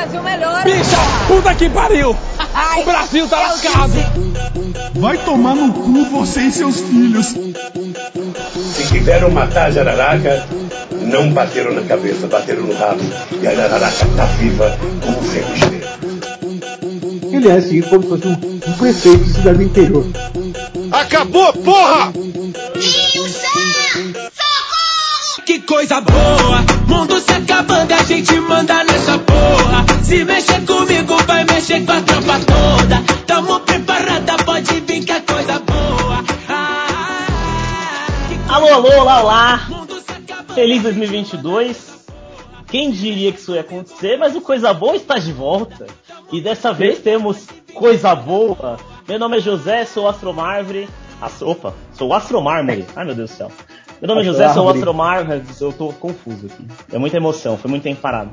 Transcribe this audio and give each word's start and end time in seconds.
Brasil 0.00 0.22
melhora. 0.22 0.62
Bicha, 0.64 0.96
puta 1.28 1.54
que 1.54 1.68
pariu! 1.68 2.16
o 2.78 2.84
Brasil 2.84 3.28
tá 3.28 3.38
lascado! 3.38 3.92
Vai 4.94 5.18
tomar 5.18 5.54
no 5.54 5.74
cu 5.74 6.04
você 6.06 6.40
e 6.40 6.52
seus 6.52 6.80
filhos. 6.80 7.26
Se 7.26 8.86
quiseram 8.90 9.30
matar 9.30 9.66
a 9.66 9.70
jararaca, 9.70 10.46
não 11.02 11.30
bateram 11.30 11.74
na 11.74 11.82
cabeça, 11.82 12.26
bateram 12.26 12.62
no 12.62 12.74
rabo. 12.74 13.02
E 13.42 13.46
a 13.46 13.54
jararaca 13.54 14.06
tá 14.16 14.24
viva 14.24 14.78
como 15.04 15.22
sempre 15.22 15.54
esteve. 15.54 17.36
Ele 17.36 17.48
é 17.48 17.56
assim 17.56 17.82
como 17.82 18.02
se 18.02 18.08
fosse 18.08 18.26
um, 18.26 18.32
um 18.32 18.72
prefeito 18.78 19.24
de 19.24 19.32
cidade 19.34 19.58
do 19.58 19.64
interior. 19.64 20.06
Acabou, 20.92 21.52
porra! 21.52 22.10
Coisa 25.70 26.00
boa, 26.00 26.64
mundo 26.88 27.20
se 27.20 27.30
acabando, 27.30 27.92
a 27.92 28.02
gente 28.02 28.34
manda 28.40 28.82
nessa 28.82 29.16
porra. 29.20 29.86
Se 30.02 30.24
mexer 30.24 30.66
comigo, 30.66 31.16
vai 31.28 31.44
mexer 31.44 31.86
com 31.86 31.92
a 31.92 32.00
tropa 32.00 32.40
toda. 32.40 33.24
Tamo 33.24 33.60
preparada, 33.60 34.36
pode 34.44 34.80
vir 34.80 35.04
que 35.04 35.12
é 35.12 35.20
coisa 35.20 35.60
boa. 35.60 36.24
Ah, 36.48 38.06
Alô, 38.48 38.66
alô, 38.66 39.00
olá, 39.00 39.22
olá! 39.22 39.68
Feliz 40.52 40.82
2022. 40.82 42.00
Quem 42.66 42.90
diria 42.90 43.30
que 43.30 43.38
isso 43.38 43.54
ia 43.54 43.60
acontecer, 43.60 44.16
mas 44.16 44.34
o 44.34 44.40
Coisa 44.40 44.74
Boa 44.74 44.96
está 44.96 45.18
de 45.18 45.32
volta. 45.32 45.86
E 46.32 46.40
dessa 46.40 46.72
vez 46.72 46.98
temos 46.98 47.46
Coisa 47.74 48.12
Boa. 48.14 48.76
Meu 49.06 49.20
nome 49.20 49.38
é 49.38 49.40
José, 49.40 49.84
sou. 49.84 50.08
Astro... 50.08 50.34
Opa, 51.42 51.74
sou 51.92 52.12
Astromármore. 52.12 52.86
Ai 52.96 53.04
meu 53.04 53.14
Deus 53.14 53.30
do 53.30 53.36
céu. 53.36 53.52
Meu 54.00 54.08
nome 54.08 54.22
é 54.22 54.24
José, 54.24 54.48
sou 54.54 54.68
Astromármore. 54.68 55.42
Eu 55.60 55.72
tô 55.72 55.92
confuso 55.92 56.46
aqui. 56.46 56.66
É 56.90 56.98
muita 56.98 57.18
emoção, 57.18 57.58
foi 57.58 57.70
muito 57.70 57.82
tempo 57.82 58.00
parado. 58.00 58.30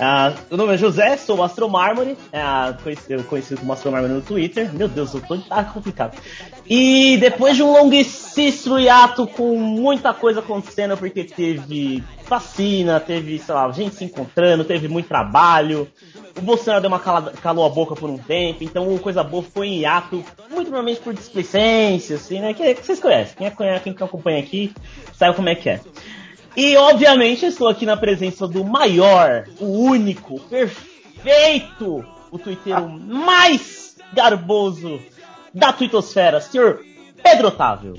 Ah, 0.00 0.32
meu 0.48 0.56
nome 0.56 0.74
é 0.74 0.78
José, 0.78 1.16
sou 1.16 1.42
Astromármore, 1.42 2.16
é, 2.30 2.40
conhecido, 2.84 3.24
conhecido 3.24 3.58
como 3.58 3.72
Astromármore 3.72 4.14
no 4.14 4.22
Twitter. 4.22 4.72
Meu 4.72 4.86
Deus, 4.86 5.12
eu 5.12 5.20
tô 5.20 5.36
tá 5.38 5.64
complicado. 5.64 6.16
E 6.64 7.16
depois 7.16 7.56
de 7.56 7.64
um 7.64 7.72
longuíssimo 7.72 8.78
hiato 8.78 9.26
com 9.26 9.58
muita 9.58 10.14
coisa 10.14 10.38
acontecendo, 10.38 10.96
porque 10.96 11.24
teve 11.24 12.04
vacina, 12.28 13.00
teve, 13.00 13.40
sei 13.40 13.52
lá, 13.52 13.68
gente 13.72 13.96
se 13.96 14.04
encontrando, 14.04 14.62
teve 14.62 14.86
muito 14.86 15.08
trabalho. 15.08 15.88
O 16.36 16.42
Bolsonaro 16.42 16.80
deu 16.80 16.88
uma 16.88 17.00
calada, 17.00 17.32
calou 17.32 17.66
a 17.66 17.68
boca 17.68 17.96
por 17.96 18.08
um 18.08 18.18
tempo, 18.18 18.62
então 18.62 18.94
o 18.94 19.00
Coisa 19.00 19.24
Boa 19.24 19.42
foi 19.42 19.66
em 19.66 19.80
hiato, 19.80 20.24
muito 20.48 20.68
provavelmente 20.68 21.00
por 21.00 21.12
displicência, 21.12 22.14
assim, 22.14 22.38
né? 22.38 22.54
Que, 22.54 22.74
que 22.76 22.86
vocês 22.86 23.00
conhecem. 23.00 23.34
Quem, 23.36 23.50
conhece, 23.50 23.82
quem 23.82 23.96
acompanha 23.98 24.38
aqui 24.38 24.72
sabe 25.14 25.34
como 25.34 25.48
é 25.48 25.56
que 25.56 25.68
é. 25.68 25.80
E 26.56 26.76
obviamente 26.76 27.46
estou 27.46 27.68
aqui 27.68 27.86
na 27.86 27.96
presença 27.96 28.46
do 28.48 28.64
maior, 28.64 29.44
o 29.60 29.66
único, 29.66 30.36
o 30.36 30.40
perfeito, 30.40 32.04
o 32.30 32.38
twitteiro 32.38 32.88
mais 32.88 33.96
garboso 34.12 35.00
da 35.54 35.72
twittosfera, 35.72 36.40
senhor 36.40 36.80
Pedro 37.22 37.48
Otávio. 37.48 37.94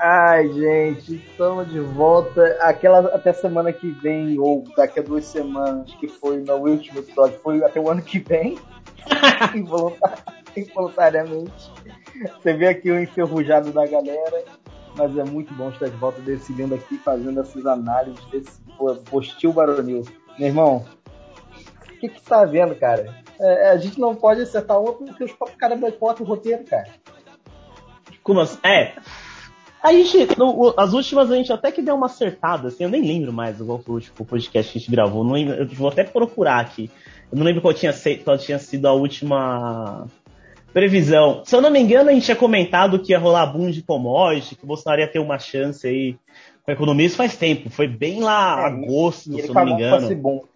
Ai, 0.00 0.48
gente, 0.52 1.16
estamos 1.16 1.68
de 1.70 1.80
volta. 1.80 2.40
Aquela 2.60 3.00
até 3.14 3.32
semana 3.32 3.72
que 3.72 3.90
vem, 3.90 4.38
ou 4.38 4.64
daqui 4.76 5.00
a 5.00 5.02
duas 5.02 5.24
semanas, 5.24 5.92
que 5.98 6.06
foi 6.06 6.36
no 6.38 6.54
último 6.54 7.00
episódio, 7.00 7.38
foi 7.42 7.62
até 7.64 7.80
o 7.80 7.90
ano 7.90 8.00
que 8.00 8.20
vem. 8.20 8.56
Involuntar- 9.56 10.24
Involuntariamente. 10.56 11.70
Você 12.40 12.52
vê 12.54 12.68
aqui 12.68 12.90
o 12.92 13.00
enferrujado 13.00 13.72
da 13.72 13.86
galera. 13.86 14.44
Mas 14.98 15.16
é 15.16 15.24
muito 15.24 15.54
bom 15.54 15.70
estar 15.70 15.88
de 15.88 15.96
volta 15.96 16.20
decidindo 16.20 16.74
aqui, 16.74 16.98
fazendo 16.98 17.40
essas 17.40 17.64
análises 17.64 18.22
desse 18.26 18.60
postil 19.08 19.52
baronil. 19.52 20.02
Meu 20.36 20.48
irmão, 20.48 20.84
o 21.86 21.98
que 22.00 22.08
que 22.08 22.20
tá 22.20 22.44
vendo, 22.44 22.74
cara? 22.74 23.14
É, 23.40 23.70
a 23.70 23.76
gente 23.76 24.00
não 24.00 24.16
pode 24.16 24.42
acertar 24.42 24.80
uma 24.80 24.92
porque 24.92 25.22
os 25.22 25.32
próprios 25.32 25.58
caras 25.58 25.78
boicotam 25.78 26.26
o 26.26 26.28
roteiro, 26.28 26.64
cara. 26.64 26.88
Como 28.24 28.40
assim? 28.40 28.58
É. 28.64 28.94
A 29.80 29.92
gente, 29.92 30.36
no- 30.36 30.66
o- 30.70 30.74
as 30.76 30.92
últimas 30.92 31.30
a 31.30 31.36
gente 31.36 31.52
até 31.52 31.70
que 31.70 31.80
deu 31.80 31.94
uma 31.94 32.06
acertada, 32.06 32.66
assim, 32.66 32.82
eu 32.82 32.90
nem 32.90 33.00
lembro 33.00 33.32
mais 33.32 33.58
foi 33.58 33.66
o 33.66 33.92
último 33.92 34.26
podcast 34.26 34.72
que 34.72 34.78
a 34.78 34.80
gente 34.80 34.90
gravou. 34.90 35.22
Não 35.22 35.32
lembro- 35.32 35.54
eu 35.54 35.66
vou 35.68 35.88
até 35.88 36.02
procurar 36.02 36.58
aqui. 36.58 36.90
Eu 37.30 37.38
não 37.38 37.44
lembro 37.44 37.62
qual 37.62 37.72
tinha, 37.72 37.92
qual 38.24 38.36
tinha 38.36 38.58
sido 38.58 38.86
a 38.88 38.92
última 38.92 40.06
previsão. 40.72 41.42
Se 41.44 41.54
eu 41.54 41.60
não 41.60 41.70
me 41.70 41.80
engano, 41.80 42.10
a 42.10 42.12
gente 42.12 42.24
tinha 42.24 42.36
comentado 42.36 43.00
que 43.02 43.12
ia 43.12 43.18
rolar 43.18 43.46
boom 43.46 43.70
de 43.70 43.82
commodity, 43.82 44.56
que 44.56 44.64
o 44.64 44.66
Bolsonaro 44.66 45.00
ia 45.00 45.10
ter 45.10 45.18
uma 45.18 45.38
chance 45.38 45.86
aí 45.86 46.14
com 46.62 46.70
a 46.70 46.74
economia. 46.74 47.06
Isso 47.06 47.16
faz 47.16 47.36
tempo. 47.36 47.70
Foi 47.70 47.88
bem 47.88 48.20
lá 48.20 48.60
É, 48.60 48.66
agosto, 48.66 49.32
se 49.32 49.48
eu 49.48 49.54
não 49.54 49.64
me 49.64 49.72
acabou 49.72 49.90
com 49.90 49.96
esse 49.96 50.14
engano. 50.14 50.48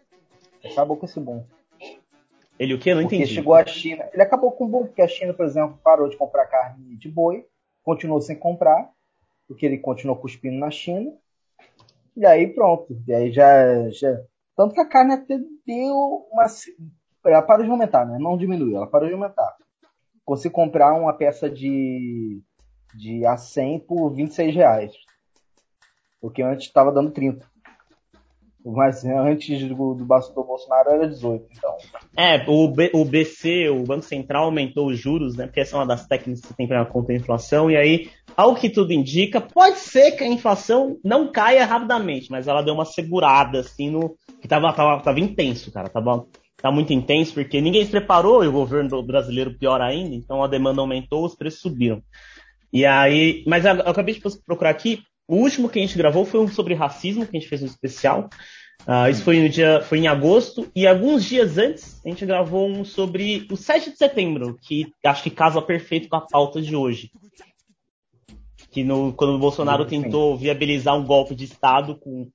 Ele 0.62 0.72
acabou 0.72 0.96
com 0.96 1.06
esse 1.06 1.20
bom. 1.20 1.46
Ele 2.58 2.74
o 2.74 2.78
quê? 2.78 2.90
Eu 2.90 2.96
não 2.96 3.02
Porque 3.02 3.16
entendi. 3.16 3.34
chegou 3.34 3.54
a 3.54 3.66
China. 3.66 4.08
Ele 4.12 4.22
acabou 4.22 4.52
com 4.52 4.64
o 4.64 4.68
bom, 4.68 4.84
porque 4.84 5.02
a 5.02 5.08
China, 5.08 5.34
por 5.34 5.44
exemplo, 5.44 5.78
parou 5.82 6.08
de 6.08 6.16
comprar 6.16 6.46
carne 6.46 6.96
de 6.96 7.08
boi, 7.08 7.44
continuou 7.82 8.20
sem 8.20 8.36
comprar, 8.36 8.88
porque 9.48 9.66
ele 9.66 9.78
continuou 9.78 10.16
cuspindo 10.16 10.56
na 10.58 10.70
China. 10.70 11.12
E 12.16 12.24
aí 12.24 12.46
pronto. 12.46 12.96
E 13.08 13.12
aí 13.12 13.32
já. 13.32 13.88
já... 13.90 14.20
Tanto 14.56 14.74
que 14.74 14.80
a 14.80 14.88
carne 14.88 15.14
até 15.14 15.38
deu 15.66 16.28
uma. 16.30 16.46
Ela 17.24 17.42
parou 17.42 17.64
de 17.64 17.70
aumentar, 17.70 18.04
né? 18.06 18.18
Não 18.20 18.36
diminuiu, 18.36 18.76
ela 18.76 18.86
parou 18.86 19.08
de 19.08 19.14
aumentar. 19.14 19.56
Consegui 20.24 20.54
comprar 20.54 20.94
uma 20.94 21.12
peça 21.12 21.50
de, 21.50 22.40
de 22.94 23.20
A100 23.20 23.80
por 23.86 24.10
26 24.10 24.54
reais. 24.54 24.92
Porque 26.20 26.42
antes 26.42 26.66
estava 26.66 26.92
dando 26.92 27.10
30. 27.10 27.44
Mas 28.64 29.04
antes 29.04 29.60
do, 29.68 29.74
do, 29.94 30.04
do 30.04 30.44
Bolsonaro 30.44 30.90
era 30.90 31.08
18. 31.08 31.48
Então, 31.50 31.76
É, 32.16 32.44
o, 32.48 32.68
B- 32.68 32.92
o 32.94 33.04
BC, 33.04 33.68
o 33.70 33.82
Banco 33.82 34.04
Central, 34.04 34.44
aumentou 34.44 34.86
os 34.86 34.96
juros, 35.00 35.36
né? 35.36 35.46
Porque 35.46 35.58
essa 35.60 35.74
é 35.74 35.80
uma 35.80 35.86
das 35.86 36.06
técnicas 36.06 36.42
que 36.44 36.54
tem 36.54 36.68
para 36.68 36.86
conter 36.86 37.14
a 37.14 37.16
inflação. 37.16 37.68
E 37.68 37.76
aí, 37.76 38.08
ao 38.36 38.54
que 38.54 38.70
tudo 38.70 38.92
indica, 38.92 39.40
pode 39.40 39.78
ser 39.78 40.12
que 40.12 40.22
a 40.22 40.28
inflação 40.28 40.96
não 41.04 41.32
caia 41.32 41.66
rapidamente, 41.66 42.30
mas 42.30 42.46
ela 42.46 42.62
deu 42.62 42.74
uma 42.74 42.84
segurada, 42.84 43.58
assim, 43.58 43.90
no. 43.90 44.16
que 44.40 44.46
tava, 44.46 44.72
tava, 44.72 45.02
tava 45.02 45.18
intenso, 45.18 45.72
cara. 45.72 45.88
Tava, 45.88 46.24
tá 46.62 46.70
muito 46.70 46.92
intenso, 46.92 47.34
porque 47.34 47.60
ninguém 47.60 47.84
se 47.84 47.90
preparou, 47.90 48.44
e 48.44 48.46
o 48.46 48.52
governo 48.52 49.02
brasileiro 49.02 49.52
pior 49.58 49.80
ainda, 49.80 50.14
então 50.14 50.42
a 50.42 50.46
demanda 50.46 50.80
aumentou, 50.80 51.24
os 51.24 51.34
preços 51.34 51.60
subiram. 51.60 52.00
E 52.72 52.86
aí. 52.86 53.42
Mas 53.46 53.64
eu, 53.64 53.72
acabei 53.72 54.14
de 54.14 54.22
procurar 54.46 54.70
aqui. 54.70 55.02
O 55.28 55.36
último 55.36 55.68
que 55.68 55.78
a 55.78 55.82
gente 55.82 55.96
gravou 55.96 56.24
foi 56.24 56.40
um 56.40 56.48
sobre 56.48 56.74
racismo, 56.74 57.26
que 57.26 57.36
a 57.36 57.40
gente 57.40 57.48
fez 57.48 57.62
um 57.62 57.66
especial. 57.66 58.28
Ah, 58.86 59.08
isso 59.08 59.22
foi 59.22 59.40
no 59.40 59.48
dia, 59.48 59.80
foi 59.82 59.98
em 59.98 60.08
agosto, 60.08 60.68
e 60.74 60.86
alguns 60.86 61.24
dias 61.24 61.56
antes 61.56 62.00
a 62.04 62.08
gente 62.08 62.26
gravou 62.26 62.68
um 62.68 62.84
sobre 62.84 63.46
o 63.50 63.56
7 63.56 63.90
de 63.90 63.96
setembro, 63.96 64.58
que 64.60 64.92
acho 65.04 65.22
que 65.22 65.30
casa 65.30 65.62
perfeito 65.62 66.08
com 66.08 66.16
a 66.16 66.20
pauta 66.20 66.60
de 66.60 66.74
hoje. 66.74 67.10
Que 68.72 68.82
no, 68.82 69.12
quando 69.12 69.34
o 69.34 69.38
Bolsonaro 69.38 69.84
tentou 69.84 70.36
viabilizar 70.36 70.96
um 70.96 71.04
golpe 71.04 71.34
de 71.34 71.44
Estado, 71.44 71.96
com, 71.96 72.28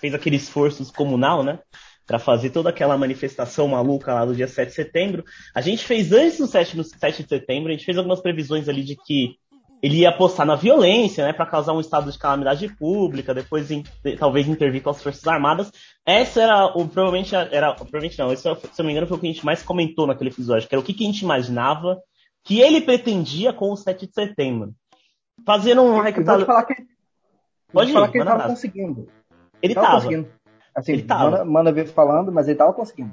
fez 0.00 0.14
aquele 0.14 0.36
esforço 0.36 0.90
comunal, 0.94 1.42
né? 1.42 1.58
Para 2.06 2.18
fazer 2.18 2.50
toda 2.50 2.68
aquela 2.70 2.98
manifestação 2.98 3.68
maluca 3.68 4.12
lá 4.12 4.24
do 4.24 4.34
dia 4.34 4.48
7 4.48 4.68
de 4.68 4.74
setembro. 4.74 5.24
A 5.54 5.60
gente 5.60 5.84
fez 5.84 6.12
antes 6.12 6.38
do 6.38 6.46
7, 6.46 6.76
no 6.76 6.84
7 6.84 7.22
de 7.22 7.28
setembro, 7.28 7.68
a 7.70 7.72
gente 7.72 7.84
fez 7.84 7.96
algumas 7.96 8.20
previsões 8.20 8.68
ali 8.68 8.82
de 8.82 8.96
que 8.96 9.36
ele 9.82 9.98
ia 9.98 10.10
apostar 10.10 10.46
na 10.46 10.54
violência, 10.54 11.24
né, 11.26 11.32
para 11.32 11.44
causar 11.46 11.72
um 11.72 11.80
estado 11.80 12.10
de 12.10 12.16
calamidade 12.18 12.68
pública, 12.76 13.34
depois 13.34 13.68
in- 13.70 13.82
talvez 14.16 14.46
intervir 14.46 14.80
com 14.80 14.90
as 14.90 15.02
forças 15.02 15.26
armadas. 15.26 15.72
Essa 16.06 16.42
era 16.42 16.66
o 16.66 16.86
provavelmente 16.86 17.34
era 17.34 17.72
provavelmente 17.74 18.16
não, 18.18 18.32
isso, 18.32 18.42
se 18.42 18.48
eu 18.48 18.58
não 18.78 18.86
me 18.86 18.92
engano 18.92 19.06
foi 19.08 19.16
o 19.16 19.20
que 19.20 19.26
a 19.26 19.32
gente 19.32 19.44
mais 19.44 19.60
comentou 19.62 20.06
naquele 20.06 20.30
episódio, 20.30 20.68
que 20.68 20.74
era 20.74 20.80
o 20.80 20.84
que, 20.84 20.94
que 20.94 21.02
a 21.02 21.06
gente 21.06 21.22
imaginava 21.22 21.98
que 22.44 22.60
ele 22.60 22.80
pretendia 22.80 23.52
com 23.52 23.72
o 23.72 23.76
7 23.76 24.06
de 24.06 24.12
setembro. 24.12 24.72
Fazendo 25.44 25.82
um 25.82 25.94
te 25.98 26.02
recapitulado. 26.04 26.46
falar 26.46 26.64
que, 26.64 26.74
Pode 27.72 27.90
ir, 27.90 27.94
falar 27.94 28.08
que 28.08 28.18
ele 28.18 28.24
manda 28.24 28.30
tava 28.36 28.44
brasa. 28.44 28.54
conseguindo. 28.54 29.08
Ele 29.60 29.74
tava 29.74 29.86
tava. 29.86 30.00
conseguindo. 30.02 30.28
Assim, 30.74 30.92
Ele 30.92 31.02
tava. 31.02 31.30
Manda, 31.30 31.44
manda 31.44 31.72
ver 31.72 31.86
falando, 31.88 32.32
mas 32.32 32.48
ele 32.48 32.56
tava 32.58 32.72
conseguindo. 32.72 33.12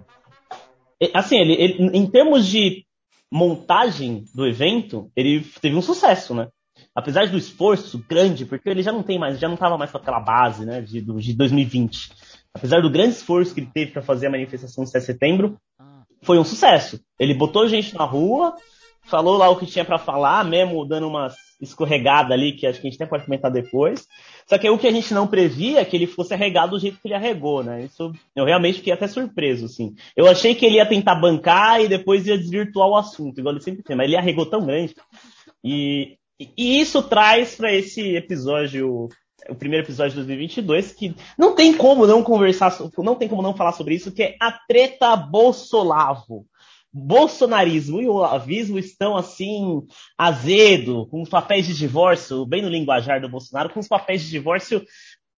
Assim, 1.14 1.38
ele, 1.38 1.54
ele- 1.54 1.98
em 1.98 2.10
termos 2.10 2.46
de 2.46 2.86
montagem 3.32 4.26
do 4.34 4.46
evento, 4.48 5.12
ele 5.16 5.42
teve 5.62 5.76
um 5.76 5.82
sucesso, 5.82 6.34
né? 6.34 6.48
Apesar 6.96 7.28
do 7.28 7.38
esforço 7.38 8.04
grande, 8.10 8.46
porque 8.46 8.70
ele 8.70 8.82
já 8.82 8.92
não 8.92 9.04
tem 9.04 9.20
mais, 9.20 9.40
já 9.40 9.48
não 9.48 9.56
estava 9.56 9.78
mais 9.78 9.92
com 9.92 9.98
aquela 9.98 10.20
base, 10.20 10.66
né, 10.66 10.82
de, 10.82 11.02
de 11.02 11.34
2020. 11.34 12.12
Apesar 12.54 12.82
do 12.82 12.90
grande 12.90 13.12
esforço 13.16 13.54
que 13.54 13.60
ele 13.62 13.70
teve 13.74 13.92
para 13.92 14.02
fazer 14.02 14.28
a 14.28 14.32
manifestação 14.32 14.84
de 14.84 14.90
7 14.90 15.02
de 15.02 15.06
setembro, 15.06 15.58
foi 16.24 16.40
um 16.40 16.44
sucesso. 16.44 17.00
Ele 17.20 17.34
botou 17.34 17.68
gente 17.68 17.96
na 17.96 18.04
rua, 18.06 18.56
falou 19.04 19.38
lá 19.38 19.50
o 19.50 19.58
que 19.58 19.66
tinha 19.66 19.86
para 19.86 19.98
falar, 20.00 20.44
mesmo 20.44 20.86
dando 20.86 21.08
umas 21.08 21.36
escorregada 21.62 22.34
ali, 22.34 22.54
que 22.54 22.66
acho 22.66 22.80
que 22.80 22.88
a 22.88 22.90
gente 22.90 23.02
até 23.02 23.10
pode 23.10 23.26
comentar 23.26 23.52
depois. 23.52 24.08
Só 24.48 24.58
que 24.58 24.70
o 24.70 24.78
que 24.78 24.88
a 24.88 24.92
gente 24.92 25.14
não 25.14 25.28
previa 25.28 25.80
é 25.80 25.86
que 25.86 25.96
ele 25.96 26.08
fosse 26.08 26.34
arregado 26.34 26.72
do 26.72 26.80
jeito 26.80 27.00
que 27.02 27.08
ele 27.08 27.16
arregou, 27.16 27.64
né? 27.64 27.84
Isso 27.84 28.12
eu 28.36 28.46
realmente 28.46 28.78
fiquei 28.78 28.94
até 28.94 29.08
surpreso, 29.08 29.66
assim. 29.66 29.94
Eu 30.16 30.28
achei 30.28 30.56
que 30.56 30.66
ele 30.66 30.76
ia 30.76 30.86
tentar 30.86 31.16
bancar 31.16 31.82
e 31.82 31.88
depois 31.88 32.26
ia 32.26 32.38
desvirtuar 32.38 32.88
o 32.88 32.96
assunto, 32.96 33.40
igual 33.40 33.54
ele 33.54 33.64
sempre 33.64 33.84
tem, 33.84 33.96
mas 33.96 34.08
ele 34.08 34.18
arregou 34.18 34.46
tão 34.46 34.66
grande. 34.66 34.96
E, 35.64 36.18
e 36.40 36.80
isso 36.80 37.04
traz 37.04 37.56
para 37.56 37.74
esse 37.74 38.16
episódio 38.16 39.10
o 39.48 39.56
primeiro 39.56 39.86
episódio 39.86 40.12
de 40.12 40.18
2022, 40.18 40.92
que 40.92 41.16
não 41.38 41.56
tem 41.56 41.76
como 41.76 42.06
não 42.06 42.24
conversar, 42.24 42.78
não 42.98 43.16
tem 43.16 43.28
como 43.28 43.42
não 43.42 43.56
falar 43.56 43.72
sobre 43.72 43.96
isso, 43.96 44.12
que 44.12 44.24
é 44.24 44.36
a 44.40 44.52
treta 44.52 45.16
Bolsolavo. 45.16 46.46
Bolsonarismo 46.92 48.02
e 48.02 48.08
o 48.08 48.14
olavismo 48.14 48.80
estão 48.80 49.16
assim, 49.16 49.84
azedo, 50.18 51.06
com 51.08 51.22
os 51.22 51.30
papéis 51.30 51.68
de 51.68 51.76
divórcio, 51.76 52.46
bem 52.46 52.62
no 52.62 52.70
linguajar 52.70 53.22
do 53.22 53.30
Bolsonaro, 53.30 53.70
com 53.70 53.80
os 53.80 53.88
papéis 53.88 54.22
de 54.22 54.30
divórcio 54.30 54.84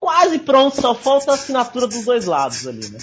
quase 0.01 0.39
prontos, 0.39 0.81
só 0.81 0.95
falta 0.95 1.33
a 1.33 1.35
assinatura 1.35 1.87
dos 1.87 2.05
dois 2.05 2.25
lados 2.25 2.67
ali, 2.67 2.89
né? 2.89 2.99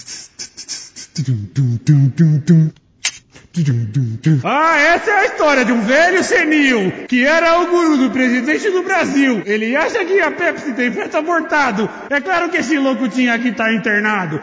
Ah, 4.44 4.78
essa 4.78 5.10
é 5.10 5.14
a 5.14 5.24
história 5.26 5.64
de 5.64 5.72
um 5.72 5.80
velho 5.80 6.22
senil 6.22 7.06
que 7.08 7.24
era 7.24 7.60
o 7.60 7.66
guru 7.66 7.96
do 7.96 8.10
presidente 8.10 8.70
do 8.70 8.82
Brasil. 8.82 9.42
Ele 9.46 9.74
acha 9.74 10.04
que 10.04 10.20
a 10.20 10.30
Pepsi 10.30 10.74
tem 10.74 10.92
feto 10.92 11.16
abortado. 11.16 11.88
É 12.10 12.20
claro 12.20 12.50
que 12.50 12.58
esse 12.58 12.78
louco 12.78 13.08
tinha 13.08 13.38
que 13.38 13.48
estar 13.48 13.72
internado. 13.72 14.40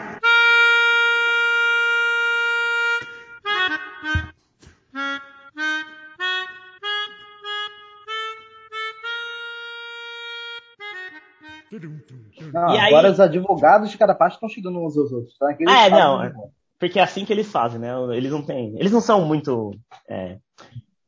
Não, 12.52 12.74
E 12.74 12.78
aí- 12.78 12.88
agora 12.94 13.10
os 13.10 13.20
advogados 13.20 13.90
de 13.90 13.98
cada 13.98 14.14
parte 14.14 14.34
estão 14.34 14.48
chegando 14.48 14.78
uns 14.78 14.96
aos 14.96 15.12
outros. 15.12 15.36
Tá? 15.38 15.50
Aqueles 15.50 15.72
É, 15.74 15.90
não, 15.90 16.18
né? 16.20 16.32
Porque 16.78 16.98
é 16.98 17.02
assim 17.02 17.24
que 17.24 17.32
eles 17.32 17.50
fazem, 17.50 17.80
né? 17.80 17.88
Eles 18.14 18.30
não 18.30 18.42
têm. 18.42 18.74
Eles 18.78 18.92
não 18.92 19.00
são 19.00 19.24
muito. 19.24 19.70
é, 20.08 20.38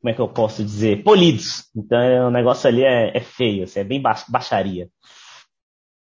como 0.01 0.09
é 0.09 0.13
que 0.13 0.21
eu 0.21 0.27
posso 0.29 0.63
dizer? 0.63 1.03
Polidos. 1.03 1.69
Então 1.75 1.99
é, 1.99 2.25
o 2.25 2.31
negócio 2.31 2.67
ali 2.67 2.83
é, 2.83 3.15
é 3.15 3.19
feio, 3.19 3.63
assim, 3.65 3.81
é 3.81 3.83
bem 3.83 4.01
ba- 4.01 4.23
baixaria. 4.29 4.87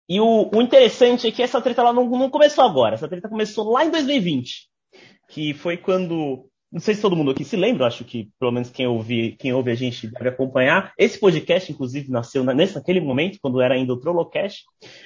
E 0.10 0.20
o, 0.20 0.50
o 0.54 0.62
interessante 0.62 1.28
é 1.28 1.32
que 1.32 1.42
essa 1.44 1.62
treta 1.62 1.82
ela 1.82 1.94
não, 1.94 2.10
não 2.10 2.30
começou 2.30 2.64
agora. 2.64 2.96
Essa 2.96 3.08
treta 3.08 3.30
começou 3.30 3.72
lá 3.72 3.86
em 3.86 3.92
2020. 3.92 4.68
Que 5.30 5.54
foi 5.54 5.78
quando. 5.78 6.46
Não 6.74 6.80
sei 6.80 6.96
se 6.96 7.02
todo 7.04 7.16
mundo 7.16 7.30
aqui 7.30 7.46
se 7.46 7.56
lembra, 7.56 7.86
acho 7.86 8.04
que 8.04 8.30
pelo 8.40 8.52
menos 8.52 8.72
quem 8.72 8.88
ouve, 8.88 9.36
quem 9.38 9.54
ouve 9.54 9.70
a 9.70 9.76
gente 9.76 10.08
deve 10.08 10.30
acompanhar. 10.30 10.92
Esse 10.98 11.20
podcast, 11.20 11.72
inclusive, 11.72 12.10
nasceu 12.10 12.44
na- 12.44 12.52
nesse, 12.52 12.74
naquele 12.74 13.00
momento, 13.00 13.38
quando 13.40 13.62
era 13.62 13.76
ainda 13.76 13.94
o 13.94 14.00
Trollocast. 14.00 14.64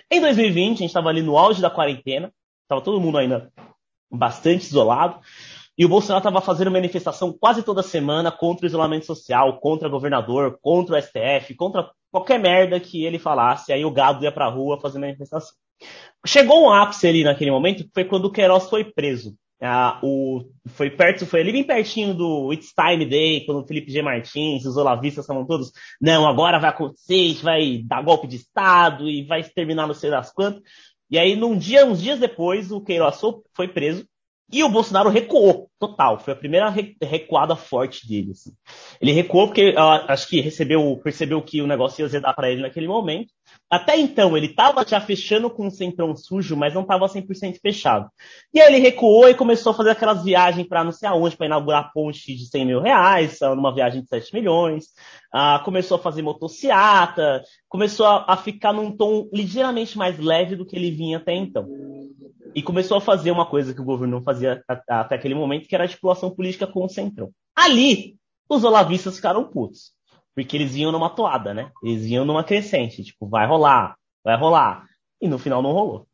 Em 0.09 0.21
2020, 0.21 0.77
a 0.77 0.79
gente 0.79 0.85
estava 0.85 1.09
ali 1.09 1.21
no 1.21 1.37
auge 1.37 1.61
da 1.61 1.69
quarentena. 1.69 2.31
Tava 2.69 2.81
todo 2.81 3.01
mundo 3.01 3.17
ainda 3.17 3.51
bastante 4.09 4.61
isolado. 4.63 5.19
E 5.77 5.83
o 5.83 5.89
Bolsonaro 5.89 6.19
estava 6.19 6.39
fazendo 6.39 6.71
manifestação 6.71 7.35
quase 7.37 7.61
toda 7.61 7.83
semana 7.83 8.31
contra 8.31 8.65
o 8.65 8.67
isolamento 8.67 9.05
social, 9.05 9.59
contra 9.59 9.89
o 9.89 9.91
governador, 9.91 10.57
contra 10.61 10.95
o 10.95 11.01
STF, 11.01 11.53
contra 11.53 11.91
qualquer 12.09 12.39
merda 12.39 12.79
que 12.79 13.03
ele 13.05 13.19
falasse. 13.19 13.73
Aí 13.73 13.83
o 13.83 13.91
gado 13.91 14.23
ia 14.23 14.31
pra 14.31 14.47
rua 14.47 14.79
fazer 14.79 14.99
manifestação. 14.99 15.53
Chegou 16.25 16.63
um 16.63 16.71
ápice 16.71 17.07
ali 17.07 17.25
naquele 17.25 17.51
momento, 17.51 17.83
que 17.83 17.91
foi 17.93 18.05
quando 18.05 18.25
o 18.25 18.31
Queiroz 18.31 18.69
foi 18.69 18.85
preso. 18.85 19.35
Ah, 19.59 19.99
o, 20.03 20.43
foi 20.67 20.89
perto, 20.91 21.25
foi 21.25 21.41
ali 21.41 21.51
bem 21.51 21.63
pertinho 21.63 22.13
do 22.13 22.53
It's 22.53 22.73
Time 22.73 23.05
Day, 23.05 23.43
quando 23.45 23.63
o 23.63 23.67
Felipe 23.67 23.91
G. 23.91 24.03
Martins, 24.03 24.65
os 24.65 24.77
olavistas 24.77 25.23
estavam 25.23 25.47
todos, 25.47 25.71
não, 25.99 26.27
agora 26.27 26.59
vai 26.59 26.69
acontecer, 26.69 27.15
a 27.15 27.27
gente 27.29 27.43
vai 27.43 27.81
dar 27.83 28.03
golpe 28.03 28.27
de 28.27 28.35
Estado 28.35 29.09
e 29.09 29.23
vai 29.25 29.43
terminar 29.43 29.87
não 29.87 29.95
sei 29.95 30.11
das 30.11 30.31
quantas. 30.31 30.61
E 31.09 31.17
aí, 31.17 31.35
num 31.35 31.57
dia, 31.57 31.85
uns 31.85 32.01
dias 32.01 32.19
depois, 32.19 32.71
o 32.71 32.81
Queiroz 32.81 33.19
foi 33.55 33.67
preso 33.67 34.05
e 34.51 34.63
o 34.63 34.69
Bolsonaro 34.69 35.09
recuou, 35.09 35.69
total. 35.79 36.19
Foi 36.19 36.33
a 36.33 36.35
primeira 36.37 36.69
re- 36.69 36.95
recuada 37.01 37.55
forte 37.55 38.07
dele. 38.07 38.31
assim. 38.31 38.51
Ele 39.01 39.11
recuou 39.11 39.47
porque 39.47 39.73
ah, 39.77 40.05
acho 40.13 40.27
que 40.27 40.39
recebeu, 40.39 40.99
percebeu 41.03 41.41
que 41.41 41.61
o 41.61 41.67
negócio 41.67 42.01
ia 42.01 42.05
azedar 42.05 42.35
para 42.35 42.49
ele 42.51 42.61
naquele 42.61 42.87
momento. 42.87 43.33
Até 43.69 43.97
então, 43.97 44.37
ele 44.37 44.47
estava 44.47 44.85
já 44.87 45.01
fechando 45.01 45.49
com 45.49 45.67
o 45.67 45.71
centrão 45.71 46.15
sujo, 46.15 46.55
mas 46.55 46.73
não 46.73 46.83
estava 46.83 47.05
100% 47.05 47.59
fechado. 47.61 48.09
E 48.53 48.61
aí 48.61 48.73
ele 48.73 48.81
recuou 48.81 49.27
e 49.27 49.35
começou 49.35 49.73
a 49.73 49.75
fazer 49.75 49.89
aquelas 49.89 50.23
viagens 50.23 50.65
para 50.67 50.85
não 50.85 50.91
sei 50.93 51.09
aonde, 51.09 51.35
para 51.35 51.47
inaugurar 51.47 51.91
ponte 51.93 52.33
de 52.33 52.45
100 52.45 52.65
mil 52.65 52.81
reais, 52.81 53.39
numa 53.41 53.75
viagem 53.75 54.01
de 54.01 54.07
7 54.07 54.33
milhões. 54.33 54.85
Ah, 55.33 55.61
começou 55.65 55.97
a 55.97 55.99
fazer 55.99 56.21
motociata, 56.21 57.43
começou 57.67 58.05
a, 58.05 58.25
a 58.29 58.37
ficar 58.37 58.71
num 58.71 58.95
tom 58.95 59.27
ligeiramente 59.33 59.97
mais 59.97 60.17
leve 60.17 60.55
do 60.55 60.65
que 60.65 60.75
ele 60.77 60.89
vinha 60.89 61.17
até 61.17 61.35
então. 61.35 61.67
E 62.55 62.63
começou 62.63 62.97
a 62.97 63.01
fazer 63.01 63.31
uma 63.31 63.45
coisa 63.45 63.73
que 63.73 63.81
o 63.81 63.85
governo 63.85 64.15
não 64.15 64.23
fazia 64.23 64.63
até 64.89 65.15
aquele 65.15 65.35
momento, 65.35 65.67
que 65.67 65.75
era 65.75 65.83
a 65.83 65.87
articulação 65.87 66.31
política 66.33 66.65
com 66.65 66.85
o 66.85 66.89
centrão. 66.89 67.31
Ali, 67.53 68.15
os 68.49 68.63
olavistas 68.63 69.17
ficaram 69.17 69.43
putos. 69.43 69.96
Porque 70.37 70.55
eles 70.55 70.75
iam 70.75 70.91
numa 70.91 71.09
toada, 71.09 71.51
né? 71.51 71.71
Eles 71.81 72.05
iam 72.05 72.23
numa 72.23 72.43
crescente, 72.43 73.03
tipo, 73.03 73.27
vai 73.27 73.47
rolar, 73.47 73.97
vai 74.23 74.37
rolar. 74.37 74.87
E 75.19 75.27
no 75.27 75.39
final 75.39 75.63
não 75.63 75.71
rolou. 75.71 76.07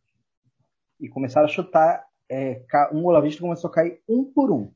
E 0.98 1.10
começaram 1.10 1.46
a 1.46 1.50
chutar. 1.50 2.06
é, 2.32 2.64
um 2.94 3.06
olavista 3.06 3.42
começou 3.42 3.70
a 3.70 3.74
cair 3.74 4.02
um 4.08 4.24
por 4.24 4.50
um. 4.50 4.72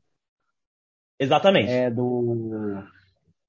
Exatamente. 1.17 1.71
É 1.71 1.89
do. 1.89 2.83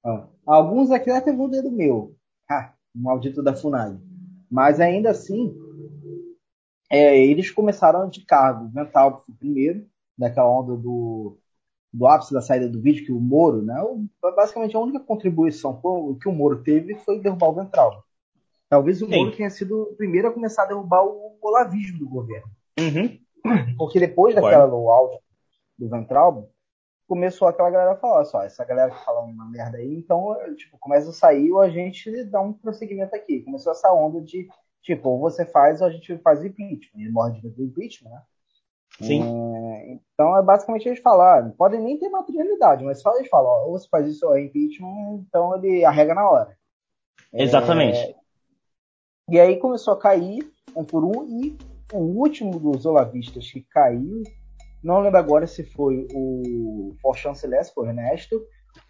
ó, 0.01 0.27
alguns 0.45 0.89
aqui 0.89 1.11
até 1.11 1.33
vão 1.33 1.49
dedo 1.49 1.69
meu. 1.69 2.15
Ah, 2.49 2.71
o 2.95 2.99
maldito 2.99 3.43
da 3.43 3.53
FUNAG. 3.53 3.99
Mas 4.49 4.79
ainda 4.79 5.09
assim, 5.09 5.53
é, 6.89 7.19
eles 7.19 7.51
começaram 7.51 8.09
de 8.09 8.25
cargo. 8.25 8.71
Foi 8.71 8.83
o 8.83 9.37
primeiro, 9.37 9.85
daquela 10.17 10.49
onda 10.49 10.77
do, 10.77 11.37
do 11.91 12.07
ápice 12.07 12.33
da 12.33 12.41
saída 12.41 12.69
do 12.69 12.81
vídeo, 12.81 13.05
que 13.05 13.11
o 13.11 13.19
Moro, 13.19 13.61
né? 13.61 13.75
basicamente 14.35 14.75
a 14.75 14.79
única 14.79 14.99
contribuição 14.99 15.81
que 16.21 16.29
o 16.29 16.31
Moro 16.31 16.61
teve 16.61 16.95
foi 16.95 17.19
derrubar 17.19 17.49
o 17.49 17.55
Ventral. 17.55 18.03
Talvez 18.69 19.01
o 19.01 19.07
Sim. 19.07 19.15
Moro 19.15 19.35
tenha 19.35 19.49
sido 19.49 19.81
o 19.81 19.95
primeiro 19.95 20.27
a 20.27 20.31
começar 20.31 20.63
a 20.63 20.67
derrubar 20.67 21.03
o 21.03 21.37
olavismo 21.41 21.99
do 21.99 22.07
governo. 22.07 22.47
Uhum. 22.79 23.19
Porque 23.77 23.99
depois 23.99 24.35
daquela 24.35 24.67
do 24.67 24.89
áudio 24.89 25.19
do 25.77 25.89
Ventral, 25.89 26.49
começou 27.07 27.47
aquela 27.47 27.71
galera 27.71 27.93
a 27.93 27.97
falar, 27.97 28.23
só, 28.25 28.43
essa 28.43 28.63
galera 28.63 28.91
que 28.91 29.03
fala 29.03 29.21
uma 29.21 29.49
merda 29.49 29.77
aí, 29.77 29.95
então, 29.95 30.35
tipo, 30.55 30.77
começa 30.77 31.09
a 31.09 31.13
sair 31.13 31.51
ou 31.51 31.59
a 31.59 31.69
gente 31.69 32.23
dá 32.25 32.39
um 32.39 32.53
prosseguimento 32.53 33.15
aqui. 33.15 33.41
Começou 33.41 33.71
essa 33.71 33.91
onda 33.91 34.21
de, 34.21 34.47
tipo, 34.83 35.09
ou 35.09 35.19
você 35.19 35.43
faz 35.43 35.81
ou 35.81 35.87
a 35.87 35.89
gente 35.89 36.15
faz 36.19 36.45
impeachment. 36.45 37.01
Ele 37.01 37.11
morre 37.11 37.41
de 37.41 37.49
do 37.49 37.63
impeachment, 37.63 38.11
né? 38.11 38.21
Sim. 39.01 39.23
É, 39.23 39.97
então, 40.13 40.37
é 40.37 40.41
basicamente 40.41 40.87
eles 40.87 40.99
falar, 40.99 41.43
não 41.43 41.51
podem 41.51 41.81
nem 41.81 41.97
ter 41.97 42.09
materialidade, 42.09 42.83
mas 42.83 43.01
só 43.01 43.15
eles 43.15 43.29
falam, 43.29 43.49
ó, 43.49 43.65
ou 43.67 43.77
você 43.77 43.87
faz 43.89 44.07
isso 44.07 44.25
ou 44.25 44.35
é 44.35 44.43
impeachment, 44.43 45.23
então 45.27 45.55
ele 45.55 45.85
arrega 45.85 46.13
na 46.13 46.29
hora. 46.29 46.57
Exatamente. 47.33 48.15
E 49.29 49.39
aí 49.39 49.57
começou 49.57 49.93
a 49.93 49.99
cair 49.99 50.51
um 50.75 50.83
por 50.83 51.03
um, 51.03 51.25
e 51.25 51.57
o 51.93 51.99
último 51.99 52.59
dos 52.59 52.85
olavistas 52.85 53.49
que 53.51 53.61
caiu, 53.61 54.23
não 54.83 55.01
lembro 55.01 55.19
agora 55.19 55.47
se 55.47 55.63
foi 55.63 56.07
o 56.13 56.95
For 57.01 57.15
Chanceler, 57.15 57.63
se 57.63 57.73
foi 57.73 57.87
o 57.87 57.89
Ernesto, 57.89 58.41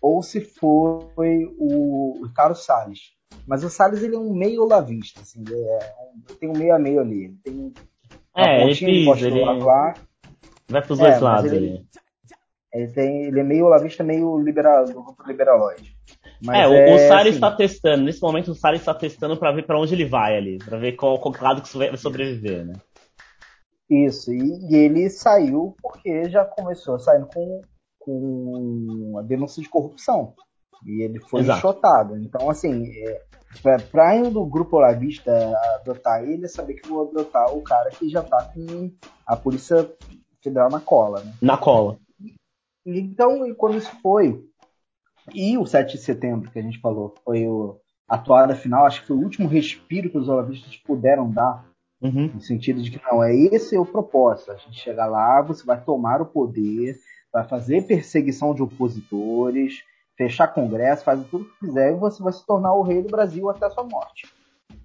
ou 0.02 0.22
se 0.22 0.42
foi 0.42 1.46
o 1.58 2.22
Ricardo 2.26 2.56
Salles. 2.56 3.00
Mas 3.46 3.64
o 3.64 3.70
Salles 3.70 4.04
ele 4.04 4.16
é 4.16 4.20
um 4.20 4.34
meio 4.34 4.64
olavista, 4.64 5.22
assim, 5.22 5.42
ele 5.42 5.60
é 5.60 5.96
um- 6.04 6.36
tem 6.36 6.50
um 6.50 6.58
meio 6.58 6.76
a 6.76 6.80
meio 6.80 7.00
ali. 7.02 7.26
Ele 7.26 7.38
tem 7.44 7.74
É, 8.46 8.64
ele 8.64 8.76
pontinha 8.76 8.92
de 8.92 9.00
pisa, 9.06 9.28
ele 9.28 9.42
lá, 9.42 9.94
vai 10.70 10.82
pros 10.82 10.98
É, 10.98 11.02
dois 11.02 11.20
mas 11.20 11.44
lados 11.44 11.52
ele- 11.54 11.58
ali. 11.58 11.86
ele, 12.74 12.92
tem, 12.94 13.24
ele 13.26 13.40
é 13.40 13.44
meio 13.44 13.66
olavista, 13.66 14.04
meio 14.04 14.38
liberal, 14.40 14.86
do 14.86 14.94
grupo 15.04 15.24
liberaloide. 15.28 15.96
Mas 16.42 16.60
É, 16.62 16.68
o, 16.68 16.94
o 16.96 16.98
Salles 17.00 17.36
assim, 17.36 17.36
está 17.36 17.52
testando, 17.56 18.04
nesse 18.04 18.22
momento 18.22 18.52
o 18.52 18.56
Salles 18.56 18.82
está 18.82 18.94
testando 18.94 19.38
para 19.38 19.52
ver 19.52 19.66
para 19.66 19.80
onde 19.80 19.94
ele 19.94 20.06
vai 20.06 20.38
ali, 20.38 20.58
para 20.60 20.78
ver 20.78 20.94
qual, 20.94 21.20
qual 21.20 21.34
lado 21.42 21.62
que 21.62 21.78
vai 21.78 21.96
sobreviver, 21.98 22.66
né? 22.66 22.74
Isso, 23.90 24.32
e, 24.32 24.72
e 24.72 24.76
ele 24.76 25.10
saiu 25.10 25.76
porque 25.82 26.30
já 26.30 26.46
começou 26.46 27.00
saindo 27.00 27.28
com, 27.28 27.62
com 28.00 29.18
a 29.20 29.24
denúncia 29.24 29.62
de 29.62 29.70
corrupção. 29.70 30.34
E 30.86 31.04
ele 31.04 31.20
foi 31.20 31.42
Exato. 31.42 31.60
enxotado. 31.60 32.16
Então, 32.18 32.50
assim, 32.50 32.88
é, 32.88 33.22
pra, 33.92 34.22
do 34.30 34.46
grupo 34.46 34.78
olavista 34.78 35.32
adotar 35.76 36.24
ele, 36.24 36.46
é 36.46 36.48
saber 36.48 36.76
que 36.76 36.88
vou 36.88 37.10
adotar 37.10 37.54
o 37.56 37.62
cara 37.62 37.90
que 37.90 38.10
já 38.10 38.22
tá 38.22 38.44
com 38.54 38.92
a 39.26 39.36
Polícia 39.36 39.90
Federal 40.42 40.70
na 40.70 40.80
cola, 40.80 41.22
né? 41.22 41.34
Na 41.42 41.58
cola. 41.58 42.00
Então, 42.86 43.46
e 43.46 43.54
quando 43.54 43.78
isso 43.78 43.92
foi, 44.02 44.44
e 45.34 45.58
o 45.58 45.66
7 45.66 45.98
de 45.98 46.04
setembro, 46.04 46.50
que 46.50 46.60
a 46.60 46.62
gente 46.62 46.80
falou, 46.80 47.14
foi 47.24 47.46
o, 47.48 47.80
a 48.08 48.18
toada 48.18 48.56
final, 48.56 48.86
acho 48.86 49.02
que 49.02 49.08
foi 49.08 49.18
o 49.18 49.22
último 49.22 49.48
respiro 49.48 50.10
que 50.10 50.18
os 50.18 50.30
olavistas 50.30 50.76
puderam 50.78 51.30
dar 51.30 51.68
Uhum. 52.02 52.32
no 52.36 52.40
sentido 52.40 52.82
de 52.82 52.92
que 52.92 53.02
não, 53.04 53.22
é 53.22 53.36
esse 53.36 53.76
é 53.76 53.80
o 53.80 53.86
propósito. 53.86 54.54
A 54.54 54.56
gente 54.56 54.80
chegar 54.80 55.08
lá, 55.08 55.42
você 55.42 55.66
vai 55.66 55.84
tomar 55.84 56.22
o 56.22 56.26
poder, 56.26 56.98
vai 57.32 57.46
fazer 57.46 57.86
perseguição 57.86 58.54
de 58.56 58.64
opositores, 58.64 59.84
fechar 60.20 60.50
congresso, 60.50 61.06
fazer 61.06 61.24
tudo 61.32 61.46
que 61.46 61.66
quiser 61.66 61.94
e 61.94 61.96
você 61.96 62.22
vai 62.22 62.34
se 62.34 62.46
tornar 62.46 62.74
o 62.74 62.82
rei 62.82 63.02
do 63.02 63.08
Brasil 63.08 63.50
até 63.50 63.68
a 63.68 63.70
sua 63.70 63.86
morte. 63.86 64.28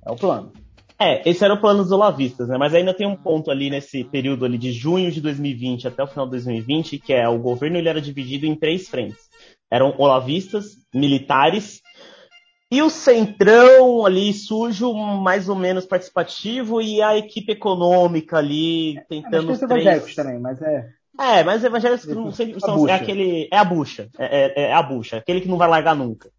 É 0.07 0.13
o 0.13 0.15
plano. 0.15 0.53
É, 0.97 1.29
esse 1.29 1.45
era 1.45 1.55
o 1.55 1.61
plano 1.61 1.83
dos 1.83 1.91
olavistas, 1.91 2.47
né? 2.47 2.57
Mas 2.57 2.73
ainda 2.73 2.95
tem 2.95 3.05
um 3.05 3.17
ponto 3.17 3.51
ali 3.51 3.69
nesse 3.69 4.05
período 4.05 4.45
ali 4.45 4.57
de 4.57 4.71
junho 4.71 5.11
de 5.11 5.21
2020 5.21 5.89
até 5.89 6.05
o 6.05 6.07
final 6.07 6.25
de 6.27 6.31
2020, 6.31 7.01
que 7.01 7.13
é 7.13 7.29
o 7.29 7.37
governo 7.37 7.77
ele 7.77 7.89
era 7.89 8.01
dividido 8.01 8.47
em 8.47 8.55
três 8.55 8.89
frentes. 8.89 9.29
Eram 9.69 9.93
olavistas, 9.99 10.77
militares 10.95 11.83
E 12.71 12.81
o 12.81 12.89
Centrão 12.89 14.07
ali 14.07 14.33
sujo, 14.33 14.95
mais 14.95 15.49
ou 15.49 15.57
menos 15.57 15.85
participativo, 15.85 16.81
e 16.81 17.03
a 17.03 17.19
equipe 17.19 17.53
econômica 17.53 18.39
ali 18.39 19.01
tentando. 19.09 19.37
Acho 19.37 19.47
que 19.47 19.53
os 19.53 19.63
evangélicos 19.63 20.15
também, 20.15 20.39
mas 20.39 20.63
é. 20.63 20.89
É, 21.19 21.45
mas 21.45 21.63
evangélicos 21.63 22.07
não 22.07 22.33
sei, 22.33 22.59
são, 22.59 22.89
é 22.89 22.95
aquele. 22.95 23.49
É 23.51 23.57
a 23.57 23.65
bucha. 23.65 24.09
É, 24.19 24.25
é, 24.25 24.63
é, 24.65 24.73
a 24.73 24.83
bucha, 24.83 25.17
aquele 25.17 25.41
que 25.41 25.49
não 25.49 25.57
vai 25.57 25.69
largar 25.69 25.95
nunca. 25.95 26.31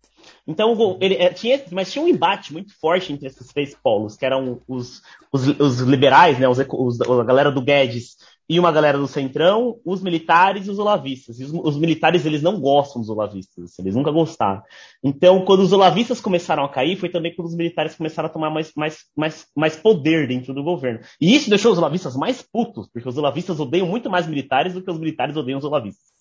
Então, 0.47 0.97
ele, 1.01 1.15
é, 1.15 1.29
tinha, 1.29 1.61
mas 1.71 1.91
tinha 1.91 2.03
um 2.03 2.07
embate 2.07 2.53
muito 2.53 2.77
forte 2.79 3.11
entre 3.11 3.27
esses 3.27 3.47
três 3.47 3.75
polos, 3.75 4.15
que 4.15 4.25
eram 4.25 4.61
os, 4.67 5.01
os, 5.31 5.47
os 5.59 5.79
liberais, 5.79 6.37
né, 6.37 6.47
os, 6.47 6.59
os, 6.59 7.01
a 7.01 7.23
galera 7.23 7.51
do 7.51 7.61
Guedes 7.61 8.15
e 8.47 8.59
uma 8.59 8.71
galera 8.71 8.97
do 8.97 9.07
Centrão, 9.07 9.79
os 9.83 10.01
militares 10.01 10.67
e 10.67 10.71
os 10.71 10.79
olavistas. 10.79 11.39
E 11.39 11.43
os, 11.43 11.51
os, 11.51 11.77
militares, 11.77 12.25
eles 12.25 12.41
não 12.41 12.59
gostam 12.59 13.01
dos 13.01 13.09
olavistas, 13.09 13.65
assim, 13.65 13.81
eles 13.81 13.95
nunca 13.95 14.11
gostaram. 14.11 14.61
Então, 15.03 15.43
quando 15.43 15.61
os 15.61 15.73
olavistas 15.73 16.21
começaram 16.21 16.63
a 16.63 16.69
cair, 16.69 16.95
foi 16.95 17.09
também 17.09 17.35
quando 17.35 17.47
os 17.47 17.55
militares 17.55 17.95
começaram 17.95 18.27
a 18.27 18.31
tomar 18.31 18.49
mais, 18.49 18.71
mais, 18.75 19.05
mais, 19.15 19.47
mais 19.55 19.75
poder 19.75 20.27
dentro 20.27 20.53
do 20.53 20.63
governo. 20.63 20.99
E 21.19 21.35
isso 21.35 21.49
deixou 21.49 21.71
os 21.71 21.77
olavistas 21.77 22.15
mais 22.15 22.41
putos, 22.41 22.87
porque 22.87 23.09
os 23.09 23.17
olavistas 23.17 23.59
odeiam 23.59 23.87
muito 23.87 24.09
mais 24.09 24.27
militares 24.27 24.73
do 24.73 24.81
que 24.81 24.91
os 24.91 24.99
militares 24.99 25.35
odeiam 25.35 25.57
os 25.57 25.65
olavistas. 25.65 26.14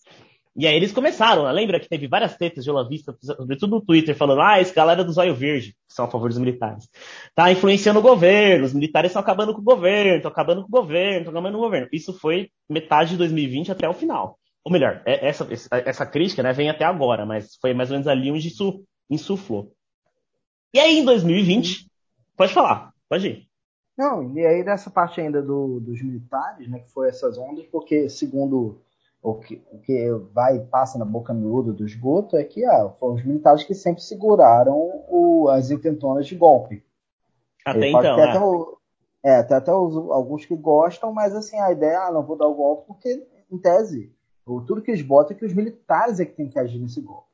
E 0.56 0.68
aí 0.68 0.76
eles 0.76 0.92
começaram, 0.92 1.44
né? 1.44 1.52
lembra 1.52 1.80
que 1.80 1.88
teve 1.88 2.06
várias 2.06 2.36
tetas 2.36 2.62
de 2.62 2.70
olavista, 2.70 3.16
sobretudo 3.20 3.76
no 3.76 3.80
Twitter, 3.84 4.16
falando, 4.16 4.40
ah, 4.40 4.60
esse 4.60 4.72
galera 4.72 5.02
do 5.02 5.12
zóio 5.12 5.34
verde, 5.34 5.72
que 5.88 5.94
são 5.94 6.04
a 6.04 6.10
favor 6.10 6.28
dos 6.28 6.38
militares. 6.38 6.88
Tá 7.34 7.50
influenciando 7.50 7.98
o 7.98 8.02
governo, 8.02 8.64
os 8.64 8.72
militares 8.72 9.10
estão 9.10 9.20
acabando 9.20 9.52
com 9.52 9.60
o 9.60 9.64
governo, 9.64 10.16
estão 10.16 10.30
acabando 10.30 10.62
com 10.62 10.68
o 10.68 10.80
governo, 10.82 11.18
estão 11.18 11.32
acabando 11.32 11.54
com 11.54 11.58
o 11.58 11.64
governo. 11.64 11.88
Isso 11.92 12.12
foi 12.12 12.50
metade 12.70 13.10
de 13.10 13.16
2020 13.16 13.72
até 13.72 13.88
o 13.88 13.94
final. 13.94 14.38
Ou 14.64 14.70
melhor, 14.70 15.02
é, 15.04 15.28
essa, 15.28 15.46
essa 15.70 16.06
crítica 16.06 16.42
né, 16.42 16.52
vem 16.52 16.70
até 16.70 16.84
agora, 16.84 17.26
mas 17.26 17.56
foi 17.60 17.74
mais 17.74 17.90
ou 17.90 17.94
menos 17.94 18.06
ali 18.06 18.30
onde 18.30 18.46
isso 18.46 18.84
insuflou. 19.10 19.72
E 20.72 20.78
aí 20.78 20.98
em 20.98 21.04
2020, 21.04 21.88
pode 22.36 22.52
falar, 22.52 22.92
pode 23.08 23.28
ir. 23.28 23.48
Não, 23.96 24.36
e 24.36 24.44
aí 24.44 24.64
nessa 24.64 24.90
parte 24.90 25.20
ainda 25.20 25.42
do, 25.42 25.80
dos 25.80 26.00
militares, 26.00 26.68
né, 26.68 26.78
que 26.78 26.92
foi 26.92 27.08
essas 27.08 27.36
ondas, 27.38 27.66
porque 27.66 28.08
segundo 28.08 28.80
o 29.24 29.34
que, 29.36 29.64
o 29.72 29.78
que 29.78 30.10
vai 30.34 30.56
e 30.56 30.66
passa 30.66 30.98
na 30.98 31.04
boca 31.06 31.32
miúda 31.32 31.72
do 31.72 31.86
esgoto 31.86 32.36
é 32.36 32.44
que 32.44 32.62
ah, 32.62 32.90
foram 33.00 33.14
os 33.14 33.24
militares 33.24 33.64
que 33.64 33.74
sempre 33.74 34.02
seguraram 34.02 34.76
o, 35.08 35.48
as 35.48 35.70
intentonas 35.70 36.26
de 36.26 36.36
golpe. 36.36 36.84
Até 37.64 37.88
então, 37.88 38.18
é. 38.18 38.28
Até, 38.28 38.38
o, 38.38 38.78
é, 39.22 39.36
até, 39.36 39.54
até 39.54 39.72
os, 39.72 39.96
alguns 39.96 40.44
que 40.44 40.54
gostam, 40.54 41.10
mas 41.10 41.34
assim, 41.34 41.58
a 41.58 41.72
ideia, 41.72 42.00
ah, 42.00 42.12
não 42.12 42.22
vou 42.22 42.36
dar 42.36 42.46
o 42.46 42.54
golpe 42.54 42.86
porque, 42.86 43.26
em 43.50 43.56
tese, 43.56 44.14
o, 44.44 44.60
tudo 44.60 44.82
que 44.82 44.90
eles 44.90 45.00
botam 45.00 45.34
é 45.34 45.38
que 45.38 45.46
os 45.46 45.54
militares 45.54 46.20
é 46.20 46.26
que 46.26 46.36
tem 46.36 46.50
que 46.50 46.58
agir 46.58 46.78
nesse 46.78 47.00
golpe. 47.00 47.28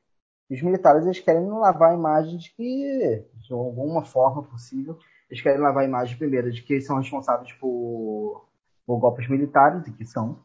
Os 0.49 0.63
militares, 0.63 1.05
eles 1.05 1.19
querem 1.19 1.49
lavar 1.49 1.91
a 1.91 1.95
imagem 1.95 2.39
de 2.39 2.55
que, 2.55 3.25
de 3.35 3.53
alguma 3.53 4.05
forma 4.05 4.45
possível, 4.45 4.97
eles 5.29 5.43
querem 5.43 5.61
lavar 5.61 5.83
a 5.83 5.87
imagem 5.87 6.17
primeiro 6.17 6.53
de 6.53 6.63
que 6.63 6.75
eles 6.75 6.87
são 6.87 6.99
responsáveis 6.99 7.53
por, 7.55 8.47
por 8.87 8.97
golpes 8.99 9.29
militares, 9.29 9.89
e 9.89 9.93
que 9.93 10.05
são, 10.05 10.39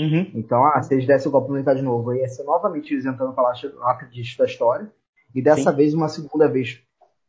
Uhum. 0.00 0.30
Então, 0.34 0.64
ah, 0.64 0.82
se 0.82 0.94
eles 0.94 1.06
dessem 1.06 1.28
o 1.28 1.30
golpe 1.30 1.52
militar 1.52 1.74
de 1.74 1.82
novo, 1.82 2.14
ia 2.14 2.26
ser 2.26 2.44
novamente 2.44 2.94
eles 2.94 3.04
entrando 3.04 3.34
para 3.34 3.44
lá 3.44 3.52
acredite 3.90 4.38
da 4.38 4.46
história. 4.46 4.90
E 5.34 5.42
dessa 5.42 5.70
Sim. 5.70 5.76
vez, 5.76 5.92
uma 5.92 6.08
segunda 6.08 6.48
vez. 6.48 6.80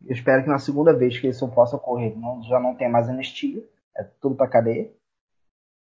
Eu 0.05 0.13
espero 0.13 0.43
que 0.43 0.49
na 0.49 0.57
segunda 0.57 0.93
vez 0.93 1.19
que 1.19 1.27
isso 1.27 1.47
possa 1.49 1.75
ocorrer, 1.75 2.17
não, 2.17 2.41
já 2.43 2.59
não 2.59 2.73
tenha 2.73 2.89
mais 2.89 3.09
anistia. 3.09 3.61
É 3.95 4.03
tudo 4.21 4.35
para 4.35 4.47
cadeia. 4.47 4.89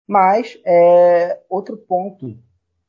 Mas, 0.06 0.58
é, 0.64 1.40
outro 1.50 1.76
ponto 1.76 2.38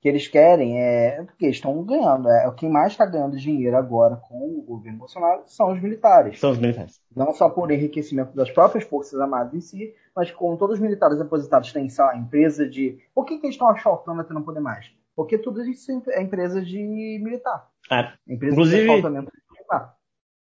que 0.07 0.09
eles 0.09 0.27
querem 0.27 0.79
é 0.79 1.21
porque 1.23 1.47
estão 1.47 1.83
ganhando. 1.83 2.29
É, 2.29 2.49
quem 2.55 2.69
mais 2.69 2.93
está 2.93 3.05
ganhando 3.05 3.35
dinheiro 3.35 3.75
agora 3.75 4.15
com 4.15 4.57
o 4.57 4.61
governo 4.61 4.99
Bolsonaro 4.99 5.43
são 5.45 5.73
os 5.73 5.81
militares. 5.81 6.39
São 6.39 6.51
os 6.51 6.57
militares. 6.57 7.01
Não 7.13 7.33
só 7.33 7.49
por 7.49 7.69
enriquecimento 7.71 8.33
das 8.33 8.49
próprias 8.49 8.85
forças 8.85 9.19
armadas 9.19 9.53
em 9.53 9.59
si, 9.59 9.93
mas 10.15 10.31
como 10.31 10.57
todos 10.57 10.75
os 10.75 10.81
militares 10.81 11.19
aposentados 11.19 11.73
têm, 11.73 11.89
sei 11.89 12.05
lá, 12.05 12.15
empresa 12.15 12.67
de. 12.67 12.97
Por 13.13 13.25
que, 13.25 13.37
que 13.37 13.47
eles 13.47 13.55
estão 13.55 13.69
achotando 13.69 14.21
até 14.21 14.33
não 14.33 14.43
poder 14.43 14.61
mais? 14.61 14.89
Porque 15.13 15.37
tudo 15.37 15.61
isso 15.63 15.91
é 16.09 16.21
empresa 16.21 16.61
de 16.61 16.77
militar. 17.21 17.67
É. 17.91 18.13
Empresa 18.27 18.53
Inclusive, 18.53 19.01
de 19.01 19.09
militar. 19.09 19.93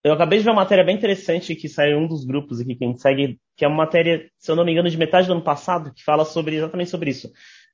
Eu 0.03 0.13
acabei 0.13 0.39
de 0.39 0.45
ver 0.45 0.49
uma 0.49 0.61
matéria 0.61 0.83
bem 0.83 0.95
interessante 0.95 1.55
que 1.55 1.69
saiu 1.69 1.99
em 1.99 2.05
um 2.05 2.07
dos 2.07 2.25
grupos 2.25 2.59
aqui 2.59 2.73
que 2.73 2.83
a 2.83 2.87
gente 2.87 3.01
segue, 3.01 3.39
que 3.55 3.63
é 3.63 3.67
uma 3.67 3.77
matéria, 3.77 4.27
se 4.39 4.49
eu 4.49 4.55
não 4.55 4.65
me 4.65 4.71
engano, 4.71 4.89
de 4.89 4.97
metade 4.97 5.27
do 5.27 5.33
ano 5.33 5.43
passado, 5.43 5.93
que 5.93 6.03
fala 6.03 6.25
sobre 6.25 6.55
exatamente 6.55 6.89
sobre 6.89 7.11
isso 7.11 7.31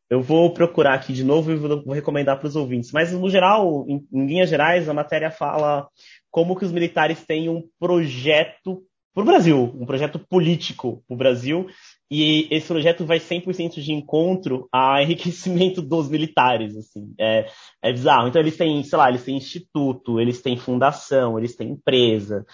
eu 0.09 0.21
vou 0.21 0.53
procurar 0.53 0.93
aqui 0.93 1.13
de 1.13 1.23
novo 1.23 1.51
e 1.51 1.55
vou 1.55 1.93
recomendar 1.93 2.37
para 2.37 2.47
os 2.47 2.55
ouvintes. 2.55 2.91
Mas, 2.91 3.11
no 3.11 3.29
geral, 3.29 3.85
em, 3.87 4.05
em, 4.11 4.25
linhas 4.25 4.49
gerais, 4.49 4.87
a 4.87 4.93
matéria 4.93 5.29
fala 5.31 5.87
como 6.31 6.55
que 6.55 6.65
os 6.65 6.71
militares 6.71 7.25
têm 7.25 7.49
um 7.49 7.63
projeto 7.79 8.83
para 9.13 9.23
o 9.23 9.25
Brasil, 9.25 9.75
um 9.79 9.85
projeto 9.85 10.19
político 10.19 11.03
para 11.07 11.15
o 11.15 11.17
Brasil, 11.17 11.67
e 12.09 12.47
esse 12.51 12.67
projeto 12.67 13.03
vai 13.03 13.19
100% 13.19 13.81
de 13.81 13.91
encontro 13.91 14.69
a 14.71 15.01
enriquecimento 15.03 15.81
dos 15.81 16.07
militares, 16.07 16.77
assim, 16.77 17.13
é, 17.19 17.47
é 17.81 17.91
bizarro. 17.91 18.27
Então 18.27 18.39
eles 18.39 18.55
têm, 18.55 18.83
sei 18.83 18.97
lá, 18.97 19.09
eles 19.09 19.23
têm 19.23 19.37
instituto, 19.37 20.19
eles 20.21 20.41
têm 20.41 20.55
fundação, 20.55 21.37
eles 21.37 21.55
têm 21.55 21.71
empresa, 21.71 22.45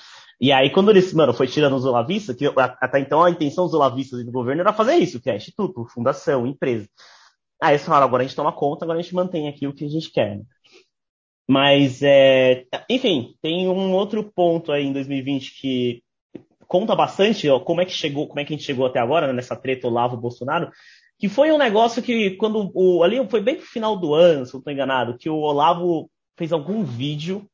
e 0.43 0.51
aí, 0.51 0.69
quando 0.69 0.89
eles, 0.89 1.13
mano, 1.13 1.33
foi 1.33 1.47
tirando 1.47 1.73
os 1.77 1.85
olavistas, 1.85 2.35
que 2.35 2.45
até 2.57 2.99
então 2.99 3.23
a 3.23 3.29
intenção 3.29 3.63
dos 3.63 3.73
olavistas 3.73 4.25
do 4.25 4.29
governo 4.29 4.59
era 4.59 4.73
fazer 4.73 4.95
isso, 4.95 5.21
que 5.21 5.29
é 5.29 5.37
instituto, 5.37 5.85
fundação, 5.85 6.45
empresa. 6.45 6.89
Aí 7.63 7.71
eles 7.71 7.85
falaram, 7.85 8.05
agora 8.05 8.23
a 8.23 8.25
gente 8.25 8.35
toma 8.35 8.51
conta, 8.51 8.83
agora 8.83 8.99
a 8.99 9.01
gente 9.01 9.15
mantém 9.15 9.47
aqui 9.47 9.65
o 9.65 9.73
que 9.73 9.85
a 9.85 9.89
gente 9.89 10.11
quer. 10.11 10.41
Mas, 11.47 12.01
é, 12.03 12.65
enfim, 12.89 13.35
tem 13.41 13.69
um 13.69 13.93
outro 13.93 14.29
ponto 14.35 14.69
aí 14.69 14.85
em 14.85 14.91
2020 14.91 15.61
que 15.61 16.03
conta 16.67 16.93
bastante 16.93 17.47
ó, 17.49 17.61
como 17.61 17.79
é 17.79 17.85
que 17.85 17.93
chegou, 17.93 18.27
como 18.27 18.39
é 18.41 18.43
que 18.43 18.53
a 18.53 18.57
gente 18.57 18.65
chegou 18.65 18.85
até 18.85 18.99
agora, 18.99 19.27
né, 19.27 19.33
nessa 19.33 19.55
treta 19.55 19.87
Olavo-Bolsonaro, 19.87 20.69
que 21.17 21.29
foi 21.29 21.53
um 21.53 21.57
negócio 21.57 22.03
que, 22.03 22.31
quando 22.31 22.69
o, 22.73 23.01
ali 23.01 23.25
foi 23.29 23.39
bem 23.39 23.55
pro 23.55 23.65
final 23.65 23.95
do 23.95 24.13
ano, 24.13 24.45
se 24.45 24.51
eu 24.51 24.55
não 24.55 24.59
estou 24.59 24.73
enganado, 24.73 25.17
que 25.17 25.29
o 25.29 25.37
Olavo 25.37 26.09
fez 26.37 26.51
algum 26.51 26.83
vídeo 26.83 27.47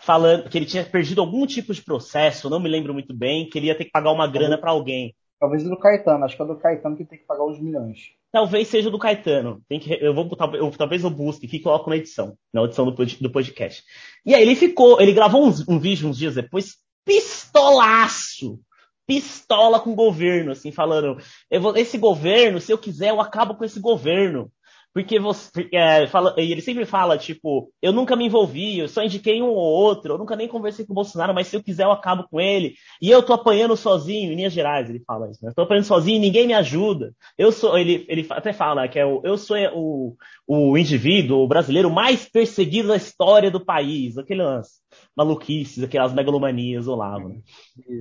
falando 0.00 0.48
que 0.48 0.58
ele 0.58 0.66
tinha 0.66 0.84
perdido 0.84 1.20
algum 1.20 1.46
tipo 1.46 1.72
de 1.72 1.84
processo, 1.84 2.50
não 2.50 2.58
me 2.58 2.68
lembro 2.68 2.92
muito 2.92 3.14
bem, 3.14 3.48
que 3.48 3.60
ele 3.60 3.66
ia 3.66 3.78
ter 3.78 3.84
que 3.84 3.92
pagar 3.92 4.10
uma 4.10 4.26
grana 4.26 4.58
para 4.58 4.72
alguém. 4.72 5.14
Talvez 5.38 5.62
do 5.62 5.78
Caetano, 5.78 6.24
acho 6.24 6.36
que 6.36 6.42
é 6.42 6.46
do 6.46 6.58
Caetano 6.58 6.96
que 6.96 7.04
tem 7.04 7.18
que 7.18 7.26
pagar 7.26 7.44
os 7.44 7.60
milhões. 7.60 8.20
Talvez 8.32 8.68
seja 8.68 8.90
do 8.90 8.98
Caetano. 8.98 9.62
Tem 9.68 9.78
que, 9.78 9.92
eu 9.92 10.14
vou 10.14 10.28
eu, 10.54 10.70
talvez 10.70 11.04
eu 11.04 11.10
busque 11.10 11.46
e 11.46 11.60
coloco 11.60 11.90
na 11.90 11.96
edição, 11.96 12.36
na 12.52 12.64
edição 12.64 12.86
do, 12.86 12.92
do 12.92 13.30
podcast. 13.30 13.84
E 14.24 14.34
aí 14.34 14.42
ele 14.42 14.56
ficou, 14.56 15.00
ele 15.00 15.12
gravou 15.12 15.46
um, 15.46 15.52
um 15.68 15.78
vídeo 15.78 16.08
uns 16.08 16.16
dias 16.16 16.34
depois, 16.34 16.76
pistolaço 17.04 18.58
pistola 19.06 19.80
com 19.80 19.92
o 19.92 19.96
governo, 19.96 20.52
assim, 20.52 20.72
falando, 20.72 21.18
vou, 21.60 21.76
esse 21.76 21.98
governo, 21.98 22.60
se 22.60 22.72
eu 22.72 22.78
quiser, 22.78 23.10
eu 23.10 23.20
acabo 23.20 23.54
com 23.54 23.64
esse 23.64 23.80
governo. 23.80 24.50
Porque 24.92 25.18
você. 25.18 25.68
É, 25.72 26.06
fala, 26.06 26.34
ele 26.36 26.60
sempre 26.60 26.84
fala, 26.84 27.16
tipo, 27.16 27.72
eu 27.80 27.92
nunca 27.92 28.14
me 28.14 28.26
envolvi, 28.26 28.78
eu 28.78 28.88
só 28.88 29.02
indiquei 29.02 29.40
um 29.42 29.48
ou 29.48 29.56
outro, 29.56 30.14
eu 30.14 30.18
nunca 30.18 30.36
nem 30.36 30.46
conversei 30.46 30.84
com 30.84 30.92
o 30.92 30.94
Bolsonaro, 30.94 31.34
mas 31.34 31.46
se 31.46 31.56
eu 31.56 31.62
quiser 31.62 31.84
eu 31.84 31.92
acabo 31.92 32.26
com 32.28 32.40
ele. 32.40 32.74
E 33.00 33.10
eu 33.10 33.22
tô 33.22 33.32
apanhando 33.32 33.76
sozinho, 33.76 34.30
em 34.30 34.36
Minas 34.36 34.52
Gerais, 34.52 34.90
ele 34.90 35.02
fala 35.06 35.30
isso, 35.30 35.42
né? 35.42 35.50
Eu 35.50 35.54
tô 35.54 35.62
apanhando 35.62 35.84
sozinho 35.84 36.20
ninguém 36.20 36.46
me 36.46 36.54
ajuda. 36.54 37.14
Eu 37.38 37.50
sou, 37.50 37.78
ele, 37.78 38.04
ele 38.08 38.26
até 38.30 38.52
fala 38.52 38.86
que 38.86 38.98
é 38.98 39.06
o, 39.06 39.22
eu 39.24 39.38
sou 39.38 39.56
o, 39.74 40.16
o 40.46 40.76
indivíduo, 40.76 41.42
o 41.42 41.48
brasileiro 41.48 41.90
mais 41.90 42.28
perseguido 42.28 42.88
da 42.88 42.96
história 42.96 43.50
do 43.50 43.64
país. 43.64 44.18
Aquele 44.18 44.42
lance 44.42 44.81
maluquices, 45.16 45.84
aquelas 45.84 46.12
megalomanias 46.12 46.88
Olavo. 46.88 47.28
Né? 47.28 47.40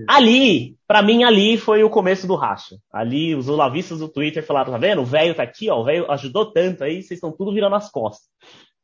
Ali, 0.07 0.77
para 0.87 1.01
mim, 1.01 1.23
ali 1.23 1.57
foi 1.57 1.83
o 1.83 1.89
começo 1.89 2.25
do 2.27 2.35
racha. 2.35 2.77
Ali, 2.91 3.35
os 3.35 3.49
olavistas 3.49 3.99
do 3.99 4.09
Twitter 4.09 4.45
falaram, 4.45 4.71
tá 4.71 4.77
vendo? 4.77 5.01
O 5.01 5.05
velho 5.05 5.35
tá 5.35 5.43
aqui, 5.43 5.69
ó, 5.69 5.79
o 5.79 5.83
velho 5.83 6.09
ajudou 6.11 6.51
tanto 6.51 6.83
aí, 6.83 7.01
vocês 7.01 7.17
estão 7.17 7.31
tudo 7.31 7.53
virando 7.53 7.75
as 7.75 7.89
costas. 7.89 8.29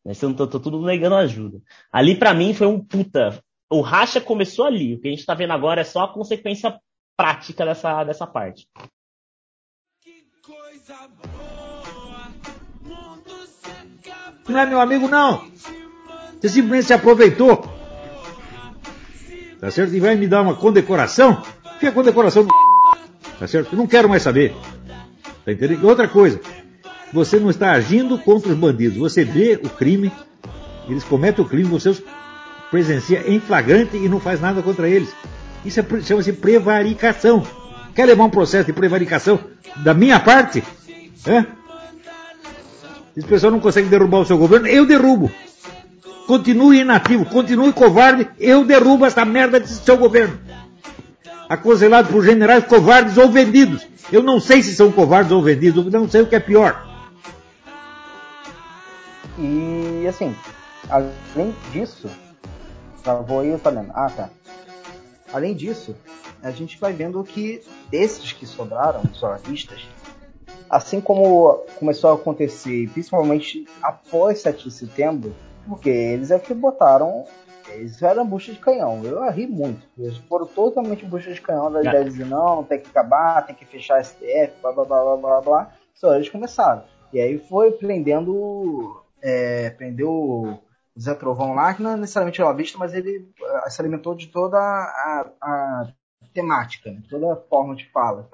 Vocês 0.03 0.31
estão 0.31 0.47
tudo 0.47 0.81
negando 0.81 1.15
ajuda. 1.15 1.59
Ali, 1.91 2.15
para 2.15 2.33
mim, 2.33 2.53
foi 2.53 2.67
um 2.67 2.79
puta. 2.79 3.41
O 3.69 3.81
racha 3.81 4.21
começou 4.21 4.65
ali. 4.65 4.95
O 4.95 5.01
que 5.01 5.07
a 5.07 5.11
gente 5.11 5.25
tá 5.25 5.33
vendo 5.33 5.51
agora 5.51 5.81
é 5.81 5.83
só 5.83 6.03
a 6.03 6.13
consequência 6.13 6.79
prática 7.17 7.65
dessa, 7.65 8.03
dessa 8.05 8.25
parte. 8.25 8.67
Não 14.47 14.59
é 14.59 14.65
meu 14.65 14.79
amigo, 14.79 15.09
não. 15.09 15.51
Você 16.39 16.49
simplesmente 16.49 16.85
se 16.85 16.93
aproveitou 16.93 17.76
tá 19.59 19.71
certo? 19.71 19.93
E 19.93 19.99
vai 19.99 20.15
me 20.15 20.27
dar 20.27 20.41
uma 20.41 20.55
condecoração? 20.55 21.41
Que 21.79 21.87
é 21.87 21.91
condecoração 21.91 22.43
do 22.43 22.49
tá 23.39 23.47
certo? 23.47 23.73
Eu 23.73 23.77
não 23.77 23.87
quero 23.87 24.09
mais 24.09 24.23
saber. 24.23 24.55
Tá 25.45 25.51
entendendo? 25.51 25.87
Outra 25.87 26.07
coisa, 26.07 26.39
você 27.13 27.39
não 27.39 27.49
está 27.49 27.71
agindo 27.71 28.17
contra 28.19 28.51
os 28.51 28.57
bandidos, 28.57 28.97
você 28.97 29.23
vê 29.23 29.59
o 29.63 29.69
crime, 29.69 30.11
eles 30.89 31.03
cometem 31.03 31.43
o 31.43 31.47
crime, 31.47 31.69
você 31.69 31.89
os 31.89 32.03
presencia 32.69 33.23
em 33.27 33.39
flagrante 33.39 33.95
e 33.95 34.09
não 34.09 34.19
faz 34.19 34.41
nada 34.41 34.61
contra 34.61 34.89
eles. 34.89 35.13
Isso 35.63 35.79
é, 35.79 35.85
chama-se 36.01 36.33
prevaricação. 36.33 37.45
Quer 37.95 38.05
levar 38.05 38.25
um 38.25 38.29
processo 38.29 38.65
de 38.65 38.73
prevaricação 38.73 39.39
da 39.77 39.93
minha 39.93 40.19
parte? 40.19 40.63
Hã? 41.25 41.45
Esse 43.15 43.27
pessoal 43.27 43.51
não 43.51 43.59
consegue 43.59 43.89
derrubar 43.89 44.19
o 44.19 44.25
seu 44.25 44.37
governo, 44.37 44.67
eu 44.67 44.85
derrubo. 44.85 45.31
Continue 46.27 46.81
inativo, 46.81 47.25
continue 47.25 47.71
covarde, 47.71 48.29
eu 48.37 48.65
derrubo 48.65 49.05
essa 49.05 49.23
merda 49.23 49.61
desse 49.61 49.75
seu 49.75 49.97
governo. 49.97 50.37
Aconselhado 51.47 52.09
por 52.09 52.21
generais 52.21 52.65
covardes 52.65 53.17
ou 53.17 53.29
vendidos. 53.29 53.87
Eu 54.11 54.21
não 54.21 54.37
sei 54.37 54.61
se 54.61 54.75
são 54.75 54.91
covardes 54.91 55.31
ou 55.31 55.41
vendidos, 55.41 55.85
eu 55.85 56.01
não 56.01 56.09
sei 56.09 56.21
o 56.21 56.27
que 56.27 56.35
é 56.35 56.39
pior. 56.41 56.85
E 59.39 60.05
assim, 60.05 60.35
além 60.89 61.55
disso, 61.71 62.09
travou 63.01 63.39
aí 63.39 63.57
falando, 63.57 63.91
ah 63.93 64.09
tá. 64.09 64.29
Além 65.31 65.55
disso, 65.55 65.95
a 66.43 66.51
gente 66.51 66.77
vai 66.77 66.91
vendo 66.91 67.23
que 67.23 67.61
desses 67.89 68.33
que 68.33 68.45
sobraram, 68.45 69.01
os 69.09 69.17
jornalistas, 69.17 69.79
assim 70.69 70.99
como 70.99 71.63
começou 71.79 72.11
a 72.11 72.15
acontecer, 72.15 72.89
principalmente 72.89 73.65
após 73.81 74.41
7 74.41 74.65
de 74.65 74.71
setembro, 74.71 75.33
porque 75.67 75.89
eles 75.89 76.31
é 76.31 76.39
que 76.39 76.53
botaram. 76.53 77.25
Eles 77.69 78.01
eram 78.01 78.25
bucha 78.25 78.53
de 78.53 78.59
canhão. 78.59 79.03
Eu 79.03 79.29
ri 79.29 79.45
muito. 79.45 79.85
Eles 79.97 80.17
foram 80.17 80.45
totalmente 80.45 81.05
bucha 81.05 81.33
de 81.33 81.41
canhão 81.41 81.69
da 81.69 81.81
ideia 81.81 82.03
de 82.03 82.11
dizer, 82.11 82.25
não, 82.25 82.63
tem 82.63 82.79
que 82.79 82.89
acabar, 82.89 83.45
tem 83.45 83.55
que 83.55 83.65
fechar 83.65 83.97
a 83.97 84.03
STF, 84.03 84.53
blá 84.61 84.71
blá 84.71 84.85
blá 84.85 85.03
blá 85.03 85.17
blá 85.17 85.41
blá. 85.41 85.73
Só 85.93 86.15
eles 86.15 86.29
começaram. 86.29 86.83
E 87.11 87.19
aí 87.19 87.37
foi 87.37 87.71
prendendo. 87.71 89.03
É, 89.21 89.71
prendeu 89.71 90.11
o 90.11 90.59
Zé 90.99 91.13
Trovão 91.13 91.53
lá, 91.53 91.73
que 91.73 91.81
não 91.81 91.91
é 91.91 91.97
necessariamente 91.97 92.41
olavista, 92.41 92.77
mas 92.77 92.93
ele 92.93 93.29
uh, 93.41 93.69
se 93.69 93.81
alimentou 93.81 94.15
de 94.15 94.27
toda 94.27 94.57
a, 94.57 95.29
a 95.41 95.87
temática, 96.33 96.91
né? 96.91 97.01
toda 97.09 97.33
a 97.33 97.35
forma 97.35 97.75
de 97.75 97.89
fala. 97.91 98.29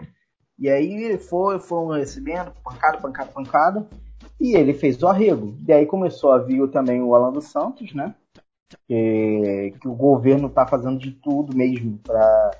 E 0.57 0.69
aí 0.69 1.17
foi, 1.17 1.59
foram 1.59 1.97
recebendo, 1.97 2.53
pancada, 2.63 2.97
pancada, 2.97 3.31
pancada. 3.31 3.87
E 4.43 4.57
ele 4.57 4.73
fez 4.73 5.01
o 5.01 5.07
arrego. 5.07 5.57
E 5.65 5.71
aí 5.71 5.85
começou 5.85 6.33
a 6.33 6.37
vir 6.37 6.67
também 6.69 7.01
o 7.01 7.15
Alan 7.15 7.31
dos 7.31 7.45
Santos, 7.45 7.93
né? 7.93 8.13
Que, 8.85 9.73
que 9.79 9.87
o 9.87 9.95
governo 9.95 10.47
está 10.47 10.67
fazendo 10.67 10.99
de 10.99 11.11
tudo 11.11 11.55
mesmo 11.55 11.97
para 11.99 12.51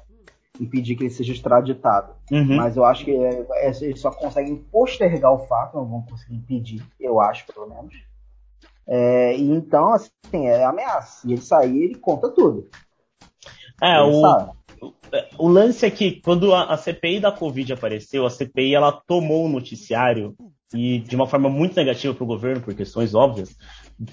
impedir 0.62 0.96
que 0.96 1.04
ele 1.04 1.10
seja 1.10 1.34
extraditado. 1.34 2.13
Uhum. 2.32 2.56
Mas 2.56 2.78
eu 2.78 2.86
acho 2.86 3.04
que 3.04 3.12
é, 3.12 3.46
é, 3.52 3.72
eles 3.82 4.00
só 4.00 4.12
conseguem 4.12 4.56
postergar 4.56 5.34
o 5.34 5.46
fato, 5.46 5.75
não 5.75 5.86
vão 5.86 6.02
conseguir 6.04 6.36
impedir, 6.36 6.82
eu 6.98 7.20
acho, 7.20 7.46
pelo 7.48 7.68
menos. 7.68 7.94
É, 8.88 9.36
e 9.36 9.52
então, 9.52 9.92
assim, 9.92 10.48
é 10.48 10.63
ameaça. 10.63 11.28
E 11.28 11.34
ele 11.34 11.42
sair, 11.42 11.84
ele 11.84 11.96
conta 11.96 12.30
tudo. 12.30 12.70
É, 13.82 14.00
Ele 14.00 14.10
o, 14.10 14.22
sabe. 14.22 14.52
o 15.38 15.48
lance 15.50 15.86
é 15.86 15.92
que 15.92 16.22
quando 16.22 16.54
a, 16.54 16.74
a 16.74 16.78
CPI 16.78 17.20
da 17.20 17.32
Covid 17.32 17.74
apareceu, 17.74 18.25
a 18.25 18.30
CPI 18.30 18.74
ela 18.74 18.92
tomou 18.92 19.46
o 19.46 19.50
noticiário 19.50 20.34
e 20.74 21.00
de 21.00 21.15
uma 21.15 21.27
forma 21.27 21.50
muito 21.50 21.75
negativa 21.75 22.13
para 22.13 22.24
o 22.24 22.27
governo, 22.27 22.62
por 22.62 22.74
questões 22.74 23.13
óbvias, 23.13 23.55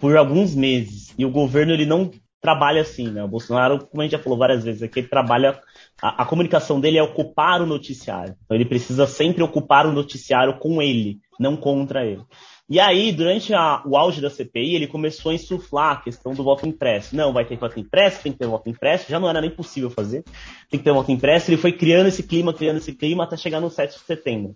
por 0.00 0.16
alguns 0.16 0.54
meses. 0.54 1.14
E 1.19 1.25
o 1.25 1.30
governo 1.30 1.73
ele 1.73 1.87
não 1.87 2.11
trabalha 2.40 2.83
assim, 2.83 3.09
né? 3.09 3.23
O 3.23 3.28
Bolsonaro, 3.28 3.87
como 3.87 4.00
a 4.00 4.04
gente 4.04 4.12
já 4.12 4.19
falou 4.19 4.38
várias 4.38 4.64
vezes 4.64 4.83
aqui, 4.83 5.00
ele 5.00 5.09
trabalha. 5.09 5.61
A, 6.02 6.23
a 6.23 6.26
comunicação 6.26 6.80
dele 6.80 6.99
é 6.99 7.02
ocupar 7.02 7.61
o 7.61 7.66
noticiário. 7.66 8.35
Então 8.45 8.57
ele 8.57 8.64
precisa 8.64 9.07
sempre 9.07 9.42
ocupar 9.42 9.87
o 9.87 9.92
noticiário 9.92 10.59
com 10.59 10.80
ele, 10.80 11.19
não 11.38 11.57
contra 11.57 12.04
ele. 12.07 12.23
E 12.69 12.78
aí, 12.78 13.11
durante 13.11 13.52
a- 13.52 13.83
o 13.85 13.97
auge 13.97 14.21
da 14.21 14.30
CPI, 14.30 14.76
ele 14.76 14.87
começou 14.87 15.33
a 15.33 15.35
insuflar 15.35 15.90
a 15.92 15.97
questão 16.00 16.33
do 16.33 16.45
voto 16.45 16.66
impresso. 16.69 17.16
Não, 17.16 17.33
vai 17.33 17.45
ter 17.45 17.57
voto 17.59 17.80
impresso, 17.80 18.23
tem 18.23 18.30
que 18.33 18.38
ter 18.38 18.47
voto 18.47 18.69
impresso, 18.71 19.07
já 19.11 19.19
não 19.19 19.28
era 19.28 19.40
nem 19.40 19.50
possível 19.50 19.90
fazer, 19.90 20.23
tem 20.71 20.78
que 20.78 20.85
ter 20.85 20.92
voto 20.92 21.11
impresso. 21.11 21.50
Ele 21.50 21.57
foi 21.61 21.73
criando 21.73 22.07
esse 22.07 22.23
clima, 22.23 22.54
criando 22.54 22.76
esse 22.76 22.92
clima, 22.95 23.25
até 23.25 23.37
chegar 23.37 23.61
no 23.61 23.69
7 23.71 23.99
de 23.99 24.04
setembro. 24.04 24.54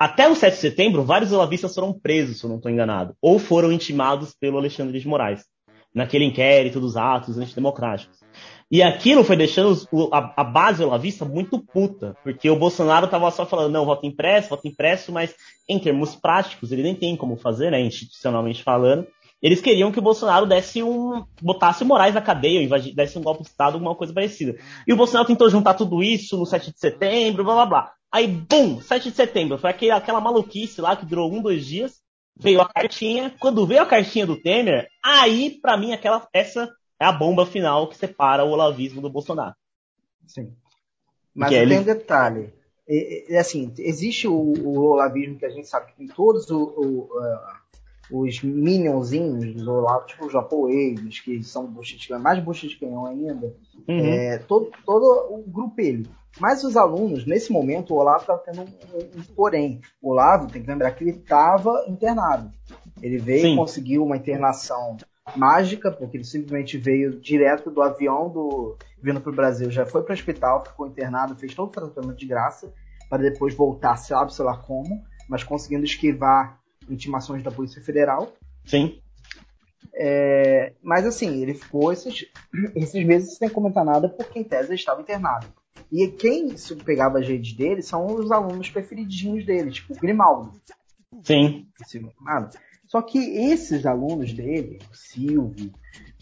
Até 0.00 0.26
o 0.26 0.34
7 0.34 0.54
de 0.54 0.60
setembro, 0.62 1.04
vários 1.04 1.30
olavistas 1.30 1.74
foram 1.74 1.92
presos, 1.92 2.38
se 2.38 2.44
eu 2.44 2.48
não 2.48 2.56
estou 2.56 2.72
enganado, 2.72 3.14
ou 3.20 3.38
foram 3.38 3.70
intimados 3.70 4.34
pelo 4.34 4.56
Alexandre 4.56 4.98
de 4.98 5.06
Moraes, 5.06 5.44
naquele 5.94 6.24
inquérito 6.24 6.80
dos 6.80 6.96
atos 6.96 7.36
antidemocráticos. 7.36 8.18
E 8.70 8.82
aquilo 8.82 9.22
foi 9.22 9.36
deixando 9.36 9.76
a, 10.10 10.42
base 10.42 10.82
olavista 10.82 11.26
muito 11.26 11.58
puta, 11.58 12.16
porque 12.24 12.48
o 12.48 12.56
Bolsonaro 12.56 13.04
estava 13.04 13.30
só 13.30 13.44
falando, 13.44 13.72
não, 13.72 13.84
voto 13.84 14.06
impresso, 14.06 14.48
voto 14.48 14.66
impresso, 14.66 15.12
mas 15.12 15.34
em 15.68 15.78
termos 15.78 16.16
práticos, 16.16 16.72
ele 16.72 16.82
nem 16.82 16.94
tem 16.94 17.14
como 17.14 17.36
fazer, 17.36 17.70
né, 17.70 17.78
institucionalmente 17.82 18.62
falando. 18.62 19.06
Eles 19.42 19.60
queriam 19.60 19.92
que 19.92 19.98
o 19.98 20.02
Bolsonaro 20.02 20.46
desse 20.46 20.82
um. 20.82 21.24
botasse 21.42 21.82
o 21.82 21.86
Moraes 21.86 22.14
na 22.14 22.22
cadeia, 22.22 22.58
ou 22.58 22.64
invadi- 22.64 22.94
desse 22.94 23.18
um 23.18 23.22
golpe 23.22 23.42
de 23.42 23.48
Estado, 23.48 23.74
alguma 23.74 23.94
coisa 23.94 24.14
parecida. 24.14 24.56
E 24.86 24.92
o 24.94 24.96
Bolsonaro 24.96 25.26
tentou 25.26 25.50
juntar 25.50 25.74
tudo 25.74 26.02
isso 26.02 26.38
no 26.38 26.46
7 26.46 26.72
de 26.72 26.78
setembro, 26.78 27.44
blá 27.44 27.54
blá 27.54 27.66
blá. 27.66 27.99
Aí, 28.12 28.26
bum, 28.26 28.80
7 28.80 29.10
de 29.10 29.16
setembro, 29.16 29.56
foi 29.58 29.70
aquele, 29.70 29.92
aquela 29.92 30.20
maluquice 30.20 30.80
lá 30.80 30.96
que 30.96 31.06
durou 31.06 31.32
um, 31.32 31.40
dois 31.40 31.64
dias. 31.64 32.00
Veio 32.36 32.60
a 32.60 32.68
cartinha. 32.68 33.34
Quando 33.38 33.66
veio 33.66 33.82
a 33.82 33.86
cartinha 33.86 34.26
do 34.26 34.36
Temer, 34.40 34.88
aí, 35.04 35.58
pra 35.60 35.76
mim, 35.76 35.92
aquela, 35.92 36.26
essa 36.32 36.68
é 36.98 37.04
a 37.04 37.12
bomba 37.12 37.46
final 37.46 37.88
que 37.88 37.96
separa 37.96 38.44
o 38.44 38.50
olavismo 38.50 39.00
do 39.00 39.10
Bolsonaro. 39.10 39.54
Sim. 40.26 40.52
Mas 41.34 41.50
tem 41.50 41.58
ele- 41.60 41.78
um 41.78 41.82
detalhe. 41.82 42.52
É, 42.88 43.34
é 43.34 43.38
assim, 43.38 43.72
existe 43.78 44.26
o, 44.26 44.34
o 44.34 44.78
olavismo 44.80 45.38
que 45.38 45.46
a 45.46 45.50
gente 45.50 45.68
sabe 45.68 45.92
que 45.92 45.98
tem 45.98 46.08
todos 46.08 46.50
o- 46.50 46.74
o, 46.76 47.18
ah, 47.20 47.60
os 48.10 48.42
minionzinhos 48.42 49.54
do 49.62 49.72
Olavo, 49.72 50.06
tipo 50.06 50.26
os 50.26 50.32
japoneses, 50.32 51.20
que 51.20 51.40
são 51.44 51.66
bucha 51.66 51.96
de 51.96 52.08
canhão, 52.08 52.22
mais 52.22 52.42
bucha 52.42 52.66
de 52.66 52.76
canhão 52.76 53.06
ainda. 53.06 53.54
Uhum. 53.86 53.98
É, 54.04 54.38
todo, 54.38 54.72
todo 54.84 55.04
o 55.32 55.44
grupo 55.46 55.80
ele. 55.80 56.08
Mas 56.38 56.62
os 56.62 56.76
alunos, 56.76 57.26
nesse 57.26 57.52
momento, 57.52 57.92
o 57.92 57.98
Olavo 57.98 58.20
estava 58.20 58.38
tendo 58.38 58.60
um, 58.62 58.64
um- 58.64 59.20
um 59.20 59.22
porém. 59.34 59.80
O 60.00 60.10
Olavo, 60.10 60.46
tem 60.46 60.62
que 60.62 60.68
lembrar 60.68 60.90
que 60.92 61.02
ele 61.02 61.10
estava 61.18 61.84
internado. 61.88 62.50
Ele 63.02 63.18
veio 63.18 63.42
Sim. 63.42 63.52
e 63.54 63.56
conseguiu 63.56 64.04
uma 64.04 64.16
internação 64.16 64.96
mágica, 65.36 65.90
porque 65.90 66.16
ele 66.16 66.24
simplesmente 66.24 66.76
veio 66.78 67.18
direto 67.20 67.70
do 67.70 67.82
avião 67.82 68.28
do 68.28 68.76
vindo 69.02 69.20
para 69.20 69.30
o 69.30 69.34
Brasil, 69.34 69.70
já 69.70 69.86
foi 69.86 70.02
para 70.02 70.10
o 70.12 70.14
hospital, 70.14 70.64
ficou 70.64 70.86
internado, 70.86 71.34
fez 71.36 71.54
todo 71.54 71.68
o 71.68 71.72
tratamento 71.72 72.18
de 72.18 72.26
graça, 72.26 72.72
para 73.08 73.22
depois 73.22 73.54
voltar, 73.54 73.96
sabe, 73.96 74.34
sei 74.34 74.44
lá 74.44 74.56
como, 74.56 75.02
mas 75.28 75.42
conseguindo 75.42 75.84
esquivar 75.84 76.58
intimações 76.88 77.42
da 77.42 77.50
Polícia 77.50 77.82
Federal. 77.82 78.32
Sim. 78.64 79.00
É, 79.94 80.72
mas 80.82 81.04
assim, 81.06 81.42
ele 81.42 81.54
ficou 81.54 81.92
esses, 81.92 82.26
esses 82.74 83.04
meses 83.04 83.36
sem 83.36 83.48
comentar 83.48 83.84
nada 83.84 84.08
porque 84.08 84.38
em 84.38 84.44
tese 84.44 84.68
ele 84.68 84.74
estava 84.74 85.00
internado. 85.00 85.46
E 85.90 86.08
quem 86.08 86.56
se 86.56 86.74
pegava 86.76 87.18
as 87.18 87.28
redes 87.28 87.52
dele 87.52 87.82
são 87.82 88.06
os 88.06 88.30
alunos 88.30 88.70
preferidinhos 88.70 89.44
dele, 89.44 89.70
tipo 89.70 89.92
o 89.92 89.96
Grimaldo. 89.96 90.52
Sim. 91.22 91.66
Só 92.86 93.02
que 93.02 93.18
esses 93.18 93.86
alunos 93.86 94.32
dele, 94.32 94.78
o 94.90 94.96
Silvio, 94.96 95.72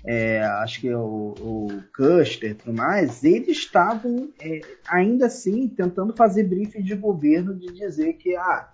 é, 0.04 0.42
acho 0.62 0.80
que 0.80 0.94
o, 0.94 1.34
o 1.40 1.68
Custer 1.94 2.50
e 2.50 2.54
tudo 2.54 2.76
mais, 2.76 3.24
eles 3.24 3.58
estavam 3.58 4.30
é, 4.40 4.60
ainda 4.86 5.26
assim 5.26 5.68
tentando 5.68 6.14
fazer 6.14 6.44
briefing 6.44 6.82
de 6.82 6.94
governo 6.94 7.54
de 7.54 7.72
dizer 7.72 8.14
que 8.14 8.36
ah, 8.36 8.70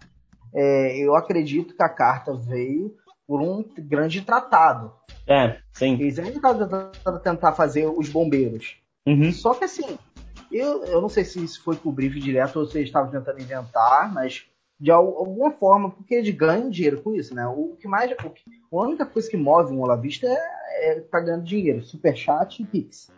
é, 0.55 0.99
eu 0.99 1.15
acredito 1.15 1.75
que 1.75 1.83
a 1.83 1.89
carta 1.89 2.35
veio 2.35 2.95
por 3.27 3.41
um 3.41 3.65
grande 3.79 4.23
tratado. 4.23 4.93
É, 5.27 5.59
sim. 5.73 5.95
Eles 5.95 6.19
ainda 6.19 6.37
estavam 6.37 7.21
tentando 7.21 7.57
fazer 7.57 7.87
os 7.87 8.09
bombeiros. 8.09 8.77
Uhum. 9.07 9.33
Só 9.33 9.55
que 9.55 9.65
assim, 9.65 9.99
eu, 10.51 10.85
eu 10.85 11.01
não 11.01 11.09
sei 11.09 11.25
se 11.25 11.43
isso 11.43 11.63
foi 11.63 11.77
pro 11.77 11.93
briefing 11.93 12.21
direto 12.21 12.59
ou 12.59 12.67
se 12.67 12.79
eles 12.79 12.89
estavam 12.89 13.11
tentando 13.11 13.41
inventar, 13.41 14.13
mas 14.13 14.47
de 14.79 14.91
al- 14.91 15.17
alguma 15.17 15.53
forma, 15.53 15.91
porque 15.91 16.15
eles 16.15 16.35
ganham 16.35 16.69
dinheiro 16.71 17.01
com 17.01 17.15
isso, 17.15 17.35
né? 17.35 17.47
O 17.47 17.77
que 17.79 17.87
mais. 17.89 18.11
O 18.13 18.31
que, 18.31 18.43
a 18.73 18.77
única 18.77 19.07
coisa 19.07 19.31
que 19.31 19.37
move 19.37 19.73
um 19.73 19.83
olavista 19.83 20.27
é, 20.27 20.91
é 20.91 21.01
tá 21.01 21.21
ganhando 21.21 21.45
dinheiro, 21.45 21.83
superchat 21.83 22.61
e 22.63 22.67
Pix. 22.67 23.11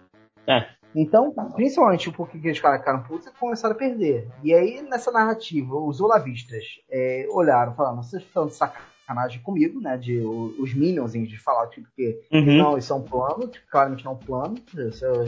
É. 0.47 0.67
Então, 0.95 1.31
principalmente 1.55 2.11
porque 2.11 2.39
caras 2.61 2.79
ficaram 2.79 3.03
putos 3.03 3.27
e 3.27 3.31
começaram 3.33 3.75
a 3.75 3.79
perder. 3.79 4.29
E 4.43 4.55
aí, 4.55 4.81
nessa 4.81 5.13
narrativa, 5.13 5.77
os 5.77 6.01
olavistas 6.01 6.65
é, 6.91 7.27
olharam 7.31 7.73
e 7.73 7.77
falaram, 7.77 8.03
vocês 8.03 8.23
estão 8.23 8.47
de 8.47 8.55
sacanagem 8.55 9.43
comigo, 9.43 9.79
né? 9.79 9.99
De 9.99 10.19
os 10.21 10.73
minions 10.73 11.13
de 11.13 11.39
falar 11.39 11.69
tipo, 11.69 11.87
que 11.95 12.19
Uhum. 12.33 12.57
não, 12.57 12.79
isso 12.79 12.93
é 12.93 12.97
um 12.97 13.03
plano, 13.03 13.49
que 13.49 13.61
claramente 13.71 14.05
não 14.07 14.13
é 14.13 14.15
um 14.15 14.19
plano, 14.19 14.55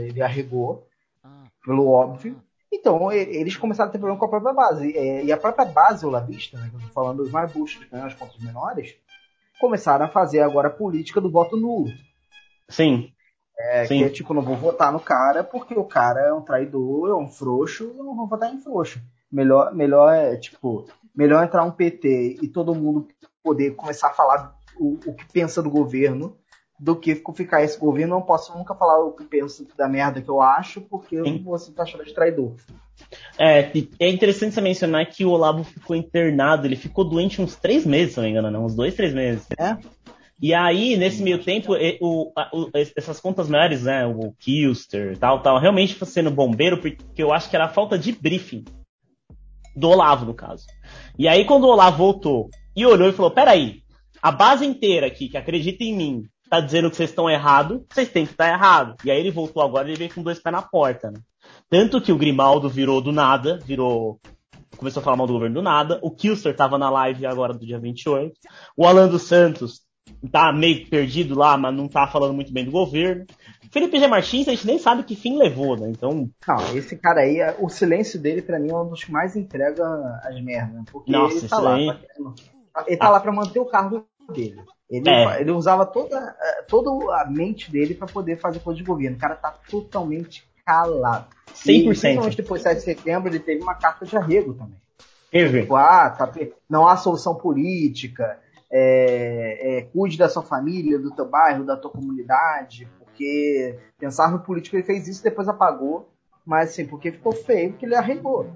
ele 0.00 0.22
arregou, 0.22 0.87
pelo 1.64 1.88
óbvio. 1.88 2.40
Então, 2.72 3.10
eles 3.10 3.56
começaram 3.56 3.88
a 3.88 3.92
ter 3.92 3.98
problema 3.98 4.18
com 4.18 4.26
a 4.26 4.28
própria 4.28 4.52
base. 4.52 4.92
E 4.92 5.32
a 5.32 5.36
própria 5.36 5.64
base 5.64 6.04
olavista, 6.04 6.58
né, 6.58 6.70
falando 6.92 7.22
dos 7.22 7.30
mais 7.30 7.50
buchos 7.50 7.80
né, 7.90 8.14
contra 8.18 8.36
os 8.36 8.44
menores, 8.44 8.94
começaram 9.58 10.04
a 10.04 10.08
fazer 10.08 10.40
agora 10.40 10.68
a 10.68 10.72
política 10.72 11.20
do 11.20 11.30
voto 11.30 11.56
nulo. 11.56 11.90
Sim. 12.68 13.10
É, 13.58 13.86
Sim. 13.86 13.98
que 13.98 14.04
é 14.04 14.08
tipo, 14.08 14.32
não 14.34 14.42
vou 14.42 14.56
votar 14.56 14.92
no 14.92 15.00
cara 15.00 15.42
porque 15.42 15.74
o 15.74 15.84
cara 15.84 16.20
é 16.20 16.32
um 16.32 16.42
traidor, 16.42 17.10
é 17.10 17.14
um 17.14 17.28
frouxo, 17.28 17.92
eu 17.96 18.04
não 18.04 18.14
vou 18.14 18.28
votar 18.28 18.52
em 18.52 18.60
frouxo. 18.60 19.00
Melhor, 19.30 19.74
melhor 19.74 20.14
é, 20.14 20.36
tipo, 20.36 20.86
melhor 21.14 21.42
entrar 21.42 21.64
um 21.64 21.72
PT 21.72 22.38
e 22.40 22.48
todo 22.48 22.74
mundo 22.74 23.08
poder 23.42 23.74
começar 23.74 24.08
a 24.08 24.14
falar 24.14 24.54
o, 24.78 24.98
o 25.06 25.14
que 25.14 25.32
pensa 25.32 25.60
do 25.60 25.70
governo 25.70 26.36
do 26.78 26.94
que 26.94 27.22
ficar 27.34 27.62
esse 27.62 27.78
governo. 27.78 28.14
Eu 28.14 28.18
não 28.20 28.26
posso 28.26 28.56
nunca 28.56 28.74
falar 28.74 28.98
o 29.04 29.12
que 29.12 29.24
penso 29.24 29.66
da 29.76 29.88
merda 29.88 30.22
que 30.22 30.28
eu 30.28 30.40
acho 30.40 30.80
porque 30.80 31.16
eu 31.16 31.24
Sim. 31.24 31.42
vou 31.42 31.58
ser 31.58 31.72
taxado 31.72 32.04
de 32.04 32.14
traidor. 32.14 32.54
É, 33.38 33.70
é 33.98 34.08
interessante 34.08 34.54
você 34.54 34.60
mencionar 34.60 35.06
que 35.06 35.24
o 35.24 35.30
Olavo 35.30 35.64
ficou 35.64 35.94
internado, 35.94 36.66
ele 36.66 36.76
ficou 36.76 37.04
doente 37.04 37.40
uns 37.40 37.56
três 37.56 37.86
meses, 37.86 38.14
se 38.14 38.18
não 38.18 38.24
me 38.24 38.30
engano, 38.30 38.50
não, 38.50 38.64
uns 38.64 38.74
dois, 38.74 38.94
três 38.94 39.14
meses. 39.14 39.46
É? 39.58 39.76
E 40.40 40.54
aí, 40.54 40.96
nesse 40.96 41.20
meio 41.22 41.42
tempo, 41.42 41.74
o- 42.00 42.32
o- 42.52 42.70
essas 42.74 43.18
contas 43.20 43.48
maiores, 43.48 43.82
né, 43.82 44.06
o 44.06 44.32
Kilster 44.38 45.18
tal, 45.18 45.42
tal, 45.42 45.58
realmente 45.58 45.94
foi 45.94 46.06
sendo 46.06 46.30
bombeiro, 46.30 46.78
porque 46.78 47.00
eu 47.16 47.32
acho 47.32 47.50
que 47.50 47.56
era 47.56 47.64
a 47.64 47.68
falta 47.68 47.98
de 47.98 48.12
briefing 48.12 48.64
do 49.74 49.88
Olavo, 49.90 50.26
no 50.26 50.34
caso. 50.34 50.66
E 51.18 51.26
aí, 51.26 51.44
quando 51.44 51.64
o 51.64 51.68
Olavo 51.68 51.98
voltou 51.98 52.50
e 52.74 52.86
olhou 52.86 53.08
e 53.08 53.12
falou, 53.12 53.32
peraí, 53.32 53.82
a 54.22 54.30
base 54.30 54.64
inteira 54.64 55.06
aqui, 55.06 55.28
que 55.28 55.36
acredita 55.36 55.82
em 55.82 55.94
mim, 55.94 56.28
tá 56.48 56.60
dizendo 56.60 56.90
que 56.90 56.96
vocês 56.96 57.10
estão 57.10 57.28
errados, 57.28 57.80
vocês 57.90 58.08
têm 58.08 58.24
que 58.26 58.32
estar 58.32 58.48
errado. 58.48 58.94
E 59.04 59.10
aí 59.10 59.18
ele 59.18 59.30
voltou 59.30 59.62
agora 59.62 59.86
e 59.88 59.90
ele 59.92 59.98
veio 59.98 60.14
com 60.14 60.22
dois 60.22 60.38
pés 60.38 60.52
na 60.52 60.62
porta, 60.62 61.10
né? 61.10 61.18
Tanto 61.70 62.00
que 62.00 62.12
o 62.12 62.18
Grimaldo 62.18 62.68
virou 62.68 63.00
do 63.00 63.12
nada, 63.12 63.58
virou 63.64 64.18
começou 64.76 65.00
a 65.00 65.04
falar 65.04 65.16
mal 65.16 65.26
do 65.26 65.32
governo 65.32 65.56
do 65.56 65.62
nada. 65.62 65.98
O 66.02 66.10
Kilster 66.10 66.54
tava 66.54 66.78
na 66.78 66.88
live 66.88 67.26
agora 67.26 67.52
do 67.52 67.66
dia 67.66 67.78
28. 67.80 68.32
O 68.76 68.86
Alan 68.86 69.08
dos 69.08 69.22
Santos 69.22 69.80
tá 70.30 70.52
meio 70.52 70.86
perdido 70.88 71.36
lá, 71.36 71.56
mas 71.56 71.74
não 71.74 71.88
tá 71.88 72.06
falando 72.06 72.32
muito 72.34 72.52
bem 72.52 72.64
do 72.64 72.70
governo. 72.70 73.26
Felipe 73.70 73.98
G. 73.98 74.06
Martins, 74.06 74.46
a 74.48 74.52
gente 74.52 74.66
nem 74.66 74.78
sabe 74.78 75.02
que 75.02 75.14
fim 75.16 75.36
levou, 75.36 75.76
né? 75.76 75.90
Então, 75.90 76.30
Não, 76.46 76.76
esse 76.76 76.96
cara 76.96 77.20
aí, 77.20 77.38
o 77.58 77.68
silêncio 77.68 78.18
dele 78.20 78.40
pra 78.40 78.58
mim 78.58 78.70
é 78.70 78.74
um 78.76 78.88
dos 78.88 79.04
que 79.04 79.10
mais 79.12 79.36
entrega 79.36 79.84
as 80.22 80.40
merdas. 80.42 80.84
Porque 80.90 81.10
Nossa, 81.12 81.38
ele 81.38 81.48
tá 81.48 81.58
lá. 81.58 81.74
aí- 81.74 81.86
pra- 82.72 82.84
ele 82.86 82.96
tá 82.96 83.10
lá 83.10 83.20
pra 83.20 83.32
manter 83.32 83.58
o 83.58 83.66
cargo 83.66 84.06
dele. 84.32 84.62
Ele, 84.90 85.08
É. 85.08 85.40
ele 85.40 85.50
usava 85.50 85.84
toda, 85.84 86.34
eh, 86.40 86.62
toda 86.62 86.90
a 87.20 87.26
mente 87.26 87.70
dele 87.70 87.94
pra 87.94 88.06
poder 88.06 88.36
fazer 88.38 88.60
coisa 88.60 88.78
de 88.78 88.84
governo. 88.84 89.16
O 89.16 89.20
cara 89.20 89.36
tá 89.36 89.54
totalmente 89.70 90.48
calado. 90.64 91.26
E, 91.48 91.52
100%. 91.52 91.84
principalmente 91.84 92.36
depois 92.36 92.62
de 92.62 92.68
7 92.68 92.78
de 92.78 92.84
setembro, 92.84 93.28
ele 93.28 93.38
teve 93.38 93.62
uma 93.62 93.74
carta 93.74 94.06
de 94.06 94.16
arrego 94.16 94.54
também. 94.54 94.76
teve. 95.30 95.62
Tipo, 95.62 95.76
ah, 95.76 96.08
tá 96.10 96.30
não 96.68 96.88
há 96.88 96.96
solução 96.96 97.34
política, 97.34 98.38
é, 98.70 99.78
é, 99.78 99.82
cuide 99.82 100.16
da 100.16 100.28
sua 100.28 100.42
família, 100.42 100.98
do 100.98 101.10
teu 101.10 101.28
bairro, 101.28 101.64
da 101.64 101.76
tua 101.76 101.90
comunidade, 101.90 102.88
porque 102.98 103.78
pensar 103.98 104.30
no 104.30 104.40
político 104.40 104.76
ele 104.76 104.84
fez 104.84 105.06
isso 105.08 105.22
depois 105.22 105.48
apagou, 105.48 106.08
mas 106.46 106.70
assim, 106.70 106.86
porque 106.86 107.12
ficou 107.12 107.32
feio, 107.32 107.70
porque 107.70 107.84
ele 107.86 107.94
arregou. 107.94 108.50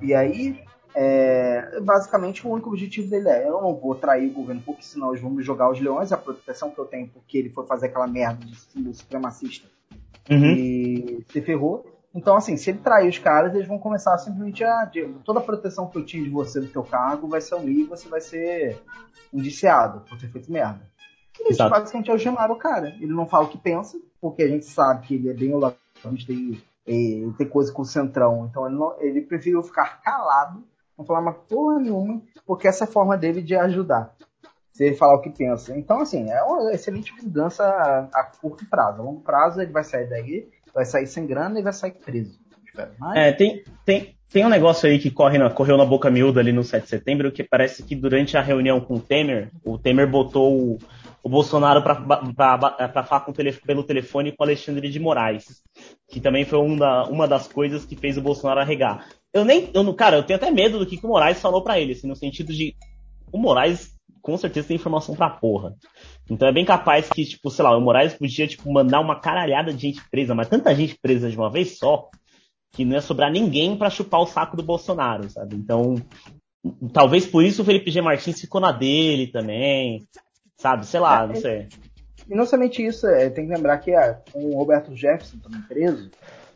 E 0.00 0.14
aí, 0.14 0.62
é, 0.94 1.80
basicamente, 1.80 2.46
o 2.46 2.50
único 2.50 2.68
objetivo 2.68 3.08
dele 3.08 3.28
é: 3.28 3.48
eu 3.48 3.60
não 3.60 3.74
vou 3.74 3.94
trair 3.94 4.28
o 4.30 4.34
governo, 4.34 4.62
porque 4.64 4.82
senão 4.82 5.10
eles 5.10 5.20
vão 5.20 5.30
me 5.30 5.42
jogar 5.42 5.70
os 5.70 5.80
leões, 5.80 6.12
a 6.12 6.16
proteção 6.16 6.70
que 6.70 6.78
eu 6.78 6.86
tenho, 6.86 7.08
porque 7.08 7.38
ele 7.38 7.50
foi 7.50 7.66
fazer 7.66 7.86
aquela 7.86 8.06
merda 8.06 8.44
de 8.44 8.94
supremacista 8.94 9.68
Uhum. 10.30 10.52
e 10.52 11.24
se 11.28 11.40
ferrou. 11.40 11.84
Então, 12.14 12.36
assim, 12.36 12.56
se 12.56 12.70
ele 12.70 12.78
trair 12.78 13.08
os 13.08 13.18
caras, 13.18 13.54
eles 13.54 13.66
vão 13.66 13.78
começar 13.78 14.16
simplesmente 14.18 14.64
a. 14.64 14.90
Toda 15.24 15.40
a 15.40 15.42
proteção 15.42 15.88
que 15.88 15.96
eu 15.96 16.04
tinha 16.04 16.22
de 16.22 16.30
você 16.30 16.60
do 16.60 16.66
teu 16.66 16.82
cargo 16.82 17.28
vai 17.28 17.40
ser 17.40 17.54
ali 17.54 17.82
e 17.82 17.84
você 17.84 18.08
vai 18.08 18.20
ser 18.20 18.80
indiciado 19.32 20.00
por 20.08 20.18
ter 20.18 20.28
feito 20.28 20.50
merda. 20.50 20.80
Eles 21.38 21.52
Exato. 21.52 21.70
basicamente 21.70 22.10
algemaram 22.10 22.54
o 22.54 22.58
cara. 22.58 22.88
Ele 23.00 23.12
não 23.12 23.26
fala 23.26 23.44
o 23.44 23.48
que 23.48 23.58
pensa, 23.58 23.98
porque 24.20 24.42
a 24.42 24.48
gente 24.48 24.66
sabe 24.66 25.06
que 25.06 25.14
ele 25.14 25.30
é 25.30 25.34
bem 25.34 25.54
olavista 25.54 26.32
e, 26.32 26.60
e 26.86 27.32
tem 27.38 27.48
coisa 27.48 27.72
com 27.72 27.82
o 27.82 27.86
centrão. 27.86 28.46
Então 28.50 28.66
ele, 28.66 28.76
não, 28.76 29.00
ele 29.00 29.20
preferiu 29.22 29.62
ficar 29.62 30.02
calado, 30.02 30.62
não 31.00 31.06
falar 31.06 31.20
uma 31.20 31.32
porra 31.32 31.78
nenhuma, 31.80 32.22
porque 32.46 32.68
essa 32.68 32.84
é 32.84 32.86
a 32.88 32.90
forma 32.90 33.16
dele 33.16 33.42
de 33.42 33.54
ajudar. 33.56 34.14
Se 34.72 34.84
ele 34.84 34.96
falar 34.96 35.14
o 35.16 35.20
que 35.20 35.30
pensa. 35.30 35.76
Então, 35.76 36.00
assim, 36.00 36.30
é 36.30 36.42
uma 36.42 36.72
excelente 36.72 37.12
vingança 37.14 37.64
a, 37.64 38.08
a 38.14 38.24
curto 38.40 38.64
prazo. 38.68 39.00
A 39.00 39.04
longo 39.04 39.20
prazo 39.20 39.60
ele 39.60 39.72
vai 39.72 39.84
sair 39.84 40.08
daí, 40.08 40.48
vai 40.74 40.84
sair 40.84 41.06
sem 41.06 41.26
grana 41.26 41.58
e 41.58 41.62
vai 41.62 41.72
sair 41.72 41.92
preso. 41.92 42.38
Mas, 42.98 43.16
É, 43.18 43.32
tem, 43.32 43.62
tem, 43.84 44.14
tem 44.32 44.46
um 44.46 44.48
negócio 44.48 44.88
aí 44.88 44.98
que 44.98 45.10
corre 45.10 45.36
na- 45.36 45.50
correu 45.50 45.76
na 45.76 45.84
boca 45.84 46.08
miúda 46.10 46.40
ali 46.40 46.52
no 46.52 46.62
7 46.62 46.84
de 46.84 46.88
setembro, 46.88 47.32
que 47.32 47.42
parece 47.44 47.82
que 47.82 47.94
durante 47.96 48.36
a 48.38 48.40
reunião 48.40 48.80
com 48.80 48.94
o 48.94 49.00
Temer, 49.00 49.50
o 49.64 49.76
Temer 49.76 50.08
botou 50.08 50.56
o, 50.56 50.78
o 51.22 51.28
Bolsonaro 51.28 51.82
pra 51.82 51.96
falar 53.04 53.20
com 53.20 53.32
pelo 53.32 53.82
telefone 53.82 54.32
com 54.32 54.42
o 54.42 54.46
Alexandre 54.46 54.88
de 54.88 55.00
Moraes. 55.00 55.62
Que 56.08 56.20
também 56.20 56.44
foi 56.44 56.58
um 56.60 56.76
da- 56.76 57.04
uma 57.04 57.26
das 57.28 57.48
coisas 57.48 57.84
que 57.84 57.96
fez 57.96 58.16
o 58.16 58.22
Bolsonaro 58.22 58.60
arregar. 58.60 59.04
Eu 59.32 59.44
nem, 59.44 59.70
eu, 59.72 59.94
cara, 59.94 60.16
eu 60.16 60.22
tenho 60.22 60.38
até 60.38 60.50
medo 60.50 60.78
do 60.78 60.86
que, 60.86 60.96
que 60.96 61.06
o 61.06 61.08
Moraes 61.08 61.40
falou 61.40 61.62
pra 61.62 61.78
ele, 61.78 61.92
assim, 61.92 62.06
no 62.06 62.16
sentido 62.16 62.52
de. 62.52 62.74
O 63.32 63.38
Moraes 63.38 63.94
com 64.20 64.36
certeza 64.36 64.68
tem 64.68 64.76
informação 64.76 65.14
pra 65.14 65.30
porra. 65.30 65.74
Então 66.28 66.46
é 66.48 66.52
bem 66.52 66.64
capaz 66.64 67.08
que, 67.08 67.24
tipo, 67.24 67.50
sei 67.50 67.64
lá, 67.64 67.76
o 67.76 67.80
Moraes 67.80 68.14
podia, 68.14 68.46
tipo, 68.46 68.70
mandar 68.72 69.00
uma 69.00 69.20
caralhada 69.20 69.72
de 69.72 69.80
gente 69.80 70.02
presa, 70.10 70.34
mas 70.34 70.48
tanta 70.48 70.74
gente 70.74 70.98
presa 71.00 71.30
de 71.30 71.36
uma 71.36 71.50
vez 71.50 71.78
só, 71.78 72.08
que 72.72 72.84
não 72.84 72.94
ia 72.94 73.00
sobrar 73.00 73.30
ninguém 73.30 73.76
pra 73.76 73.90
chupar 73.90 74.20
o 74.20 74.26
saco 74.26 74.56
do 74.56 74.62
Bolsonaro, 74.62 75.28
sabe? 75.30 75.56
Então, 75.56 75.94
talvez 76.92 77.26
por 77.26 77.44
isso 77.44 77.62
o 77.62 77.64
Felipe 77.64 77.90
G. 77.90 78.00
Martins 78.00 78.40
ficou 78.40 78.60
na 78.60 78.72
dele 78.72 79.28
também, 79.28 80.06
sabe? 80.56 80.86
Sei 80.86 81.00
lá, 81.00 81.26
não 81.26 81.34
sei. 81.34 81.68
E 82.28 82.34
não 82.34 82.46
somente 82.46 82.84
isso, 82.84 83.06
é, 83.06 83.28
tem 83.28 83.46
que 83.46 83.54
lembrar 83.54 83.78
que 83.78 83.92
ah, 83.92 84.20
com 84.32 84.44
o 84.44 84.56
Roberto 84.56 84.94
Jefferson 84.94 85.38
também 85.38 85.62
preso, 85.62 86.10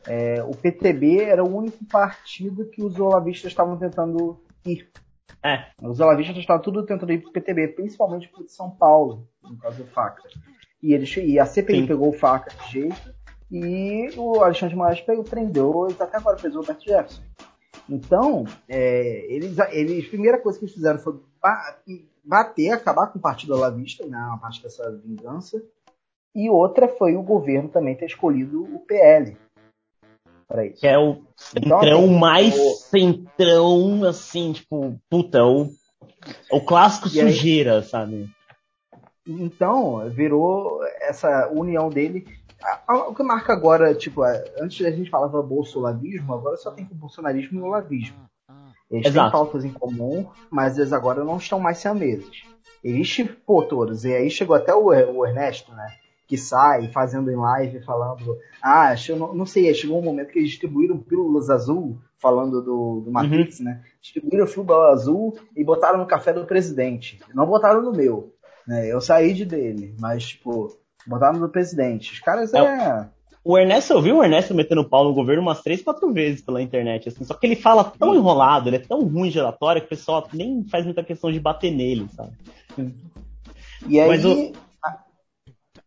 é, 0.06 0.42
o 0.42 0.50
PTB 0.56 1.22
era 1.22 1.42
o 1.44 1.56
único 1.56 1.84
partido 1.86 2.66
que 2.66 2.82
os 2.82 2.98
olavistas 2.98 3.50
estavam 3.50 3.76
tentando 3.76 4.38
ir. 4.66 4.88
É, 5.42 5.66
Os 5.82 6.00
olavistas 6.00 6.36
estavam 6.36 6.62
tudo 6.62 6.86
tentando 6.86 7.12
ir 7.12 7.18
pro 7.20 7.32
PTB, 7.32 7.68
principalmente 7.68 8.30
de 8.42 8.50
São 8.50 8.70
Paulo, 8.70 9.28
no 9.42 9.56
caso 9.58 9.82
do 9.82 9.90
Faca. 9.90 10.22
E, 10.82 10.94
eles, 10.94 11.14
e 11.16 11.38
a 11.38 11.44
CPI 11.44 11.80
Sim. 11.82 11.86
pegou 11.86 12.08
o 12.08 12.12
Faca 12.12 12.50
de 12.64 12.72
jeito, 12.72 13.14
e 13.50 14.10
o 14.16 14.42
Alexandre 14.42 14.70
de 14.74 14.76
Moraes 14.76 15.00
pegou, 15.02 15.22
prendeu, 15.22 15.86
e 15.90 16.02
até 16.02 16.16
agora 16.16 16.38
fez 16.38 16.54
o 16.54 16.60
Roberto 16.60 16.84
Jefferson. 16.84 17.22
Então, 17.88 18.44
é, 18.66 19.26
eles, 19.32 19.56
eles, 19.70 20.06
a 20.06 20.08
primeira 20.08 20.38
coisa 20.40 20.58
que 20.58 20.64
eles 20.64 20.74
fizeram 20.74 20.98
foi 20.98 21.20
ba- 21.42 21.78
bater, 22.24 22.70
acabar 22.70 23.08
com 23.08 23.18
o 23.18 23.22
Partido 23.22 23.54
Olavista, 23.54 24.06
né, 24.06 24.16
uma 24.18 24.38
parte 24.38 24.62
dessa 24.62 24.90
vingança. 25.04 25.62
E 26.34 26.48
outra 26.48 26.88
foi 26.88 27.16
o 27.16 27.22
governo 27.22 27.68
também 27.68 27.94
ter 27.94 28.06
escolhido 28.06 28.64
o 28.64 28.80
PL 28.80 29.36
para 30.46 30.66
isso. 30.66 30.80
que 30.80 30.87
é 30.87 30.98
o 30.98 31.22
Então, 31.57 31.80
centrão 31.80 32.04
assim, 32.04 32.18
mais 32.18 32.59
o- 32.59 32.74
centrão, 32.74 34.04
assim, 34.04 34.52
tipo, 34.52 34.98
puta, 35.11 35.44
o, 35.44 35.68
o 36.50 36.61
clássico 36.61 37.09
E 37.09 37.20
aí- 37.20 37.33
sujeira, 37.33 37.83
sabe? 37.83 38.28
Então, 39.26 40.09
virou 40.11 40.80
essa 41.00 41.48
união 41.50 41.88
dele. 41.88 42.26
O 43.09 43.14
que 43.14 43.22
marca 43.22 43.52
agora, 43.52 43.94
tipo, 43.94 44.22
antes 44.61 44.85
a 44.87 44.90
gente 44.90 45.11
falava 45.11 45.42
bolsolavismo, 45.42 46.33
agora 46.35 46.57
só 46.57 46.70
tem 46.70 46.87
o 46.90 46.94
bolsonarismo 46.94 47.59
e 47.59 47.62
o 47.62 47.66
olavismo. 47.66 48.16
Eles 48.90 49.07
Exato. 49.07 49.30
têm 49.30 49.33
pautas 49.33 49.64
em 49.64 49.72
comum, 49.72 50.26
mas 50.50 50.76
eles 50.78 50.92
agora 50.92 51.24
não 51.24 51.38
estão 51.38 51.59
mais 51.59 51.78
siameses. 51.78 52.42
Eles 52.83 53.07
chipou 53.07 53.64
todos. 53.66 54.04
E 54.04 54.14
aí 54.14 54.30
chegou 54.30 54.54
até 54.54 54.74
o, 54.74 54.85
o 54.88 55.26
Ernesto, 55.26 55.72
né? 55.72 55.87
Que 56.26 56.37
sai 56.38 56.88
fazendo 56.88 57.30
em 57.30 57.37
live 57.37 57.82
falando. 57.84 58.38
Ah, 58.62 58.94
não, 59.10 59.34
não 59.34 59.46
sei, 59.46 59.72
chegou 59.74 59.98
um 59.98 60.04
momento 60.04 60.32
que 60.32 60.38
eles 60.38 60.50
distribuíram 60.50 60.98
pílulas 60.98 61.50
azul, 61.50 61.98
falando 62.18 62.62
do, 62.62 63.02
do 63.04 63.10
Matrix, 63.12 63.60
né? 63.60 63.82
Distribuíram 64.00 64.46
pílula 64.46 64.88
azul 64.92 65.37
e 65.54 65.62
botaram 65.62 65.98
no 65.98 66.06
café 66.06 66.32
do 66.32 66.46
presidente. 66.46 67.20
Não 67.34 67.46
botaram 67.46 67.82
no 67.82 67.92
meu. 67.92 68.32
Né? 68.66 68.90
Eu 68.90 69.00
saí 69.00 69.34
de 69.34 69.44
dele, 69.44 69.94
mas, 70.00 70.24
tipo, 70.28 70.74
botaram 71.06 71.38
no 71.38 71.46
do 71.46 71.52
presidente. 71.52 72.12
Os 72.12 72.20
caras 72.20 72.54
É 72.54 72.58
é. 72.58 73.08
O 73.44 73.58
Ernesto, 73.58 73.92
eu 73.92 74.00
vi 74.00 74.10
o 74.10 74.24
Ernesto 74.24 74.54
metendo 74.54 74.88
pau 74.88 75.04
no 75.04 75.12
governo 75.12 75.42
umas 75.42 75.60
três, 75.60 75.82
quatro 75.82 76.10
vezes 76.10 76.40
pela 76.40 76.62
internet, 76.62 77.10
assim, 77.10 77.24
só 77.24 77.34
que 77.34 77.46
ele 77.46 77.56
fala 77.56 77.84
tão 77.84 78.14
enrolado, 78.14 78.70
ele 78.70 78.76
é 78.76 78.78
tão 78.78 79.02
ruim 79.02 79.28
de 79.28 79.38
oratória 79.38 79.82
que 79.82 79.87
o 79.87 79.90
pessoal 79.90 80.26
nem 80.32 80.64
faz 80.64 80.87
muita 80.87 81.04
questão 81.04 81.30
de 81.30 81.38
bater 81.38 81.70
nele, 81.70 82.08
sabe? 82.16 82.32
E 83.87 84.00
aí. 84.00 84.08
Mas 84.08 84.24
o- 84.24 84.52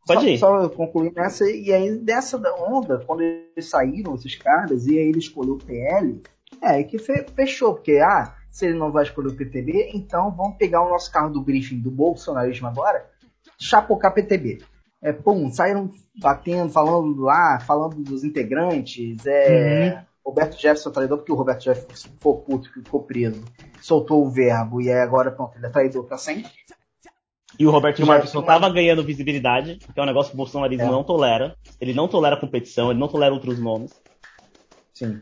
Pode 0.07 0.21
só, 0.21 0.27
ir. 0.27 0.37
Só 0.37 0.69
concluir 0.69 1.11
nessa, 1.13 1.49
e 1.49 1.71
aí 1.73 1.97
dessa 1.97 2.37
da 2.37 2.55
onda, 2.55 3.03
quando 3.05 3.21
eles 3.21 3.69
saíram, 3.69 4.15
esses 4.15 4.35
caras, 4.35 4.87
e 4.87 4.97
aí 4.97 5.09
ele 5.09 5.19
escolheu 5.19 5.55
o 5.55 5.63
PL, 5.63 6.21
é 6.61 6.81
que 6.83 6.97
fe- 6.97 7.25
fechou, 7.35 7.73
porque, 7.73 7.97
ah, 7.97 8.33
se 8.49 8.65
ele 8.65 8.79
não 8.79 8.91
vai 8.91 9.03
escolher 9.03 9.27
o 9.27 9.35
PTB, 9.35 9.91
então 9.93 10.31
vamos 10.31 10.57
pegar 10.57 10.81
o 10.81 10.89
nosso 10.89 11.11
carro 11.11 11.29
do 11.29 11.41
briefing 11.41 11.79
do 11.79 11.91
bolsonarismo 11.91 12.67
agora, 12.67 13.05
chapocar 13.59 14.13
PTB. 14.13 14.59
É, 15.01 15.13
pum, 15.13 15.51
saíram 15.51 15.91
batendo, 16.19 16.71
falando 16.71 17.21
lá, 17.21 17.59
falando 17.59 17.97
dos 17.97 18.23
integrantes, 18.23 19.25
é. 19.27 20.03
Roberto 20.25 20.59
Jefferson 20.59 20.91
traidor, 20.91 21.19
porque 21.19 21.31
o 21.31 21.35
Roberto 21.35 21.63
Jefferson 21.63 22.09
ficou 22.09 22.41
puto, 22.41 22.73
ficou 22.73 23.03
preso, 23.03 23.41
soltou 23.79 24.25
o 24.25 24.29
verbo, 24.29 24.81
e 24.81 24.91
aí 24.91 24.99
agora, 24.99 25.31
pronto, 25.31 25.55
ele 25.57 25.67
é 25.67 25.69
traidor 25.69 26.03
pra 26.03 26.17
sempre. 26.17 26.51
E 27.59 27.65
o 27.65 27.71
Roberto 27.71 27.97
Jefferson 28.05 28.39
uma- 28.39 28.45
tava 28.45 28.69
ganhando 28.69 29.03
visibilidade, 29.03 29.77
que 29.77 29.99
é 29.99 30.03
um 30.03 30.05
negócio 30.05 30.29
que 30.31 30.35
o 30.35 30.37
bolsonarismo 30.37 30.85
É. 30.85 30.91
não 30.91 31.03
tolera. 31.03 31.55
Ele 31.81 31.93
não 31.93 32.07
tolera 32.07 32.37
competição, 32.37 32.91
ele 32.91 32.99
não 32.99 33.07
tolera 33.07 33.33
outros 33.33 33.59
nomes. 33.59 33.91
Sim. 34.93 35.19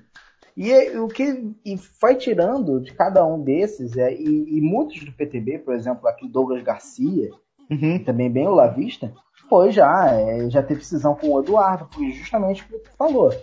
E 0.57 0.71
é- 0.71 0.99
o 0.99 1.07
que 1.07 1.51
e 1.65 1.77
foi 1.77 2.15
tirando 2.15 2.79
de 2.79 2.93
cada 2.93 3.25
um 3.25 3.41
desses, 3.41 3.95
é, 3.97 4.13
e, 4.13 4.57
e 4.57 4.61
muitos 4.61 5.03
do 5.03 5.11
PTB, 5.11 5.59
por 5.59 5.73
exemplo, 5.73 6.07
aqui 6.07 6.25
o 6.25 6.29
Douglas 6.29 6.63
Garcia, 6.63 7.29
Uhum. 7.69 7.99
também 8.03 8.29
bem 8.29 8.47
olavista, 8.47 9.13
foi 9.49 9.71
já, 9.71 10.11
é, 10.13 10.49
já 10.49 10.61
teve 10.63 10.79
decisão 10.79 11.15
com 11.15 11.27
o 11.33 11.39
Eduardo, 11.41 11.85
porque 11.85 12.11
justamente 12.11 12.63
o 12.63 12.67
que 12.67 12.79
tu 12.79 12.89
falou. 12.97 13.33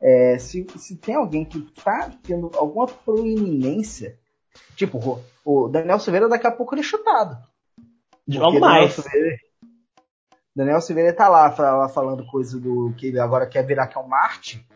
É, 0.00 0.36
se, 0.38 0.66
se 0.76 0.96
tem 0.96 1.14
alguém 1.14 1.44
que 1.44 1.60
tá 1.82 2.10
tendo 2.22 2.50
alguma 2.56 2.86
proeminência, 2.86 4.16
tipo, 4.76 4.98
o, 5.44 5.64
o 5.64 5.68
Daniel 5.68 5.98
Silveira 6.00 6.28
daqui 6.28 6.46
a 6.46 6.50
pouco 6.52 6.74
ele 6.74 6.80
é 6.80 6.84
chutado. 6.84 7.36
Algo 8.40 8.60
Daniel. 8.60 8.90
Silveira- 8.90 9.36
Daniel 10.54 10.80
Silveira 10.80 11.12
tá 11.14 11.28
lá, 11.28 11.48
lá 11.58 11.88
falando 11.88 12.26
coisa 12.26 12.58
do 12.60 12.92
que 12.96 13.06
ele 13.06 13.18
agora 13.18 13.46
quer 13.46 13.64
virar 13.66 13.86
que 13.86 13.96
é 13.96 14.00
o 14.00 14.08
Marte. 14.08 14.66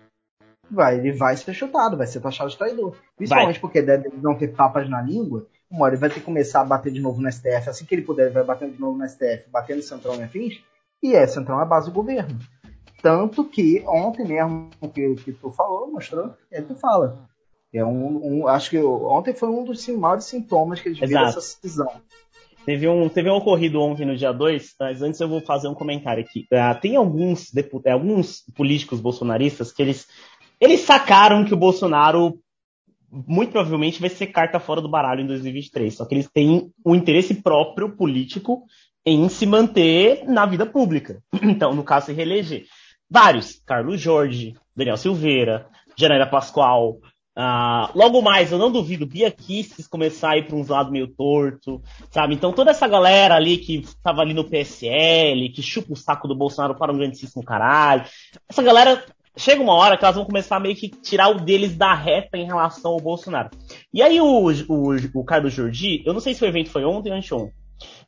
Vai, 0.70 0.98
ele 0.98 1.12
vai 1.12 1.36
ser 1.36 1.52
chutado, 1.54 1.96
vai 1.96 2.06
ser 2.06 2.20
taxado 2.20 2.50
de 2.50 2.56
traidor. 2.58 2.96
Principalmente 3.16 3.54
vai. 3.54 3.60
porque 3.60 3.82
deve 3.82 4.10
não 4.20 4.34
ter 4.34 4.48
papas 4.48 4.88
na 4.88 5.00
língua. 5.00 5.46
Uma 5.70 5.84
hora 5.84 5.94
ele 5.94 6.00
vai 6.00 6.08
ter 6.08 6.16
que 6.16 6.26
começar 6.26 6.60
a 6.60 6.64
bater 6.64 6.92
de 6.92 7.00
novo 7.00 7.20
no 7.20 7.30
STF. 7.30 7.68
Assim 7.68 7.84
que 7.84 7.94
ele 7.94 8.02
puder, 8.02 8.24
ele 8.26 8.34
vai 8.34 8.42
batendo 8.42 8.72
de 8.72 8.80
novo 8.80 8.98
no 8.98 9.08
STF, 9.08 9.48
batendo 9.50 9.76
no 9.76 9.82
Centrão 9.82 10.16
e 10.16 10.22
afins. 10.22 10.60
E 11.02 11.14
é, 11.14 11.26
Centrão 11.26 11.60
é 11.60 11.62
a 11.62 11.66
base 11.66 11.88
do 11.88 11.94
governo. 11.94 12.36
Tanto 13.02 13.44
que 13.44 13.84
ontem 13.86 14.26
mesmo, 14.26 14.70
que, 14.92 15.14
que 15.16 15.32
tu 15.32 15.52
falou, 15.52 15.92
mostrou, 15.92 16.34
é 16.50 16.60
tu 16.62 16.74
fala. 16.74 17.28
É 17.72 17.84
um, 17.84 18.40
um, 18.42 18.48
acho 18.48 18.70
que 18.70 18.78
ontem 18.78 19.34
foi 19.34 19.48
um 19.50 19.62
dos 19.62 19.86
maiores 19.88 20.24
sintomas 20.24 20.80
que 20.80 20.88
eles 20.88 20.98
viram 20.98 21.22
essa 21.28 21.40
cisão. 21.40 22.00
Teve 22.66 22.88
um, 22.88 23.08
teve 23.08 23.30
um 23.30 23.34
ocorrido 23.36 23.80
ontem 23.80 24.04
no 24.04 24.16
dia 24.16 24.32
2, 24.32 24.74
mas 24.80 25.00
antes 25.00 25.20
eu 25.20 25.28
vou 25.28 25.40
fazer 25.40 25.68
um 25.68 25.74
comentário 25.74 26.24
aqui. 26.24 26.48
Uh, 26.52 26.80
tem 26.80 26.96
alguns, 26.96 27.52
é, 27.84 27.92
alguns 27.92 28.42
políticos 28.56 29.00
bolsonaristas 29.00 29.70
que 29.70 29.80
eles, 29.80 30.08
eles 30.60 30.80
sacaram 30.80 31.44
que 31.44 31.54
o 31.54 31.56
Bolsonaro 31.56 32.40
muito 33.08 33.52
provavelmente 33.52 34.00
vai 34.00 34.10
ser 34.10 34.26
carta 34.26 34.58
fora 34.58 34.80
do 34.80 34.90
baralho 34.90 35.20
em 35.20 35.26
2023. 35.28 35.94
Só 35.94 36.04
que 36.04 36.16
eles 36.16 36.28
têm 36.28 36.72
um 36.84 36.96
interesse 36.96 37.34
próprio 37.34 37.96
político 37.96 38.64
em 39.04 39.28
se 39.28 39.46
manter 39.46 40.24
na 40.26 40.44
vida 40.44 40.66
pública. 40.66 41.22
Então, 41.40 41.72
no 41.72 41.84
caso, 41.84 42.06
se 42.06 42.12
reeleger. 42.12 42.64
Vários. 43.08 43.62
Carlos 43.64 44.00
Jorge, 44.00 44.54
Daniel 44.74 44.96
Silveira, 44.96 45.68
Janaína 45.96 46.26
Pascoal, 46.26 46.98
Uh, 47.38 47.92
logo 47.94 48.22
mais, 48.22 48.50
eu 48.50 48.56
não 48.56 48.72
duvido, 48.72 49.04
Bia 49.04 49.30
Kisses 49.30 49.86
começar 49.86 50.30
a 50.30 50.38
ir 50.38 50.46
para 50.46 50.56
uns 50.56 50.68
lados 50.68 50.90
meio 50.90 51.06
torto, 51.06 51.82
sabe? 52.10 52.34
Então 52.34 52.50
toda 52.50 52.70
essa 52.70 52.88
galera 52.88 53.34
ali 53.34 53.58
que 53.58 53.84
tava 54.02 54.22
ali 54.22 54.32
no 54.32 54.48
PSL, 54.48 55.50
que 55.50 55.60
chupa 55.60 55.92
o 55.92 55.96
saco 55.96 56.26
do 56.26 56.34
Bolsonaro 56.34 56.74
para 56.74 56.90
um 56.90 56.96
grandíssimo 56.96 57.44
caralho, 57.44 58.04
essa 58.48 58.62
galera 58.62 59.04
chega 59.36 59.62
uma 59.62 59.74
hora 59.74 59.98
que 59.98 60.04
elas 60.04 60.16
vão 60.16 60.24
começar 60.24 60.56
a 60.56 60.60
meio 60.60 60.74
que 60.74 60.88
tirar 60.88 61.28
o 61.28 61.38
deles 61.38 61.76
da 61.76 61.92
reta 61.92 62.38
em 62.38 62.46
relação 62.46 62.92
ao 62.92 63.00
Bolsonaro. 63.00 63.50
E 63.92 64.00
aí 64.00 64.18
o, 64.18 64.50
o, 64.68 64.96
o 65.14 65.24
Carlos 65.24 65.52
Jordi, 65.52 66.02
eu 66.06 66.14
não 66.14 66.20
sei 66.20 66.32
se 66.32 66.42
o 66.42 66.46
evento 66.46 66.70
foi 66.70 66.86
ontem 66.86 67.10
ou 67.10 67.18
anteontem, 67.18 67.52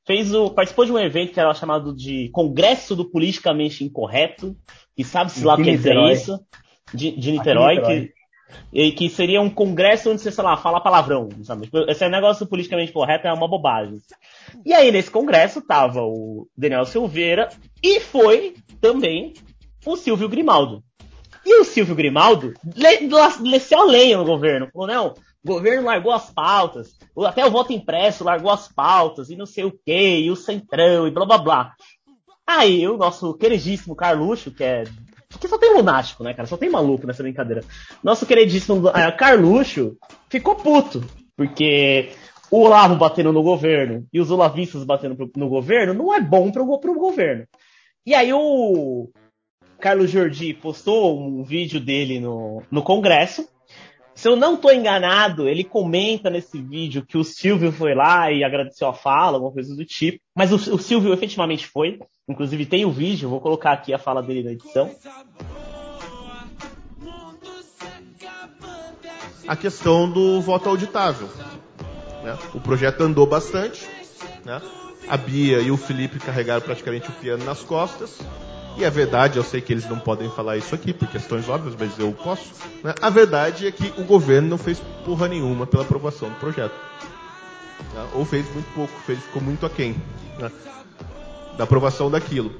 fez 0.06 0.32
o, 0.32 0.48
participou 0.48 0.86
de 0.86 0.92
um 0.92 0.98
evento 0.98 1.34
que 1.34 1.40
era 1.40 1.52
chamado 1.52 1.94
de 1.94 2.30
Congresso 2.30 2.96
do 2.96 3.04
Politicamente 3.04 3.84
Incorreto, 3.84 4.56
que 4.96 5.04
sabe-se 5.04 5.44
lá 5.44 5.52
o 5.52 5.56
que 5.58 5.64
quer 5.64 5.76
dizer 5.76 5.98
isso, 6.12 6.40
de, 6.94 7.10
de 7.10 7.32
Niterói, 7.32 7.74
Niterói. 7.74 8.00
Que, 8.06 8.17
e 8.72 8.92
que 8.92 9.08
seria 9.08 9.40
um 9.40 9.50
congresso 9.50 10.10
onde 10.10 10.20
você, 10.20 10.30
sei 10.30 10.44
lá, 10.44 10.56
fala 10.56 10.80
palavrão, 10.80 11.28
sabe? 11.42 11.62
Tipo, 11.62 11.78
esse 11.90 12.08
negócio 12.08 12.46
politicamente 12.46 12.92
correto 12.92 13.26
é 13.26 13.32
uma 13.32 13.48
bobagem. 13.48 13.98
E 14.64 14.72
aí, 14.72 14.90
nesse 14.90 15.10
congresso, 15.10 15.60
tava 15.60 16.02
o 16.02 16.48
Daniel 16.56 16.84
Silveira 16.84 17.48
e 17.82 18.00
foi 18.00 18.54
também 18.80 19.34
o 19.84 19.96
Silvio 19.96 20.28
Grimaldo. 20.28 20.82
E 21.44 21.60
o 21.60 21.64
Silvio 21.64 21.94
Grimaldo 21.94 22.52
desceu 23.42 23.80
a 23.80 23.84
lenha 23.84 24.18
no 24.18 24.24
governo. 24.24 24.68
Falou, 24.72 24.88
não, 24.88 25.14
o 25.44 25.48
governo 25.48 25.86
largou 25.86 26.12
as 26.12 26.30
pautas, 26.30 26.98
até 27.26 27.46
o 27.46 27.50
voto 27.50 27.72
impresso 27.72 28.24
largou 28.24 28.50
as 28.50 28.68
pautas, 28.68 29.30
e 29.30 29.36
não 29.36 29.46
sei 29.46 29.64
o 29.64 29.72
que, 29.72 30.18
e 30.20 30.30
o 30.30 30.36
Centrão, 30.36 31.06
e 31.06 31.10
blá 31.10 31.24
blá 31.24 31.38
blá. 31.38 31.72
Aí 32.46 32.86
o 32.88 32.96
nosso 32.96 33.34
queridíssimo 33.34 33.94
Carluxo, 33.94 34.50
que 34.50 34.64
é 34.64 34.84
porque 35.38 35.48
só 35.48 35.56
tem 35.56 35.72
lunático, 35.72 36.24
né, 36.24 36.34
cara? 36.34 36.48
Só 36.48 36.56
tem 36.56 36.68
maluco 36.68 37.06
nessa 37.06 37.22
brincadeira. 37.22 37.62
Nosso 38.02 38.26
queridíssimo 38.26 38.88
uh, 38.88 39.16
Carluxo 39.16 39.96
ficou 40.28 40.56
puto. 40.56 41.02
Porque 41.36 42.10
o 42.50 42.62
Olavo 42.62 42.96
batendo 42.96 43.32
no 43.32 43.42
governo 43.42 44.04
e 44.12 44.20
os 44.20 44.30
olavistas 44.32 44.82
batendo 44.82 45.14
pro, 45.14 45.30
no 45.36 45.48
governo 45.48 45.94
não 45.94 46.12
é 46.12 46.20
bom 46.20 46.50
pro, 46.50 46.78
pro 46.80 46.94
governo. 46.94 47.46
E 48.04 48.14
aí 48.14 48.32
o 48.32 49.08
Carlos 49.78 50.10
Jordi 50.10 50.52
postou 50.54 51.20
um 51.20 51.44
vídeo 51.44 51.78
dele 51.78 52.18
no, 52.18 52.62
no 52.68 52.82
Congresso. 52.82 53.48
Se 54.18 54.26
eu 54.26 54.34
não 54.34 54.54
estou 54.54 54.72
enganado, 54.72 55.48
ele 55.48 55.62
comenta 55.62 56.28
nesse 56.28 56.60
vídeo 56.60 57.06
que 57.06 57.16
o 57.16 57.22
Silvio 57.22 57.70
foi 57.70 57.94
lá 57.94 58.32
e 58.32 58.42
agradeceu 58.42 58.88
a 58.88 58.92
fala, 58.92 59.36
alguma 59.36 59.52
coisa 59.52 59.76
do 59.76 59.84
tipo. 59.84 60.18
Mas 60.34 60.50
o, 60.50 60.56
o 60.74 60.78
Silvio 60.80 61.12
efetivamente 61.12 61.64
foi. 61.68 62.00
Inclusive 62.28 62.66
tem 62.66 62.84
o 62.84 62.90
vídeo, 62.90 63.28
vou 63.28 63.40
colocar 63.40 63.70
aqui 63.70 63.94
a 63.94 63.98
fala 63.98 64.20
dele 64.20 64.42
na 64.42 64.50
edição. 64.50 64.90
A 69.46 69.54
questão 69.54 70.10
do 70.10 70.40
voto 70.40 70.68
auditável. 70.68 71.28
Né? 72.24 72.36
O 72.52 72.60
projeto 72.60 73.02
andou 73.02 73.24
bastante. 73.24 73.86
Né? 74.44 74.60
A 75.08 75.16
Bia 75.16 75.60
e 75.60 75.70
o 75.70 75.76
Felipe 75.76 76.18
carregaram 76.18 76.62
praticamente 76.62 77.08
o 77.08 77.12
piano 77.12 77.44
nas 77.44 77.62
costas. 77.62 78.18
E 78.78 78.84
a 78.84 78.90
verdade, 78.90 79.38
eu 79.38 79.42
sei 79.42 79.60
que 79.60 79.72
eles 79.72 79.88
não 79.88 79.98
podem 79.98 80.30
falar 80.30 80.56
isso 80.56 80.74
aqui 80.74 80.92
por 80.92 81.08
questões 81.08 81.48
óbvias, 81.48 81.74
mas 81.78 81.98
eu 81.98 82.12
posso. 82.12 82.52
Né? 82.82 82.94
A 83.02 83.10
verdade 83.10 83.66
é 83.66 83.72
que 83.72 83.92
o 84.00 84.04
governo 84.04 84.48
não 84.48 84.58
fez 84.58 84.80
porra 85.04 85.26
nenhuma 85.26 85.66
pela 85.66 85.82
aprovação 85.82 86.28
do 86.28 86.36
projeto. 86.36 86.74
Né? 87.92 88.08
Ou 88.14 88.24
fez 88.24 88.46
muito 88.54 88.72
pouco, 88.74 88.92
fez, 89.00 89.18
ficou 89.18 89.42
muito 89.42 89.66
aquém. 89.66 89.96
Né? 90.38 90.50
da 91.58 91.64
aprovação 91.64 92.08
daquilo. 92.08 92.54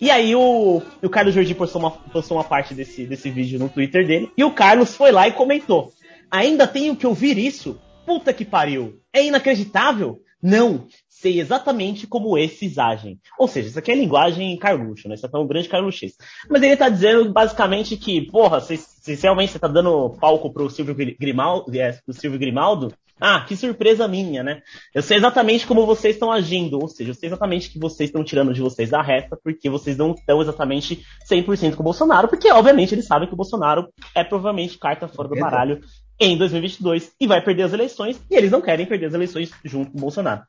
E 0.00 0.10
aí 0.10 0.34
o, 0.34 0.82
o 1.02 1.08
Carlos 1.08 1.34
Jordi 1.34 1.54
postou 1.54 1.80
uma, 1.80 1.90
postou 1.90 2.36
uma 2.36 2.44
parte 2.44 2.74
desse, 2.74 3.06
desse 3.06 3.30
vídeo 3.30 3.58
no 3.58 3.68
Twitter 3.68 4.06
dele. 4.06 4.30
E 4.36 4.44
o 4.44 4.50
Carlos 4.50 4.94
foi 4.94 5.12
lá 5.12 5.26
e 5.28 5.32
comentou. 5.32 5.92
Ainda 6.30 6.66
tenho 6.66 6.94
que 6.94 7.06
ouvir 7.06 7.38
isso? 7.38 7.80
Puta 8.04 8.32
que 8.32 8.44
pariu. 8.44 9.00
É 9.12 9.24
inacreditável? 9.24 10.20
Não. 10.42 10.86
Sei 11.08 11.40
exatamente 11.40 12.06
como 12.06 12.38
esses 12.38 12.78
agem. 12.78 13.18
Ou 13.38 13.48
seja, 13.48 13.68
isso 13.68 13.78
aqui 13.78 13.90
é 13.90 13.94
linguagem 13.96 14.56
carluxo, 14.56 15.08
né? 15.08 15.16
Isso 15.16 15.26
aqui 15.26 15.34
é 15.34 15.38
um 15.38 15.46
grande 15.48 15.68
carluxista. 15.68 16.24
Mas 16.48 16.62
ele 16.62 16.76
tá 16.76 16.88
dizendo 16.88 17.32
basicamente 17.32 17.96
que, 17.96 18.22
porra, 18.30 18.60
se, 18.60 18.76
se 18.76 19.14
realmente 19.16 19.50
você 19.50 19.58
tá 19.58 19.66
dando 19.66 20.10
palco 20.20 20.52
pro 20.52 20.70
Silvio 20.70 20.94
Grimaldo, 20.94 21.76
é, 21.76 21.92
pro 22.04 22.14
Silvio 22.14 22.38
Grimaldo, 22.38 22.94
ah, 23.20 23.40
que 23.40 23.56
surpresa 23.56 24.06
minha, 24.06 24.42
né? 24.42 24.62
Eu 24.94 25.02
sei 25.02 25.16
exatamente 25.16 25.66
como 25.66 25.84
vocês 25.84 26.14
estão 26.14 26.30
agindo, 26.30 26.78
ou 26.78 26.86
seja, 26.86 27.10
eu 27.10 27.14
sei 27.14 27.28
exatamente 27.28 27.68
que 27.68 27.78
vocês 27.78 28.08
estão 28.08 28.22
tirando 28.22 28.54
de 28.54 28.60
vocês 28.60 28.90
da 28.90 29.02
reta, 29.02 29.36
porque 29.42 29.68
vocês 29.68 29.96
não 29.96 30.12
estão 30.12 30.40
exatamente 30.40 31.04
100% 31.28 31.74
com 31.74 31.80
o 31.80 31.84
Bolsonaro, 31.84 32.28
porque 32.28 32.50
obviamente 32.52 32.94
eles 32.94 33.06
sabem 33.06 33.26
que 33.26 33.34
o 33.34 33.36
Bolsonaro 33.36 33.88
é 34.14 34.22
provavelmente 34.22 34.78
carta 34.78 35.08
fora 35.08 35.28
do 35.28 35.34
baralho 35.34 35.80
em 36.20 36.36
2022 36.36 37.12
e 37.20 37.26
vai 37.26 37.42
perder 37.42 37.64
as 37.64 37.72
eleições, 37.72 38.20
e 38.30 38.34
eles 38.34 38.50
não 38.50 38.60
querem 38.60 38.86
perder 38.86 39.06
as 39.06 39.14
eleições 39.14 39.50
junto 39.64 39.92
com 39.92 39.98
o 39.98 40.00
Bolsonaro. 40.00 40.42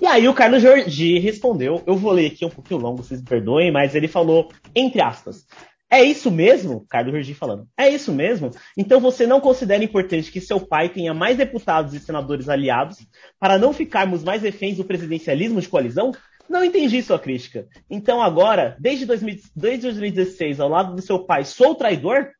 E 0.00 0.06
aí 0.06 0.28
o 0.28 0.34
Carlos 0.34 0.62
Jordi 0.62 1.18
respondeu, 1.18 1.82
eu 1.86 1.96
vou 1.96 2.12
ler 2.12 2.26
aqui 2.26 2.44
um 2.44 2.50
pouquinho 2.50 2.80
longo, 2.80 3.02
vocês 3.02 3.20
me 3.20 3.26
perdoem, 3.26 3.72
mas 3.72 3.94
ele 3.94 4.08
falou, 4.08 4.48
entre 4.74 5.02
aspas, 5.02 5.46
é 5.90 6.02
isso 6.02 6.30
mesmo? 6.30 6.86
Carlos 6.88 7.12
Jordi 7.12 7.34
falando. 7.34 7.68
É 7.76 7.86
isso 7.86 8.14
mesmo? 8.14 8.50
Então 8.74 8.98
você 8.98 9.26
não 9.26 9.42
considera 9.42 9.84
importante 9.84 10.32
que 10.32 10.40
seu 10.40 10.58
pai 10.58 10.88
tenha 10.88 11.12
mais 11.12 11.36
deputados 11.36 11.92
e 11.92 12.00
senadores 12.00 12.48
aliados 12.48 12.96
para 13.38 13.58
não 13.58 13.74
ficarmos 13.74 14.24
mais 14.24 14.40
reféns 14.40 14.78
do 14.78 14.84
presidencialismo 14.84 15.60
de 15.60 15.68
coalizão? 15.68 16.12
Não 16.48 16.64
entendi 16.64 17.02
sua 17.02 17.18
crítica. 17.18 17.66
Então 17.90 18.22
agora, 18.22 18.74
desde, 18.80 19.04
2000, 19.04 19.36
desde 19.54 19.82
2016, 19.82 20.60
ao 20.60 20.68
lado 20.70 20.94
do 20.94 21.02
seu 21.02 21.26
pai, 21.26 21.44
sou 21.44 21.74
traidor? 21.74 22.30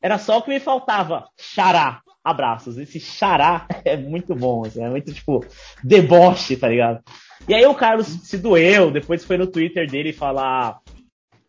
Era 0.00 0.16
só 0.16 0.38
o 0.38 0.42
que 0.42 0.48
me 0.48 0.58
faltava. 0.58 1.26
Xará. 1.38 2.00
Abraços. 2.24 2.78
Esse 2.78 3.00
xará 3.00 3.66
é 3.84 3.96
muito 3.96 4.34
bom. 4.34 4.64
Assim, 4.64 4.82
é 4.82 4.88
muito, 4.88 5.12
tipo, 5.12 5.44
deboche, 5.82 6.56
tá 6.56 6.68
ligado? 6.68 7.02
E 7.48 7.54
aí 7.54 7.66
o 7.66 7.74
Carlos 7.74 8.06
se 8.06 8.38
doeu, 8.38 8.90
depois 8.90 9.24
foi 9.24 9.36
no 9.36 9.46
Twitter 9.46 9.90
dele 9.90 10.12
falar 10.12 10.78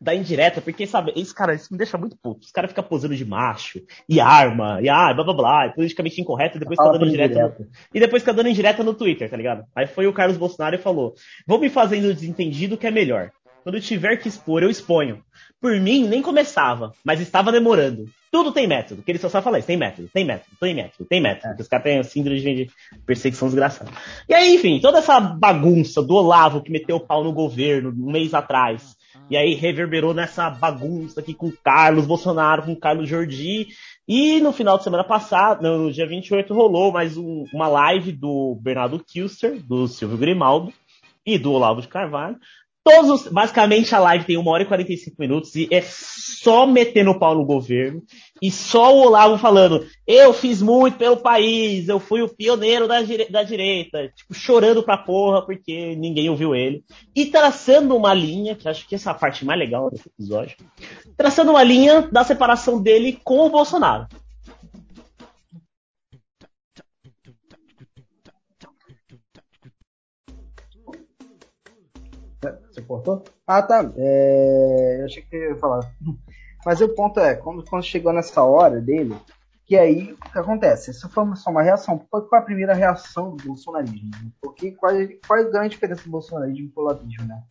da 0.04 0.14
indireta, 0.14 0.60
porque, 0.60 0.86
sabe, 0.86 1.14
esse 1.16 1.34
cara, 1.34 1.54
isso 1.54 1.70
me 1.72 1.78
deixa 1.78 1.98
muito 1.98 2.18
puto. 2.22 2.42
Os 2.42 2.52
caras 2.52 2.72
ficam 2.72 2.84
posando 2.84 3.16
de 3.16 3.24
macho, 3.24 3.80
e 4.10 4.20
arma, 4.20 4.82
e 4.82 4.90
ah, 4.90 5.14
blá 5.14 5.24
blá 5.24 5.34
blá, 5.34 5.68
e 5.68 5.74
politicamente 5.74 6.20
incorreto, 6.20 6.58
e 6.58 6.60
depois 6.60 6.78
fica 6.78 6.92
dando 6.92 7.08
indireta. 7.08 7.56
No, 7.58 7.68
e 7.94 8.00
depois 8.02 8.22
fica 8.22 8.34
dando 8.34 8.50
indireta 8.50 8.84
no 8.84 8.94
Twitter, 8.94 9.30
tá 9.30 9.38
ligado? 9.38 9.64
Aí 9.74 9.88
foi 9.88 10.06
o 10.06 10.14
Carlos 10.14 10.38
Bolsonaro 10.38 10.76
e 10.76 10.80
falou: 10.80 11.14
vou 11.48 11.58
me 11.58 11.70
fazendo 11.70 12.14
desentendido 12.14 12.78
que 12.78 12.86
é 12.86 12.92
melhor. 12.92 13.32
Quando 13.63 13.80
tiver 13.80 14.17
que 14.17 14.28
expor, 14.28 14.62
eu 14.62 14.69
exponho. 14.69 15.23
Por 15.62 15.80
mim, 15.80 16.06
nem 16.06 16.21
começava, 16.21 16.91
mas 17.04 17.21
estava 17.21 17.52
demorando. 17.52 18.06
Tudo 18.30 18.52
tem 18.52 18.67
método, 18.67 19.02
que 19.02 19.12
ele 19.12 19.19
só 19.19 19.30
sabe 19.30 19.45
falar 19.45 19.60
isso. 19.60 19.67
Tem 19.67 19.78
método, 19.78 20.10
tem 20.13 20.26
método, 20.26 20.58
tem 20.60 20.76
método, 20.76 21.06
tem 21.06 21.21
método. 21.21 21.54
É. 21.54 21.62
Os 21.62 21.67
caras 21.69 21.84
têm 21.84 22.04
síndrome 22.04 22.41
de 22.41 22.69
perseguição 23.06 23.47
desgraçada. 23.47 23.89
E 24.28 24.34
aí, 24.34 24.56
enfim, 24.56 24.82
toda 24.82 24.97
essa 24.97 25.19
bagunça 25.19 26.02
do 26.02 26.15
Olavo 26.15 26.62
que 26.62 26.71
meteu 26.71 26.97
o 26.97 26.99
pau 26.99 27.23
no 27.23 27.32
governo 27.32 27.91
um 27.97 28.12
mês 28.12 28.34
atrás, 28.34 28.97
e 29.30 29.38
aí 29.38 29.54
reverberou 29.54 30.13
nessa 30.13 30.49
bagunça 30.49 31.21
aqui 31.21 31.34
com 31.34 31.52
Carlos 31.63 32.06
Bolsonaro, 32.06 32.63
com 32.63 32.76
Carlos 32.76 33.08
Jordi. 33.08 33.67
E 34.06 34.41
no 34.41 34.52
final 34.52 34.78
de 34.78 34.84
semana 34.84 35.04
passado, 35.04 35.62
no 35.62 35.91
dia 35.91 36.06
28, 36.06 36.54
rolou 36.54 36.91
mais 36.91 37.15
um, 37.15 37.45
uma 37.54 37.67
live 37.67 38.12
do 38.12 38.60
Bernardo 38.62 38.99
Kilster, 38.99 39.63
do 39.63 39.88
Silvio 39.88 40.17
Grimaldo 40.17 40.73
e 41.26 41.38
do 41.38 41.54
Olavo 41.54 41.82
de 41.82 41.88
Carvalho, 41.88 42.38
Todos, 42.86 43.10
os- 43.26 43.32
basicamente 43.32 43.96
a 43.96 44.00
live 44.00 44.26
tem 44.26 44.38
1 44.38 44.46
hora 44.46 44.63
e 44.63 44.65
45 44.65 45.15
minutos 45.17 45.56
e 45.56 45.69
é 45.72 45.82
só 45.82 46.67
metendo 46.67 47.12
o 47.12 47.17
pau 47.19 47.34
no 47.34 47.46
governo 47.46 48.04
e 48.41 48.52
só 48.52 48.93
o 48.93 49.06
Olavo 49.08 49.38
falando, 49.38 49.86
eu 50.06 50.34
fiz 50.34 50.62
muito 50.62 50.98
pelo 50.98 51.15
país, 51.15 51.88
eu 51.88 51.98
fui 51.98 52.22
o 52.22 52.28
pioneiro 52.28 52.86
da, 52.86 53.02
dire- 53.02 53.30
da 53.32 53.41
direita, 53.41 54.10
tipo, 54.13 54.34
chorando 54.34 54.84
pra 54.84 54.98
porra 54.98 55.41
porque 55.46 55.96
ninguém 55.96 56.30
ouviu 56.30 56.54
ele. 56.54 56.84
E 57.15 57.26
traçando 57.28 57.96
uma 57.96 58.13
linha, 58.13 58.54
que 58.54 58.67
acho 58.67 58.86
que 58.86 58.96
essa 58.96 59.12
é 59.12 59.13
a 59.13 59.15
parte 59.15 59.46
mais 59.46 59.58
legal 59.58 59.89
desse 59.89 60.10
episódio, 60.10 60.58
traçando 61.15 61.52
uma 61.52 61.63
linha 61.63 62.02
da 62.12 62.26
separação 62.26 62.82
dele 62.84 63.17
com 63.24 63.46
o 63.46 63.50
Bolsonaro. 63.50 64.08
Você 72.51 72.82
cortou? 72.82 73.23
Ah, 73.47 73.62
tá. 73.62 73.91
É, 73.97 74.97
eu 75.01 75.06
achei 75.06 75.23
que 75.23 75.36
eu 75.36 75.51
ia 75.51 75.56
falar. 75.58 75.91
Mas 76.65 76.79
o 76.82 76.89
ponto 76.89 77.19
é, 77.19 77.36
quando, 77.36 77.63
quando 77.65 77.84
chegou 77.84 78.13
nessa 78.13 78.41
hora 78.43 78.79
dele, 78.79 79.15
que 79.65 79.75
aí 79.77 80.13
o 80.13 80.32
que 80.32 80.38
acontece? 80.39 80.91
Isso 80.91 81.10
foi 81.10 81.23
só 81.36 81.49
uma 81.51 81.62
reação. 81.62 81.99
Qual 82.10 82.27
foi 82.27 82.39
a 82.39 82.43
primeira 82.43 82.73
reação 82.73 83.36
do 83.36 83.43
bolsonarismo? 83.43 84.12
Porque 84.41 84.71
qual, 84.71 84.93
qual 85.27 85.39
é 85.39 85.43
a 85.43 85.49
grande 85.49 85.69
diferença 85.69 86.03
do 86.03 86.10
bolsonarismo 86.10 86.69
pro 86.71 86.84
olavismo, 86.84 87.25
né? 87.25 87.43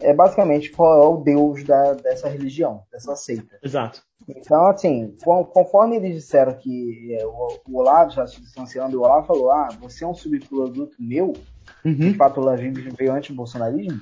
É 0.00 0.12
basicamente 0.12 0.70
qual 0.70 1.02
é 1.02 1.06
o 1.06 1.22
deus 1.22 1.64
da, 1.64 1.94
dessa 1.94 2.28
religião, 2.28 2.82
dessa 2.90 3.14
seita. 3.16 3.58
Exato. 3.62 4.02
Então, 4.28 4.66
assim, 4.68 5.16
con- 5.24 5.44
conforme 5.44 5.96
eles 5.96 6.14
disseram 6.14 6.54
que 6.54 7.16
é, 7.18 7.26
o, 7.26 7.48
o 7.68 7.78
Olavo 7.78 8.10
já 8.10 8.26
se 8.26 8.40
distanciando, 8.40 8.98
o 8.98 9.02
Olavo 9.04 9.26
falou: 9.26 9.50
ah, 9.50 9.68
você 9.80 10.04
é 10.04 10.06
um 10.06 10.14
subproduto 10.14 10.96
meu, 11.00 11.32
de 12.10 12.14
fato 12.14 12.38
o 12.38 12.42
Olavismo 12.42 12.94
veio 12.96 13.12
antes 13.12 13.30
do 13.30 13.36
bolsonarismo. 13.36 14.00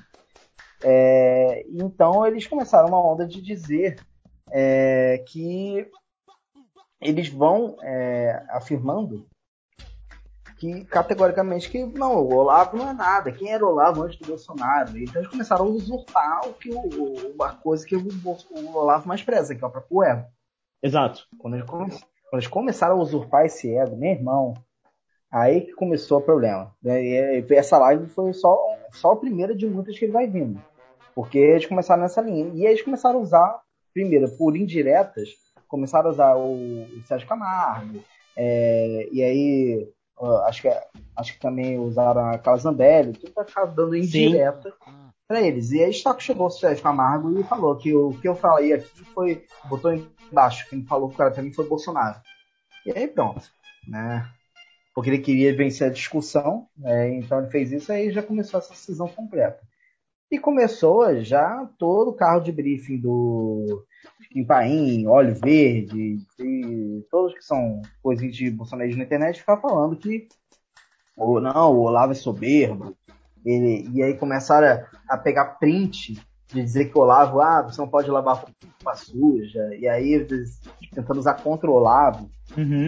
É, 0.83 1.65
então 1.69 2.27
eles 2.27 2.47
começaram 2.47 2.89
uma 2.89 3.05
onda 3.05 3.27
de 3.27 3.41
dizer 3.41 4.01
é, 4.51 5.23
que 5.29 5.87
eles 7.01 7.29
vão 7.29 7.77
é, 7.83 8.45
afirmando 8.51 9.27
que 10.59 10.85
categoricamente 10.85 11.71
que 11.71 11.85
não, 11.87 12.17
o 12.17 12.35
Olavo 12.35 12.77
não 12.77 12.91
é 12.91 12.93
nada. 12.93 13.33
Quem 13.33 13.51
era 13.51 13.65
o 13.65 13.69
Olavo 13.71 14.03
antes 14.03 14.19
do 14.19 14.27
Bolsonaro? 14.29 14.97
Então 14.99 15.23
eles 15.23 15.31
começaram 15.31 15.65
a 15.65 15.69
usurpar 15.69 16.47
o 16.47 16.53
que 16.53 16.71
o, 16.71 16.81
o- 17.39 17.43
a 17.43 17.55
coisa 17.55 17.87
que 17.87 17.97
o, 17.97 18.07
o 18.51 18.77
Olavo 18.77 19.09
mais 19.09 19.23
preza, 19.23 19.55
que 19.55 19.65
é 19.65 19.67
o 19.67 19.71
próprio 19.71 20.03
ego. 20.03 20.27
Exato. 20.83 21.27
Quando 21.39 21.55
eles, 21.57 21.67
quando 21.67 21.93
eles 22.35 22.47
começaram 22.47 22.97
a 22.97 23.03
usurpar 23.03 23.47
esse 23.47 23.75
ego, 23.75 23.97
meu 23.97 24.11
irmão, 24.13 24.55
aí 25.31 25.63
que 25.63 25.73
começou 25.73 26.19
o 26.19 26.23
problema. 26.23 26.75
né? 26.83 27.03
E 27.03 27.45
e 27.49 27.55
essa 27.55 27.79
live 27.79 28.07
foi 28.09 28.33
só, 28.33 28.59
só 28.93 29.13
a 29.13 29.17
primeira 29.17 29.55
de 29.55 29.67
muitas 29.67 29.99
que 29.99 30.05
ele 30.05 30.13
vai 30.13 30.27
vindo. 30.27 30.61
Porque 31.15 31.39
eles 31.39 31.67
começaram 31.67 32.03
nessa 32.03 32.21
linha. 32.21 32.51
E 32.55 32.67
eles 32.67 32.83
começaram 32.83 33.19
a 33.19 33.23
usar, 33.23 33.61
primeiro, 33.93 34.29
por 34.37 34.57
indiretas, 34.57 35.31
começaram 35.69 36.09
a 36.09 36.13
usar 36.13 36.37
o, 36.37 36.83
o 36.83 37.03
Sérgio 37.07 37.29
Camargo, 37.29 38.03
é, 38.37 39.09
e 39.13 39.23
aí 39.23 39.89
acho, 40.47 40.63
que, 40.63 40.69
acho 41.17 41.35
que 41.35 41.41
também 41.41 41.79
usaram 41.79 42.27
a 42.27 42.39
Carla 42.39 42.61
Zambelli, 42.61 43.13
tudo 43.13 43.33
pra 43.33 43.45
ficar 43.45 43.67
dando 43.67 43.97
indireta 43.97 44.73
para 45.29 45.41
eles. 45.41 45.71
E 45.71 45.83
aí 45.83 45.91
Stock 45.91 46.23
chegou 46.23 46.47
o 46.47 46.51
Sérgio 46.51 46.83
Camargo 46.83 47.39
e 47.39 47.45
falou 47.45 47.77
que 47.77 47.95
o 47.95 48.11
que 48.21 48.29
eu 48.29 48.35
falei 48.35 48.73
aqui 48.73 49.05
foi, 49.15 49.45
botou 49.65 49.93
embaixo, 49.93 50.69
quem 50.69 50.85
falou 50.85 51.09
que 51.09 51.15
o 51.15 51.19
cara 51.19 51.31
pra 51.31 51.43
mim 51.43 51.53
foi 51.53 51.67
Bolsonaro. 51.67 52.21
E 52.85 52.93
aí 52.93 53.07
pronto, 53.07 53.43
né? 53.87 54.29
Porque 55.01 55.09
ele 55.09 55.19
queria 55.19 55.57
vencer 55.57 55.87
a 55.87 55.91
discussão, 55.91 56.69
né? 56.77 57.15
então 57.15 57.39
ele 57.39 57.51
fez 57.51 57.73
isso 57.73 57.91
aí 57.91 58.11
já 58.11 58.23
começou 58.23 58.61
essa 58.61 58.75
cisão 58.75 59.09
completa. 59.09 59.59
E 60.31 60.39
começou 60.39 61.19
já 61.23 61.67
todo 61.79 62.11
o 62.11 62.15
carro 62.15 62.41
de 62.41 62.53
briefing 62.53 62.99
do 62.99 63.83
Kim 64.31 64.45
Paim, 64.45 65.07
Óleo 65.07 65.35
Verde, 65.35 66.19
e 66.39 67.03
todos 67.11 67.33
que 67.33 67.43
são 67.43 67.81
coisinhas 68.03 68.37
de 68.37 68.51
bolsonarismo 68.51 68.99
na 68.99 69.07
internet, 69.07 69.41
ficar 69.41 69.57
falando 69.57 69.97
que 69.97 70.29
ou 71.17 71.41
não, 71.41 71.73
o 71.73 71.81
Olavo 71.81 72.13
é 72.13 72.15
soberbo. 72.15 72.95
E 73.43 74.03
aí 74.03 74.19
começaram 74.19 74.85
a, 75.09 75.15
a 75.15 75.17
pegar 75.17 75.57
print 75.59 76.23
de 76.53 76.63
dizer 76.63 76.87
que 76.87 76.99
o 76.99 77.03
Olavo, 77.03 77.41
ah, 77.41 77.63
você 77.63 77.81
não 77.81 77.89
pode 77.89 78.11
lavar 78.11 78.37
roupa 78.37 78.95
suja, 78.97 79.75
e 79.79 79.87
aí 79.89 80.13
eles 80.15 80.61
tentando 80.95 81.19
usar 81.21 81.35
contra 81.35 81.71
o 81.71 81.75
Olavo. 81.75 82.29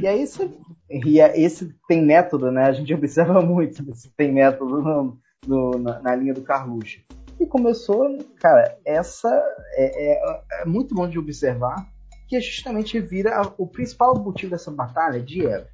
E 0.03 0.07
aí 0.07 0.22
esse, 0.22 0.51
e 0.90 1.20
é- 1.20 1.38
esse 1.40 1.75
tem 1.88 2.03
método, 2.05 2.51
né? 2.51 2.64
A 2.64 2.72
gente 2.72 2.92
observa 2.94 3.40
muito 3.40 3.88
esse 3.90 4.11
tem 4.16 4.33
método 4.33 4.83
no- 4.83 5.18
no- 5.46 5.79
na, 5.79 6.01
na 6.01 6.14
linha 6.16 6.35
do 6.35 6.42
Carluxo. 6.42 7.01
E 7.40 7.46
começou, 7.46 8.07
cara, 8.40 8.77
essa 8.85 9.29
é, 9.75 10.12
é- 10.12 10.42
é 10.62 10.64
muito 10.64 10.94
bom 10.94 11.09
de 11.09 11.18
observar 11.18 11.87
que 12.29 12.40
justamente 12.40 12.98
vira 13.01 13.37
a- 13.40 13.53
o 13.59 13.66
principal 13.66 14.14
motivo 14.18 14.51
dessa 14.53 14.70
batalha 14.70 15.20
de 15.20 15.46
ego. 15.46 15.66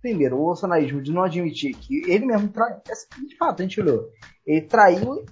Primeiro, 0.00 0.36
o 0.36 0.44
bolsonarismo 0.44 1.02
de 1.02 1.12
não 1.12 1.22
admitir 1.24 1.74
que 1.74 2.02
ele 2.10 2.26
mesmo 2.26 2.48
traiu, 2.48 2.76
de 3.26 3.36
fato, 3.36 3.60
a 3.60 3.62
gente 3.64 3.80
olhou, 3.80 4.08
ele 4.46 4.60
traiu 4.62 5.24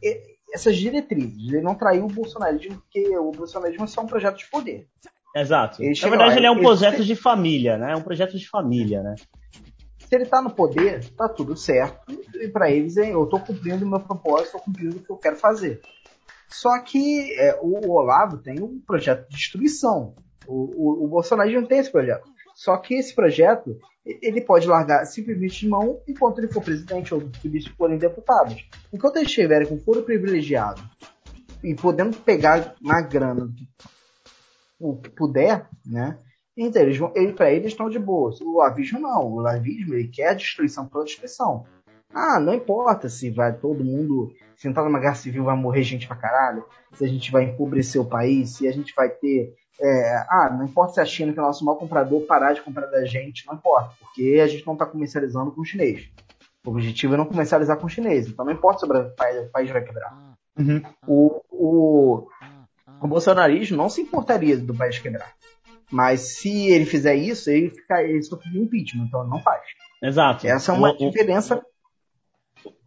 essas 0.55 0.77
diretrizes, 0.77 1.53
ele 1.53 1.61
não 1.63 1.75
traiu 1.75 2.05
o 2.05 2.09
bolsonarismo, 2.09 2.81
porque 2.81 3.19
o 3.19 3.33
bolsonarismo 3.33 3.85
é 3.85 3.87
só 3.89 4.03
um 4.03 4.07
projeto 4.07 4.39
de 4.39 4.47
poder. 4.49 4.87
Exato. 5.35 5.83
Ele 5.83 5.99
Na 6.01 6.09
verdade, 6.09 6.31
lá, 6.31 6.37
ele 6.37 6.47
é 6.47 6.51
um 6.51 6.55
ele- 6.55 6.63
projeto 6.63 7.05
de 7.05 7.17
família, 7.17 7.77
né? 7.77 7.93
É 7.93 7.97
um 7.97 8.03
projeto 8.03 8.39
de 8.39 8.49
família, 8.49 9.03
né? 9.03 9.17
Se 9.99 10.15
ele 10.15 10.27
tá 10.27 10.41
no 10.41 10.51
poder, 10.51 11.05
tá 11.17 11.29
tudo 11.29 11.57
certo. 11.57 12.13
E 12.35 12.47
para 12.49 12.71
eles, 12.71 12.97
é, 12.97 13.13
eu 13.13 13.27
tô 13.27 13.41
cumprindo 13.41 13.85
o 13.85 13.89
meu 13.89 13.99
propósito, 13.99 14.53
tô 14.53 14.59
cumprindo 14.61 14.97
o 14.99 15.01
que 15.03 15.11
eu 15.11 15.17
quero 15.17 15.37
fazer. 15.37 15.81
Só 16.49 16.79
que 16.83 17.33
é, 17.37 17.59
o 17.61 17.91
Olavo 17.91 18.39
tem 18.39 18.63
um 18.63 18.79
projeto 18.87 19.29
de 19.29 19.37
destruição. 19.37 20.15
O, 20.47 21.01
o, 21.03 21.05
o 21.05 21.09
Bolsonaro 21.09 21.51
não 21.51 21.67
tem 21.67 21.79
esse 21.79 21.91
projeto. 21.91 22.29
Só 22.55 22.77
que 22.77 22.95
esse 22.95 23.13
projeto, 23.13 23.77
ele 24.05 24.41
pode 24.41 24.67
largar 24.67 25.05
simplesmente 25.07 25.61
de 25.61 25.69
mão 25.69 26.01
enquanto 26.07 26.39
ele 26.39 26.53
for 26.53 26.63
presidente 26.63 27.15
ou 27.15 27.21
se 27.21 27.71
forem 27.71 27.99
deputados. 27.99 28.69
Enquanto 28.93 29.17
eles 29.17 29.29
estiverem 29.29 29.67
com 29.67 29.79
foro 29.81 30.03
privilegiado 30.03 30.83
e 31.63 31.75
podendo 31.75 32.17
pegar 32.19 32.75
na 32.81 33.01
grana 33.01 33.51
o 34.79 34.97
que 34.97 35.09
puder, 35.11 35.69
né? 35.85 36.19
Então, 36.57 36.83
eles 36.83 36.99
vão, 36.99 37.13
ele, 37.17 37.33
pra 37.33 37.51
eles 37.51 37.69
estão 37.69 37.89
de 37.89 37.99
boa. 37.99 38.33
O 38.43 38.59
lavismo 38.59 39.01
não. 39.01 39.33
O 39.33 39.41
lavismo, 39.41 39.95
ele 39.95 40.09
quer 40.09 40.29
a 40.29 40.35
destruição 40.35 40.87
pela 40.87 41.05
destruição. 41.05 41.65
Ah, 42.13 42.39
não 42.39 42.55
importa 42.55 43.09
se 43.09 43.31
vai 43.31 43.53
todo 43.53 43.85
mundo 43.85 44.33
se 44.57 44.69
entrar 44.69 44.85
numa 44.85 45.01
guerra 45.01 45.17
civil 45.17 45.45
vai 45.45 45.57
morrer 45.57 45.83
gente 45.83 46.07
pra 46.07 46.17
caralho, 46.17 46.65
se 46.93 47.05
a 47.05 47.09
gente 47.09 47.33
vai 47.33 47.45
empobrecer 47.45 48.01
o 48.01 48.05
país, 48.05 48.51
se 48.51 48.69
a 48.69 48.73
gente 48.73 48.95
vai 48.95 49.09
ter. 49.09 49.53
É, 49.81 50.17
ah, 50.29 50.51
não 50.57 50.65
importa 50.65 50.95
se 50.95 51.01
a 51.01 51.05
China, 51.05 51.33
que 51.33 51.39
é 51.39 51.43
o 51.43 51.47
nosso 51.47 51.65
maior 51.65 51.77
comprador, 51.79 52.21
parar 52.27 52.53
de 52.53 52.63
comprar 52.63 52.87
da 52.87 53.05
gente, 53.05 53.47
não 53.47 53.55
importa, 53.55 53.91
porque 54.01 54.41
a 54.43 54.47
gente 54.47 54.67
não 54.67 54.75
está 54.75 54.87
comercializando 54.87 55.51
com 55.53 55.61
o 55.61 55.65
chinês. 55.65 56.09
O 56.65 56.71
objetivo 56.71 57.15
é 57.15 57.17
não 57.17 57.27
comercializar 57.27 57.77
com 57.77 57.87
o 57.87 57.91
chinês, 57.91 58.27
então 58.29 58.45
não 58.45 58.53
importa 58.53 58.81
se 58.81 58.87
o 58.87 59.11
país, 59.17 59.47
o 59.47 59.51
país 59.51 59.71
vai 59.71 59.85
quebrar. 59.85 60.17
O, 61.07 61.43
o, 61.51 62.29
o 63.03 63.07
bolsonarismo 63.09 63.77
não 63.77 63.89
se 63.91 64.01
importaria 64.01 64.57
do 64.57 64.75
país 64.75 64.99
quebrar. 64.99 65.33
Mas 65.91 66.39
se 66.39 66.69
ele 66.69 66.87
fizer 66.87 67.15
isso, 67.17 67.51
ele, 67.51 67.71
fica, 67.71 68.03
ele 68.03 68.23
sofre 68.23 68.49
impeachment, 68.59 69.05
então 69.07 69.21
ele 69.23 69.31
não 69.31 69.41
faz. 69.43 69.63
Exato. 70.03 70.47
Essa 70.47 70.73
é 70.73 70.75
uma 70.75 70.93
o- 70.93 70.97
diferença. 70.97 71.63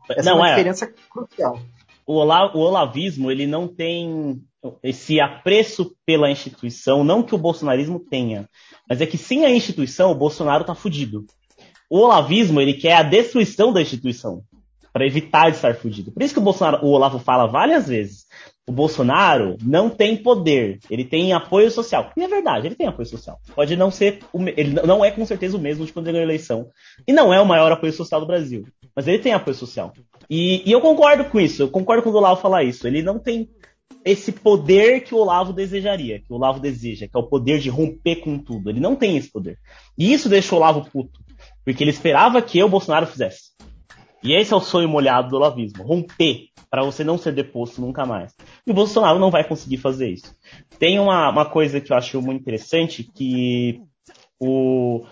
Essa 0.10 0.30
Não, 0.30 0.38
é 0.38 0.42
uma 0.42 0.48
é. 0.48 0.52
diferença 0.56 0.94
crucial. 1.10 1.60
o, 2.06 2.14
Ola- 2.16 2.56
o 2.56 2.60
olavismo 2.60 3.30
ele 3.30 3.46
não 3.46 3.68
tem 3.68 4.42
esse 4.84 5.20
apreço 5.20 5.96
pela 6.06 6.32
instituição, 6.32 7.04
não 7.04 7.24
que 7.24 7.36
o 7.36 7.38
bolsonarismo 7.38 8.00
tenha, 8.00 8.50
mas 8.90 9.02
é 9.02 9.06
que 9.06 9.18
sem 9.18 9.46
a 9.46 9.52
instituição 9.52 10.12
o 10.12 10.16
Bolsonaro 10.16 10.64
tá 10.64 10.76
fudido. 10.76 11.26
O 11.90 12.00
olavismo 12.00 12.60
ele 12.60 12.74
quer 12.74 12.96
a 12.96 13.04
destruição 13.04 13.72
da 13.72 13.82
instituição 13.82 14.44
para 14.92 15.06
evitar 15.06 15.50
de 15.50 15.58
estar 15.58 15.76
fudido. 15.76 16.12
Por 16.12 16.24
isso 16.24 16.34
que 16.34 16.40
o 16.40 16.44
Bolsonaro, 16.44 16.84
o 16.84 16.90
Olavo 16.90 17.20
fala 17.20 17.46
várias 17.46 17.88
vezes, 17.88 18.26
o 18.68 18.72
Bolsonaro 18.72 19.56
não 19.62 19.90
tem 19.90 20.18
poder, 20.18 20.80
ele 20.90 21.06
tem 21.06 21.32
apoio 21.34 21.72
social. 21.72 22.12
E 22.18 22.24
é 22.24 22.28
verdade, 22.28 22.68
ele 22.68 22.76
tem 22.76 22.88
apoio 22.88 23.08
social. 23.08 23.40
Pode 23.56 23.78
não 23.78 23.90
ser, 23.90 24.20
ele 24.58 24.74
não 24.86 25.06
é 25.06 25.12
com 25.12 25.26
certeza 25.26 25.56
o 25.56 25.60
mesmo 25.60 25.86
de 25.86 25.94
quando 25.94 26.08
ele 26.08 26.14
ganhou 26.18 26.28
a 26.28 26.34
eleição. 26.34 26.68
E 27.08 27.14
não 27.14 27.34
é 27.34 27.40
o 27.40 27.46
maior 27.46 27.72
apoio 27.72 27.94
social 27.94 28.20
do 28.20 28.28
Brasil. 28.28 28.66
Mas 28.96 29.08
ele 29.08 29.20
tem 29.20 29.34
apoio 29.34 29.56
social. 29.56 29.94
E, 30.30 30.68
e 30.68 30.72
eu 30.72 30.82
concordo 30.82 31.26
com 31.26 31.40
isso, 31.40 31.62
eu 31.62 31.70
concordo 31.70 32.04
com 32.04 32.10
o 32.10 32.16
Olavo 32.16 32.42
falar 32.42 32.64
isso. 32.64 32.86
Ele 32.88 33.02
não 33.02 33.20
tem 33.20 33.50
esse 34.04 34.32
poder 34.32 35.02
que 35.02 35.14
o 35.14 35.18
Olavo 35.18 35.52
desejaria, 35.52 36.20
que 36.20 36.32
o 36.32 36.36
Olavo 36.36 36.60
deseja, 36.60 37.08
que 37.08 37.18
é 37.18 37.20
o 37.20 37.28
poder 37.28 37.60
de 37.60 37.70
romper 37.70 38.18
com 38.18 38.38
tudo. 38.38 38.70
Ele 38.70 38.80
não 38.80 38.96
tem 38.96 39.18
esse 39.18 39.30
poder. 39.30 39.60
E 39.98 40.14
isso 40.14 40.30
deixa 40.30 40.56
o 40.56 40.58
Olavo 40.58 40.90
puto. 40.90 41.20
Porque 41.66 41.84
ele 41.84 41.92
esperava 41.92 42.42
que 42.42 42.58
eu, 42.58 42.68
o 42.68 42.70
Bolsonaro, 42.70 43.06
fizesse. 43.06 43.52
E 44.24 44.34
esse 44.34 44.54
é 44.54 44.56
o 44.56 44.62
sonho 44.62 44.90
molhado 44.90 45.30
do 45.30 45.36
olavismo, 45.36 45.84
romper 45.84 46.48
para 46.70 46.84
você 46.84 47.04
não 47.04 47.18
ser 47.18 47.34
deposto 47.34 47.82
nunca 47.82 48.06
mais. 48.06 48.34
E 48.66 48.72
o 48.72 48.74
Bolsonaro 48.74 49.20
não 49.20 49.32
vai 49.32 49.48
conseguir 49.48 49.78
fazer 49.78 50.10
isso. 50.10 50.36
Tem 50.80 51.00
uma, 51.00 51.30
uma 51.30 51.46
coisa 51.46 51.80
que 51.80 51.92
eu 51.92 51.98
acho 51.98 52.22
muito 52.22 52.42
interessante 52.42 53.04
que 53.04 53.82
o, 54.40 55.06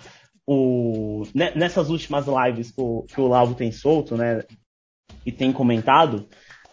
o 0.46 1.24
ne- 1.34 1.54
nessas 1.56 1.90
últimas 1.90 2.26
lives 2.28 2.72
que 2.72 2.82
o, 2.82 3.04
que 3.04 3.22
o 3.22 3.26
Olavo 3.26 3.56
tem 3.56 3.72
solto, 3.72 4.18
né, 4.18 4.44
e 5.26 5.32
tem 5.32 5.52
comentado, 5.52 6.28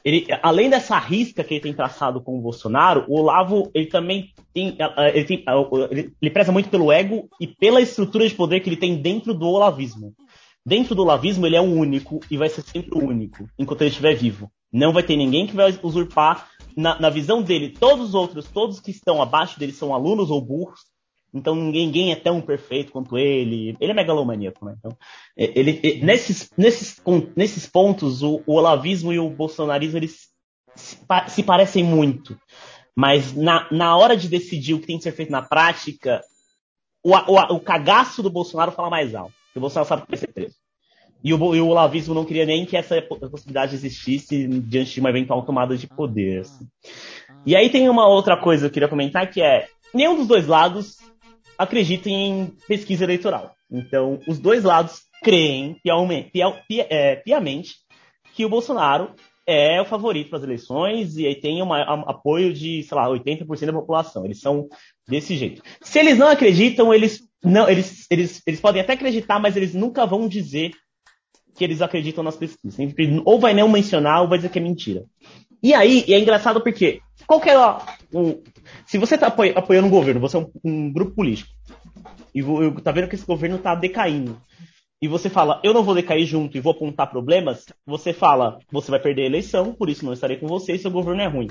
ele, 0.05 0.27
além 0.43 0.69
dessa 0.69 0.99
risca 0.99 1.45
que 1.45 1.55
ele 1.55 1.61
tem 1.61 1.73
traçado 1.73 2.21
com 2.21 2.39
o 2.39 2.41
Bolsonaro, 2.41 3.05
o 3.09 3.21
Olavo 3.21 3.71
ele 3.75 3.87
também 3.87 4.31
tem, 4.53 4.77
ele, 5.15 5.25
tem, 5.25 5.45
ele, 5.91 6.13
ele 6.21 6.31
preza 6.31 6.51
muito 6.51 6.69
pelo 6.69 6.91
ego 6.91 7.29
e 7.41 7.47
pela 7.47 7.81
estrutura 7.81 8.29
de 8.29 8.35
poder 8.35 8.61
que 8.61 8.69
ele 8.69 8.77
tem 8.77 8.97
dentro 8.97 9.33
do 9.33 9.47
olavismo. 9.47 10.15
Dentro 10.65 10.95
do 10.95 11.03
olavismo 11.03 11.47
ele 11.47 11.57
é 11.57 11.61
um 11.61 11.77
único 11.77 12.21
e 12.31 12.37
vai 12.37 12.49
ser 12.49 12.63
sempre 12.63 12.97
o 12.97 13.05
único 13.05 13.49
enquanto 13.59 13.83
ele 13.83 13.91
estiver 13.91 14.15
vivo. 14.15 14.51
Não 14.73 14.93
vai 14.93 15.03
ter 15.03 15.17
ninguém 15.17 15.47
que 15.47 15.55
vai 15.55 15.77
usurpar 15.83 16.49
na, 16.77 16.99
na 16.99 17.11
visão 17.11 17.43
dele. 17.43 17.71
Todos 17.71 18.09
os 18.09 18.15
outros, 18.15 18.49
todos 18.49 18.81
que 18.81 18.91
estão 18.91 19.21
abaixo 19.21 19.59
dele 19.59 19.73
são 19.73 19.95
alunos 19.95 20.31
ou 20.31 20.41
burros. 20.41 20.81
Então 21.35 21.55
ninguém, 21.55 21.87
ninguém 21.87 22.13
é 22.13 22.17
tão 22.17 22.41
perfeito 22.41 22.93
quanto 22.93 23.17
ele. 23.17 23.77
Ele 23.81 23.91
é 23.91 23.95
megalomaníaco, 23.95 24.65
né? 24.65 24.75
Então, 24.79 24.97
ele, 25.37 25.81
ele 25.83 26.05
nesses, 26.05 26.51
nesses, 26.57 27.01
nesses 27.35 27.67
pontos, 27.67 28.23
o, 28.23 28.43
o, 28.47 28.55
olavismo 28.55 29.13
e 29.13 29.19
o 29.19 29.31
bolsonarismo 29.31 29.99
eles 29.99 30.29
se, 30.75 30.99
se 31.29 31.43
parecem 31.43 31.83
muito. 31.83 32.39
Mas 32.95 33.35
na, 33.35 33.67
na 33.71 33.97
hora 33.97 34.17
de 34.17 34.29
decidir 34.29 34.75
o 34.75 34.81
que 34.81 34.87
tem 34.87 34.99
que 34.99 35.05
ser 35.05 35.13
feito 35.13 35.33
na 35.33 35.41
prática, 35.41 36.23
o, 37.03 37.15
o, 37.15 37.57
o 37.57 37.61
cagaço 37.61 38.23
do 38.23 38.31
Bolsonaro 38.31 38.73
fala 38.73 38.91
mais 38.91 39.15
alto. 39.15 39.33
O 39.57 39.61
Bolsonaro 39.61 39.89
sabe 39.89 40.03
que 40.03 40.11
vai 40.11 40.19
ser 40.19 40.33
preso. 40.33 40.57
E 41.25 41.33
o, 41.33 41.55
e 41.55 41.61
o 41.61 41.69
olavismo 41.69 42.15
não 42.15 42.25
queria 42.25 42.45
nem 42.45 42.67
que 42.67 42.77
essa 42.77 43.01
possibilidade 43.01 43.75
existisse 43.75 44.47
diante 44.47 44.93
de 44.93 45.01
uma 45.01 45.11
eventual 45.11 45.43
tomada 45.43 45.77
de 45.77 45.87
poder. 45.87 46.41
Assim. 46.41 46.67
E 47.47 47.57
aí 47.57 47.71
tem 47.71 47.89
uma 47.89 48.09
outra 48.09 48.37
coisa 48.37 48.63
que 48.63 48.67
eu 48.67 48.73
queria 48.73 48.89
comentar 48.89 49.31
que 49.31 49.41
é 49.41 49.69
nenhum 49.95 50.17
dos 50.17 50.27
dois 50.27 50.47
lados 50.47 50.97
acredita 51.59 52.09
em 52.09 52.53
pesquisa 52.67 53.05
eleitoral. 53.05 53.55
Então, 53.71 54.21
os 54.27 54.39
dois 54.39 54.65
lados 54.65 55.03
creem 55.23 55.77
é, 56.91 57.17
piamente 57.17 57.77
que 58.35 58.45
o 58.45 58.49
Bolsonaro 58.49 59.15
é 59.47 59.81
o 59.81 59.85
favorito 59.85 60.29
para 60.29 60.39
as 60.39 60.45
eleições 60.45 61.17
e 61.17 61.27
aí 61.27 61.35
tem 61.35 61.63
um 61.63 61.73
apoio 61.73 62.53
de, 62.53 62.83
sei 62.83 62.97
lá, 62.97 63.09
80% 63.09 63.67
da 63.67 63.73
população. 63.73 64.25
Eles 64.25 64.41
são 64.41 64.69
desse 65.07 65.37
jeito. 65.37 65.63
Se 65.81 65.99
eles 65.99 66.19
não 66.19 66.29
acreditam, 66.29 66.93
eles 66.93 67.21
não, 67.45 67.69
eles, 67.69 68.07
eles, 68.09 68.41
eles 68.47 68.61
podem 68.61 68.81
até 68.81 68.93
acreditar, 68.93 69.41
mas 69.41 69.57
eles 69.57 69.75
nunca 69.75 70.07
vão 70.07 70.29
dizer 70.29 70.71
que 71.55 71.65
eles 71.65 71.83
acreditam 71.83 72.23
nas 72.23 72.37
pesquisas. 72.37 72.79
Ou 73.25 73.39
vai 73.39 73.53
não 73.53 73.69
mencionar 73.69 74.23
ou 74.23 74.29
vai 74.29 74.39
dizer 74.39 74.51
que 74.51 74.59
é 74.59 74.63
mentira. 74.63 75.05
E 75.63 75.75
aí, 75.75 76.05
é 76.09 76.19
engraçado 76.19 76.61
porque 76.61 77.01
qual 77.27 77.41
que 77.41 77.49
é 77.49 77.57
o, 78.13 78.43
se 78.87 78.99
você 78.99 79.15
está 79.15 79.29
apoiando 79.29 79.87
um 79.87 79.91
governo, 79.91 80.21
você 80.21 80.37
é 80.37 80.41
um, 80.41 80.51
um 80.65 80.93
grupo 80.93 81.15
político, 81.15 81.51
e 82.35 82.41
está 82.77 82.91
vendo 82.91 83.09
que 83.09 83.15
esse 83.15 83.27
governo 83.27 83.57
está 83.57 83.75
decaindo, 83.75 84.41
e 85.01 85.09
você 85.09 85.29
fala, 85.29 85.61
eu 85.65 85.75
não 85.75 85.83
vou 85.83 85.97
decair 85.97 86.25
junto 86.25 86.57
e 86.57 86.61
vou 86.61 86.73
apontar 86.73 87.11
problemas, 87.11 87.67
você 87.85 88.13
fala, 88.13 88.59
você 88.71 88.91
vai 88.91 89.01
perder 89.01 89.23
a 89.23 89.27
eleição, 89.27 89.75
por 89.75 89.91
isso 89.91 90.05
não 90.05 90.13
estarei 90.13 90.37
com 90.37 90.47
você 90.47 90.75
e 90.75 90.79
seu 90.79 90.93
governo 90.93 91.21
é 91.21 91.27
ruim. 91.27 91.49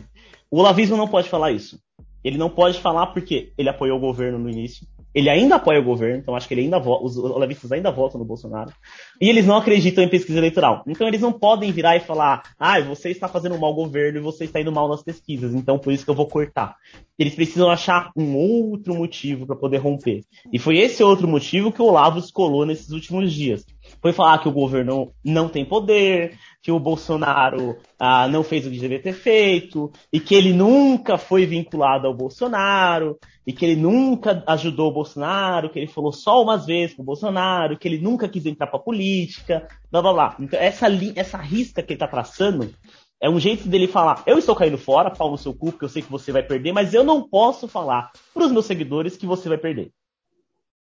O 0.50 0.60
Olavismo 0.60 0.96
não 0.96 1.08
pode 1.08 1.28
falar 1.28 1.52
isso. 1.52 1.78
Ele 2.24 2.38
não 2.38 2.50
pode 2.50 2.80
falar 2.80 3.08
porque 3.08 3.52
ele 3.58 3.68
apoiou 3.68 3.98
o 3.98 4.02
governo 4.02 4.40
no 4.40 4.50
início, 4.50 4.88
ele 5.14 5.30
ainda 5.30 5.56
apoia 5.56 5.80
o 5.80 5.84
governo, 5.84 6.20
então 6.20 6.36
acho 6.36 6.48
que 6.48 6.54
ele 6.54 6.62
ainda 6.62 6.80
os 6.80 7.18
olavistas 7.18 7.72
ainda 7.72 7.92
votam 7.92 8.20
no 8.20 8.26
Bolsonaro. 8.26 8.72
E 9.20 9.30
eles 9.30 9.46
não 9.46 9.58
acreditam 9.58 10.04
em 10.04 10.10
pesquisa 10.10 10.38
eleitoral. 10.38 10.84
Então 10.88 11.08
eles 11.08 11.22
não 11.22 11.34
podem 11.34 11.72
virar 11.72 11.96
e 11.96 12.00
falar: 12.00 12.44
ah, 12.58 12.80
você 12.82 13.10
está 13.10 13.28
fazendo 13.28 13.58
mal 13.58 13.72
ao 13.72 13.76
governo 13.76 14.20
e 14.20 14.22
você 14.22 14.46
está 14.46 14.62
indo 14.62 14.72
mal 14.72 14.88
nas 14.88 15.04
pesquisas, 15.04 15.54
então 15.54 15.78
por 15.78 15.92
isso 15.92 16.06
que 16.06 16.12
eu 16.12 16.16
vou 16.16 16.28
cortar. 16.28 16.76
Eles 17.20 17.36
precisam 17.36 17.70
achar 17.70 18.10
um 18.16 18.36
outro 18.36 18.96
motivo 18.96 19.46
para 19.46 19.56
poder 19.56 19.78
romper. 19.78 20.22
E 20.52 20.58
foi 20.58 20.80
esse 20.80 21.04
outro 21.04 21.28
motivo 21.28 21.72
que 21.72 21.82
o 21.82 21.86
Olavo 21.86 22.18
escolou 22.18 22.66
nesses 22.66 22.90
últimos 22.90 23.32
dias. 23.32 23.64
Foi 24.02 24.14
falar 24.14 24.40
que 24.40 24.48
o 24.48 24.52
governo 24.52 25.12
não 25.24 25.48
tem 25.48 25.64
poder, 25.64 26.38
que 26.62 26.72
o 26.72 26.80
Bolsonaro 26.80 27.78
ah, 28.00 28.28
não 28.28 28.44
fez 28.44 28.66
o 28.66 28.70
que 28.70 28.76
deveria 28.76 29.02
ter 29.02 29.14
feito, 29.14 29.92
e 30.12 30.20
que 30.20 30.36
ele 30.36 30.54
nunca 30.54 31.18
foi 31.18 31.46
vinculado 31.46 32.08
ao 32.08 32.14
Bolsonaro, 32.14 33.18
e 33.46 33.52
que 33.52 33.66
ele 33.66 33.82
nunca 33.82 34.44
ajudou 34.48 34.90
o 34.90 34.94
Bolsonaro, 34.94 35.70
que 35.70 35.80
ele 35.80 35.88
falou 35.88 36.12
só 36.12 36.42
umas 36.42 36.66
vezes 36.66 36.96
pro 36.96 37.04
Bolsonaro, 37.04 37.78
que 37.78 37.88
ele 37.88 38.00
nunca 38.00 38.30
quis 38.30 38.46
entrar 38.46 38.68
pra 38.68 38.80
política, 38.80 39.68
blá 39.92 40.02
blá 40.02 40.14
blá. 40.14 40.36
Então 40.40 40.60
essa, 40.60 40.88
essa 41.16 41.38
risca 41.38 41.82
que 41.82 41.94
ele 41.94 42.00
tá 42.00 42.08
traçando 42.08 42.74
é 43.20 43.30
um 43.30 43.40
jeito 43.40 43.68
dele 43.68 43.88
falar, 43.88 44.24
eu 44.26 44.38
estou 44.38 44.56
caindo 44.56 44.78
fora, 44.78 45.12
pau 45.12 45.30
no 45.32 45.38
seu 45.38 45.54
cu, 45.54 45.72
porque 45.72 45.86
eu 45.86 45.90
sei 45.90 46.02
que 46.02 46.12
você 46.12 46.32
vai 46.32 46.44
perder, 46.44 46.72
mas 46.72 46.94
eu 46.94 47.04
não 47.04 47.28
posso 47.28 47.68
falar 47.68 48.12
pros 48.34 48.52
meus 48.52 48.66
seguidores 48.66 49.18
que 49.18 49.26
você 49.26 49.48
vai 49.50 49.58
perder. 49.58 49.92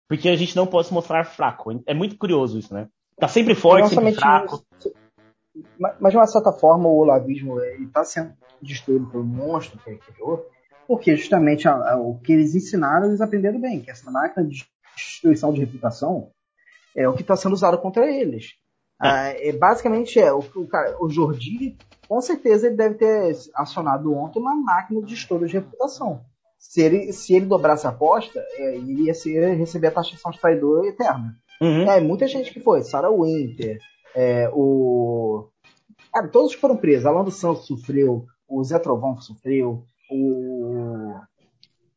Porque 0.08 0.28
a 0.28 0.36
gente 0.36 0.56
não 0.56 0.66
pode 0.66 0.88
se 0.88 0.94
mostrar 0.94 1.24
fraco. 1.24 1.70
É 1.86 1.94
muito 1.94 2.16
curioso 2.16 2.58
isso, 2.58 2.74
né? 2.74 2.88
Tá 3.18 3.28
sempre 3.28 3.54
forte, 3.54 3.90
sempre 3.90 4.14
fraco. 4.14 4.64
Isso 4.78 4.92
mas, 5.78 6.12
de 6.12 6.16
uma 6.16 6.26
certa 6.26 6.52
forma, 6.52 6.88
o 6.88 6.98
olavismo 6.98 7.60
está 7.60 8.04
sendo 8.04 8.32
destruído 8.62 9.06
pelo 9.06 9.24
monstro 9.24 9.78
que 9.78 9.90
ele 9.90 9.98
criou, 9.98 10.46
porque 10.90 11.14
justamente 11.14 11.68
a, 11.68 11.92
a, 11.92 11.96
o 12.00 12.18
que 12.18 12.32
eles 12.32 12.52
ensinaram, 12.52 13.06
eles 13.06 13.20
aprenderam 13.20 13.60
bem, 13.60 13.80
que 13.80 13.92
essa 13.92 14.10
máquina 14.10 14.44
de 14.44 14.66
destruição 14.96 15.52
de 15.52 15.60
reputação 15.60 16.32
é 16.96 17.08
o 17.08 17.12
que 17.12 17.22
está 17.22 17.36
sendo 17.36 17.52
usado 17.52 17.78
contra 17.78 18.10
eles. 18.10 18.54
Ah, 19.00 19.28
é, 19.28 19.52
basicamente 19.52 20.18
é, 20.18 20.32
o, 20.32 20.40
o, 20.40 20.66
cara, 20.66 20.96
o 21.00 21.08
Jordi, 21.08 21.78
com 22.08 22.20
certeza 22.20 22.66
ele 22.66 22.74
deve 22.74 22.96
ter 22.96 23.36
acionado 23.54 24.12
ontem 24.12 24.40
uma 24.40 24.56
máquina 24.56 25.00
de 25.00 25.14
estouro 25.14 25.46
de 25.46 25.52
reputação. 25.52 26.22
Se 26.58 26.82
ele, 26.82 27.12
se 27.12 27.36
ele 27.36 27.46
dobrasse 27.46 27.86
a 27.86 27.90
aposta, 27.90 28.44
é, 28.54 28.74
ele 28.74 29.04
ia 29.04 29.14
ser, 29.14 29.54
receber 29.54 29.86
a 29.86 29.92
taxação 29.92 30.32
de 30.32 30.40
traidor 30.40 30.86
eterna. 30.86 31.36
Uhum. 31.62 31.88
É, 31.88 32.00
muita 32.00 32.26
gente 32.26 32.52
que 32.52 32.58
foi, 32.58 32.82
Sarah 32.82 33.12
Winter, 33.12 33.78
é, 34.16 34.50
o. 34.52 35.48
Cara, 36.12 36.26
todos 36.26 36.52
foram 36.54 36.76
presos. 36.76 37.06
Alan 37.06 37.22
dos 37.22 37.38
Santos 37.38 37.68
sofreu, 37.68 38.26
o 38.48 38.64
Zé 38.64 38.76
Trovão 38.80 39.16
sofreu, 39.20 39.84
o. 40.10 40.49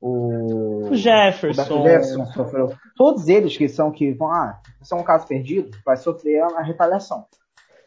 O, 0.05 0.89
o 0.89 0.95
Jefferson. 0.95 1.81
O 1.81 1.83
Jefferson 1.83 2.25
sofreu. 2.33 2.73
Todos 2.95 3.27
eles 3.29 3.55
que 3.55 3.69
são 3.69 3.91
que 3.91 4.11
vão, 4.11 4.31
ah, 4.31 4.59
são 4.81 4.99
um 4.99 5.03
caso 5.03 5.25
perdido, 5.25 5.77
vai 5.85 5.95
sofrer 5.95 6.41
a 6.41 6.61
retaliação. 6.61 7.25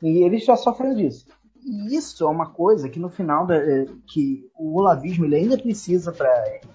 E 0.03 0.25
eles 0.25 0.45
já 0.45 0.57
sofrem 0.57 0.95
disso. 0.95 1.27
E 1.63 1.95
isso 1.97 2.25
é 2.25 2.31
uma 2.31 2.51
coisa 2.51 2.89
que 2.89 2.99
no 2.99 3.11
final 3.11 3.47
da, 3.47 3.57
é, 3.57 3.87
que 4.07 4.49
o 4.59 4.79
olavismo 4.79 5.25
ele 5.25 5.37
ainda 5.37 5.59
precisa 5.59 6.13
para 6.13 6.33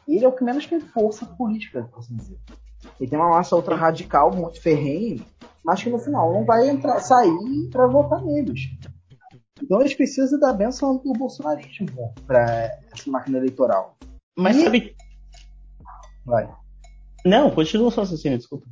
ele 0.07 0.23
é 0.23 0.27
o 0.27 0.33
que 0.33 0.43
menos 0.43 0.67
tem 0.67 0.79
força 0.79 1.25
política, 1.25 1.87
por 1.91 1.99
assim 1.99 2.15
dizer. 2.15 2.37
Ele 2.99 3.09
tem 3.09 3.17
uma 3.17 3.29
massa 3.29 3.55
ultra 3.55 3.75
radical 3.75 4.31
muito 4.35 4.61
ferrenha 4.61 5.23
mas 5.63 5.83
que 5.83 5.89
no 5.89 5.99
final 5.99 6.33
não 6.33 6.43
vai 6.43 6.69
entrar, 6.69 6.99
sair 6.99 7.69
para 7.71 7.87
votar 7.87 8.23
neles. 8.23 8.61
Então 9.61 9.79
eles 9.79 9.93
precisam 9.93 10.39
da 10.39 10.51
benção 10.51 10.97
do 10.97 11.13
bolsonarismo 11.13 12.13
para 12.25 12.79
essa 12.91 13.09
máquina 13.09 13.37
eleitoral. 13.37 13.95
Mas 14.35 14.55
e... 14.57 14.63
sabe. 14.63 14.95
Vai. 16.25 16.49
Não, 17.25 17.51
continua 17.51 17.91
só 17.91 18.01
assassino, 18.01 18.37
desculpa. 18.37 18.65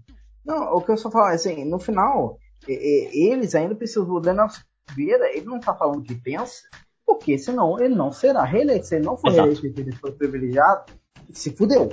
Não, 0.46 0.74
o 0.74 0.82
que 0.82 0.92
eu 0.92 0.98
só 0.98 1.12
falo 1.12 1.30
é 1.30 1.36
assim, 1.36 1.64
no 1.66 1.80
final, 1.80 2.38
eles 2.68 3.54
ainda 3.56 3.76
precisam 3.76 4.06
do 4.06 4.20
Daniel 4.20 4.48
Silveira, 4.50 5.30
ele 5.32 5.46
não 5.46 5.60
tá 5.60 5.76
falando 5.76 6.00
o 6.00 6.04
que 6.04 6.16
pensa, 6.16 6.62
porque 7.06 7.38
senão 7.38 7.80
ele 7.80 7.96
não 7.96 8.12
será 8.12 8.44
reeleito. 8.44 8.88
Se 8.88 8.96
ele 8.96 9.06
não 9.06 9.18
for 9.18 9.32
reeleito 9.32 9.66
ele 9.66 9.96
for 9.96 10.12
privilegiado, 10.14 10.92
se 11.34 11.52
fudeu. 11.52 11.90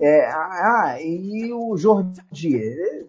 É, 0.00 0.26
ah, 0.26 0.96
e 1.00 1.52
o 1.52 1.76
Jordi, 1.76 2.20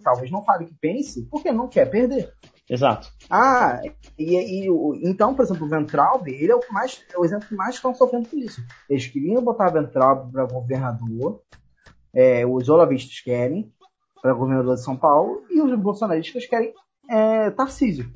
talvez 0.04 0.30
não 0.30 0.46
fale 0.46 0.66
o 0.66 0.68
que 0.68 0.76
pense, 0.80 1.24
porque 1.32 1.52
não 1.52 1.68
quer 1.68 1.90
perder. 1.90 2.32
Exato. 2.70 3.12
Ah, 3.30 3.82
e, 4.18 4.66
e 4.66 5.08
então, 5.08 5.36
por 5.36 5.44
exemplo, 5.44 5.66
o 5.66 5.70
Ventralbe, 5.70 6.34
ele 6.34 6.52
é 6.52 6.56
o, 6.56 6.62
mais, 6.72 7.04
é 7.14 7.18
o 7.18 7.26
exemplo 7.26 7.48
que 7.48 7.56
mais 7.56 7.76
estão 7.76 7.94
sofrendo 7.94 8.28
com 8.28 8.38
isso. 8.38 8.62
Eles 8.90 9.08
queriam 9.08 9.44
botar 9.44 9.72
Ventralbe 9.72 10.32
para 10.32 10.46
governador, 10.46 11.42
é, 12.16 12.45
os 12.45 12.70
olavistas 12.70 13.20
querem 13.20 13.72
para 14.22 14.34
governador 14.34 14.76
de 14.76 14.84
São 14.84 14.95
Paulo, 14.95 15.43
e 15.51 15.61
os 15.61 15.78
bolsonaristas 15.80 16.47
querem 16.47 16.74
é, 17.09 17.51
Tarcísio. 17.51 18.11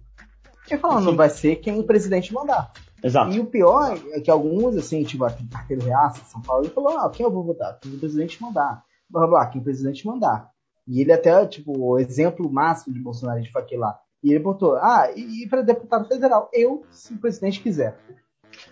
Que 0.66 0.78
falando, 0.78 1.16
vai 1.16 1.30
ser 1.30 1.58
quem 1.58 1.80
o 1.80 1.84
presidente 1.84 2.34
mandar. 2.34 2.72
Exato. 3.04 3.32
E 3.32 3.40
o 3.40 3.46
pior 3.46 3.98
é 4.12 4.20
que 4.20 4.32
alguns, 4.32 4.76
assim, 4.76 5.04
tipo, 5.04 5.24
aqui, 5.24 5.48
Carteiro 5.48 5.86
Reaça, 5.86 6.24
São 6.26 6.42
Paulo, 6.42 6.66
ele 6.66 6.74
falou, 6.74 6.98
ah, 6.98 7.10
quem 7.10 7.26
eu 7.26 7.32
vou 7.32 7.44
votar? 7.44 7.80
Quem 7.80 7.94
o 7.94 8.00
presidente 8.00 8.42
mandar. 8.42 8.84
Blá, 9.10 9.28
blá, 9.28 9.46
quem 9.48 9.62
o 9.62 9.64
presidente 9.64 10.06
mandar. 10.06 10.50
E 10.88 11.02
ele 11.02 11.14
até, 11.14 11.46
tipo, 11.46 11.78
o 11.78 12.00
exemplo 12.00 12.52
máximo 12.52 12.94
de 12.94 13.02
Bolsonaro 13.02 13.44
foi 13.52 13.62
aquele 13.62 13.82
lá. 13.82 14.00
E 14.24 14.32
ele 14.32 14.40
botou, 14.40 14.76
ah, 14.76 15.12
e, 15.16 15.44
e 15.44 15.48
para 15.48 15.62
deputado 15.62 16.08
federal, 16.08 16.50
eu, 16.52 16.84
se 16.92 17.14
o 17.14 17.20
presidente 17.20 17.62
quiser. 17.62 17.98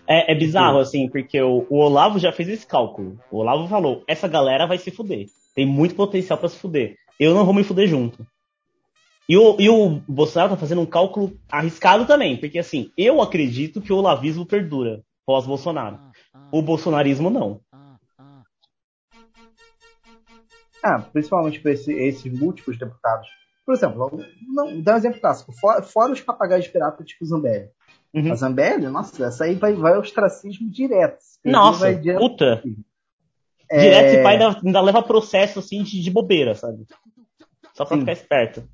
É, 0.06 0.32
é 0.32 0.34
bizarro, 0.34 0.78
assim, 0.78 1.08
porque 1.08 1.40
o, 1.40 1.66
o, 1.68 1.78
Olavo 1.78 2.18
já 2.18 2.32
fez 2.32 2.48
esse 2.48 2.66
cálculo. 2.66 3.18
O 3.30 3.38
Olavo 3.38 3.68
falou, 3.68 4.02
essa 4.06 4.26
galera 4.26 4.66
vai 4.66 4.78
se 4.78 4.90
fuder. 4.90 5.26
Tem 5.54 5.66
muito 5.66 5.94
potencial 5.94 6.38
para 6.38 6.48
se 6.48 6.58
fuder. 6.58 6.96
Eu 7.18 7.34
não 7.34 7.44
vou 7.44 7.52
me 7.52 7.64
fuder 7.64 7.86
junto. 7.86 8.26
E 9.28 9.36
o, 9.36 9.56
e 9.58 9.68
o 9.68 10.00
Bolsonaro 10.08 10.52
tá 10.52 10.56
fazendo 10.56 10.80
um 10.80 10.86
cálculo 10.86 11.38
arriscado 11.52 12.06
também, 12.06 12.38
porque 12.38 12.58
assim, 12.58 12.90
eu 12.96 13.20
acredito 13.20 13.82
que 13.82 13.92
o 13.92 13.96
olavismo 13.96 14.46
perdura 14.46 15.02
pós-Bolsonaro. 15.26 15.98
O 16.50 16.62
bolsonarismo 16.62 17.28
não. 17.28 17.60
Ah, 20.82 21.00
principalmente 21.00 21.60
para 21.60 21.72
esse, 21.72 21.92
esses 21.92 22.32
múltiplos 22.32 22.78
deputados 22.78 23.28
Por 23.66 23.74
exemplo, 23.74 24.24
não, 24.46 24.80
dá 24.80 24.94
um 24.94 24.96
exemplo 24.96 25.20
clássico. 25.20 25.52
Fora, 25.52 25.82
fora 25.82 26.12
os 26.12 26.20
papagaios 26.22 26.68
piratas 26.68 27.06
tipo 27.06 27.26
Zambelli. 27.26 27.68
Uhum. 28.14 28.32
A 28.32 28.34
Zambelli, 28.34 28.86
nossa, 28.88 29.26
essa 29.26 29.44
aí 29.44 29.54
vai, 29.54 29.74
vai 29.74 29.94
ao 29.94 30.00
ostracismo 30.00 30.70
direto. 30.70 31.18
Nossa, 31.44 31.94
direto- 31.94 32.18
puta. 32.20 32.62
É, 33.70 33.80
Direto 33.80 34.06
esse 34.06 34.22
pai 34.22 34.34
ainda, 34.34 34.60
ainda 34.64 34.80
leva 34.80 35.02
processo 35.02 35.58
assim 35.58 35.82
de, 35.82 36.00
de 36.02 36.10
bobeira, 36.10 36.54
sabe? 36.54 36.86
Só 37.74 37.84
pra 37.84 37.96
Sim. 37.96 38.00
ficar 38.00 38.12
esperto. 38.12 38.68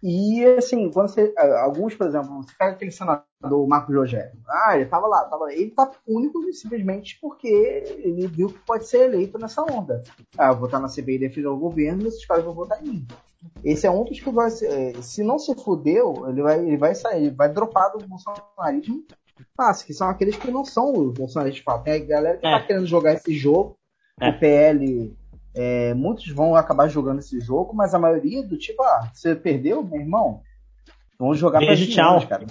E 0.00 0.44
assim, 0.56 0.88
quando 0.92 1.08
você. 1.08 1.34
Alguns, 1.36 1.96
por 1.96 2.06
exemplo, 2.06 2.36
você 2.36 2.54
pega 2.56 2.70
aquele 2.72 2.92
senador, 2.92 3.24
o 3.50 3.66
Marco 3.66 3.92
Rogério. 3.92 4.38
Ah, 4.48 4.76
ele 4.76 4.86
tava 4.86 5.08
lá, 5.08 5.24
tava. 5.24 5.52
Ele 5.52 5.72
tá 5.72 5.90
único 6.06 6.40
simplesmente 6.52 7.18
porque 7.20 7.48
ele 7.48 8.28
viu 8.28 8.46
que 8.48 8.60
pode 8.60 8.86
ser 8.86 9.06
eleito 9.06 9.36
nessa 9.38 9.60
onda. 9.62 10.04
Ah, 10.38 10.50
eu 10.50 10.56
vou 10.56 10.66
estar 10.66 10.78
na 10.78 10.88
CPI 10.88 11.18
defender 11.18 11.48
o 11.48 11.58
governo 11.58 12.04
e 12.04 12.06
esses 12.06 12.24
caras 12.24 12.44
vão 12.44 12.54
votar 12.54 12.80
em 12.80 12.88
mim. 12.88 13.06
Esse 13.62 13.86
é 13.86 13.90
um 13.90 14.04
dos 14.04 14.20
que 14.20 14.30
vai 14.30 14.48
eh, 14.62 14.94
Se 15.02 15.22
não 15.22 15.38
se 15.38 15.54
fudeu, 15.54 16.28
ele 16.28 16.42
vai, 16.42 16.58
ele 16.58 16.76
vai 16.76 16.94
sair, 16.94 17.26
ele 17.26 17.34
vai 17.34 17.48
dropar 17.48 17.92
do 17.92 18.04
bolsonarismo 18.06 19.04
fácil, 19.56 19.86
que 19.86 19.94
são 19.94 20.08
aqueles 20.08 20.36
que 20.36 20.50
não 20.50 20.64
são 20.64 20.92
os 20.92 21.14
bolsonaristas 21.14 21.58
de 21.60 21.62
fato. 21.62 21.84
Tem 21.84 21.94
a 21.94 22.04
galera 22.04 22.36
que 22.38 22.46
É. 22.46 22.50
tá 22.58 22.66
querendo 22.66 22.86
jogar 22.86 23.14
esse 23.14 23.32
jogo. 23.32 23.76
É. 24.20 24.30
O 24.30 24.38
PL 24.38 25.16
é, 25.54 25.94
muitos 25.94 26.28
vão 26.32 26.56
acabar 26.56 26.88
jogando 26.88 27.20
esse 27.20 27.38
jogo, 27.40 27.72
mas 27.74 27.94
a 27.94 27.98
maioria 27.98 28.42
do 28.42 28.58
tipo, 28.58 28.82
ah, 28.82 29.08
você 29.12 29.34
perdeu, 29.36 29.82
meu 29.82 30.00
irmão? 30.00 30.40
Vamos 31.18 31.38
jogar 31.38 31.60
Beijo, 31.60 31.84
pra 31.86 31.94
tchau. 31.94 32.28
cara. 32.28 32.46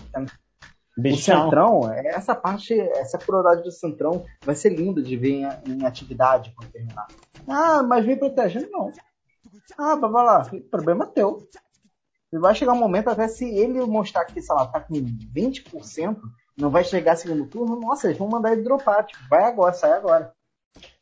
Beijo, 0.97 1.17
o 1.17 1.21
tchau. 1.21 1.43
Centrão, 1.43 1.91
é, 1.91 2.07
essa 2.07 2.33
parte, 2.33 2.73
essa 2.79 3.17
crueldade 3.17 3.63
do 3.63 3.71
Centrão 3.71 4.25
vai 4.43 4.55
ser 4.55 4.69
linda 4.69 5.01
de 5.01 5.15
ver 5.15 5.31
em, 5.31 5.47
em 5.73 5.85
atividade 5.85 6.53
quando 6.55 6.71
terminar. 6.71 7.07
Ah, 7.47 7.83
mas 7.83 8.05
vem 8.05 8.17
protegendo, 8.17 8.67
não. 8.71 8.91
Ah, 9.77 9.95
vai 9.95 10.25
lá, 10.25 10.49
problema 10.69 11.05
teu. 11.07 11.47
Vai 12.31 12.53
chegar 12.53 12.73
um 12.73 12.79
momento 12.79 13.09
até 13.09 13.27
se 13.27 13.45
ele 13.45 13.79
mostrar 13.85 14.25
que, 14.25 14.41
sei 14.41 14.53
lá, 14.55 14.67
tá 14.67 14.79
com 14.81 14.93
20%, 14.93 16.19
não 16.57 16.69
vai 16.69 16.83
chegar 16.83 17.15
segundo 17.15 17.47
turno, 17.47 17.79
nossa, 17.79 18.07
eles 18.07 18.17
vão 18.17 18.27
mandar 18.27 18.51
ele 18.51 18.63
dropar, 18.63 19.05
tipo, 19.05 19.19
vai 19.29 19.43
agora, 19.45 19.73
sai 19.73 19.93
agora. 19.93 20.31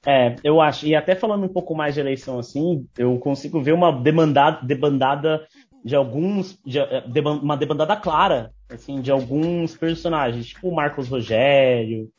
É, 0.06 0.36
eu 0.44 0.62
acho. 0.62 0.86
E 0.86 0.96
até 0.96 1.16
falando 1.16 1.46
um 1.46 1.50
pouco 1.54 1.74
mais 1.76 1.96
de 1.96 2.00
eleição 2.00 2.38
assim, 2.38 2.88
eu 2.98 3.18
consigo 3.18 3.62
ver 3.62 3.74
uma 3.74 3.92
demandada, 3.92 4.60
debandada 4.66 5.48
de 5.84 5.96
alguns. 5.96 6.60
de- 6.64 6.80
eh, 6.80 7.04
deban- 7.08 7.40
uma 7.42 7.58
debandada 7.58 7.96
clara, 7.96 8.52
assim, 8.70 9.02
de 9.02 9.12
alguns 9.12 9.76
personagens, 9.76 10.48
tipo 10.48 10.70
o 10.70 10.76
Marcos 10.76 11.08
Rogério, 11.08 12.10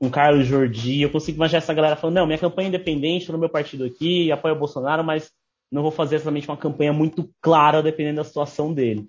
um 0.00 0.08
Carlos 0.08 0.46
Jordi. 0.46 1.02
Eu 1.02 1.10
consigo 1.10 1.36
imaginar 1.36 1.58
essa 1.58 1.74
galera 1.74 1.96
falando, 1.96 2.16
não, 2.16 2.26
minha 2.26 2.38
campanha 2.38 2.66
é 2.66 2.70
independente, 2.70 3.30
no 3.32 3.38
meu 3.38 3.48
partido 3.48 3.84
aqui, 3.84 4.30
apoio 4.30 4.54
o 4.54 4.58
Bolsonaro, 4.58 5.02
mas 5.02 5.30
não 5.70 5.82
vou 5.82 5.90
fazer 5.90 6.16
exatamente 6.16 6.48
uma 6.48 6.56
campanha 6.56 6.92
muito 6.92 7.30
clara 7.40 7.82
dependendo 7.82 8.16
da 8.16 8.24
situação 8.24 8.72
dele. 8.72 9.06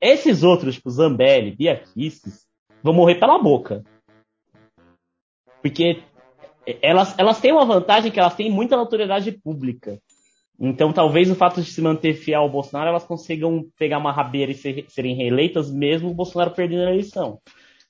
Esses 0.00 0.42
outros, 0.42 0.74
tipo 0.74 0.90
Zambelli, 0.90 1.56
Bia 1.56 1.76
Kicis, 1.76 2.46
vão 2.82 2.92
morrer 2.92 3.16
pela 3.16 3.38
boca. 3.38 3.82
Porque 5.62 6.02
elas, 6.82 7.18
elas 7.18 7.40
têm 7.40 7.52
uma 7.52 7.64
vantagem 7.64 8.10
que 8.10 8.20
elas 8.20 8.34
têm 8.34 8.50
muita 8.50 8.76
notoriedade 8.76 9.32
pública. 9.32 9.98
Então, 10.58 10.92
talvez 10.92 11.30
o 11.30 11.34
fato 11.34 11.60
de 11.60 11.70
se 11.70 11.80
manter 11.80 12.14
fiel 12.14 12.42
ao 12.42 12.50
Bolsonaro, 12.50 12.90
elas 12.90 13.04
consigam 13.04 13.66
pegar 13.76 13.98
uma 13.98 14.12
rabeira 14.12 14.52
e 14.52 14.54
ser- 14.54 14.86
serem 14.88 15.16
reeleitas, 15.16 15.70
mesmo 15.70 16.10
o 16.10 16.14
Bolsonaro 16.14 16.52
perdendo 16.52 16.86
a 16.86 16.92
eleição. 16.92 17.40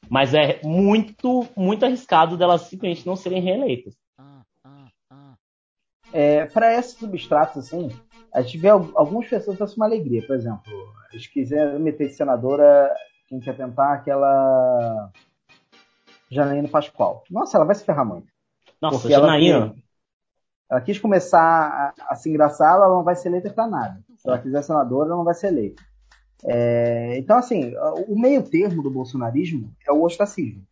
Mas 0.09 0.35
é 0.35 0.61
muito, 0.63 1.47
muito 1.57 1.85
arriscado 1.85 2.37
delas 2.37 2.63
simplesmente 2.63 3.07
não 3.07 3.17
serem 3.17 3.43
reeleitas. 3.43 3.95
É, 6.13 6.47
para 6.47 6.79
esses 6.79 6.97
substratos, 6.97 7.67
assim, 7.67 7.89
a 8.35 8.43
gente 8.43 8.59
vê 8.59 8.69
al- 8.69 8.91
algumas 8.95 9.29
pessoas 9.29 9.57
dessa 9.59 9.77
uma 9.77 9.87
alegria. 9.87 10.27
Por 10.27 10.35
exemplo, 10.37 10.63
eles 11.13 11.27
quiseram 11.27 11.79
meter 11.79 12.09
de 12.09 12.15
senadora 12.15 12.93
quem 13.29 13.41
quer 13.41 13.57
tentar 13.57 13.95
aquela 13.95 15.11
Janaína 16.31 16.69
Pascoal. 16.69 17.23
Nossa, 17.31 17.57
ela 17.57 17.65
vai 17.65 17.75
se 17.75 17.85
ferrar 17.85 18.05
muito. 18.05 18.27
Nossa, 18.81 18.99
Porque 18.99 19.15
ela 19.15 19.27
Janaína, 19.27 19.75
Ela 20.71 20.81
quis 20.81 20.99
começar 20.99 21.41
a, 21.41 22.13
a 22.13 22.17
se 22.17 22.29
engraçar, 22.29 22.75
ela 22.75 22.89
não 22.89 23.05
vai 23.05 23.15
ser 23.15 23.29
eleita 23.29 23.51
pra 23.51 23.67
nada. 23.67 24.01
Se 24.17 24.29
ela 24.29 24.39
quiser 24.39 24.63
senadora, 24.63 25.09
ela 25.09 25.17
não 25.17 25.25
vai 25.25 25.35
ser 25.35 25.49
eleita. 25.49 25.83
É, 26.47 27.17
então, 27.19 27.39
assim, 27.39 27.73
o 28.09 28.19
meio 28.19 28.43
termo 28.43 28.83
do 28.83 28.91
bolsonarismo 28.91 29.73
é 29.87 29.93
o 29.93 30.03
ostracismo. 30.03 30.63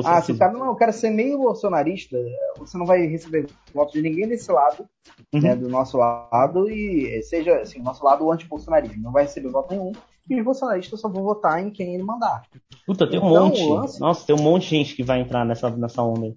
É 0.00 0.02
Ah, 0.06 0.20
se 0.22 0.32
o 0.32 0.38
cara 0.38 0.52
não, 0.52 0.66
eu 0.66 0.74
quero 0.76 0.92
ser 0.92 1.10
meio 1.10 1.38
bolsonarista, 1.38 2.16
você 2.58 2.76
não 2.78 2.86
vai 2.86 3.06
receber 3.06 3.46
votos 3.74 3.92
de 3.94 4.02
ninguém 4.02 4.26
desse 4.28 4.50
lado, 4.50 4.86
Uhum. 5.32 5.40
né, 5.40 5.56
do 5.56 5.68
nosso 5.68 5.96
lado, 5.98 6.68
e 6.70 7.22
seja 7.22 7.60
assim, 7.60 7.80
o 7.80 7.82
nosso 7.82 8.04
lado 8.04 8.30
anti-bolsonarismo. 8.30 9.02
Não 9.02 9.12
vai 9.12 9.22
receber 9.24 9.48
voto 9.50 9.70
nenhum, 9.74 9.92
e 10.28 10.38
os 10.38 10.44
bolsonaristas 10.44 11.00
só 11.00 11.08
vão 11.08 11.22
votar 11.22 11.60
em 11.62 11.70
quem 11.70 11.94
ele 11.94 12.02
mandar. 12.02 12.42
Puta, 12.86 13.06
tem 13.06 13.18
um 13.20 13.28
Então, 13.30 13.44
monte. 13.46 13.62
o 13.62 13.74
lance- 13.74 14.00
Nossa, 14.00 14.26
tem 14.26 14.34
um 14.36 14.42
monte 14.42 14.62
de 14.64 14.68
gente 14.76 14.94
que 14.96 15.02
vai 15.02 15.20
entrar 15.20 15.44
nessa, 15.44 15.68
nessa 15.70 16.02
onda 16.02 16.26
aí. 16.26 16.36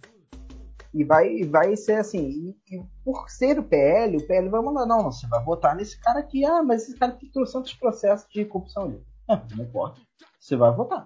E 0.93 1.03
vai, 1.03 1.43
vai 1.43 1.75
ser 1.75 1.95
assim, 1.95 2.55
e, 2.69 2.75
e 2.75 2.81
por 3.03 3.29
ser 3.29 3.59
o 3.59 3.63
PL, 3.63 4.15
o 4.15 4.25
PL 4.25 4.47
vai 4.47 4.61
mandar, 4.61 4.85
não, 4.85 5.03
você 5.11 5.27
vai 5.27 5.43
votar 5.43 5.75
nesse 5.75 5.99
cara 5.99 6.19
aqui, 6.19 6.45
ah, 6.45 6.63
mas 6.63 6.83
esse 6.83 6.97
cara 6.97 7.11
tem 7.11 7.29
trocentos 7.29 7.73
processos 7.73 8.25
de 8.31 8.45
corrupção 8.45 8.83
ali. 8.83 9.01
Ah, 9.27 9.41
não 9.57 9.65
importa. 9.65 9.99
Você 10.39 10.55
vai 10.55 10.71
votar. 10.73 11.05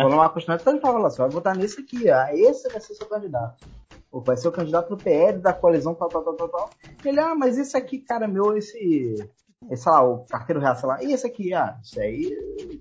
É. 0.00 0.02
Vou 0.02 0.10
numa 0.10 0.32
questão 0.32 0.56
de 0.74 0.80
falar, 0.80 0.98
você 1.00 1.18
vai 1.18 1.28
votar 1.28 1.56
nesse 1.56 1.80
aqui, 1.80 2.10
ah, 2.10 2.30
esse 2.32 2.68
vai 2.68 2.80
ser 2.80 2.94
seu 2.94 3.06
candidato. 3.06 3.66
Ou 4.10 4.22
vai 4.22 4.36
ser 4.36 4.48
o 4.48 4.52
candidato 4.52 4.88
do 4.88 4.96
PL, 4.96 5.38
da 5.38 5.52
coalizão, 5.52 5.94
tal, 5.94 6.08
tal, 6.08 6.24
tal, 6.24 6.34
tal, 6.34 6.48
tal. 6.48 6.70
Ele, 7.04 7.20
ah, 7.20 7.34
mas 7.34 7.58
esse 7.58 7.76
aqui, 7.76 7.98
cara, 7.98 8.26
meu, 8.26 8.56
esse. 8.56 9.14
esse 9.70 9.82
sei 9.82 9.92
lá, 9.92 10.02
o 10.02 10.24
carteiro 10.24 10.60
real, 10.60 10.74
sei 10.74 10.88
lá, 10.88 11.02
e 11.04 11.12
esse 11.12 11.26
aqui, 11.26 11.52
ah, 11.52 11.78
isso 11.82 12.00
aí, 12.00 12.34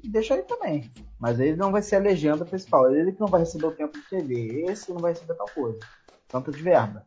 deixa 0.05 0.33
aí 0.33 0.43
também. 0.43 0.89
Mas 1.19 1.39
ele 1.39 1.57
não 1.57 1.71
vai 1.71 1.81
ser 1.81 1.97
a 1.97 1.99
legenda 1.99 2.45
principal, 2.45 2.91
ele 2.93 3.11
que 3.11 3.19
não 3.19 3.27
vai 3.27 3.41
receber 3.41 3.67
o 3.67 3.75
tempo 3.75 3.99
de 3.99 4.09
TV, 4.09 4.65
esse 4.69 4.91
não 4.91 4.99
vai 4.99 5.11
receber 5.11 5.35
tal 5.35 5.49
coisa 5.53 5.79
tanto 6.29 6.51
de 6.51 6.61
verba. 6.61 7.03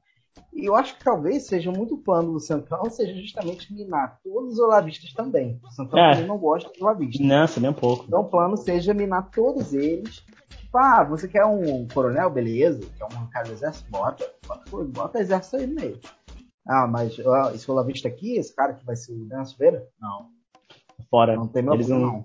E 0.55 0.67
eu 0.67 0.75
acho 0.77 0.97
que 0.97 1.05
talvez 1.05 1.47
seja 1.47 1.71
muito 1.73 1.97
plano 1.97 2.33
do 2.33 2.41
Central, 2.41 2.89
seja 2.91 3.15
justamente 3.15 3.73
minar 3.73 4.19
todos 4.23 4.55
os 4.55 4.59
olavistas 4.59 5.13
também. 5.13 5.59
O 5.65 5.71
Central 5.71 6.05
É. 6.05 6.13
também 6.13 6.27
não 6.29 6.39
gosta 6.39 6.71
de 6.71 6.83
olavista. 6.83 7.23
Nossa, 7.25 7.59
nem 7.61 7.71
um 7.71 7.75
pouco. 7.75 8.05
Então 8.07 8.21
o 8.21 8.29
plano 8.29 8.57
seja 8.57 8.93
minar 8.93 9.31
todos 9.31 9.73
eles. 9.73 10.23
Tipo, 10.51 10.79
ah, 10.79 11.05
você 11.05 11.27
quer 11.27 11.45
um 11.47 11.87
coronel, 11.89 12.29
beleza? 12.31 12.81
Quer 12.99 13.05
um 13.05 13.27
cara 13.29 13.47
do 13.47 13.53
exército? 13.53 13.91
Bota. 13.91 14.31
Bota, 14.47 14.85
bota 14.85 15.19
exército 15.21 15.57
aí 15.57 15.67
no 15.67 15.75
meio. 15.75 15.99
Ah, 16.69 16.87
mas 16.87 17.19
ó, 17.25 17.51
esse 17.51 17.69
olavista 17.71 18.07
aqui, 18.09 18.37
esse 18.37 18.55
cara 18.55 18.75
que 18.75 18.85
vai 18.85 18.95
ser 18.95 19.13
o 19.13 19.25
Dan 19.25 19.45
Silveira? 19.45 19.85
Não, 20.01 20.29
Fora. 21.11 21.35
não 21.35 21.49
tem 21.49 21.63
meu 21.63 21.75
Eles 21.75 21.89
não, 21.89 21.99
não. 21.99 22.25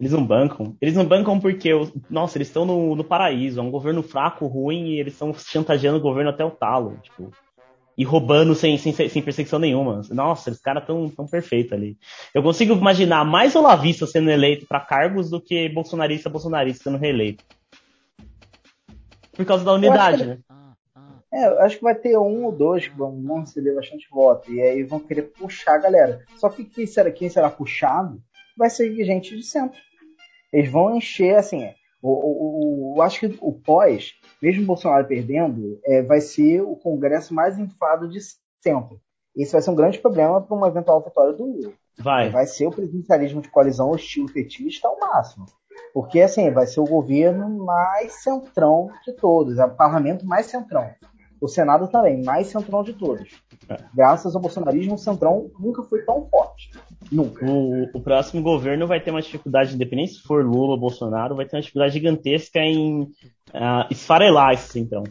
Eles 0.00 0.12
não 0.12 0.26
bancam. 0.26 0.76
Eles 0.80 0.94
não 0.96 1.04
bancam 1.06 1.38
porque, 1.38 1.70
nossa, 2.10 2.36
eles 2.38 2.48
estão 2.48 2.64
no, 2.64 2.96
no 2.96 3.04
paraíso. 3.04 3.60
É 3.60 3.62
um 3.62 3.70
governo 3.70 4.02
fraco, 4.02 4.46
ruim, 4.46 4.88
e 4.88 5.00
eles 5.00 5.12
estão 5.12 5.32
chantageando 5.34 5.98
o 5.98 6.02
governo 6.02 6.30
até 6.30 6.44
o 6.44 6.50
talo. 6.50 6.96
Tipo, 7.02 7.30
e 7.96 8.04
roubando 8.04 8.54
sem, 8.54 8.76
sem, 8.76 8.92
sem 8.92 9.22
perseguição 9.22 9.58
nenhuma. 9.58 10.02
Nossa, 10.10 10.50
os 10.50 10.60
caras 10.60 10.84
tão, 10.86 11.08
tão 11.08 11.26
perfeitos 11.26 11.72
ali. 11.72 11.96
Eu 12.34 12.42
consigo 12.42 12.74
imaginar 12.74 13.24
mais 13.24 13.54
olavista 13.54 14.06
sendo 14.06 14.30
eleito 14.30 14.66
para 14.66 14.80
cargos 14.80 15.30
do 15.30 15.40
que 15.40 15.68
bolsonarista 15.68 16.28
bolsonarista 16.28 16.84
sendo 16.84 16.98
reeleito. 16.98 17.44
Por 19.32 19.44
causa 19.44 19.64
da 19.64 19.72
unidade, 19.72 20.18
que- 20.18 20.24
né? 20.26 20.38
É, 21.32 21.46
eu 21.48 21.60
acho 21.62 21.78
que 21.78 21.82
vai 21.82 21.96
ter 21.96 22.16
um 22.16 22.44
ou 22.44 22.52
dois 22.52 22.86
que 22.86 22.96
vão, 22.96 23.20
vão 23.20 23.40
receber 23.40 23.74
bastante 23.74 24.06
voto. 24.08 24.52
E 24.52 24.60
aí 24.60 24.84
vão 24.84 25.00
querer 25.00 25.22
puxar 25.22 25.74
a 25.74 25.78
galera. 25.78 26.24
Só 26.36 26.48
que 26.48 26.64
quem 26.64 26.86
será, 26.86 27.10
quem 27.10 27.28
será 27.28 27.50
puxado 27.50 28.22
vai 28.56 28.70
ser 28.70 28.94
gente 29.04 29.36
de 29.36 29.42
centro. 29.42 29.80
Eles 30.52 30.70
vão 30.70 30.96
encher, 30.96 31.34
assim, 31.34 31.68
o, 32.08 32.92
o, 32.92 32.92
o- 32.92 32.96
eu 32.98 33.02
acho 33.02 33.20
que 33.20 33.38
o 33.40 33.52
pós, 33.52 34.12
mesmo 34.42 34.64
Bolsonaro 34.66 35.06
perdendo, 35.06 35.78
é, 35.84 36.02
vai 36.02 36.20
ser 36.20 36.60
o 36.62 36.76
congresso 36.76 37.32
mais 37.34 37.58
inflado 37.58 38.08
de 38.08 38.18
centro. 38.62 39.00
Isso 39.36 39.52
vai 39.52 39.62
ser 39.62 39.70
um 39.70 39.74
grande 39.74 39.98
problema 39.98 40.40
para 40.40 40.56
uma 40.56 40.68
eventual 40.68 41.02
vitória 41.02 41.32
do 41.32 41.44
Lula. 41.44 41.72
Vai. 41.98 42.30
Vai 42.30 42.46
ser 42.46 42.66
o 42.66 42.70
presidencialismo 42.70 43.40
de 43.40 43.48
coalizão 43.48 43.90
hostil 43.90 44.26
petista 44.32 44.86
ao 44.88 44.98
máximo. 44.98 45.46
Porque, 45.92 46.20
assim, 46.20 46.50
vai 46.50 46.66
ser 46.66 46.80
o 46.80 46.84
governo 46.84 47.48
mais 47.64 48.22
centrão 48.22 48.88
de 49.04 49.12
todos, 49.12 49.58
é 49.58 49.64
o 49.64 49.74
parlamento 49.74 50.24
mais 50.26 50.46
centrão. 50.46 50.88
O 51.44 51.48
Senado 51.48 51.86
também, 51.88 52.22
mais 52.24 52.46
centrão 52.46 52.82
de 52.82 52.94
todos. 52.94 53.28
É. 53.68 53.76
Graças 53.94 54.34
ao 54.34 54.40
bolsonarismo, 54.40 54.94
o 54.94 54.98
centrão 54.98 55.50
nunca 55.60 55.82
foi 55.82 56.00
tão 56.02 56.26
forte. 56.26 56.70
Nunca. 57.12 57.44
O, 57.44 57.84
o 57.92 58.00
próximo 58.00 58.42
governo 58.42 58.86
vai 58.86 58.98
ter 58.98 59.10
uma 59.10 59.20
dificuldade, 59.20 59.74
independente 59.74 60.14
se 60.14 60.22
for 60.22 60.42
Lula 60.42 60.72
ou 60.72 60.80
Bolsonaro, 60.80 61.36
vai 61.36 61.44
ter 61.44 61.56
uma 61.56 61.60
dificuldade 61.60 61.92
gigantesca 61.92 62.60
em 62.60 63.08
ah, 63.52 63.86
esfarelar 63.90 64.54
esse 64.54 64.72
centrão. 64.72 65.04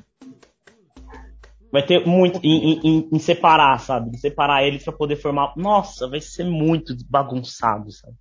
Vai 1.72 1.86
ter 1.86 2.04
muito 2.06 2.40
em, 2.44 2.80
em- 2.84 3.10
em 3.12 3.20
separar, 3.20 3.80
sabe? 3.80 4.10
Em 4.10 4.18
separar 4.18 4.64
eles 4.64 4.84
para 4.84 4.94
poder 4.94 5.18
formar. 5.18 5.54
Nossa, 5.56 6.08
vai 6.10 6.20
ser 6.20 6.46
muito 6.46 6.96
bagunçado, 7.08 7.92
sabe? 7.92 8.16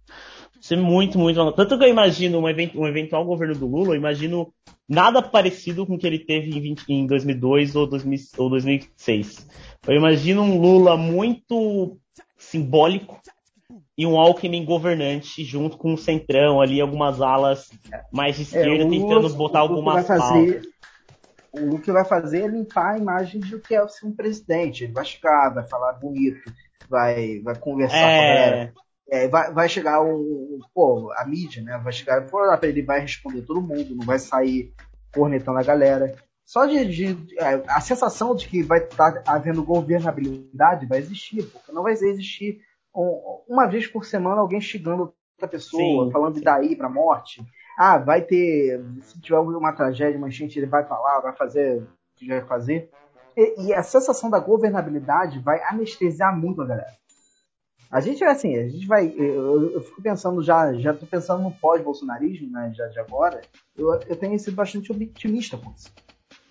Vai 0.63 0.69
ser 0.69 0.77
muito, 0.77 1.19
muito. 1.19 1.53
Tanto 1.53 1.77
que 1.77 1.85
eu 1.85 1.89
imagino 1.89 2.39
um, 2.39 2.49
event- 2.49 2.77
um 2.77 2.87
eventual 2.87 3.25
governo 3.25 3.55
do 3.57 3.67
Lula, 3.67 3.95
eu 3.95 3.99
imagino 3.99 4.55
nada 4.89 5.21
parecido 5.21 5.85
com 5.85 5.95
o 5.95 5.99
que 5.99 6.07
ele 6.07 6.21
teve 6.21 6.51
em, 6.57 6.61
20 6.61 6.85
em 6.89 7.07
2002 7.07 7.75
ou, 7.75 7.85
2000 7.87 8.19
ou 8.39 8.49
2006. 8.49 9.47
Eu 9.89 9.95
imagino 9.97 10.43
um 10.43 10.61
Lula 10.61 10.97
muito 10.97 11.99
simbólico, 12.39 13.21
e 13.97 14.07
um 14.07 14.19
Alckmin 14.19 14.65
governante 14.65 15.45
junto 15.45 15.77
com 15.77 15.95
o 15.95 15.99
Centrão 15.99 16.61
ali, 16.61 16.81
algumas 16.81 17.21
alas 17.21 17.71
mais 18.13 18.37
de 18.37 18.43
esquerda, 18.43 18.85
É, 18.85 18.87
o 18.87 18.91
tentando 18.91 19.23
Lula- 19.23 19.37
botar 19.37 19.65
o 19.65 19.69
algumas 19.69 20.07
pautas. 20.07 20.67
O 21.53 21.79
que 21.79 21.93
vai 21.93 22.05
fazer 22.05 22.45
é 22.45 22.49
limpar 22.49 22.95
a 22.95 22.99
imagem 22.99 23.41
de 23.41 23.59
que 23.59 23.75
é 23.75 23.87
ser 23.89 24.07
um 24.07 24.13
presidente. 24.13 24.85
Ele 24.85 24.93
vai 24.93 25.05
chegar, 25.05 25.51
vai 25.53 25.69
falar 25.69 25.93
bonito, 25.95 26.41
vai, 26.89 27.41
vai 27.41 27.59
conversar 27.59 27.99
com 27.99 28.07
a 28.07 28.11
galera. 28.13 28.73
É, 29.11 29.29
vai, 29.29 29.53
vai 29.53 29.69
chegar 29.69 30.01
o, 30.03 30.15
o- 30.17 30.61
pô, 30.75 31.13
a 31.17 31.25
mídia, 31.27 31.63
né? 31.63 31.79
Vai 31.83 31.93
chegar, 31.93 32.27
pô, 32.29 32.39
ele 32.63 32.83
vai 32.83 33.01
responder 33.01 33.43
todo 33.43 33.61
mundo, 33.61 33.95
não 33.95 34.07
vai 34.07 34.19
sair 34.19 34.73
cornetando 35.15 35.59
a 35.59 35.63
galera. 35.63 36.15
Só 36.45 36.67
de, 36.67 36.85
de- 37.15 37.39
é, 37.39 37.63
a 37.69 37.81
sensação 37.81 38.35
de 38.35 38.49
que 38.49 38.63
vai 38.63 38.79
estar 38.79 39.23
havendo 39.27 39.63
governabilidade 39.65 40.87
vai 40.87 40.99
existir, 40.99 41.45
porque 41.51 41.73
não 41.73 41.83
vai 41.83 41.93
existir 41.93 42.61
um- 42.95 43.43
uma 43.49 43.67
vez 43.67 43.87
por 43.87 44.05
semana 44.05 44.41
alguém 44.41 44.61
xingando 44.61 45.13
outra 45.35 45.49
pessoa, 45.49 46.07
Sim, 46.07 46.13
falando 46.13 46.39
sim. 46.39 46.45
daí 46.45 46.77
pra 46.77 46.89
morte. 46.89 47.43
Ah, 47.79 47.99
vai 47.99 48.23
ter, 48.23 48.83
se 49.03 49.21
tiver 49.21 49.39
uma 49.39 49.73
tragédia, 49.73 50.19
uma 50.19 50.29
enchente, 50.29 50.59
ele 50.59 50.67
vai 50.67 50.85
falar, 50.85 51.21
vai 51.21 51.35
fazer 51.35 51.83
o 51.83 51.87
que 52.17 52.29
vai 52.29 52.43
fazer. 52.43 52.91
E, 53.37 53.67
e 53.69 53.75
a 53.75 53.83
sensação 53.83 54.29
da 54.29 54.39
governabilidade 54.39 55.39
vai 55.41 55.61
anestesiar 55.65 56.39
muito 56.39 56.61
a 56.61 56.67
galera. 56.67 56.93
A 57.93 58.01
gente 58.01 58.21
vai 58.21 58.31
assim, 58.31 58.57
a 58.57 58.69
gente 58.69 58.87
vai. 58.87 59.13
Eu, 59.17 59.71
eu 59.75 59.81
fico 59.83 60.01
pensando 60.01 60.43
já, 60.43 60.73
já 60.75 60.95
tô 60.95 61.05
pensando 61.05 61.43
no 61.43 61.51
pós-bolsonarismo, 61.51 62.51
né? 62.51 62.73
Já 62.75 62.87
de 62.89 62.99
agora. 62.99 63.43
Eu, 63.77 63.93
eu 64.09 64.17
tenho 64.17 64.39
sido 64.39 64.55
bastante 64.55 64.91
otimista 64.91 65.59
com 65.59 65.71
isso. 65.73 65.93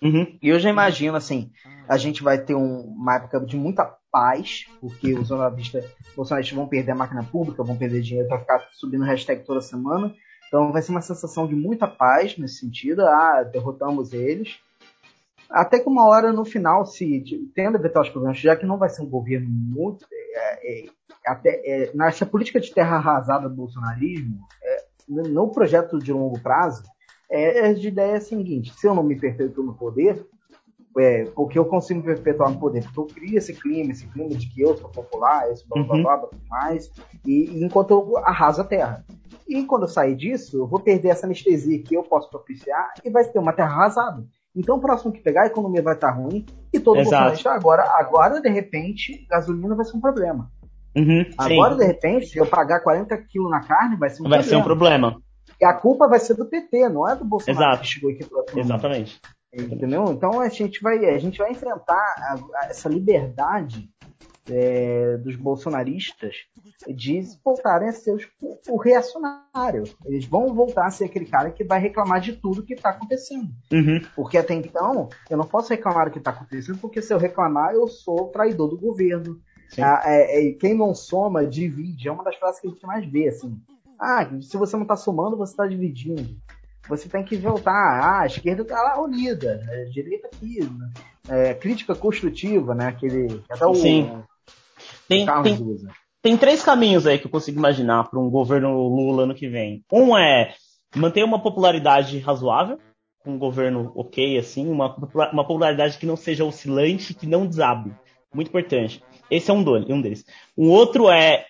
uhum, 0.04 0.38
E 0.42 0.50
eu 0.50 0.60
já 0.60 0.70
imagino, 0.70 1.18
assim, 1.18 1.52
a 1.90 1.98
gente 1.98 2.22
vai 2.22 2.38
ter 2.38 2.54
um- 2.56 2.82
uma 2.82 3.16
época 3.16 3.40
de 3.40 3.58
muita 3.58 3.86
paz, 4.12 4.66
porque 4.80 5.14
os 5.14 5.28
jornalistas 5.28 5.84
bolsonaristas 6.16 6.56
vão 6.56 6.68
perder 6.68 6.92
a 6.92 6.96
máquina 6.96 7.24
pública, 7.24 7.64
vão 7.64 7.76
perder 7.78 8.02
dinheiro 8.02 8.28
para 8.28 8.40
ficar 8.40 8.60
subindo 8.74 9.04
hashtag 9.04 9.44
toda 9.44 9.62
semana. 9.62 10.14
Então 10.48 10.72
vai 10.72 10.82
ser 10.82 10.92
uma 10.92 11.02
sensação 11.02 11.48
de 11.48 11.56
muita 11.56 11.88
paz 11.88 12.38
nesse 12.38 12.60
sentido. 12.60 13.02
Ah, 13.02 13.42
derrotamos 13.44 14.14
eles. 14.14 14.60
Até 15.52 15.80
que 15.80 15.90
uma 15.90 16.08
hora 16.08 16.32
no 16.32 16.46
final, 16.46 16.86
se 16.86 17.24
tendo 17.54 17.78
eventuais 17.78 18.10
problemas, 18.10 18.40
já 18.40 18.56
que 18.56 18.66
não 18.66 18.78
vai 18.78 18.90
ser 18.90 19.02
um 19.02 19.10
governo 19.10 19.50
muito. 19.50 20.06
é, 20.12 20.86
é, 20.86 20.86
até, 21.26 21.62
é, 21.66 21.92
nessa 21.94 22.26
política 22.26 22.60
de 22.60 22.74
terra 22.74 22.96
arrasada 22.96 23.48
do 23.48 23.56
bolsonarismo, 23.56 24.40
é, 24.64 24.86
no 25.08 25.52
projeto 25.52 26.00
de 26.00 26.12
longo 26.12 26.40
prazo, 26.40 26.84
é, 27.30 27.70
é 27.70 27.74
de 27.74 27.88
ideia 27.88 28.20
seguinte: 28.22 28.74
se 28.74 28.88
eu 28.88 28.96
não 28.96 29.04
me 29.04 29.20
perpetuo 29.20 29.64
no 29.64 29.74
poder, 29.74 30.26
é, 30.98 31.26
porque 31.26 31.58
eu 31.58 31.66
consigo 31.66 32.00
me 32.00 32.06
perpetuar 32.06 32.50
no 32.52 32.60
poder, 32.60 32.84
porque 32.84 33.00
eu 33.00 33.06
crio 33.06 33.38
esse 33.38 33.54
clima, 33.54 33.92
esse 33.92 34.08
clima 34.08 34.30
de 34.30 34.48
que 34.50 34.62
eu 34.62 34.78
sou 34.78 34.90
popular, 34.90 35.50
esse 35.52 35.68
blá 35.68 35.84
blá 35.84 35.96
Uhum. 35.96 36.04
blá, 36.04 36.18
blá, 36.18 36.30
mais, 36.50 36.92
e, 37.26 37.50
e 37.58 37.64
enquanto 37.64 37.92
eu 37.92 38.18
arraso 38.18 38.62
a 38.62 38.66
terra. 38.66 39.06
E 39.48 39.64
quando 39.66 39.84
eu 39.84 39.88
sair 39.90 40.16
disso, 40.16 40.58
eu 40.58 40.68
vou 40.68 40.80
perder 40.80 41.10
essa 41.10 41.26
anestesia 41.26 41.82
que 41.84 41.96
eu 41.96 42.04
posso 42.04 42.30
propiciar 42.30 42.94
e 43.04 43.10
vai 43.10 43.24
ter 43.26 43.40
uma 43.40 43.54
terra 43.54 43.70
arrasada. 43.72 44.26
Então, 44.56 44.76
o 44.78 44.82
próximo 44.82 45.12
que 45.12 45.22
pegar, 45.22 45.44
a 45.44 45.48
economia 45.48 45.82
vai 45.82 45.94
estar 45.96 46.12
ruim 46.12 46.46
e 46.74 46.80
todo 46.80 46.98
Exato. 46.98 47.10
bolsonarista 47.12 47.52
agora, 47.52 47.84
agora, 47.98 48.42
de 48.42 48.50
repente, 48.50 49.26
gasolina 49.30 49.76
vai 49.76 49.86
ser 49.86 49.96
um 49.98 50.02
problema. 50.02 50.52
uhum, 50.96 51.24
sim. 51.24 51.36
Agora, 51.38 51.76
de 51.76 51.86
repente, 51.86 52.26
se 52.28 52.38
eu 52.38 52.46
pagar 52.46 52.82
40 52.82 53.18
quilos 53.30 53.50
na 53.50 53.62
carne, 53.62 53.96
vai 53.96 54.10
ser 54.10 54.22
um 54.24 54.30
vai 54.30 54.44
ser 54.44 54.58
um 54.58 54.64
problema. 54.64 55.12
problema. 55.12 55.24
E 55.60 55.66
a 55.66 55.74
culpa 55.74 56.08
vai 56.08 56.20
ser 56.20 56.34
do 56.34 56.46
PT, 56.46 56.90
não 56.90 57.08
é 57.08 57.16
do 57.16 57.24
Bolsonaro 57.24 57.64
Exato. 57.66 57.82
que 57.82 57.88
chegou 57.88 58.12
aqui 58.12 58.26
para 58.26 58.60
Exatamente. 58.60 59.22
Entendeu? 59.54 60.06
Então 60.10 60.40
a 60.42 60.50
gente 60.50 60.82
vai, 60.82 61.06
a 61.06 61.18
gente 61.18 61.38
vai 61.38 61.52
enfrentar 61.52 61.94
a- 61.96 62.36
a- 62.56 62.66
essa 62.70 62.88
liberdade 62.90 63.90
é, 64.50 65.18
dos 65.18 65.36
bolsonaristas 65.36 66.36
de 66.88 67.22
voltarem 67.44 67.90
a 67.90 67.94
ser 67.94 68.14
os, 68.14 68.28
o, 68.70 68.78
reacionário. 68.78 69.84
Eles 70.06 70.26
vão 70.26 70.54
voltar 70.54 70.88
a 70.88 70.92
ser 70.92 71.06
aquele 71.06 71.26
cara 71.26 71.52
que 71.52 71.64
vai 71.64 71.80
reclamar 71.80 72.20
de 72.20 72.34
tudo 72.34 72.64
que 72.64 72.74
está 72.74 72.90
acontecendo. 72.90 73.50
Uhum, 73.72 74.02
Porque 74.16 74.38
até 74.38 74.54
então, 74.54 75.10
eu 75.30 75.38
não 75.38 75.46
posso 75.46 75.70
reclamar 75.70 76.06
do 76.06 76.12
que 76.12 76.18
está 76.18 76.32
acontecendo, 76.32 76.80
porque 76.80 77.02
se 77.02 77.14
eu 77.14 77.18
reclamar, 77.18 77.74
eu 77.74 77.88
sou 77.88 78.30
traidor 78.30 78.70
do 78.70 78.78
governo. 78.78 79.40
Ah, 79.80 80.02
é- 80.06 80.50
é, 80.50 80.52
quem 80.54 80.74
não 80.74 80.94
soma, 80.94 81.46
divide. 81.46 82.08
É 82.08 82.12
uma 82.12 82.24
das 82.24 82.36
frases 82.36 82.60
que 82.60 82.68
a 82.68 82.72
gente 82.72 82.86
mais 82.86 83.06
vê, 83.10 83.30
assim. 83.30 83.58
Ah, 84.00 84.28
se 84.42 84.58
você 84.58 84.76
não 84.76 84.84
está 84.84 84.96
somando, 84.96 85.38
você 85.38 85.54
está 85.54 85.66
dividindo. 85.68 86.36
Você 86.90 87.08
tem 87.08 87.24
que 87.24 87.38
voltar. 87.38 87.72
Ah, 87.72 88.22
a 88.22 88.26
esquerda 88.26 88.64
está 88.64 88.82
lá 88.82 89.02
unida, 89.02 89.62
a 89.70 89.90
direita 89.92 90.28
aqui. 90.28 90.60
né? 90.64 90.92
É, 91.30 91.54
crítica 91.54 91.96
construtiva, 91.96 92.74
né? 92.74 92.88
Aquele. 92.88 93.42
Até 93.50 93.66
o, 93.66 93.76
Sim. 93.76 94.24
Tem, 95.12 95.26
Carlos 95.26 95.58
tem, 95.58 95.68
usa. 95.68 95.92
tem 96.22 96.38
três 96.38 96.64
caminhos 96.64 97.06
aí 97.06 97.20
que 97.20 97.28
eu 97.28 97.32
consigo 97.32 97.60
imaginar 97.60 98.10
para 98.10 98.20
um 98.20 98.30
governo 98.30 98.88
Lula 98.88 99.24
ano 99.24 99.36
que 99.36 99.50
vem. 99.50 99.84
Um 99.92 100.18
é 100.18 100.54
manter 100.96 101.24
uma 101.24 101.40
popularidade 101.40 102.18
razoável, 102.20 102.80
um 103.26 103.38
governo 103.38 103.92
ok, 103.96 104.38
assim, 104.38 104.68
uma, 104.70 104.96
uma 105.32 105.46
popularidade 105.46 105.98
que 105.98 106.06
não 106.06 106.16
seja 106.16 106.46
oscilante, 106.46 107.14
que 107.14 107.28
não 107.28 107.46
desabe. 107.46 107.94
Muito 108.34 108.48
importante. 108.48 109.04
Esse 109.30 109.52
é 109.52 109.54
um, 109.54 109.62
do, 109.62 109.76
um 109.94 110.02
deles. 110.02 110.24
Um 110.58 110.70
outro 110.70 111.10
é 111.10 111.46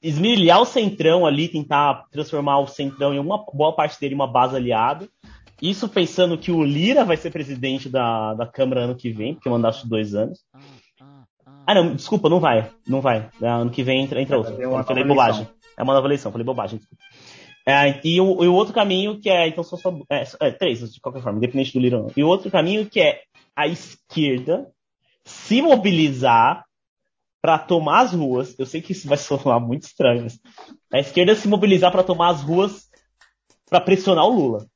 esmirilhar 0.00 0.60
o 0.60 0.66
centrão 0.66 1.26
ali, 1.26 1.48
tentar 1.48 2.04
transformar 2.10 2.60
o 2.60 2.66
centrão 2.66 3.12
em 3.12 3.18
uma 3.18 3.44
boa 3.52 3.74
parte 3.74 4.00
dele 4.00 4.14
em 4.14 4.16
uma 4.16 4.26
base 4.26 4.56
aliada. 4.56 5.08
Isso 5.60 5.88
pensando 5.88 6.38
que 6.38 6.50
o 6.50 6.64
Lira 6.64 7.04
vai 7.04 7.16
ser 7.16 7.30
presidente 7.30 7.88
da, 7.88 8.34
da 8.34 8.46
Câmara 8.46 8.82
ano 8.82 8.96
que 8.96 9.10
vem, 9.10 9.34
porque 9.34 9.48
é 9.48 9.52
mandato 9.52 9.82
de 9.82 9.88
dois 9.88 10.14
anos. 10.14 10.40
Ah, 11.66 11.74
não, 11.74 11.94
desculpa, 11.94 12.28
não 12.28 12.40
vai. 12.40 12.70
Não 12.86 13.00
vai. 13.00 13.28
É, 13.40 13.48
Ano 13.48 13.70
que 13.70 13.82
vem 13.82 14.02
entra, 14.02 14.20
entra 14.20 14.36
outro. 14.36 14.56
Tem 14.56 14.66
uma 14.66 14.80
Eu 14.80 14.84
falei 14.84 15.04
bobagem. 15.04 15.48
É 15.76 15.82
uma 15.82 15.94
nova 15.94 16.06
eleição, 16.06 16.32
falei 16.32 16.44
bobagem, 16.44 16.78
desculpa. 16.78 17.02
É, 17.66 18.00
e, 18.04 18.20
o, 18.20 18.42
e 18.42 18.48
o 18.48 18.54
outro 18.54 18.74
caminho 18.74 19.20
que 19.20 19.30
é, 19.30 19.46
então 19.46 19.62
são 19.62 19.78
só, 19.78 19.96
é, 20.10 20.24
é, 20.40 20.50
três, 20.50 20.92
de 20.92 21.00
qualquer 21.00 21.22
forma, 21.22 21.38
independente 21.38 21.72
do 21.72 21.80
Lira. 21.80 22.04
E 22.16 22.24
o 22.24 22.28
outro 22.28 22.50
caminho 22.50 22.88
que 22.88 23.00
é 23.00 23.22
a 23.54 23.68
esquerda 23.68 24.68
se 25.24 25.62
mobilizar 25.62 26.64
para 27.40 27.58
tomar 27.58 28.00
as 28.00 28.12
ruas. 28.12 28.58
Eu 28.58 28.66
sei 28.66 28.82
que 28.82 28.92
isso 28.92 29.08
vai 29.08 29.16
soar 29.18 29.60
muito 29.60 29.84
estranho, 29.84 30.22
mas 30.22 30.40
a 30.92 30.98
esquerda 30.98 31.34
se 31.34 31.48
mobilizar 31.48 31.92
para 31.92 32.02
tomar 32.02 32.30
as 32.30 32.42
ruas 32.42 32.90
para 33.68 33.80
pressionar 33.80 34.24
o 34.26 34.34
Lula. 34.34 34.66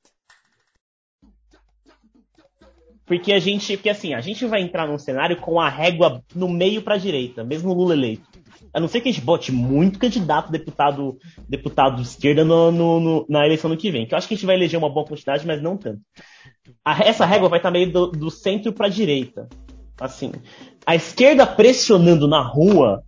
Porque 3.06 3.32
a 3.32 3.38
gente, 3.38 3.76
porque 3.76 3.88
assim, 3.88 4.14
a 4.14 4.20
gente 4.20 4.44
vai 4.46 4.60
entrar 4.60 4.86
num 4.88 4.98
cenário 4.98 5.36
com 5.36 5.60
a 5.60 5.68
régua 5.68 6.22
no 6.34 6.48
meio 6.48 6.82
para 6.82 6.96
a 6.96 6.98
direita, 6.98 7.44
mesmo 7.44 7.70
o 7.70 7.74
Lula 7.74 7.94
eleito. 7.94 8.26
A 8.74 8.80
não 8.80 8.88
ser 8.88 9.00
que 9.00 9.08
a 9.08 9.12
gente 9.12 9.24
bote 9.24 9.52
muito 9.52 9.98
candidato 9.98 10.50
deputado, 10.50 11.16
deputado 11.48 11.96
de 11.96 12.02
esquerda 12.02 12.44
no, 12.44 12.70
no- 12.72 13.00
no- 13.00 13.26
na 13.28 13.46
eleição 13.46 13.70
do 13.70 13.76
que 13.76 13.90
vem. 13.90 14.06
Que 14.06 14.12
eu 14.12 14.18
acho 14.18 14.26
que 14.28 14.34
a 14.34 14.36
gente 14.36 14.44
vai 14.44 14.56
eleger 14.56 14.78
uma 14.78 14.90
boa 14.90 15.06
quantidade, 15.06 15.46
mas 15.46 15.62
não 15.62 15.76
tanto. 15.78 16.00
A- 16.84 16.98
essa 17.04 17.24
régua 17.24 17.48
vai 17.48 17.58
estar 17.58 17.70
meio 17.70 17.90
do, 17.90 18.08
do 18.08 18.30
centro 18.30 18.72
para 18.72 18.86
a 18.86 18.90
direita. 18.90 19.48
Assim, 19.98 20.32
a 20.84 20.94
esquerda 20.94 21.46
pressionando 21.46 22.26
na 22.28 22.42
rua 22.42 23.02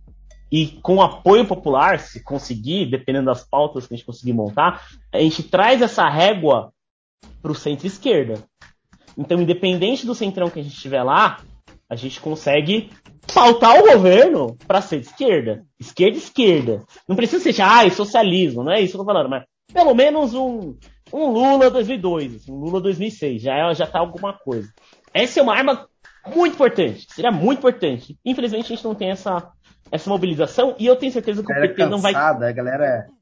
e 0.51 0.65
com 0.81 1.01
apoio 1.01 1.45
popular, 1.45 1.99
se 1.99 2.23
conseguir, 2.23 2.87
dependendo 2.89 3.25
das 3.27 3.43
pautas 3.47 3.85
que 3.85 3.93
a 3.93 3.97
gente 3.97 4.05
conseguir 4.05 4.33
montar, 4.33 4.87
a 5.13 5.19
gente 5.19 5.43
traz 5.43 5.81
essa 5.83 6.07
régua 6.09 6.71
para 7.43 7.51
o 7.51 7.55
centro-esquerda. 7.55 8.43
Então, 9.19 9.41
independente 9.41 10.05
do 10.05 10.15
centrão 10.15 10.49
que 10.49 10.61
a 10.61 10.63
gente 10.63 10.79
tiver 10.79 11.03
lá, 11.03 11.41
a 11.89 11.95
gente 11.95 12.21
consegue 12.21 12.89
pautar 13.33 13.77
o 13.77 13.91
governo 13.91 14.55
para 14.65 14.81
ser 14.81 15.01
de 15.01 15.07
esquerda. 15.07 15.65
Esquerda, 15.77 16.17
esquerda. 16.17 16.83
Não 17.05 17.17
precisa 17.17 17.43
ser, 17.43 17.61
ah, 17.61 17.87
socialismo, 17.89 18.63
não 18.63 18.71
é 18.71 18.79
isso 18.79 18.93
que 18.93 18.95
eu 18.95 19.05
tô 19.05 19.11
falando, 19.11 19.29
mas 19.29 19.43
pelo 19.73 19.93
menos 19.93 20.33
um, 20.33 20.73
um 21.11 21.27
Lula 21.31 21.69
2002, 21.69 22.35
assim, 22.35 22.51
um 22.51 22.59
Lula 22.59 22.79
2006, 22.79 23.41
já, 23.41 23.53
é, 23.55 23.73
já 23.73 23.85
tá 23.85 23.99
alguma 23.99 24.33
coisa. 24.33 24.69
Essa 25.13 25.41
é 25.41 25.43
uma 25.43 25.55
arma 25.55 25.85
muito 26.33 26.53
importante, 26.53 27.05
seria 27.09 27.31
muito 27.31 27.59
importante. 27.59 28.17
Infelizmente 28.25 28.71
a 28.71 28.75
gente 28.75 28.85
não 28.85 28.95
tem 28.95 29.11
essa, 29.11 29.51
essa 29.91 30.09
mobilização 30.09 30.75
e 30.79 30.85
eu 30.85 30.95
tenho 30.95 31.11
certeza 31.11 31.43
que 31.43 31.51
o 31.51 31.55
PT 31.55 31.85
não 31.87 31.99
vai. 31.99 32.13
cansada, 32.13 32.47
a 32.47 32.51
galera, 32.53 33.05
a 33.05 33.18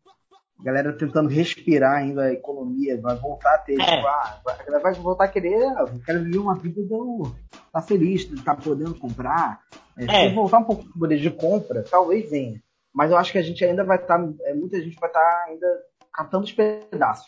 galera 0.63 0.93
tentando 0.93 1.29
respirar 1.29 1.97
ainda 1.97 2.23
a 2.23 2.33
economia, 2.33 2.99
vai 2.99 3.15
voltar 3.15 3.55
a 3.55 3.57
ter, 3.59 3.79
É. 3.79 3.85
tipo, 3.85 4.07
ah, 4.07 4.41
vai- 4.43 4.55
a 4.59 4.63
galera 4.63 4.83
vai 4.83 4.93
voltar 4.95 5.25
a 5.25 5.27
querer, 5.27 5.63
ah, 5.77 5.85
eu 5.93 6.01
quero 6.05 6.23
viver 6.23 6.37
uma 6.39 6.55
vida 6.55 6.81
do. 6.83 7.35
tá 7.71 7.81
feliz, 7.81 8.25
tá 8.43 8.55
podendo 8.55 8.95
comprar. 8.95 9.59
É, 9.97 10.25
É. 10.25 10.29
Se 10.29 10.35
voltar 10.35 10.59
um 10.59 10.63
pouco 10.63 10.83
do 10.83 10.93
poder 10.99 11.17
de 11.17 11.29
compra, 11.29 11.83
talvez 11.83 12.29
venha. 12.29 12.61
Mas 12.93 13.11
eu 13.11 13.17
acho 13.17 13.31
que 13.31 13.37
a 13.37 13.43
gente 13.43 13.63
ainda 13.63 13.83
vai 13.83 13.97
estar. 13.97 14.17
muita 14.17 14.81
gente 14.81 14.97
vai 14.99 15.09
estar 15.09 15.45
ainda 15.47 15.67
catando 16.11 16.45
os 16.45 16.51
pedaços. 16.51 17.27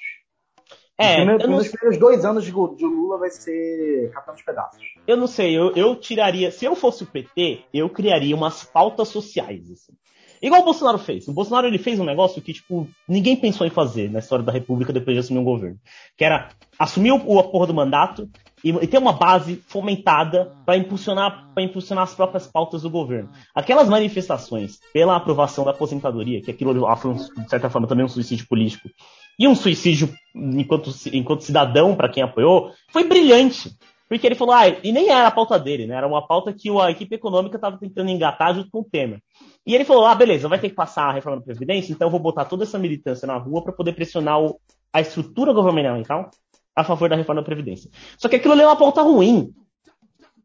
É, 0.98 1.16
Primeiro, 1.18 1.44
eu 1.44 1.50
não, 1.50 1.58
nos 1.58 1.70
primeiros 1.70 1.98
dois 1.98 2.26
anos 2.26 2.44
de, 2.44 2.52
de 2.52 2.86
Lula 2.86 3.18
vai 3.18 3.30
ser 3.30 4.12
catando 4.12 4.38
os 4.38 4.44
pedaços. 4.44 4.82
eu 5.08 5.16
não 5.16 5.28
sei, 5.28 5.58
eu, 5.58 5.74
eu 5.76 5.96
tiraria. 5.96 6.52
Se 6.52 6.66
eu 6.66 6.76
fosse 6.76 7.04
o 7.04 7.08
PT, 7.08 7.62
eu 7.74 7.90
criaria 7.90 8.36
umas 8.36 8.66
pautas 8.66 9.08
sociais. 9.08 9.72
Assim. 9.72 9.94
Igual 10.42 10.62
o 10.62 10.66
Bolsonaro 10.66 10.98
fez. 10.98 11.28
O 11.28 11.34
Bolsonaro 11.34 11.68
ele 11.68 11.78
fez 11.78 12.00
um 12.00 12.06
negócio 12.06 12.42
que, 12.42 12.54
tipo, 12.54 12.88
ninguém 13.08 13.36
pensou 13.36 13.68
em 13.68 13.70
fazer 13.70 14.10
na 14.10 14.20
história 14.20 14.44
da 14.44 14.52
República 14.52 14.94
depois 14.94 15.16
de 15.16 15.20
assumir 15.20 15.40
um 15.40 15.44
governo. 15.44 15.78
Que 16.18 16.24
era 16.24 16.50
assumir 16.78 17.12
o, 17.12 17.40
a 17.40 17.44
porra 17.44 17.68
do 17.68 17.74
mandato 17.74 18.30
e, 18.64 18.70
e 18.70 18.88
ter 18.88 18.98
uma 18.98 19.14
base 19.14 19.62
fomentada 19.68 20.52
para 20.66 20.78
impulsionar, 20.78 21.48
para 21.54 21.64
impulsionar 21.64 22.04
as 22.04 22.14
próprias 22.14 22.48
pautas 22.48 22.82
do 22.82 22.90
governo. 22.90 23.30
Aquelas 23.54 23.90
manifestações 23.90 24.80
pela 24.94 25.16
aprovação 25.16 25.66
da 25.66 25.72
aposentadoria, 25.72 26.42
que 26.42 26.52
aquilo 26.52 26.74
foi, 26.96 27.14
de 27.14 27.50
certa 27.50 27.70
forma, 27.70 27.88
também 27.88 28.06
um 28.06 28.10
suicídio 28.10 28.48
político, 28.48 28.90
e 29.38 29.48
um 29.48 29.56
suicídio 29.56 30.14
enquanto, 30.36 30.92
enquanto 31.14 31.44
cidadão 31.44 31.96
para 31.96 32.10
quem 32.10 32.22
apoiou, 32.22 32.72
foi 32.92 33.06
brilhante. 33.06 33.72
Porque 34.10 34.26
ele 34.26 34.34
falou, 34.34 34.56
ah, 34.56 34.68
e 34.68 34.92
nem 34.92 35.08
era 35.10 35.28
a 35.28 35.32
pauta 35.32 35.60
dele, 35.60 35.86
né? 35.86 35.96
Era 35.96 36.08
uma 36.08 36.26
pauta 36.26 36.52
que 36.52 36.68
a 36.80 36.90
equipe 36.90 37.14
econômica 37.14 37.58
estava 37.58 37.78
tentando 37.78 38.10
engatar 38.10 38.56
junto 38.56 38.68
com 38.72 38.80
o 38.80 38.84
Temer. 38.84 39.22
E 39.66 39.76
ele 39.76 39.86
falou, 39.86 40.04
ah, 40.08 40.16
beleza, 40.16 40.48
vai 40.48 40.58
ter 40.58 40.70
que 40.70 40.76
passar 40.76 41.10
a 41.10 41.14
reforma 41.14 41.38
da 41.38 41.46
Previdência, 41.46 41.94
então 41.94 42.08
eu 42.08 42.12
vou 42.12 42.20
botar 42.20 42.46
toda 42.46 42.64
essa 42.64 42.80
militância 42.80 43.28
na 43.28 43.38
rua 43.38 43.64
para 43.64 43.72
poder 43.72 43.94
pressionar 43.94 44.42
o, 44.42 44.60
a 44.92 45.00
estrutura 45.00 45.54
governamental 45.54 46.32
a 46.76 46.84
favor 46.84 47.08
da 47.08 47.16
reforma 47.16 47.42
da 47.42 47.46
Previdência. 47.46 47.92
Só 48.18 48.28
que 48.28 48.38
aquilo 48.38 48.54
ali 48.54 48.64
é 48.64 48.66
uma 48.66 48.76
pauta 48.76 49.04
ruim. 49.04 49.54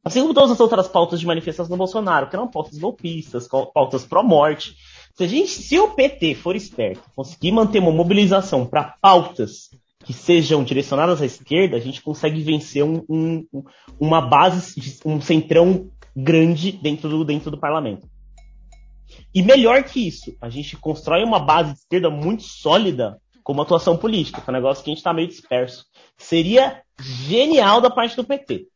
Assim 0.05 0.21
como 0.21 0.35
todas 0.35 0.51
as 0.51 0.61
outras 0.61 0.87
pautas 0.87 1.19
de 1.19 1.27
manifestação 1.27 1.75
do 1.75 1.79
Bolsonaro, 1.79 2.29
que 2.29 2.37
eram 2.37 2.51
pautas 2.51 2.79
golpistas, 2.79 3.49
pautas 3.49 4.05
pró-morte. 4.05 4.75
Se, 5.15 5.25
a 5.25 5.27
gente, 5.27 5.49
se 5.49 5.79
o 5.79 5.89
PT 5.89 6.35
for 6.35 6.55
esperto, 6.55 7.03
conseguir 7.17 7.53
manter 7.53 7.79
uma 7.79 7.93
mobilização 7.93 8.67
para 8.67 8.95
pautas 9.01 9.71
que 10.05 10.13
sejam 10.13 10.63
direcionadas 10.63 11.23
à 11.23 11.27
esquerda, 11.27 11.77
a 11.77 11.81
gente 11.81 12.03
consegue 12.03 12.43
vencer 12.43 12.85
um, 12.85 13.05
um, 13.09 13.47
uma 13.99 14.21
base, 14.21 15.01
um 15.05 15.21
centrão 15.21 15.91
grande 16.15 16.73
dentro 16.73 17.09
do, 17.09 17.25
dentro 17.25 17.51
do 17.51 17.59
parlamento. 17.59 18.09
E 19.35 19.43
melhor 19.43 19.83
que 19.85 20.07
isso, 20.07 20.37
a 20.41 20.49
gente 20.49 20.77
constrói 20.77 21.25
uma 21.25 21.39
base 21.39 21.73
de 21.73 21.79
esquerda 21.79 22.11
muito 22.11 22.43
sólida 22.43 23.21
como 23.43 23.61
atuação 23.61 23.97
política, 23.97 24.41
que 24.41 24.49
é 24.49 24.53
um 24.53 24.57
negócio 24.57 24.83
que 24.83 24.91
a 24.91 24.93
gente 24.93 24.99
está 24.99 25.13
meio 25.13 25.29
disperso. 25.29 25.85
Seria 26.17 26.83
genial 27.01 27.81
da 27.81 27.91
parte 27.91 28.17
do 28.17 28.25
PT. 28.25 28.67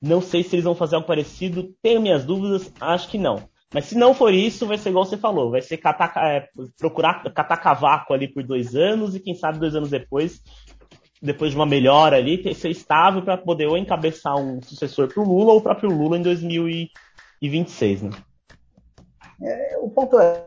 Não 0.00 0.20
sei 0.20 0.42
se 0.42 0.54
eles 0.54 0.64
vão 0.64 0.74
fazer 0.74 0.96
algo 0.96 1.06
parecido, 1.06 1.74
tenho 1.82 2.00
minhas 2.00 2.24
dúvidas, 2.24 2.72
acho 2.80 3.08
que 3.08 3.18
não. 3.18 3.48
Mas 3.72 3.84
se 3.84 3.98
não 3.98 4.14
for 4.14 4.32
isso, 4.32 4.66
vai 4.66 4.78
ser 4.78 4.88
igual 4.88 5.04
você 5.04 5.18
falou, 5.18 5.50
vai 5.50 5.60
ser 5.60 5.76
catar, 5.76 6.12
é, 6.16 6.48
procurar 6.78 7.22
catar 7.34 7.58
cavaco 7.58 8.14
ali 8.14 8.26
por 8.26 8.42
dois 8.42 8.74
anos 8.74 9.14
e 9.14 9.20
quem 9.20 9.34
sabe 9.34 9.58
dois 9.58 9.74
anos 9.74 9.90
depois, 9.90 10.40
depois 11.20 11.50
de 11.50 11.56
uma 11.56 11.66
melhora 11.66 12.16
ali, 12.16 12.54
ser 12.54 12.70
estável 12.70 13.22
para 13.22 13.36
poder 13.36 13.66
ou 13.66 13.76
encabeçar 13.76 14.36
um 14.36 14.62
sucessor 14.62 15.08
para 15.08 15.22
o 15.22 15.26
Lula 15.26 15.52
ou 15.52 15.58
o 15.58 15.62
próprio 15.62 15.90
Lula 15.90 16.16
em 16.16 16.22
2026, 16.22 18.02
né? 18.02 18.10
É, 19.40 19.78
o 19.80 19.88
ponto 19.88 20.18
é, 20.18 20.42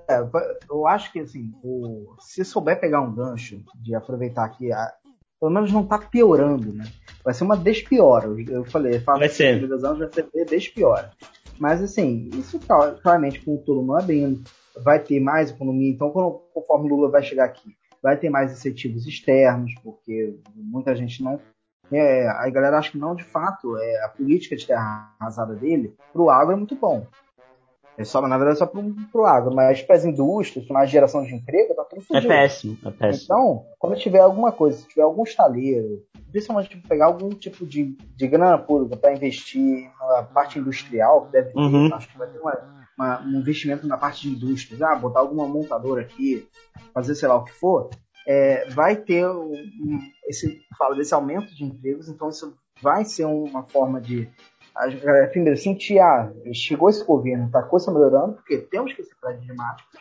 eu 0.70 0.86
acho 0.86 1.12
que 1.14 1.20
assim, 1.20 1.54
o, 1.64 2.14
se 2.20 2.44
souber 2.44 2.80
pegar 2.80 3.02
um 3.02 3.14
gancho 3.14 3.64
de 3.76 3.96
aproveitar 3.96 4.50
que 4.50 4.72
a, 4.72 4.94
pelo 5.40 5.52
menos 5.52 5.72
não 5.72 5.82
está 5.82 5.98
piorando, 5.98 6.74
né? 6.74 6.86
Vai 7.24 7.34
ser 7.34 7.44
uma 7.44 7.56
despiora. 7.56 8.28
Eu 8.48 8.66
falei, 8.66 9.00
falo 9.00 9.20
vai 9.20 9.30
ser. 9.30 9.64
Anos, 9.64 10.00
vai 10.00 10.12
ser 10.12 10.46
despiora. 10.46 11.12
Mas 11.58 11.82
assim, 11.82 12.30
isso 12.34 12.60
claramente 13.02 13.42
com 13.42 13.56
o 13.56 13.58
Tulo 13.60 13.86
não 13.86 13.98
abrindo, 13.98 14.44
vai 14.84 15.00
ter 15.00 15.20
mais 15.20 15.52
economia. 15.52 15.90
Então, 15.90 16.12
conforme 16.54 16.90
Lula 16.90 17.10
vai 17.10 17.24
chegar 17.24 17.46
aqui, 17.46 17.76
vai 18.02 18.18
ter 18.18 18.30
mais 18.30 18.52
incentivos 18.52 19.06
externos, 19.06 19.74
porque 19.84 20.40
muita 20.56 20.96
gente 20.96 21.24
não. 21.24 21.40
É, 21.92 22.28
a 22.28 22.50
galera 22.50 22.78
acha 22.78 22.92
que 22.92 22.98
não, 22.98 23.14
de 23.14 23.24
fato, 23.24 23.78
é, 23.78 24.06
a 24.06 24.10
política 24.10 24.56
de 24.56 24.66
terra 24.66 25.14
arrasada 25.20 25.54
dele 25.56 25.94
para 26.14 26.22
o 26.22 26.30
agro 26.30 26.54
é 26.54 26.56
muito 26.56 26.76
bom. 26.76 27.06
É 27.98 28.04
só, 28.06 28.22
na 28.26 28.38
verdade, 28.38 28.58
é 28.58 28.60
só 28.60 28.66
para 28.66 29.22
o 29.22 29.26
agro, 29.26 29.54
mas 29.54 29.82
para 29.82 29.98
as 29.98 30.06
indústrias, 30.06 30.66
para 30.66 30.80
a 30.80 30.86
geração 30.86 31.24
de 31.24 31.36
emprego, 31.36 31.76
tá 31.76 31.84
tudo 31.84 32.02
fugindo. 32.02 32.32
É 32.32 32.42
péssimo, 32.42 32.78
é 32.86 32.92
péssimo. 32.92 33.24
Então, 33.26 33.66
quando 33.78 34.00
tiver 34.00 34.20
alguma 34.20 34.52
coisa, 34.52 34.78
se 34.78 34.88
tiver 34.88 35.04
algum 35.04 35.24
estaleiro, 35.24 36.02
principalmente 36.32 36.70
tipo, 36.70 36.88
pegar 36.88 37.08
algum 37.08 37.30
tipo 37.30 37.66
de, 37.66 37.96
de 38.16 38.28
grana 38.28 38.58
pública 38.58 38.96
para 38.96 39.14
investir 39.14 39.92
na 40.00 40.24
parte 40.24 40.58
industrial, 40.58 41.26
que 41.26 41.34
deve 41.34 41.52
ter, 41.52 41.60
uhum. 41.60 41.94
acho 41.94 42.08
que 42.08 42.18
vai 42.18 42.30
ter 42.30 42.40
uma, 42.40 42.81
uma, 43.02 43.22
um 43.22 43.40
investimento 43.40 43.88
na 43.88 43.98
parte 43.98 44.22
de 44.22 44.36
indústrias, 44.36 44.82
ah, 44.82 44.96
botar 44.96 45.22
alguma 45.22 45.48
montadora 45.48 46.02
aqui, 46.02 46.48
fazer 46.94 47.16
sei 47.16 47.28
lá 47.28 47.36
o 47.36 47.44
que 47.44 47.52
for, 47.52 47.90
é, 48.28 48.70
vai 48.70 48.96
ter 48.96 49.28
um, 49.28 49.52
esse 50.28 50.62
fala 50.78 50.96
desse 50.96 51.14
aumento 51.14 51.54
de 51.56 51.64
empregos, 51.64 52.08
então 52.08 52.30
isso 52.30 52.56
vai 52.82 53.04
ser 53.04 53.26
uma 53.26 53.64
forma 53.64 54.00
de 54.00 54.30
a 54.76 54.88
galera 54.88 55.28
primeiro 55.28 55.58
sentir, 55.58 56.00
ah, 56.00 56.32
chegou 56.54 56.90
esse 56.90 57.04
governo, 57.04 57.52
tá 57.52 57.62
coisa 57.62 57.92
melhorando, 57.92 58.36
porque 58.36 58.58
temos 58.58 58.94
que 58.94 59.04
ser 59.04 59.16
pragmáticos. 59.20 60.00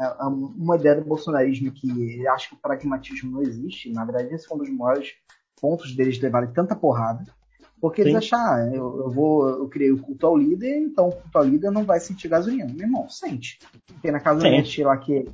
É, 0.00 0.04
é 0.04 0.24
uma 0.24 0.76
ideia 0.76 0.94
do 0.94 1.04
bolsonarismo 1.04 1.72
que 1.72 2.26
acho 2.28 2.50
que 2.50 2.54
o 2.54 2.58
pragmatismo 2.58 3.32
não 3.32 3.42
existe, 3.42 3.92
na 3.92 4.04
verdade 4.04 4.32
esse 4.32 4.46
foi 4.46 4.56
um 4.56 4.60
dos 4.60 4.70
maiores 4.70 5.14
pontos 5.60 5.94
deles 5.94 6.20
levarem 6.20 6.52
tanta 6.52 6.74
porrada, 6.76 7.24
porque 7.80 8.02
Sim. 8.02 8.10
eles 8.10 8.18
acharam, 8.18 8.54
ah, 8.54 8.74
eu, 8.74 9.00
eu, 9.00 9.10
vou, 9.10 9.48
eu 9.48 9.68
criei 9.68 9.92
o 9.92 9.98
culto 9.98 10.26
ao 10.26 10.36
líder, 10.36 10.78
então 10.78 11.08
o 11.08 11.12
culto 11.12 11.38
ao 11.38 11.44
líder 11.44 11.70
não 11.70 11.84
vai 11.84 12.00
sentir 12.00 12.28
gasolina. 12.28 12.72
Meu 12.72 12.86
irmão, 12.86 13.08
sente. 13.08 13.58
Porque 13.86 14.10
na 14.10 14.20
casa 14.20 14.40
da 14.40 14.50
gente 14.50 14.82
lá 14.82 14.96
que, 14.96 15.24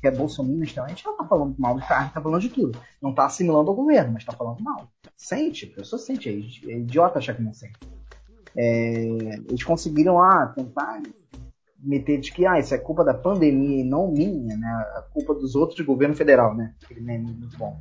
que 0.00 0.06
é 0.06 0.10
bolsonaro, 0.10 0.64
então 0.64 0.84
a 0.84 0.88
gente 0.88 1.04
não 1.04 1.16
tá 1.16 1.24
falando 1.24 1.54
mal 1.58 1.78
de 1.78 1.86
carne, 1.86 2.10
tá 2.12 2.20
falando 2.20 2.40
de 2.40 2.48
tudo. 2.48 2.78
Não 3.00 3.14
tá 3.14 3.26
assimilando 3.26 3.70
o 3.70 3.74
governo, 3.74 4.12
mas 4.12 4.24
tá 4.24 4.32
falando 4.32 4.60
mal. 4.62 4.88
Sente, 5.16 5.70
a 5.72 5.76
pessoa 5.76 6.00
sente, 6.00 6.28
é, 6.28 6.72
é 6.72 6.78
idiota 6.78 7.18
achar 7.18 7.34
que 7.34 7.42
não 7.42 7.54
sente. 7.54 7.78
É, 8.56 9.04
eles 9.48 9.62
conseguiram 9.62 10.20
ah, 10.20 10.52
tentar 10.54 11.00
meter 11.78 12.20
de 12.20 12.32
que 12.32 12.46
ah, 12.46 12.58
isso 12.58 12.74
é 12.74 12.78
culpa 12.78 13.04
da 13.04 13.14
pandemia 13.14 13.80
e 13.80 13.84
não 13.84 14.10
minha, 14.10 14.56
né? 14.56 14.68
A 14.96 15.02
culpa 15.12 15.34
dos 15.34 15.54
outros 15.54 15.78
do 15.78 15.84
governo 15.84 16.14
federal, 16.14 16.54
né? 16.54 16.74
Aquele 16.82 17.00
meme 17.00 17.32
muito 17.32 17.56
bom. 17.56 17.78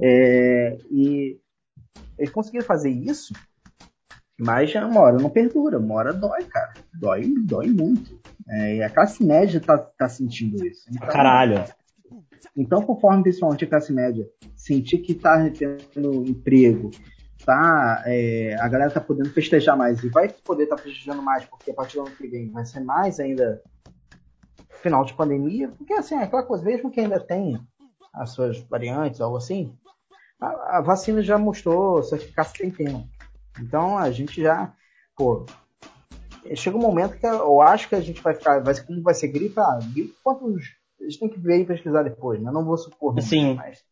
É, 0.00 0.78
e 0.90 1.38
eles 2.18 2.32
conseguiram 2.32 2.64
fazer 2.64 2.90
isso, 2.90 3.32
mas 4.40 4.70
já 4.70 4.86
uma 4.86 5.00
hora 5.00 5.18
não 5.18 5.28
perdura, 5.28 5.78
uma 5.78 5.94
hora 5.94 6.12
dói, 6.12 6.44
cara. 6.44 6.72
Dói, 6.94 7.34
dói 7.44 7.68
muito. 7.68 8.18
É, 8.48 8.76
e 8.76 8.82
a 8.82 8.88
classe 8.88 9.22
média 9.24 9.60
tá, 9.60 9.76
tá 9.76 10.08
sentindo 10.08 10.64
isso. 10.66 10.86
Então, 10.90 11.08
Caralho. 11.08 11.64
Então, 12.56 12.82
conforme 12.82 13.22
principalmente 13.22 13.64
a 13.64 13.68
classe 13.68 13.92
média 13.92 14.26
sentir 14.56 14.98
que 14.98 15.14
tá 15.14 15.38
tendo 15.50 16.24
emprego, 16.24 16.90
tá, 17.44 18.02
é, 18.06 18.56
a 18.58 18.66
galera 18.68 18.90
tá 18.90 19.00
podendo 19.00 19.30
festejar 19.30 19.76
mais 19.76 20.02
e 20.02 20.08
vai 20.08 20.28
poder 20.28 20.64
estar 20.64 20.76
tá 20.76 20.82
festejando 20.82 21.22
mais, 21.22 21.44
porque 21.44 21.70
a 21.70 21.74
partir 21.74 21.96
do 21.96 22.06
ano 22.06 22.16
que 22.16 22.26
vem 22.26 22.50
vai 22.50 22.64
ser 22.64 22.80
mais 22.80 23.20
ainda 23.20 23.62
final 24.82 25.04
de 25.04 25.14
pandemia, 25.14 25.68
porque 25.68 25.92
assim, 25.92 26.14
é 26.14 26.22
aquela 26.22 26.42
coisa, 26.42 26.64
mesmo 26.64 26.90
que 26.90 27.00
ainda 27.00 27.20
tem 27.20 27.60
as 28.14 28.30
suas 28.30 28.58
variantes, 28.60 29.20
algo 29.20 29.36
assim, 29.36 29.74
a, 30.40 30.78
a 30.78 30.80
vacina 30.80 31.22
já 31.22 31.36
mostrou 31.36 32.02
sua 32.02 32.16
eficácia 32.16 32.54
sem 32.56 32.70
tempo. 32.70 33.06
Então 33.58 33.98
a 33.98 34.10
gente 34.10 34.42
já, 34.42 34.72
pô, 35.16 35.46
chega 36.54 36.76
um 36.76 36.80
momento 36.80 37.18
que 37.18 37.26
eu 37.26 37.60
acho 37.60 37.88
que 37.88 37.94
a 37.94 38.00
gente 38.00 38.22
vai 38.22 38.34
ficar, 38.34 38.62
vai, 38.62 38.74
como 38.84 39.02
vai 39.02 39.14
ser 39.14 39.28
gripe, 39.28 39.58
ah, 39.58 39.78
gripe 39.92 40.14
quantos, 40.22 40.76
a 41.00 41.04
gente 41.04 41.18
tem 41.18 41.28
que 41.28 41.38
ver 41.38 41.60
e 41.60 41.66
pesquisar 41.66 42.02
depois, 42.02 42.40
né? 42.40 42.50
Não 42.50 42.64
vou 42.64 42.76
supor. 42.76 43.20
Sim. 43.20 43.54
Mais. 43.54 43.82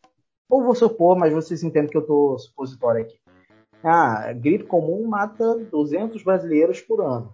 Ou 0.48 0.62
vou 0.62 0.74
supor, 0.74 1.16
mas 1.16 1.32
vocês 1.32 1.62
entendem 1.62 1.90
que 1.90 1.96
eu 1.96 2.06
tô 2.06 2.38
supositório 2.38 3.02
aqui. 3.02 3.18
Ah, 3.82 4.32
gripe 4.32 4.64
comum 4.64 5.06
mata 5.06 5.56
200 5.70 6.22
brasileiros 6.22 6.80
por 6.80 7.00
ano. 7.00 7.32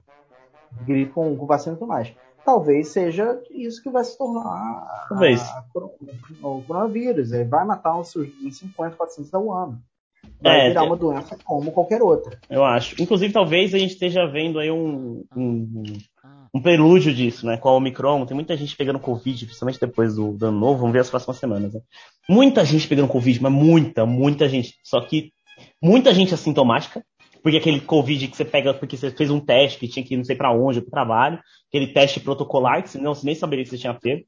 Gripe 0.85 1.12
com, 1.12 1.37
com 1.37 1.47
vacina 1.47 1.75
e 1.75 1.79
tudo 1.79 1.89
mais. 1.89 2.14
Talvez 2.45 2.89
seja 2.89 3.41
isso 3.51 3.83
que 3.83 3.89
vai 3.89 4.05
se 4.05 4.18
tornar 4.18 5.07
Talvez. 5.09 5.41
A, 5.41 5.64
a, 5.64 6.49
o 6.49 6.62
coronavírus. 6.62 7.33
Ele 7.33 7.45
vai 7.45 7.64
matar 7.64 7.99
uns 7.99 8.11
50, 8.11 8.97
400 8.97 9.33
ao 9.33 9.53
ano. 9.53 9.83
Vai 10.41 10.66
é, 10.66 10.68
virar 10.68 10.85
uma 10.85 10.97
doença 10.97 11.37
como 11.45 11.72
qualquer 11.72 12.03
outra. 12.03 12.39
Eu 12.51 12.64
acho. 12.64 13.01
Inclusive, 13.01 13.33
talvez 13.33 13.75
a 13.75 13.79
gente 13.79 13.93
esteja 13.93 14.27
vendo 14.27 14.59
aí 14.59 14.70
um, 14.70 15.25
um, 15.37 15.83
um 16.55 16.61
prelúdio 16.61 17.14
disso, 17.14 17.47
né? 17.47 17.57
Com 17.57 17.68
a 17.68 17.77
Omicron. 17.77 18.27
Tem 18.27 18.35
muita 18.35 18.57
gente 18.57 18.77
pegando 18.77 18.99
Covid, 18.99 19.47
principalmente 19.47 19.81
depois 19.81 20.16
do, 20.16 20.33
do 20.33 20.47
ano 20.47 20.59
novo. 20.59 20.81
Vamos 20.81 20.93
ver 20.93 21.01
as 21.01 21.11
próximas 21.11 21.39
semanas. 21.39 21.72
Né? 21.72 21.81
Muita 22.29 22.64
gente 22.64 22.87
pegando 22.89 23.09
Covid, 23.09 23.43
mas 23.43 23.53
muita, 23.53 24.05
muita 24.05 24.49
gente. 24.49 24.75
Só 24.83 25.01
que 25.01 25.33
Muita 25.83 26.14
gente 26.14 26.35
assintomática, 26.35 27.05
porque 27.43 27.59
aquele 27.59 27.81
Covid 27.81 28.29
que 28.29 28.37
você 28.37 28.45
pega 28.45 28.72
porque 28.72 28.97
você 28.97 29.11
fez 29.11 29.31
um 29.31 29.41
teste 29.41 29.79
que 29.79 29.89
tinha 29.89 30.05
que 30.05 30.14
ir 30.14 30.16
não 30.16 30.25
sei 30.25 30.35
para 30.35 30.53
onde, 30.53 30.81
para 30.81 30.89
o 30.89 30.91
trabalho, 30.91 31.41
aquele 31.68 31.89
teste 31.89 32.20
protocolar 32.20 32.83
que 32.83 32.91
você 32.91 32.99
não 32.99 33.14
você 33.14 33.27
nem 33.27 33.35
saberia 33.35 33.64
que 33.64 33.70
você 33.70 33.79
tinha 33.79 33.95
pego. 33.95 34.25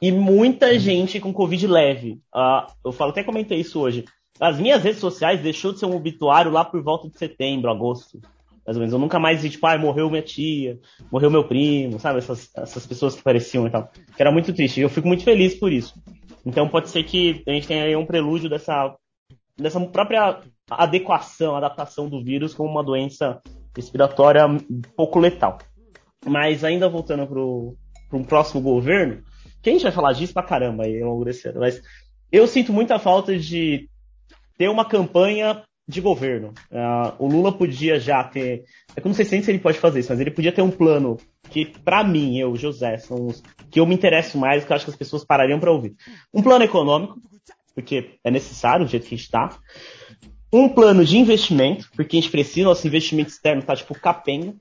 E 0.00 0.10
muita 0.12 0.78
gente 0.78 1.20
com 1.20 1.32
Covid 1.32 1.66
leve. 1.66 2.20
Uh, 2.34 2.70
eu 2.84 2.92
falo, 2.92 3.10
até 3.10 3.22
comentei 3.22 3.60
isso 3.60 3.80
hoje. 3.80 4.04
As 4.40 4.58
minhas 4.58 4.82
redes 4.82 5.00
sociais 5.00 5.42
deixou 5.42 5.72
de 5.72 5.78
ser 5.78 5.86
um 5.86 5.94
obituário 5.94 6.50
lá 6.50 6.64
por 6.64 6.82
volta 6.82 7.08
de 7.08 7.18
setembro, 7.18 7.70
agosto. 7.70 8.20
Mais 8.66 8.76
ou 8.76 8.80
menos. 8.80 8.92
Eu 8.92 8.98
nunca 8.98 9.18
mais 9.18 9.42
vi, 9.42 9.50
tipo, 9.50 9.66
ah, 9.66 9.76
morreu 9.76 10.08
minha 10.08 10.22
tia, 10.22 10.78
morreu 11.12 11.30
meu 11.30 11.44
primo, 11.44 11.98
sabe? 11.98 12.18
Essas, 12.18 12.50
essas 12.56 12.86
pessoas 12.86 13.14
que 13.14 13.22
pareciam 13.22 13.66
e 13.66 13.70
tal. 13.70 13.90
Que 14.16 14.22
era 14.22 14.32
muito 14.32 14.52
triste. 14.52 14.80
E 14.80 14.82
eu 14.82 14.88
fico 14.88 15.06
muito 15.06 15.24
feliz 15.24 15.54
por 15.54 15.70
isso. 15.70 15.94
Então 16.46 16.68
pode 16.68 16.88
ser 16.88 17.02
que 17.04 17.42
a 17.46 17.50
gente 17.50 17.66
tenha 17.66 17.84
aí 17.84 17.94
um 17.94 18.06
prelúdio 18.06 18.48
dessa, 18.48 18.96
dessa 19.58 19.78
própria 19.80 20.40
adequação, 20.70 21.54
adaptação 21.54 22.08
do 22.08 22.22
vírus 22.22 22.54
como 22.54 22.70
uma 22.70 22.82
doença 22.82 23.42
respiratória 23.76 24.46
pouco 24.96 25.18
letal. 25.18 25.58
Mas 26.24 26.64
ainda 26.64 26.88
voltando 26.88 27.26
para 27.26 28.18
um 28.18 28.24
próximo 28.24 28.62
governo, 28.62 29.22
que 29.62 29.68
a 29.68 29.72
gente 29.72 29.82
vai 29.82 29.92
falar 29.92 30.12
disso 30.12 30.32
pra 30.32 30.42
caramba 30.42 30.84
aí 30.84 31.02
longo 31.02 31.24
desse 31.24 31.48
ano, 31.48 31.60
mas 31.60 31.82
eu 32.32 32.46
sinto 32.46 32.72
muita 32.72 32.98
falta 32.98 33.36
de 33.36 33.89
ter 34.60 34.68
uma 34.68 34.84
campanha 34.84 35.62
de 35.88 36.02
governo. 36.02 36.52
Uh, 36.70 37.14
o 37.18 37.26
Lula 37.26 37.50
podia 37.50 37.98
já 37.98 38.22
ter. 38.22 38.64
É 38.94 39.00
eu 39.00 39.04
não 39.06 39.14
sei 39.14 39.24
se 39.24 39.50
ele 39.50 39.58
pode 39.58 39.78
fazer 39.78 40.00
isso, 40.00 40.10
mas 40.12 40.20
ele 40.20 40.30
podia 40.30 40.52
ter 40.52 40.60
um 40.60 40.70
plano 40.70 41.16
que, 41.48 41.64
para 41.64 42.04
mim, 42.04 42.38
eu, 42.38 42.54
José, 42.54 42.98
são 42.98 43.28
os 43.28 43.42
que 43.70 43.80
eu 43.80 43.86
me 43.86 43.94
interesso 43.94 44.36
mais, 44.36 44.62
que 44.62 44.70
eu 44.70 44.76
acho 44.76 44.84
que 44.84 44.90
as 44.90 44.96
pessoas 44.98 45.24
parariam 45.24 45.58
para 45.58 45.72
ouvir. 45.72 45.94
Um 46.34 46.42
plano 46.42 46.62
econômico, 46.62 47.18
porque 47.74 48.18
é 48.22 48.30
necessário, 48.30 48.84
do 48.84 48.90
jeito 48.90 49.06
que 49.06 49.14
está. 49.14 49.48
Um 50.52 50.68
plano 50.68 51.06
de 51.06 51.16
investimento, 51.16 51.88
porque 51.96 52.18
a 52.18 52.20
gente 52.20 52.30
precisa, 52.30 52.68
nosso 52.68 52.86
investimento 52.86 53.30
externo 53.30 53.62
está 53.62 53.74
tipo 53.74 53.98
capenga. 53.98 54.54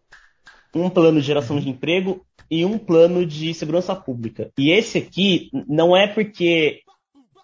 Um 0.73 0.89
plano 0.89 1.19
de 1.19 1.27
geração 1.27 1.59
de 1.59 1.67
emprego 1.67 2.25
e 2.49 2.63
um 2.63 2.77
plano 2.77 3.25
de 3.25 3.53
segurança 3.53 3.93
pública. 3.93 4.49
E 4.57 4.71
esse 4.71 4.97
aqui 4.97 5.49
não 5.67 5.93
é 5.93 6.07
porque 6.07 6.83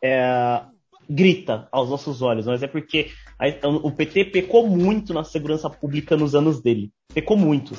é, 0.02 0.62
grita 1.10 1.68
aos 1.72 1.90
nossos 1.90 2.22
olhos, 2.22 2.46
mas 2.46 2.64
é 2.64 2.68
porque 2.68 3.12
a, 3.40 3.68
o 3.68 3.92
PT 3.92 4.26
pecou 4.26 4.68
muito 4.68 5.14
na 5.14 5.24
segurança 5.24 5.70
pública 5.70 6.16
nos 6.16 6.36
anos 6.36 6.62
dele. 6.62 6.92
Pecou 7.14 7.38
muito. 7.38 7.76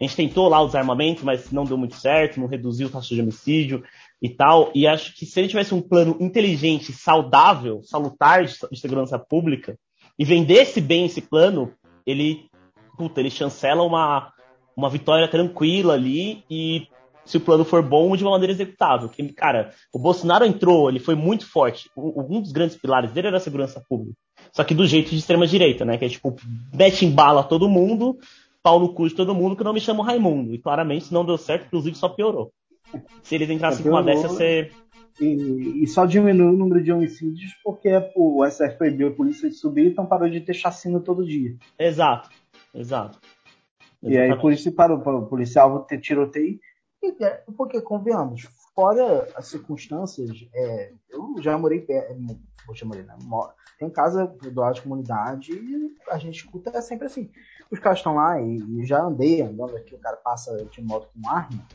A 0.00 0.04
gente 0.04 0.16
tentou 0.16 0.48
lá 0.48 0.62
os 0.62 0.74
armamentos, 0.74 1.22
mas 1.22 1.50
não 1.50 1.64
deu 1.64 1.76
muito 1.76 1.94
certo, 1.96 2.40
não 2.40 2.46
reduziu 2.46 2.88
o 2.88 2.90
taxa 2.90 3.14
de 3.14 3.20
homicídio 3.20 3.82
e 4.20 4.28
tal. 4.28 4.70
E 4.74 4.86
acho 4.86 5.14
que 5.14 5.24
se 5.24 5.38
ele 5.38 5.48
tivesse 5.48 5.74
um 5.74 5.80
plano 5.80 6.16
inteligente, 6.20 6.92
saudável, 6.92 7.80
salutar 7.82 8.44
de, 8.44 8.54
de 8.70 8.80
segurança 8.80 9.18
pública, 9.18 9.78
e 10.18 10.24
vendesse 10.24 10.80
bem 10.80 11.06
esse 11.06 11.20
plano, 11.20 11.72
ele, 12.06 12.48
puta, 12.96 13.20
ele 13.20 13.30
chancela 13.30 13.82
uma, 13.82 14.32
uma 14.76 14.88
vitória 14.88 15.28
tranquila 15.28 15.94
ali 15.94 16.44
e 16.48 16.86
se 17.24 17.36
o 17.36 17.40
plano 17.40 17.64
for 17.64 17.82
bom, 17.82 18.16
de 18.16 18.22
uma 18.22 18.32
maneira 18.32 18.52
executável. 18.52 19.08
Que, 19.08 19.32
cara, 19.32 19.72
o 19.92 19.98
Bolsonaro 19.98 20.44
entrou, 20.44 20.88
ele 20.88 20.98
foi 20.98 21.14
muito 21.14 21.50
forte. 21.50 21.90
Um 21.96 22.40
dos 22.40 22.52
grandes 22.52 22.76
pilares 22.76 23.12
dele 23.12 23.28
era 23.28 23.36
a 23.38 23.40
segurança 23.40 23.82
pública. 23.88 24.16
Só 24.52 24.62
que 24.62 24.74
do 24.74 24.86
jeito 24.86 25.10
de 25.10 25.18
extrema 25.18 25.46
direita, 25.46 25.84
né? 25.84 25.96
Que 25.96 26.04
é 26.04 26.08
tipo, 26.08 26.36
mete 26.72 27.04
em 27.04 27.10
bala 27.10 27.42
todo 27.42 27.68
mundo, 27.68 28.18
pau 28.62 28.78
no 28.78 28.92
cu 28.92 29.08
de 29.08 29.14
todo 29.14 29.34
mundo, 29.34 29.56
que 29.56 29.64
não 29.64 29.72
me 29.72 29.80
chamo 29.80 30.02
Raimundo. 30.02 30.54
E 30.54 30.58
claramente, 30.58 31.06
se 31.06 31.14
não 31.14 31.24
deu 31.24 31.38
certo, 31.38 31.66
inclusive 31.66 31.96
só 31.96 32.08
piorou. 32.08 32.52
Se 33.22 33.34
eles 33.34 33.50
entrassem 33.50 33.82
com 33.82 33.90
uma 33.90 34.02
dessa, 34.02 34.28
você. 34.28 34.70
E, 35.20 35.82
e, 35.84 35.86
só 35.86 36.04
diminuiu 36.06 36.50
o 36.50 36.56
número 36.56 36.82
de 36.82 36.92
homicídios 36.92 37.52
porque 37.62 37.88
o 38.16 38.42
perdeu 38.76 39.08
a 39.08 39.12
polícia 39.12 39.48
de 39.48 39.54
subir, 39.54 39.86
então 39.86 40.06
parou 40.06 40.28
de 40.28 40.40
ter 40.40 40.54
chacina 40.54 40.98
todo 40.98 41.24
dia. 41.24 41.54
Exato, 41.78 42.30
exato. 42.74 43.20
E 44.02 44.18
aí 44.18 44.36
por 44.38 44.52
isso 44.52 44.72
parou, 44.72 44.98
o 44.98 45.26
policial 45.26 45.84
ter 45.84 46.00
tiroteio. 46.00 46.58
É, 47.20 47.42
porque, 47.56 47.80
convenhamos, 47.80 48.48
fora 48.74 49.28
as 49.36 49.48
circunstâncias, 49.48 50.46
é, 50.54 50.92
eu 51.10 51.34
já 51.40 51.56
morei 51.58 51.80
perto, 51.80 52.14
poxa, 52.66 52.84
morei, 52.84 53.02
né? 53.02 53.16
Tem 53.78 53.90
casa 53.90 54.26
do 54.26 54.60
lado 54.60 54.74
de 54.74 54.82
comunidade 54.82 55.52
e 55.52 55.96
a 56.08 56.18
gente 56.18 56.36
escuta 56.36 56.70
é 56.74 56.80
sempre 56.80 57.06
assim. 57.06 57.30
Os 57.70 57.78
caras 57.78 57.98
estão 57.98 58.14
lá 58.14 58.40
e, 58.40 58.56
e, 58.56 58.86
já 58.86 59.02
andei 59.02 59.42
andando 59.42 59.76
aqui, 59.76 59.94
o 59.94 59.98
cara 59.98 60.16
passa 60.16 60.64
de 60.66 60.82
moto 60.82 61.08
com 61.12 61.28
arma. 61.28 61.66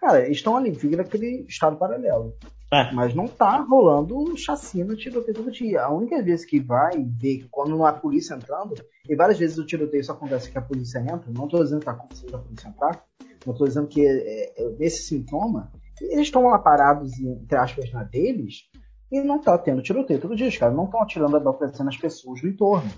Cara, 0.00 0.24
eles 0.24 0.38
estão 0.38 0.56
ali, 0.56 0.70
vira 0.70 1.02
aquele 1.02 1.44
estado 1.48 1.76
paralelo. 1.76 2.34
É. 2.72 2.90
Mas 2.92 3.14
não 3.14 3.28
tá 3.28 3.58
rolando 3.58 4.34
chacina, 4.36 4.96
tiroteio 4.96 5.34
todo 5.34 5.52
dia. 5.52 5.82
A 5.82 5.90
única 5.92 6.22
vez 6.22 6.44
que 6.44 6.58
vai 6.58 7.04
ver 7.04 7.46
quando 7.50 7.76
não 7.76 7.84
há 7.84 7.92
polícia 7.92 8.34
entrando, 8.34 8.74
e 9.06 9.14
várias 9.14 9.38
vezes 9.38 9.58
o 9.58 9.66
tiroteio 9.66 10.02
só 10.02 10.12
acontece 10.12 10.50
que 10.50 10.56
a 10.56 10.62
polícia 10.62 10.98
entra, 10.98 11.30
não 11.30 11.46
tô 11.46 11.62
dizendo 11.62 11.82
que 11.82 11.90
acontecendo 11.90 12.34
a 12.34 12.38
polícia 12.38 12.68
entrar, 12.68 13.04
não 13.46 13.54
tô 13.54 13.64
dizendo 13.64 13.86
que 13.86 14.06
é, 14.06 14.52
é, 14.56 14.70
desse 14.70 15.04
sintoma, 15.04 15.70
eles 16.00 16.26
estão 16.26 16.44
lá 16.44 16.58
parados, 16.58 17.18
entre 17.18 17.56
aspas, 17.56 17.90
na 17.92 18.02
deles, 18.02 18.68
e 19.10 19.20
não 19.20 19.40
tá 19.40 19.56
tendo 19.58 19.82
tiroteio 19.82 20.20
todo 20.20 20.36
dia. 20.36 20.48
Os 20.48 20.56
caras 20.56 20.74
não 20.74 20.84
estão 20.84 21.02
atirando 21.02 21.36
a 21.36 21.40
bala 21.40 21.58
nas 21.84 21.96
pessoas 21.96 22.40
do 22.40 22.48
entorno 22.48 22.90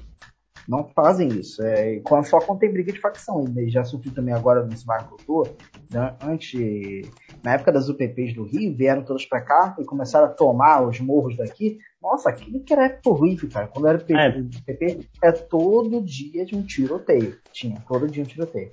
não 0.69 0.89
fazem 0.89 1.29
isso. 1.29 1.63
É, 1.63 2.01
só 2.25 2.41
quando 2.41 2.61
tem 2.61 2.73
briga 2.73 2.93
de 2.93 3.01
facção. 3.01 3.45
E 3.57 3.69
já 3.69 3.85
sofri 3.85 4.11
também 4.11 4.35
agora 4.35 4.65
nesse 4.65 4.85
bairro 4.85 5.09
que 5.09 5.23
eu 5.23 5.27
tô. 5.27 5.49
Né, 5.93 6.17
antes, 6.23 7.09
na 7.43 7.55
época 7.55 7.73
das 7.73 7.89
UPPs 7.89 8.35
do 8.35 8.45
Rio, 8.45 8.75
vieram 8.75 9.05
todos 9.05 9.25
para 9.25 9.41
cá 9.41 9.77
e 9.79 9.85
começaram 9.85 10.27
a 10.27 10.31
tomar 10.31 10.87
os 10.87 11.01
morros 11.01 11.37
daqui. 11.37 11.79
Nossa, 12.03 12.31
aquilo 12.31 12.63
que 12.63 12.73
era 12.73 12.99
horrível, 13.05 13.49
cara. 13.51 13.69
Quando 13.69 13.89
era 13.89 13.99
PP, 13.99 14.15
é. 14.15 14.75
PP, 14.75 15.09
é 15.23 15.33
todo 15.33 16.03
dia 16.03 16.45
de 16.45 16.57
um 16.57 16.63
tiroteio. 16.63 17.39
Tinha 17.53 17.83
todo 17.87 18.09
dia 18.09 18.23
um 18.23 18.27
tiroteio. 18.27 18.71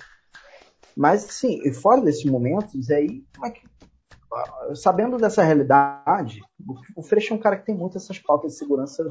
Mas, 0.96 1.24
sim, 1.24 1.62
e 1.64 1.74
fora 1.74 2.02
desses 2.02 2.26
momentos, 2.26 2.90
aí, 2.90 3.24
como 3.34 3.48
é 3.48 3.52
que 3.52 3.62
sabendo 4.76 5.18
dessa 5.18 5.44
realidade, 5.44 6.42
o 6.96 7.04
Freixo 7.04 7.34
é 7.34 7.38
um 7.38 7.40
cara 7.40 7.58
que 7.58 7.66
tem 7.66 7.76
muito 7.76 7.98
essas 7.98 8.18
pautas 8.18 8.54
de 8.54 8.58
segurança 8.58 9.04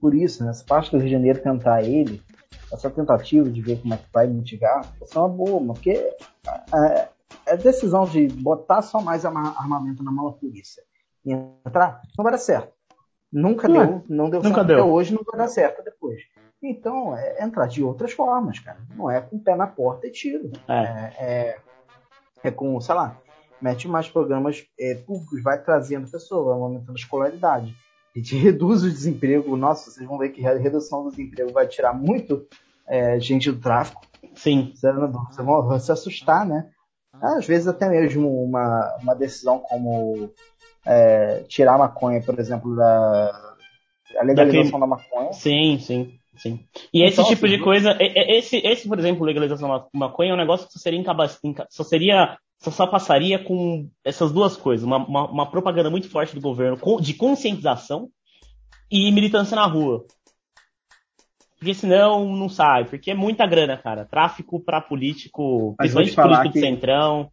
por 0.00 0.14
isso, 0.14 0.42
né? 0.42 0.50
Essa 0.50 0.64
parte 0.64 0.90
do 0.90 0.96
Rio 0.96 1.06
de 1.06 1.12
Janeiro 1.12 1.42
tentar 1.42 1.82
ele, 1.82 2.22
essa 2.72 2.90
tentativa 2.90 3.48
de 3.48 3.60
ver 3.60 3.80
como 3.80 3.94
é 3.94 3.96
que 3.96 4.06
vai 4.12 4.26
mitigar, 4.26 4.92
é 5.00 5.18
uma 5.18 5.28
boa, 5.28 5.62
porque 5.74 6.16
a, 6.46 7.08
a 7.46 7.56
decisão 7.56 8.04
de 8.04 8.28
botar 8.28 8.82
só 8.82 9.00
mais 9.00 9.24
armamento 9.24 10.02
na 10.02 10.10
mão 10.10 10.30
da 10.30 10.32
polícia 10.32 10.82
e 11.24 11.32
entrar 11.32 12.00
não 12.16 12.22
vai 12.22 12.32
dar 12.32 12.38
certo. 12.38 12.72
Nunca 13.32 13.68
não, 13.68 13.86
deu, 13.86 14.04
não 14.08 14.30
deu 14.30 14.42
nunca 14.42 14.56
certo 14.56 14.66
deu. 14.66 14.78
até 14.78 14.84
hoje, 14.84 15.14
não 15.14 15.22
vai 15.24 15.38
dar 15.38 15.48
certo 15.48 15.82
depois. 15.82 16.20
Então, 16.62 17.16
é 17.16 17.42
entrar 17.42 17.66
de 17.66 17.82
outras 17.82 18.12
formas, 18.12 18.58
cara. 18.58 18.78
Não 18.94 19.10
é 19.10 19.20
com 19.20 19.36
o 19.36 19.40
pé 19.40 19.56
na 19.56 19.66
porta 19.66 20.06
e 20.06 20.12
tiro. 20.12 20.52
É, 20.68 20.74
é, 20.74 21.14
é, 21.18 21.58
é 22.44 22.50
com, 22.50 22.80
sei 22.80 22.94
lá, 22.94 23.18
mete 23.60 23.88
mais 23.88 24.08
programas 24.08 24.64
é, 24.78 24.94
públicos, 24.94 25.42
vai 25.42 25.60
trazendo 25.60 26.08
pessoas, 26.08 26.46
vai 26.46 26.54
aumentando 26.54 26.92
a 26.92 27.00
escolaridade 27.00 27.74
a 28.14 28.18
gente 28.18 28.36
reduz 28.36 28.82
o 28.82 28.90
desemprego. 28.90 29.56
Nossa, 29.56 29.90
vocês 29.90 30.06
vão 30.06 30.18
ver 30.18 30.30
que 30.30 30.46
a 30.46 30.56
redução 30.56 31.04
do 31.04 31.10
desemprego 31.10 31.52
vai 31.52 31.66
tirar 31.66 31.94
muito 31.94 32.46
é, 32.86 33.18
gente 33.18 33.50
do 33.50 33.58
tráfico. 33.58 34.02
Sim. 34.34 34.72
Vocês 34.74 34.94
vão 35.38 35.78
se 35.78 35.92
assustar, 35.92 36.46
né? 36.46 36.68
Às 37.20 37.46
vezes 37.46 37.68
até 37.68 37.88
mesmo 37.88 38.42
uma, 38.42 38.96
uma 39.02 39.14
decisão 39.14 39.58
como 39.58 40.30
é, 40.84 41.44
tirar 41.46 41.74
a 41.74 41.78
maconha, 41.78 42.22
por 42.22 42.38
exemplo, 42.38 42.74
da 42.74 43.54
a 44.18 44.24
legalização 44.24 44.80
da, 44.80 44.86
da 44.86 44.86
maconha. 44.86 45.32
Sim, 45.32 45.78
sim. 45.78 46.18
Sim. 46.36 46.60
E 46.92 47.02
esse 47.02 47.20
então, 47.20 47.24
tipo 47.26 47.46
assim, 47.46 47.56
de 47.56 47.62
coisa, 47.62 47.96
esse, 48.00 48.56
esse, 48.56 48.88
por 48.88 48.98
exemplo, 48.98 49.24
legalização 49.24 49.68
da 49.68 49.86
maconha 49.92 50.30
é 50.30 50.34
um 50.34 50.38
negócio 50.38 50.66
que 50.66 50.72
só 50.72 50.78
seria, 50.78 51.04
só 51.68 51.84
seria 51.84 52.38
só, 52.58 52.70
só 52.70 52.86
passaria 52.86 53.38
com 53.38 53.88
essas 54.04 54.32
duas 54.32 54.56
coisas: 54.56 54.86
uma, 54.86 54.98
uma, 54.98 55.30
uma 55.30 55.50
propaganda 55.50 55.90
muito 55.90 56.08
forte 56.08 56.34
do 56.34 56.40
governo 56.40 56.78
de 57.00 57.14
conscientização 57.14 58.08
e 58.90 59.10
militância 59.10 59.54
na 59.54 59.66
rua. 59.66 60.04
Porque 61.62 61.74
senão 61.74 62.34
não 62.34 62.48
sai, 62.48 62.84
porque 62.86 63.12
é 63.12 63.14
muita 63.14 63.46
grana, 63.46 63.76
cara. 63.76 64.04
Tráfico 64.04 64.58
para 64.58 64.80
político, 64.80 65.76
principalmente 65.78 66.16
político 66.16 66.48
do 66.48 66.58
centrão. 66.58 67.30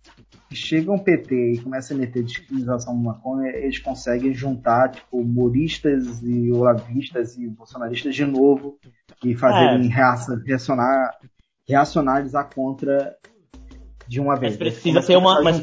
Chega 0.52 0.92
um 0.92 1.00
PT 1.00 1.54
e 1.54 1.58
começa 1.58 1.96
a 1.96 1.98
meter 1.98 2.24
discriminação 2.24 2.94
no 2.94 3.06
maconha, 3.06 3.50
eles 3.50 3.80
conseguem 3.80 4.32
juntar, 4.32 4.92
tipo, 4.92 5.18
humoristas 5.18 6.22
e 6.22 6.52
olavistas 6.52 7.40
e 7.40 7.48
bolsonaristas 7.48 8.14
de 8.14 8.24
novo 8.24 8.78
e 9.26 9.34
fazerem 9.36 9.92
é. 9.92 9.96
reacionar, 10.46 11.18
reacionarizar 11.68 12.54
contra 12.54 13.16
de 14.08 14.20
uma 14.20 14.36
vez. 14.36 14.54
Mas 14.54 14.58
precisa 14.60 15.02
ter 15.02 15.18
uma. 15.18 15.42
Mas, 15.42 15.60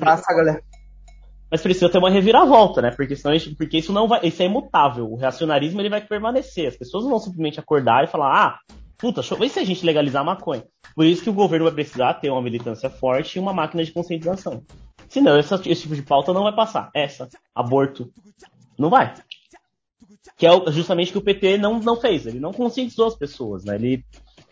mas 1.50 1.62
precisa 1.62 1.88
ter 1.88 1.98
uma 1.98 2.10
reviravolta, 2.10 2.82
né? 2.82 2.90
Porque, 2.90 3.14
senão, 3.14 3.36
porque 3.56 3.78
isso 3.78 3.92
não 3.92 4.08
vai. 4.08 4.20
Isso 4.24 4.42
é 4.42 4.46
imutável. 4.46 5.10
O 5.10 5.16
reacionarismo 5.16 5.80
ele 5.80 5.88
vai 5.88 6.00
permanecer. 6.00 6.68
As 6.68 6.76
pessoas 6.76 7.04
não 7.04 7.10
vão 7.10 7.20
simplesmente 7.20 7.60
acordar 7.60 8.04
e 8.04 8.08
falar, 8.08 8.34
ah, 8.34 8.58
puta, 8.98 9.20
deixa, 9.20 9.36
vê 9.36 9.48
se 9.48 9.60
a 9.60 9.64
gente 9.64 9.86
legalizar 9.86 10.22
a 10.22 10.24
maconha. 10.24 10.64
Por 10.94 11.04
isso 11.04 11.22
que 11.22 11.30
o 11.30 11.34
governo 11.34 11.66
vai 11.66 11.74
precisar 11.74 12.14
ter 12.14 12.30
uma 12.30 12.42
militância 12.42 12.90
forte 12.90 13.36
e 13.36 13.38
uma 13.38 13.52
máquina 13.52 13.84
de 13.84 13.92
conscientização. 13.92 14.62
Senão, 15.08 15.36
essa, 15.36 15.54
esse 15.66 15.82
tipo 15.82 15.94
de 15.94 16.02
pauta 16.02 16.32
não 16.32 16.42
vai 16.42 16.54
passar. 16.54 16.90
Essa, 16.92 17.28
aborto, 17.54 18.10
não 18.76 18.90
vai. 18.90 19.14
Que 20.36 20.46
é 20.46 20.72
justamente 20.72 21.10
o 21.10 21.12
que 21.12 21.18
o 21.18 21.22
PT 21.22 21.58
não, 21.58 21.78
não 21.78 21.96
fez. 21.96 22.26
Ele 22.26 22.40
não 22.40 22.52
conscientizou 22.52 23.06
as 23.06 23.14
pessoas, 23.14 23.64
né? 23.64 23.76
Ele, 23.76 24.04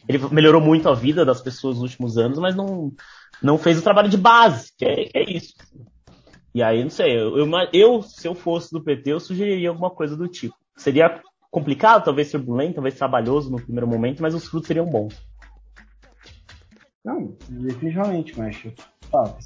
ele 0.08 0.18
melhorou 0.28 0.60
muito 0.60 0.88
a 0.88 0.94
vida 0.94 1.24
das 1.24 1.40
pessoas 1.40 1.76
nos 1.76 1.90
últimos 1.90 2.16
anos, 2.18 2.38
mas 2.38 2.54
não, 2.54 2.92
não 3.42 3.58
fez 3.58 3.78
o 3.78 3.82
trabalho 3.82 4.08
de 4.08 4.16
base, 4.16 4.70
que 4.78 4.84
é, 4.84 5.04
que 5.06 5.18
é 5.18 5.30
isso. 5.30 5.54
E 6.54 6.62
aí, 6.62 6.82
não 6.82 6.90
sei, 6.90 7.18
eu, 7.18 7.36
eu, 7.36 7.50
eu, 7.72 8.02
se 8.02 8.28
eu 8.28 8.34
fosse 8.34 8.70
do 8.70 8.82
PT, 8.82 9.12
eu 9.12 9.18
sugeriria 9.18 9.70
alguma 9.70 9.90
coisa 9.90 10.16
do 10.16 10.28
tipo. 10.28 10.54
Seria 10.76 11.20
complicado, 11.50 12.04
talvez 12.04 12.30
turbulento, 12.30 12.74
talvez 12.74 12.94
trabalhoso 12.94 13.50
no 13.50 13.60
primeiro 13.60 13.88
momento, 13.88 14.22
mas 14.22 14.34
os 14.34 14.46
frutos 14.46 14.68
seriam 14.68 14.86
bons. 14.86 15.20
Não, 17.04 17.36
definitivamente, 17.48 18.38
mas 18.38 18.56
fala, 19.10 19.36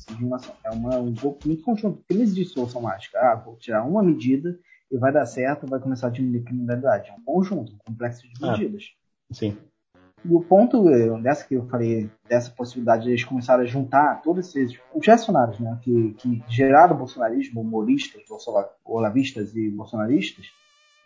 é 0.65 0.71
uma, 0.71 0.99
um 0.99 1.15
pouco 1.15 1.47
muito 1.47 1.63
conjunto. 1.63 2.05
Crise 2.07 2.35
de 2.35 2.45
solução 2.45 2.83
mágica. 2.83 3.19
Ah, 3.19 3.35
vou 3.35 3.57
tirar 3.57 3.85
uma 3.85 4.03
medida 4.03 4.59
e 4.91 4.97
vai 4.97 5.13
dar 5.13 5.27
certo, 5.27 5.67
vai 5.67 5.81
começar 5.81 6.07
a 6.09 6.11
diminuir 6.11 6.43
a 6.43 6.45
criminalidade. 6.45 7.11
É 7.11 7.15
um 7.15 7.25
conjunto, 7.25 7.73
um 7.73 7.79
complexo 7.79 8.23
de 8.23 8.35
ah, 8.43 8.53
medidas. 8.53 8.85
Ah, 9.31 9.35
sim. 9.35 9.57
E 10.25 10.35
o 10.35 10.41
ponto 10.41 10.89
eh, 10.89 11.21
dessa 11.21 11.47
que 11.47 11.55
eu 11.55 11.67
falei, 11.67 12.11
dessa 12.29 12.51
possibilidade 12.51 13.05
de 13.05 13.11
eles 13.11 13.25
começarem 13.25 13.65
a 13.65 13.69
juntar 13.69 14.21
todos 14.23 14.49
esses 14.49 14.79
os 14.95 15.07
reacionários, 15.07 15.59
né, 15.61 15.79
que, 15.83 16.15
que 16.15 16.43
geraram 16.49 16.95
o 16.97 16.99
bolsonarismo, 16.99 17.61
humoristas, 17.61 18.23
olavistas 18.85 19.55
e 19.55 19.71
bolsonaristas, 19.71 20.47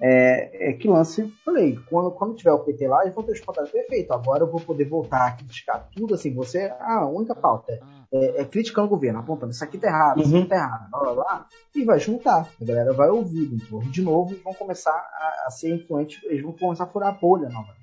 É, 0.05 0.71
é 0.71 0.73
que 0.73 0.89
lance, 0.89 1.33
falei, 1.45 1.79
quando, 1.89 2.11
quando 2.11 2.35
tiver 2.35 2.51
o 2.51 2.59
PT 2.65 2.89
lá, 2.89 3.03
eles 3.03 3.15
vão 3.15 3.23
ter 3.23 3.33
os 3.33 3.41
contatos 3.41 3.71
perfeito. 3.71 4.13
Agora 4.13 4.43
eu 4.43 4.51
vou 4.51 4.61
poder 4.61 4.85
voltar 4.89 5.29
a 5.29 5.33
criticar 5.33 5.89
tudo 5.95 6.15
assim. 6.15 6.35
Você, 6.35 6.73
a 6.81 7.07
única 7.07 7.37
pauta 7.37 7.79
é, 8.13 8.41
é 8.41 8.45
criticando 8.45 8.89
o 8.89 8.91
governo, 8.91 9.21
apontando 9.21 9.53
isso 9.53 9.63
aqui 9.63 9.79
tá 9.79 9.87
errado, 9.87 10.21
isso 10.21 10.37
aqui 10.37 10.49
tá 10.49 10.57
errado, 10.57 10.91
blá 10.91 11.01
blá 11.01 11.15
blá, 11.15 11.47
e 11.77 11.85
vai 11.85 12.01
juntar. 12.01 12.49
A 12.61 12.65
galera 12.65 12.93
vai 12.93 13.11
ouvir 13.11 13.55
em 13.55 13.59
torno 13.59 13.89
de 13.93 14.03
novo 14.03 14.35
e 14.35 14.39
vão 14.39 14.53
começar 14.55 14.91
a, 14.91 15.47
a 15.47 15.51
ser 15.51 15.73
influentes, 15.73 16.21
eles 16.25 16.43
vão 16.43 16.53
começar 16.53 16.85
a 16.85 16.89
furar 16.89 17.11
a 17.11 17.13
bolha 17.13 17.49
novamente. 17.49 17.82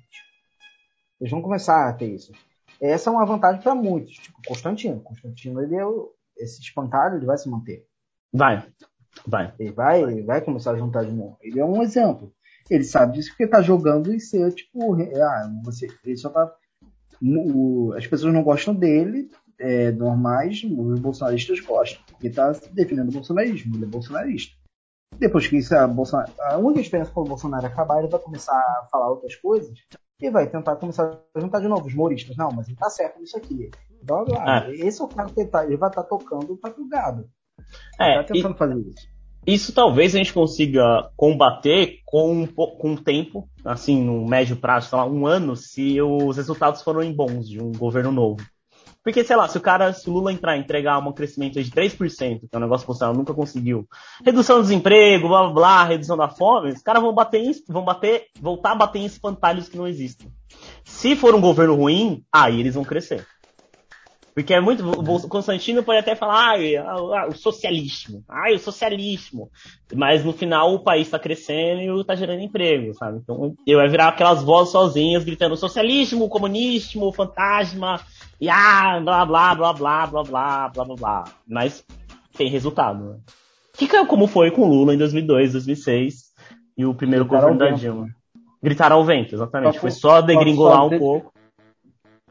Eles 1.20 1.30
vão 1.30 1.42
começar 1.42 1.88
a 1.88 1.92
ter 1.92 2.14
isso. 2.14 2.32
Essa 2.80 3.10
é 3.10 3.12
uma 3.12 3.26
vantagem 3.26 3.60
para 3.60 3.74
muitos, 3.74 4.14
tipo 4.14 4.40
Constantino. 4.46 5.00
Constantino, 5.00 5.62
ele 5.62 5.76
é 5.76 5.84
o, 5.84 6.12
esse 6.36 6.60
espantalho, 6.60 7.16
ele 7.16 7.26
vai 7.26 7.36
se 7.36 7.48
manter. 7.48 7.86
Vai. 8.32 8.66
Vai. 9.26 9.52
Ele 9.58 9.72
vai, 9.72 10.02
ele 10.02 10.22
vai 10.22 10.40
começar 10.40 10.72
a 10.72 10.78
juntar 10.78 11.04
de 11.04 11.12
novo. 11.12 11.36
Ele 11.42 11.60
é 11.60 11.64
um 11.64 11.82
exemplo. 11.82 12.32
Ele 12.70 12.84
sabe 12.84 13.14
disso 13.14 13.30
porque 13.30 13.46
tá 13.46 13.60
jogando 13.60 14.14
e 14.14 14.20
ser 14.20 14.52
tipo, 14.52 14.94
ah, 14.94 15.50
você, 15.64 15.88
ele 16.04 16.16
só 16.16 16.30
tá 16.30 16.54
o, 17.22 17.92
as 17.96 18.06
pessoas 18.06 18.32
não 18.32 18.42
gostam 18.42 18.74
dele, 18.74 19.30
é, 19.58 19.90
normais, 19.90 20.62
os 20.64 21.00
bolsonaristas 21.00 21.60
gostam. 21.60 22.02
Ele 22.22 22.32
tá 22.32 22.52
defendendo 22.72 23.10
o 23.10 23.12
bolsonarismo, 23.12 23.76
ele 23.76 23.84
é 23.84 23.88
bolsonarista. 23.88 24.56
Depois 25.18 25.46
que 25.46 25.56
isso, 25.58 25.74
a, 25.74 25.86
Bolsonaro, 25.86 26.32
a 26.38 26.56
única 26.56 26.82
diferença 26.82 27.10
quando 27.10 27.26
o 27.26 27.30
Bolsonaro 27.30 27.66
acabar, 27.66 27.98
ele 27.98 28.08
vai 28.08 28.20
começar 28.20 28.54
a 28.54 28.88
falar 28.90 29.10
outras 29.10 29.36
coisas 29.36 29.78
e 30.20 30.30
vai 30.30 30.48
tentar 30.48 30.76
começar 30.76 31.18
a 31.34 31.40
juntar 31.40 31.60
de 31.60 31.68
novo 31.68 31.86
os 31.86 31.94
humoristas. 31.94 32.36
Não, 32.36 32.50
mas 32.50 32.68
ele 32.68 32.76
tá 32.76 32.90
certo 32.90 33.18
nisso 33.20 33.36
aqui. 33.36 33.70
Blá. 34.02 34.24
Ah. 34.38 34.70
Esse 34.70 35.00
é 35.00 35.04
o 35.04 35.08
cara 35.08 35.28
que 35.28 35.44
tá, 35.44 35.64
ele 35.64 35.76
vai 35.76 35.88
estar 35.88 36.02
tá 36.02 36.08
tocando 36.08 36.56
para 36.56 36.80
o 36.80 36.88
gado. 36.88 37.28
É, 37.98 38.22
tá 38.22 38.32
tentando 38.32 38.54
e, 38.54 38.58
fazer 38.58 38.78
isso. 38.78 39.08
Isso 39.46 39.72
talvez 39.74 40.14
a 40.14 40.18
gente 40.18 40.32
consiga 40.32 41.10
combater 41.16 41.98
com, 42.04 42.46
com 42.46 42.92
o 42.92 43.00
tempo, 43.00 43.48
assim, 43.64 44.02
no 44.02 44.26
médio 44.26 44.56
prazo, 44.56 44.90
sei 44.90 44.98
lá, 44.98 45.06
um 45.06 45.26
ano, 45.26 45.56
se 45.56 46.00
os 46.00 46.36
resultados 46.36 46.82
forem 46.82 47.14
bons 47.14 47.48
de 47.48 47.62
um 47.62 47.72
governo 47.72 48.12
novo. 48.12 48.42
Porque, 49.02 49.24
sei 49.24 49.34
lá, 49.34 49.48
se 49.48 49.56
o 49.56 49.60
cara, 49.60 49.92
se 49.92 50.08
o 50.10 50.12
Lula 50.12 50.32
entrar 50.32 50.56
e 50.56 50.60
entregar 50.60 50.98
um 50.98 51.12
crescimento 51.12 51.62
de 51.62 51.70
3%, 51.70 52.40
que 52.40 52.48
é 52.52 52.56
um 52.58 52.60
negócio 52.60 52.86
que 52.86 52.92
o 52.92 53.12
nunca 53.14 53.32
conseguiu, 53.32 53.88
redução 54.24 54.56
do 54.56 54.62
desemprego, 54.62 55.28
blá 55.28 55.44
blá 55.44 55.52
blá, 55.52 55.84
redução 55.84 56.16
da 56.16 56.28
fome, 56.28 56.70
os 56.70 56.82
caras 56.82 57.02
vão 57.02 57.14
bater 57.14 57.40
em, 57.40 57.52
vão 57.66 57.82
bater, 57.82 58.26
voltar 58.38 58.72
a 58.72 58.74
bater 58.74 58.98
em 58.98 59.06
espantalhos 59.06 59.68
que 59.68 59.78
não 59.78 59.86
existem. 59.86 60.30
Se 60.84 61.16
for 61.16 61.34
um 61.34 61.40
governo 61.40 61.76
ruim, 61.76 62.22
aí 62.30 62.60
eles 62.60 62.74
vão 62.74 62.84
crescer. 62.84 63.26
Porque 64.34 64.54
é 64.54 64.60
muito. 64.60 64.88
O 64.88 65.28
Constantino 65.28 65.82
pode 65.82 65.98
até 65.98 66.14
falar, 66.14 66.56
ah, 66.56 67.26
o 67.28 67.34
socialismo, 67.34 68.22
ah, 68.28 68.52
o 68.54 68.58
socialismo. 68.58 69.50
Mas 69.94 70.24
no 70.24 70.32
final 70.32 70.74
o 70.74 70.84
país 70.84 71.08
está 71.08 71.18
crescendo 71.18 71.80
e 71.80 72.00
está 72.00 72.14
gerando 72.14 72.40
emprego, 72.40 72.94
sabe? 72.94 73.18
Então 73.18 73.54
eu 73.66 73.78
vai 73.78 73.88
virar 73.88 74.08
aquelas 74.08 74.42
vozes 74.42 74.72
sozinhas 74.72 75.24
gritando 75.24 75.56
socialismo, 75.56 76.28
comunismo, 76.28 77.12
fantasma, 77.12 78.00
e 78.40 78.48
ah, 78.48 78.98
blá 79.00 79.26
blá 79.26 79.54
blá 79.54 79.72
blá 79.72 80.06
blá 80.06 80.24
blá 80.24 80.68
blá 80.68 80.84
blá 80.84 80.96
blá. 80.96 81.24
Mas 81.46 81.84
tem 82.36 82.48
resultado, 82.48 83.04
né? 83.04 83.16
Fica 83.74 84.04
como 84.06 84.26
foi 84.26 84.50
com 84.50 84.66
Lula 84.66 84.94
em 84.94 84.98
2002, 84.98 85.52
2006 85.52 86.30
e 86.76 86.86
o 86.86 86.94
primeiro 86.94 87.24
Gritaram 87.24 87.52
governo 87.52 87.70
da 87.70 87.76
Dilma. 87.76 88.08
Gritaram 88.62 88.96
ao 88.96 89.04
vento, 89.04 89.34
exatamente. 89.34 89.78
Foi 89.78 89.90
só 89.90 90.20
degringolar 90.20 90.86
um 90.86 90.98
pouco. 90.98 91.32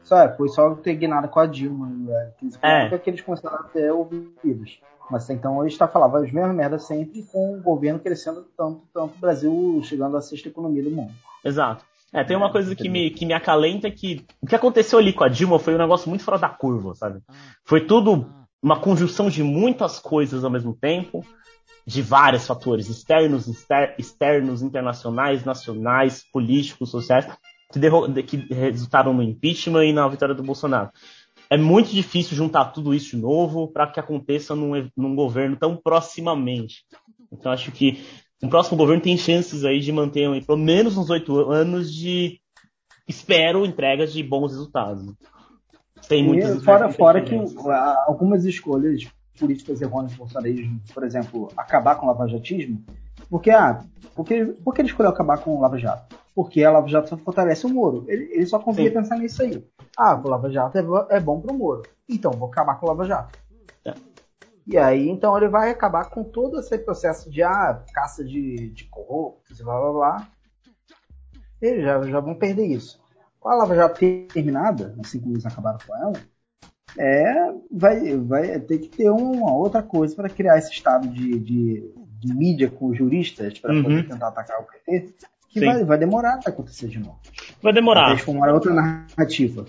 Só 0.02 0.18
é, 0.18 0.36
foi 0.36 0.48
só 0.48 0.74
ter 0.74 0.94
guinado 0.94 1.28
com 1.28 1.38
a 1.38 1.46
Dilma. 1.46 1.86
Né? 1.86 2.32
É. 2.62 2.98
que 2.98 3.10
eles 3.10 3.20
começaram 3.20 3.56
a 3.58 3.62
ter 3.64 3.92
ouvidos. 3.92 4.80
Mas 5.10 5.28
então 5.30 5.60
ele 5.60 5.72
está 5.72 5.88
falando 5.88 6.16
as 6.16 6.32
mesmas 6.32 6.54
merdas 6.54 6.84
sempre 6.84 7.22
com 7.24 7.56
o 7.56 7.60
governo 7.60 7.98
crescendo 7.98 8.46
tanto, 8.56 8.82
tanto 8.92 9.14
o 9.16 9.20
Brasil 9.20 9.80
chegando 9.84 10.16
à 10.16 10.20
sexta 10.20 10.48
economia 10.48 10.82
do 10.82 10.90
mundo. 10.90 11.12
Exato. 11.44 11.84
É, 12.12 12.24
tem 12.24 12.36
uma 12.36 12.48
é, 12.48 12.52
coisa 12.52 12.74
que 12.74 12.88
me, 12.88 13.10
que 13.10 13.24
me 13.24 13.32
acalenta 13.32 13.90
que 13.90 14.24
o 14.40 14.46
que 14.46 14.54
aconteceu 14.54 14.98
ali 14.98 15.12
com 15.12 15.24
a 15.24 15.28
Dilma 15.28 15.58
foi 15.58 15.74
um 15.74 15.78
negócio 15.78 16.08
muito 16.08 16.24
fora 16.24 16.38
da 16.38 16.48
curva, 16.48 16.94
sabe? 16.94 17.20
Foi 17.64 17.80
tudo 17.86 18.28
uma 18.62 18.80
conjunção 18.80 19.30
de 19.30 19.42
muitas 19.42 19.98
coisas 19.98 20.44
ao 20.44 20.50
mesmo 20.50 20.74
tempo, 20.74 21.24
de 21.86 22.02
vários 22.02 22.46
fatores 22.46 22.88
externos, 22.88 23.48
externos, 23.98 24.62
internacionais, 24.62 25.44
nacionais, 25.44 26.24
políticos, 26.32 26.90
sociais, 26.90 27.26
que, 27.72 28.22
que 28.22 28.36
resultaram 28.52 29.14
no 29.14 29.22
impeachment 29.22 29.84
e 29.84 29.92
na 29.92 30.06
vitória 30.08 30.34
do 30.34 30.42
Bolsonaro. 30.42 30.90
É 31.48 31.56
muito 31.56 31.90
difícil 31.90 32.36
juntar 32.36 32.66
tudo 32.66 32.94
isso 32.94 33.16
de 33.16 33.22
novo 33.22 33.68
para 33.68 33.86
que 33.86 33.98
aconteça 33.98 34.54
num, 34.54 34.88
num 34.96 35.16
governo 35.16 35.56
tão 35.56 35.76
proximamente. 35.76 36.84
Então 37.32 37.50
acho 37.50 37.72
que 37.72 38.04
o 38.42 38.48
próximo 38.48 38.76
governo 38.76 39.02
tem 39.02 39.16
chances 39.16 39.64
aí 39.64 39.80
de 39.80 39.92
manter 39.92 40.28
aí, 40.28 40.40
pelo 40.40 40.58
menos 40.58 40.96
uns 40.96 41.10
oito 41.10 41.50
anos 41.50 41.92
de 41.92 42.40
espero 43.06 43.66
entregas 43.66 44.12
de 44.12 44.22
bons 44.22 44.52
resultados. 44.52 45.12
Tem 46.08 46.24
muitas 46.24 46.64
fora, 46.64 46.90
fora 46.90 47.22
que 47.22 47.34
algumas 48.06 48.44
escolhas 48.44 49.06
políticas 49.38 49.80
errôneas 49.80 50.12
do 50.12 50.18
bolsonarismo, 50.18 50.80
por 50.92 51.04
exemplo, 51.04 51.48
acabar 51.56 51.96
com 51.96 52.06
o 52.06 52.08
lavajatismo, 52.08 52.82
porque 53.28 53.50
ah, 53.50 53.84
porque, 54.14 54.44
porque 54.64 54.80
ele 54.82 54.88
escolheu 54.88 55.10
acabar 55.10 55.38
com 55.38 55.56
o 55.56 55.60
Lava 55.60 55.78
Jato? 55.78 56.16
Porque 56.34 56.62
a 56.62 56.70
Lava 56.70 56.88
Jato 56.88 57.08
só 57.08 57.16
fortalece 57.16 57.66
o 57.66 57.70
Moro. 57.70 58.04
Ele, 58.08 58.24
ele 58.32 58.46
só 58.46 58.58
conseguia 58.58 58.92
pensar 58.92 59.16
nisso 59.16 59.42
aí. 59.42 59.64
Ah, 59.96 60.14
o 60.14 60.28
Lava 60.28 60.50
Jato 60.50 60.76
é, 60.76 61.16
é 61.16 61.20
bom 61.20 61.40
pro 61.40 61.54
Moro. 61.54 61.82
Então, 62.08 62.32
vou 62.32 62.48
acabar 62.48 62.78
com 62.78 62.86
o 62.86 62.88
Lava 62.88 63.04
Jato. 63.04 63.38
É. 63.84 63.94
E 64.70 64.78
aí, 64.78 65.08
então, 65.08 65.36
ele 65.36 65.48
vai 65.48 65.70
acabar 65.70 66.08
com 66.08 66.22
todo 66.22 66.60
esse 66.60 66.78
processo 66.78 67.28
de 67.28 67.42
ah, 67.42 67.82
caça 67.92 68.24
de, 68.24 68.70
de 68.70 68.84
corruptos, 68.84 69.60
blá 69.60 69.80
blá 69.80 69.92
blá. 69.92 70.28
Eles 71.60 71.82
já, 71.82 72.00
já 72.02 72.20
vão 72.20 72.36
perder 72.36 72.66
isso. 72.66 73.02
Com 73.40 73.48
a 73.48 73.56
Lava 73.56 73.74
Jato 73.74 73.98
terminada, 74.32 74.94
assim 75.00 75.18
como 75.18 75.34
eles 75.34 75.44
acabaram 75.44 75.78
com 75.84 75.96
ela, 75.96 76.12
é, 76.96 77.52
vai, 77.68 78.16
vai 78.16 78.60
ter 78.60 78.78
que 78.78 78.88
ter 78.88 79.10
uma 79.10 79.52
outra 79.52 79.82
coisa 79.82 80.14
para 80.14 80.28
criar 80.28 80.56
esse 80.56 80.70
estado 80.70 81.08
de, 81.08 81.36
de, 81.40 81.92
de 82.20 82.32
mídia 82.32 82.70
com 82.70 82.94
juristas 82.94 83.58
para 83.58 83.74
uhum. 83.74 83.82
poder 83.82 84.08
tentar 84.08 84.28
atacar 84.28 84.60
o 84.60 84.66
PT 84.66 85.14
que 85.48 85.66
vai, 85.66 85.84
vai, 85.84 85.98
demorar 85.98 86.38
para 86.38 86.52
acontecer 86.52 86.86
de 86.86 87.00
novo. 87.00 87.18
Vai 87.60 87.72
demorar. 87.72 88.14
Vai 88.24 88.52
outra 88.52 88.72
narrativa. 88.72 89.66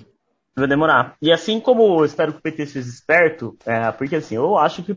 Vai 0.55 0.67
demorar. 0.67 1.15
E 1.21 1.31
assim 1.31 1.59
como 1.59 1.99
eu 1.99 2.05
espero 2.05 2.33
que 2.33 2.39
o 2.39 2.41
PT 2.41 2.65
seja 2.65 2.89
esperto, 2.89 3.57
é, 3.65 3.91
porque 3.91 4.17
assim, 4.17 4.35
eu 4.35 4.57
acho 4.57 4.83
que 4.83 4.91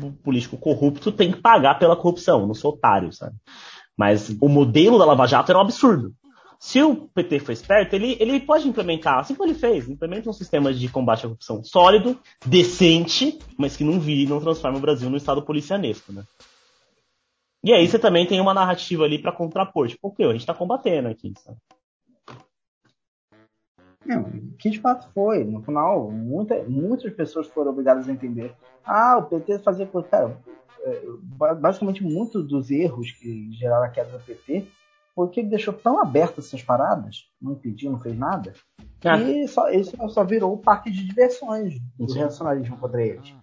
o 0.00 0.12
político 0.12 0.56
corrupto 0.56 1.10
tem 1.10 1.32
que 1.32 1.40
pagar 1.40 1.78
pela 1.78 1.96
corrupção, 1.96 2.46
não 2.46 2.54
sou 2.54 2.72
otário, 2.72 3.12
sabe? 3.12 3.34
Mas 3.96 4.30
o 4.40 4.48
modelo 4.48 4.98
da 4.98 5.04
Lava 5.04 5.26
Jato 5.26 5.50
era 5.50 5.58
um 5.58 5.62
absurdo. 5.62 6.14
Se 6.60 6.82
o 6.82 7.08
PT 7.08 7.40
for 7.40 7.52
esperto, 7.52 7.94
ele, 7.94 8.16
ele 8.20 8.38
pode 8.38 8.68
implementar, 8.68 9.18
assim 9.18 9.34
como 9.34 9.48
ele 9.48 9.58
fez, 9.58 9.88
implementa 9.88 10.28
um 10.28 10.32
sistema 10.32 10.72
de 10.72 10.88
combate 10.88 11.20
à 11.20 11.22
corrupção 11.22 11.64
sólido, 11.64 12.18
decente, 12.44 13.38
mas 13.58 13.76
que 13.76 13.82
não 13.82 13.98
vire, 13.98 14.28
não 14.28 14.40
transforme 14.40 14.76
o 14.76 14.80
Brasil 14.80 15.08
num 15.08 15.16
estado 15.16 15.42
policianesco, 15.42 16.12
né? 16.12 16.22
E 17.64 17.72
aí 17.72 17.88
você 17.88 17.98
também 17.98 18.26
tem 18.26 18.40
uma 18.40 18.54
narrativa 18.54 19.04
ali 19.04 19.18
para 19.18 19.32
contrapor, 19.32 19.88
tipo, 19.88 20.08
o 20.08 20.12
que 20.12 20.22
a 20.22 20.32
gente 20.32 20.46
tá 20.46 20.54
combatendo 20.54 21.08
aqui, 21.08 21.32
sabe? 21.42 21.56
Que 24.58 24.70
de 24.70 24.80
fato 24.80 25.08
foi. 25.14 25.44
No 25.44 25.62
final, 25.62 26.10
muita, 26.10 26.62
muitas 26.64 27.12
pessoas 27.12 27.46
foram 27.46 27.70
obrigadas 27.70 28.08
a 28.08 28.12
entender. 28.12 28.54
Ah, 28.84 29.18
o 29.18 29.24
PT 29.24 29.58
fazia 29.60 29.86
coisa. 29.86 30.08
Cara, 30.08 30.36
é, 30.82 31.54
basicamente, 31.54 32.02
muitos 32.02 32.46
dos 32.46 32.70
erros 32.70 33.12
que 33.12 33.52
geraram 33.52 33.84
a 33.84 33.88
queda 33.88 34.10
do 34.10 34.24
PT 34.24 34.66
foi 35.14 35.28
que 35.28 35.40
ele 35.40 35.50
deixou 35.50 35.74
tão 35.74 36.00
abertas 36.00 36.46
essas 36.46 36.62
paradas, 36.62 37.28
não 37.40 37.52
impediu, 37.52 37.90
não 37.90 38.00
fez 38.00 38.16
nada, 38.16 38.54
ah. 39.04 39.18
que 39.18 39.46
só, 39.48 39.68
isso 39.70 39.96
só 40.08 40.24
virou 40.24 40.54
o 40.54 40.58
parque 40.58 40.90
de 40.90 41.04
diversões 41.04 41.78
do 41.98 42.12
reacionarismo 42.12 42.78
contra 42.78 43.04
eles. 43.04 43.34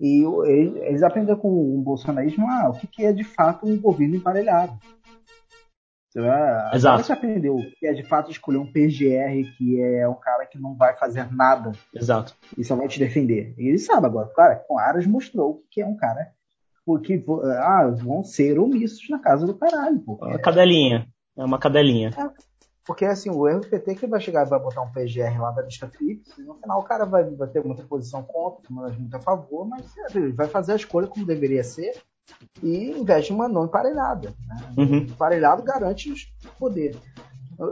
E 0.00 0.24
eles 0.46 1.02
aprenderam 1.02 1.38
com 1.38 1.48
o 1.48 1.82
bolsonarismo 1.82 2.46
ah, 2.48 2.70
o 2.70 2.78
que, 2.78 2.86
que 2.86 3.04
é 3.04 3.12
de 3.12 3.22
fato 3.22 3.66
um 3.66 3.78
governo 3.78 4.16
emparelhado. 4.16 4.72
Exato. 6.72 7.04
Você 7.04 7.12
aprendeu 7.12 7.56
que 7.78 7.86
é 7.86 7.92
de 7.92 8.02
fato 8.02 8.30
escolher 8.30 8.58
um 8.58 8.70
PGR 8.70 9.56
que 9.56 9.80
é 9.80 10.08
um 10.08 10.14
cara 10.14 10.44
que 10.44 10.58
não 10.58 10.74
vai 10.74 10.96
fazer 10.96 11.32
nada. 11.32 11.72
Exato. 11.94 12.34
E 12.58 12.64
só 12.64 12.74
vai 12.74 12.88
te 12.88 12.98
defender. 12.98 13.54
E 13.56 13.68
ele 13.68 13.78
sabe 13.78 14.06
agora. 14.06 14.28
Cara, 14.34 14.56
com 14.56 14.78
Aras 14.78 15.06
mostrou 15.06 15.62
que 15.70 15.80
é 15.80 15.86
um 15.86 15.96
cara 15.96 16.32
porque 16.84 17.24
ah, 17.58 17.86
vão 17.96 18.24
ser 18.24 18.58
omissos 18.58 19.08
na 19.08 19.20
casa 19.20 19.46
do 19.46 19.54
caralho. 19.54 20.02
É 20.22 20.24
uma 20.24 20.38
cadelinha. 20.40 21.06
É 21.36 21.44
uma 21.44 21.58
cadelinha. 21.58 22.10
É. 22.18 22.50
Porque 22.84 23.04
assim, 23.04 23.30
o 23.30 23.46
erro 23.46 23.60
do 23.60 23.68
PT 23.68 23.90
é 23.92 23.94
que 23.94 24.06
vai 24.06 24.20
chegar 24.20 24.44
e 24.44 24.50
vai 24.50 24.58
botar 24.58 24.82
um 24.82 24.90
PGR 24.90 25.40
lá 25.40 25.52
da 25.52 25.62
lista 25.62 25.86
FIPS, 25.86 26.38
e 26.38 26.42
no 26.42 26.54
final 26.54 26.80
o 26.80 26.84
cara 26.84 27.04
vai, 27.04 27.22
vai 27.22 27.46
ter 27.46 27.64
muita 27.64 27.84
posição 27.84 28.22
contra, 28.22 28.64
mas 28.70 28.96
muito 28.96 29.14
a 29.14 29.20
favor, 29.20 29.68
mas 29.68 29.94
ele 30.12 30.32
vai 30.32 30.48
fazer 30.48 30.72
a 30.72 30.76
escolha 30.76 31.06
como 31.06 31.24
deveria 31.24 31.62
ser 31.62 32.02
e 32.62 32.90
investe 32.90 33.32
uma 33.32 33.48
não 33.48 33.64
emparelhada. 33.64 34.34
Né? 34.46 34.74
Uhum. 34.78 34.96
Emparelhado 34.98 35.62
garante 35.62 36.12
o 36.12 36.58
poder. 36.58 36.96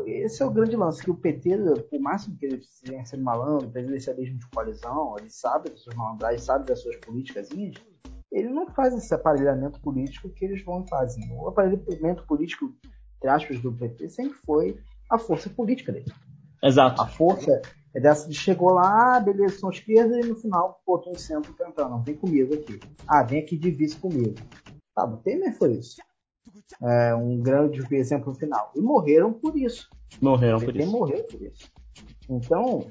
Esse 0.06 0.42
é 0.42 0.46
o 0.46 0.50
grande 0.50 0.76
lance, 0.76 1.02
que 1.02 1.10
o 1.10 1.16
PT, 1.16 1.50
por 1.90 1.98
máximo 1.98 2.36
que 2.36 2.44
ele 2.44 2.60
venha 2.84 3.06
ser 3.06 3.16
malandro, 3.16 3.70
presidencialismo 3.70 4.38
de 4.38 4.46
coalizão, 4.48 5.16
ele 5.18 5.30
sabe 5.30 5.70
das 5.70 5.80
suas 5.80 5.96
malandragens, 5.96 6.42
sabe 6.42 6.66
das 6.66 6.82
suas 6.82 6.96
políticas, 6.96 7.48
ele 7.50 8.48
não 8.50 8.68
faz 8.74 8.92
esse 8.92 9.14
aparelhamento 9.14 9.80
político 9.80 10.28
que 10.28 10.44
eles 10.44 10.62
vão 10.62 10.86
fazer. 10.86 11.26
O 11.32 11.48
aparelhamento 11.48 12.26
político 12.26 12.70
entre 13.18 13.30
aspas, 13.30 13.60
do 13.60 13.72
PT 13.72 14.08
sempre 14.08 14.38
foi 14.46 14.80
a 15.10 15.18
força 15.18 15.50
política 15.50 15.92
dele. 15.92 16.12
Exato. 16.62 17.02
A 17.02 17.06
força 17.06 17.60
é 17.94 18.00
dessa 18.00 18.28
de 18.28 18.34
chegou 18.34 18.70
lá, 18.70 19.16
ah, 19.16 19.20
beleza, 19.20 19.58
são 19.58 19.70
esquerda, 19.70 20.18
e 20.20 20.24
no 20.24 20.36
final 20.36 20.80
botou 20.86 21.12
um 21.12 21.18
centro 21.18 21.52
cantando, 21.54 21.90
não, 21.90 22.02
vem 22.02 22.16
comigo 22.16 22.54
aqui. 22.54 22.78
Ah, 23.06 23.22
vem 23.22 23.40
aqui 23.40 23.56
de 23.56 23.70
vice 23.70 23.96
comigo. 23.96 24.34
Tá, 24.94 25.04
o 25.04 25.16
Temer 25.18 25.56
foi 25.56 25.72
isso. 25.72 25.96
É 26.82 27.14
um 27.14 27.40
grande 27.40 27.82
exemplo 27.94 28.34
final. 28.34 28.72
E 28.74 28.80
morreram 28.80 29.32
por 29.32 29.56
isso. 29.56 29.88
Morreram 30.20 30.58
por 30.58 30.76
isso. 30.76 30.90
morreu 30.90 31.24
por 31.24 31.42
isso. 31.42 31.70
Então, 32.28 32.86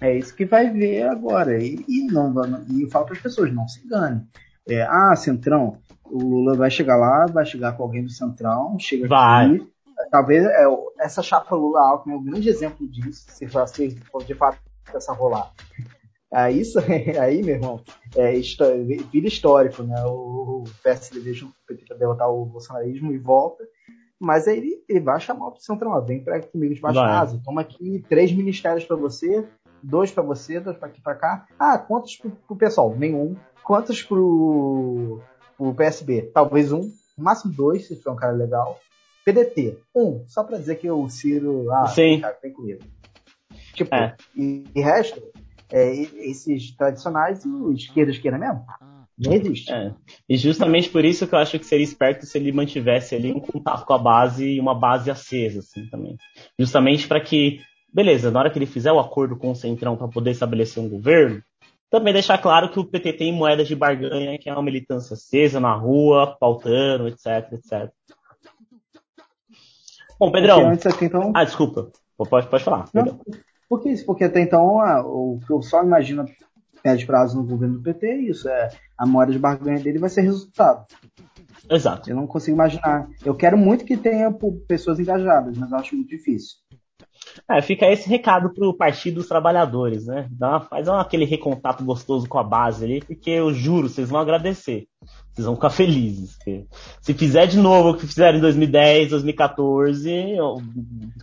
é 0.00 0.16
isso 0.16 0.34
que 0.34 0.44
vai 0.44 0.70
ver 0.70 1.02
agora. 1.08 1.62
E, 1.62 1.84
e 1.88 2.06
não, 2.06 2.32
e 2.70 2.82
eu 2.82 2.90
falo 2.90 3.06
para 3.06 3.14
as 3.14 3.22
pessoas, 3.22 3.52
não 3.52 3.68
se 3.68 3.84
engane. 3.84 4.26
É, 4.68 4.82
ah, 4.82 5.14
Centrão, 5.14 5.78
o 6.04 6.18
Lula 6.18 6.54
vai 6.54 6.70
chegar 6.70 6.96
lá, 6.96 7.26
vai 7.26 7.46
chegar 7.46 7.76
com 7.76 7.82
alguém 7.82 8.02
do 8.02 8.10
Centrão, 8.10 8.76
chega 8.78 9.06
Vai. 9.08 9.56
aqui. 9.56 9.72
Talvez 10.10 10.44
é, 10.44 10.64
essa 11.00 11.22
chapa 11.22 11.54
Lula 11.54 11.80
Alckmin 11.80 12.14
é 12.14 12.16
um 12.16 12.24
grande 12.24 12.48
exemplo 12.48 12.86
disso, 12.88 13.26
se 13.28 13.46
for 13.46 13.60
assim, 13.60 13.90
se 13.90 14.00
for 14.00 14.24
de 14.24 14.34
fato 14.34 14.58
essa 14.94 15.12
rolar. 15.12 15.52
É 16.32 16.50
isso 16.50 16.78
aí, 17.20 17.42
meu 17.42 17.54
irmão, 17.54 17.80
é, 18.16 18.32
vira 19.12 19.26
histórico, 19.26 19.82
né? 19.82 20.04
O, 20.04 20.64
o 20.64 20.64
PSDB 20.82 21.32
junto 21.32 21.54
com 21.54 21.60
o 21.62 21.66
PT 21.66 21.86
para 21.86 21.96
derrotar 21.96 22.30
o 22.30 22.44
bolsonarismo 22.44 23.12
e 23.12 23.18
volta. 23.18 23.64
Mas 24.18 24.48
aí 24.48 24.58
ele, 24.58 24.84
ele 24.88 25.00
vai 25.00 25.20
chamar 25.20 25.48
o 25.48 25.56
Centrão, 25.58 25.92
ó, 25.92 26.00
vem 26.00 26.24
pra 26.24 26.40
comigo 26.40 26.74
de 26.74 26.80
baixo 26.80 26.98
Vai. 26.98 27.10
asa, 27.10 27.40
toma 27.44 27.60
aqui 27.60 28.02
três 28.08 28.32
ministérios 28.32 28.84
para 28.84 28.96
você, 28.96 29.46
dois 29.82 30.10
para 30.10 30.22
você, 30.22 30.58
dois 30.58 30.76
para 30.76 30.88
aqui 30.88 31.00
para 31.02 31.14
cá. 31.14 31.46
Ah, 31.58 31.78
quantos 31.78 32.16
pro, 32.16 32.30
pro 32.30 32.56
pessoal? 32.56 32.94
Nenhum. 32.96 33.36
Quantos 33.62 34.02
pro, 34.02 35.20
pro 35.56 35.74
PSB? 35.74 36.30
Talvez 36.32 36.72
um, 36.72 36.90
no 37.16 37.24
máximo 37.24 37.52
dois, 37.52 37.86
se 37.86 37.96
for 38.02 38.12
um 38.12 38.16
cara 38.16 38.32
legal. 38.32 38.78
PDT, 39.26 39.78
um, 39.92 40.24
só 40.28 40.44
para 40.44 40.56
dizer 40.56 40.76
que 40.76 40.88
o 40.88 41.08
Ciro, 41.08 41.68
ah, 41.72 41.86
Sim. 41.88 42.20
cara, 42.20 42.38
vem 42.40 42.52
comigo. 42.52 42.80
Tipo, 43.74 43.92
É. 43.92 44.14
e, 44.36 44.62
e 44.72 44.80
resto, 44.80 45.20
é, 45.72 45.92
esses 45.92 46.70
tradicionais 46.76 47.44
e 47.44 47.48
o 47.48 47.72
esquerda, 47.72 48.12
esquerda 48.12 48.38
mesmo, 48.38 48.64
não 49.18 49.32
existe. 49.32 49.72
É. 49.72 49.92
E 50.28 50.36
justamente 50.36 50.90
por 50.90 51.04
isso 51.04 51.26
que 51.26 51.34
eu 51.34 51.38
acho 51.40 51.58
que 51.58 51.66
seria 51.66 51.84
esperto 51.84 52.24
se 52.24 52.38
ele 52.38 52.52
mantivesse 52.52 53.16
ali 53.16 53.32
um 53.32 53.40
contato 53.40 53.84
com 53.84 53.94
a 53.94 53.98
base 53.98 54.46
e 54.46 54.60
uma 54.60 54.74
base 54.74 55.10
acesa, 55.10 55.58
assim, 55.58 55.86
também. 55.88 56.16
Justamente 56.56 57.08
para 57.08 57.20
que, 57.20 57.60
beleza, 57.92 58.30
na 58.30 58.38
hora 58.38 58.50
que 58.50 58.58
ele 58.58 58.66
fizer 58.66 58.92
o 58.92 59.00
acordo 59.00 59.36
com 59.36 59.50
o 59.50 59.56
Centrão 59.56 59.96
para 59.96 60.06
poder 60.06 60.30
estabelecer 60.30 60.80
um 60.80 60.88
governo, 60.88 61.42
também 61.90 62.12
deixar 62.12 62.38
claro 62.38 62.70
que 62.70 62.78
o 62.78 62.84
PT 62.84 63.14
tem 63.14 63.32
moeda 63.32 63.64
de 63.64 63.74
barganha, 63.74 64.38
que 64.38 64.48
é 64.48 64.52
uma 64.52 64.62
militância 64.62 65.14
acesa 65.14 65.58
na 65.58 65.74
rua, 65.74 66.36
pautando, 66.38 67.08
etc, 67.08 67.52
etc. 67.52 67.90
Bom, 70.18 70.30
Pedrão. 70.30 70.68
antes 70.70 70.86
até 70.86 71.04
então, 71.06 71.32
Ah, 71.34 71.44
desculpa. 71.44 71.90
Pode, 72.16 72.46
pode 72.48 72.64
falar. 72.64 72.88
Não, 72.94 73.18
por 73.68 73.82
que 73.82 73.90
isso? 73.90 74.06
Porque 74.06 74.24
até 74.24 74.40
então 74.40 74.76
o 75.04 75.38
que 75.46 75.52
eu 75.52 75.60
só 75.62 75.82
imagino 75.82 76.24
médio 76.84 77.06
prazo 77.06 77.36
no 77.36 77.46
governo 77.46 77.74
do 77.78 77.82
PT 77.82 78.06
é 78.06 78.16
isso, 78.16 78.48
é 78.48 78.68
a 78.96 79.04
moeda 79.06 79.32
de 79.32 79.38
barganha 79.38 79.78
dele 79.80 79.98
vai 79.98 80.08
ser 80.08 80.22
resultado. 80.22 80.86
Exato. 81.68 82.08
Eu 82.08 82.14
não 82.16 82.26
consigo 82.26 82.54
imaginar. 82.56 83.08
Eu 83.24 83.34
quero 83.34 83.58
muito 83.58 83.84
que 83.84 83.96
tenha 83.96 84.32
pessoas 84.68 85.00
engajadas, 85.00 85.58
mas 85.58 85.70
eu 85.70 85.76
acho 85.78 85.96
muito 85.96 86.08
difícil. 86.08 86.56
É, 87.50 87.60
fica 87.60 87.86
esse 87.90 88.08
recado 88.08 88.54
pro 88.54 88.76
Partido 88.76 89.16
dos 89.16 89.26
Trabalhadores, 89.28 90.06
né? 90.06 90.28
Dá 90.30 90.48
uma- 90.50 90.60
faz 90.60 90.86
uma- 90.86 91.00
aquele 91.00 91.24
recontato 91.24 91.84
gostoso 91.84 92.28
com 92.28 92.38
a 92.38 92.44
base 92.44 92.84
ali, 92.84 93.00
porque 93.04 93.30
eu 93.30 93.52
juro, 93.52 93.88
vocês 93.88 94.08
vão 94.08 94.20
agradecer. 94.20 94.86
Vocês 95.32 95.44
vão 95.44 95.54
ficar 95.54 95.70
felizes. 95.70 96.38
se 97.00 97.14
fizer 97.14 97.46
de 97.46 97.58
novo 97.58 97.90
o 97.90 97.96
que 97.96 98.06
fizeram 98.06 98.38
em 98.38 98.40
2010, 98.40 99.10
2014, 99.10 100.40
o 100.40 100.60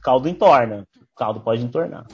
caldo 0.01 0.29
entorna. 0.29 0.87
O 1.01 1.15
caldo 1.15 1.39
pode 1.41 1.63
entornar. 1.63 2.05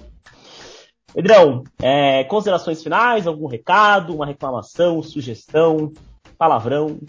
Pedrão, 1.13 1.63
é, 1.81 2.23
considerações 2.25 2.83
finais, 2.83 3.25
algum 3.25 3.47
recado, 3.47 4.13
uma 4.13 4.25
reclamação, 4.25 5.01
sugestão, 5.01 5.91
palavrão? 6.37 6.99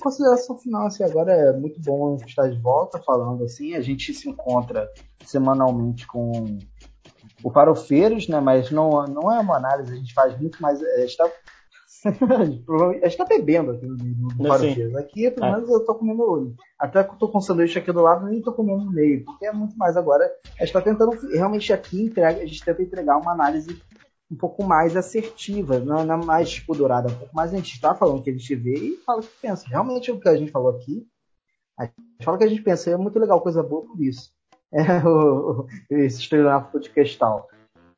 Consideração 0.00 0.58
final, 0.58 0.86
assim, 0.86 1.04
agora 1.04 1.32
é 1.32 1.52
muito 1.52 1.80
bom 1.80 2.16
estar 2.26 2.48
de 2.48 2.58
volta 2.58 3.00
falando 3.00 3.44
assim. 3.44 3.74
A 3.74 3.80
gente 3.80 4.14
se 4.14 4.28
encontra 4.28 4.88
semanalmente 5.24 6.06
com 6.06 6.58
o 7.42 7.50
Farofeiros, 7.50 8.28
né? 8.28 8.40
Mas 8.40 8.70
não, 8.70 9.04
não 9.06 9.32
é 9.32 9.40
uma 9.40 9.56
análise, 9.56 9.92
a 9.92 9.96
gente 9.96 10.14
faz 10.14 10.38
muito 10.40 10.60
mais. 10.62 10.78
Gente 10.78 11.16
tá, 12.02 12.12
provavelmente- 12.66 13.04
a 13.04 13.08
gente 13.08 13.18
tá 13.18 13.24
bebendo 13.24 13.72
aqui 13.72 13.86
no, 13.86 13.96
no. 13.96 14.98
Aqui, 14.98 15.30
pelo 15.30 15.46
É. 15.46 15.52
menos, 15.52 15.68
eu 15.70 15.84
tô 15.84 15.94
comendo. 15.94 16.54
Até 16.78 17.04
que 17.04 17.10
eu 17.14 17.18
tô 17.18 17.28
com 17.28 17.40
sanduíche 17.40 17.78
aqui 17.78 17.92
do 17.92 18.00
lado, 18.02 18.26
nem 18.26 18.40
tô 18.42 18.52
comendo 18.52 18.84
no 18.84 18.92
meio, 18.92 19.24
porque 19.24 19.46
é 19.46 19.52
muito 19.52 19.76
mais 19.76 19.96
agora. 19.96 20.30
A 20.58 20.64
gente 20.64 20.72
tá 20.72 20.80
tentando 20.80 21.10
realmente 21.32 21.72
aqui 21.72 22.02
entrega, 22.02 22.40
a 22.40 22.46
gente 22.46 22.64
tenta 22.64 22.82
entregar 22.82 23.16
uma 23.18 23.32
análise 23.32 23.80
um 24.30 24.36
pouco 24.36 24.62
mais 24.62 24.96
assertiva, 24.96 25.80
não, 25.80 26.04
não 26.04 26.18
mais 26.18 26.48
tipo 26.50 26.72
dourada, 26.74 27.08
um 27.08 27.14
pouco 27.16 27.34
mais 27.34 27.52
a 27.52 27.56
gente 27.56 27.72
está 27.74 27.94
falando 27.94 28.20
o 28.20 28.22
que 28.22 28.30
a 28.30 28.32
gente 28.32 28.54
vê 28.54 28.74
e 28.74 28.96
fala 29.04 29.18
o 29.18 29.22
que 29.22 29.28
pensa. 29.42 29.66
Realmente 29.68 30.12
o 30.12 30.20
que 30.20 30.28
a 30.28 30.36
gente 30.36 30.52
falou 30.52 30.70
aqui, 30.70 31.04
a 31.78 31.84
gente 31.86 32.24
fala 32.24 32.36
o 32.36 32.38
que 32.38 32.44
a 32.44 32.48
gente 32.48 32.62
pensa, 32.62 32.90
e 32.90 32.92
é 32.92 32.96
muito 32.96 33.18
legal, 33.18 33.40
coisa 33.40 33.62
boa 33.62 33.84
por 33.84 34.00
isso. 34.02 34.30
É 34.72 35.04
o, 35.04 35.62
o, 35.62 35.66
esse 35.90 36.20
estelionato 36.20 36.70
podcastal. 36.70 37.48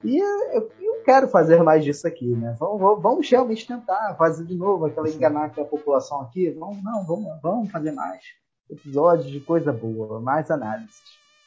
E 0.05 0.17
eu, 0.19 0.71
eu 0.81 1.03
quero 1.05 1.29
fazer 1.29 1.63
mais 1.63 1.85
disso 1.85 2.07
aqui, 2.07 2.27
né? 2.27 2.57
Vamos, 2.59 3.03
vamos- 3.03 3.29
realmente 3.31 3.67
tentar 3.67 4.15
fazer 4.17 4.45
de 4.45 4.55
novo 4.55 4.87
aquela 4.87 5.09
enganar 5.09 5.47
aquela 5.47 5.67
população 5.67 6.21
aqui. 6.23 6.51
Vamos, 6.51 6.83
não, 6.83 7.05
vamos, 7.05 7.41
vamos 7.43 7.71
fazer 7.71 7.93
mais 7.93 8.21
episódios 8.71 9.31
de 9.31 9.41
coisa 9.41 9.73
boa, 9.73 10.21
mais 10.21 10.51
análises. 10.51 11.01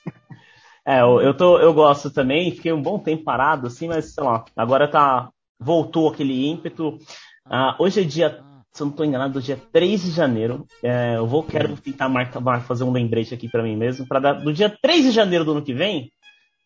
É, 0.88 1.02
eu, 1.02 1.36
tô, 1.36 1.58
eu 1.58 1.74
gosto 1.74 2.12
também, 2.12 2.52
fiquei 2.52 2.72
um 2.72 2.80
bom 2.80 3.00
tempo 3.00 3.24
parado, 3.24 3.66
assim, 3.66 3.88
mas 3.88 4.14
sei 4.14 4.24
lá, 4.24 4.46
agora 4.56 4.88
tá. 4.88 5.32
Voltou 5.60 6.08
aquele 6.10 6.48
ímpeto. 6.48 7.00
Ah, 7.44 7.76
hoje 7.80 8.02
é 8.02 8.04
dia, 8.04 8.40
se 8.72 8.84
eu 8.84 8.86
não 8.86 8.92
estou 8.92 9.04
enganado, 9.04 9.42
dia 9.42 9.60
3 9.72 10.04
de 10.04 10.12
janeiro. 10.12 10.64
É, 10.84 11.16
eu 11.16 11.26
vou, 11.26 11.42
quero 11.42 11.76
tentar 11.78 12.08
marcar, 12.08 12.40
mar- 12.40 12.62
fazer 12.66 12.84
um 12.84 12.92
lembrete 12.92 13.34
aqui 13.34 13.50
para 13.50 13.64
mim 13.64 13.76
mesmo, 13.76 14.06
para 14.08 14.34
do 14.34 14.54
dia 14.54 14.70
3 14.70 15.06
de 15.06 15.10
janeiro 15.12 15.44
do 15.44 15.54
ano 15.54 15.64
que 15.64 15.74
vem, 15.74 16.12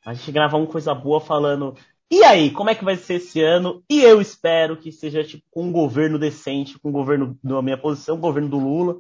a 0.05 0.13
gente 0.13 0.31
gravar 0.31 0.57
uma 0.57 0.67
coisa 0.67 0.93
boa 0.93 1.19
falando. 1.19 1.75
E 2.11 2.23
aí, 2.23 2.49
como 2.49 2.69
é 2.69 2.75
que 2.75 2.83
vai 2.83 2.95
ser 2.95 3.15
esse 3.15 3.41
ano? 3.41 3.83
E 3.89 4.01
eu 4.01 4.19
espero 4.19 4.75
que 4.77 4.91
seja 4.91 5.23
tipo 5.23 5.43
com 5.51 5.65
um 5.65 5.71
governo 5.71 6.17
decente, 6.17 6.79
com 6.79 6.89
um 6.89 6.91
governo 6.91 7.37
da 7.43 7.61
minha 7.61 7.77
posição, 7.77 8.15
um 8.15 8.21
governo 8.21 8.49
do 8.49 8.57
Lula, 8.57 8.95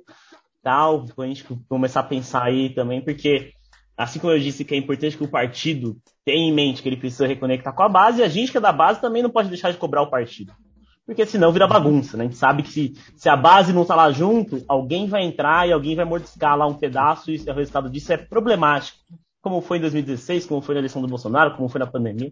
tal, 0.61 1.05
pra 1.15 1.25
gente 1.25 1.43
começar 1.67 2.01
a 2.01 2.03
pensar 2.03 2.43
aí 2.43 2.69
também, 2.69 3.01
porque 3.01 3.53
assim 3.97 4.19
como 4.19 4.33
eu 4.33 4.39
disse 4.39 4.63
que 4.63 4.75
é 4.75 4.77
importante 4.77 5.17
que 5.17 5.23
o 5.23 5.29
partido 5.29 5.97
tenha 6.23 6.49
em 6.49 6.53
mente 6.53 6.81
que 6.81 6.89
ele 6.89 6.97
precisa 6.97 7.25
reconectar 7.25 7.73
com 7.73 7.83
a 7.83 7.89
base, 7.89 8.21
a 8.21 8.27
gente 8.27 8.51
que 8.51 8.57
é 8.57 8.61
da 8.61 8.71
base 8.71 9.01
também 9.01 9.23
não 9.23 9.29
pode 9.29 9.49
deixar 9.49 9.71
de 9.71 9.77
cobrar 9.77 10.03
o 10.03 10.09
partido. 10.09 10.53
Porque 11.09 11.25
senão 11.25 11.51
vira 11.51 11.65
bagunça, 11.65 12.15
né? 12.15 12.25
A 12.25 12.27
gente 12.27 12.37
sabe 12.37 12.61
que 12.61 12.69
se, 12.69 12.93
se 13.15 13.27
a 13.27 13.35
base 13.35 13.73
não 13.73 13.83
tá 13.83 13.95
lá 13.95 14.11
junto, 14.11 14.63
alguém 14.67 15.07
vai 15.07 15.23
entrar 15.23 15.67
e 15.67 15.71
alguém 15.71 15.95
vai 15.95 16.05
mordiscar 16.05 16.55
lá 16.55 16.67
um 16.67 16.75
pedaço 16.75 17.31
e 17.31 17.37
o 17.37 17.53
resultado 17.53 17.89
disso 17.89 18.13
é 18.13 18.17
problemático. 18.17 18.99
Como 19.41 19.61
foi 19.61 19.77
em 19.77 19.81
2016, 19.81 20.45
como 20.45 20.61
foi 20.61 20.75
na 20.75 20.81
eleição 20.81 21.01
do 21.01 21.07
Bolsonaro, 21.07 21.55
como 21.55 21.69
foi 21.69 21.79
na 21.79 21.87
pandemia. 21.87 22.31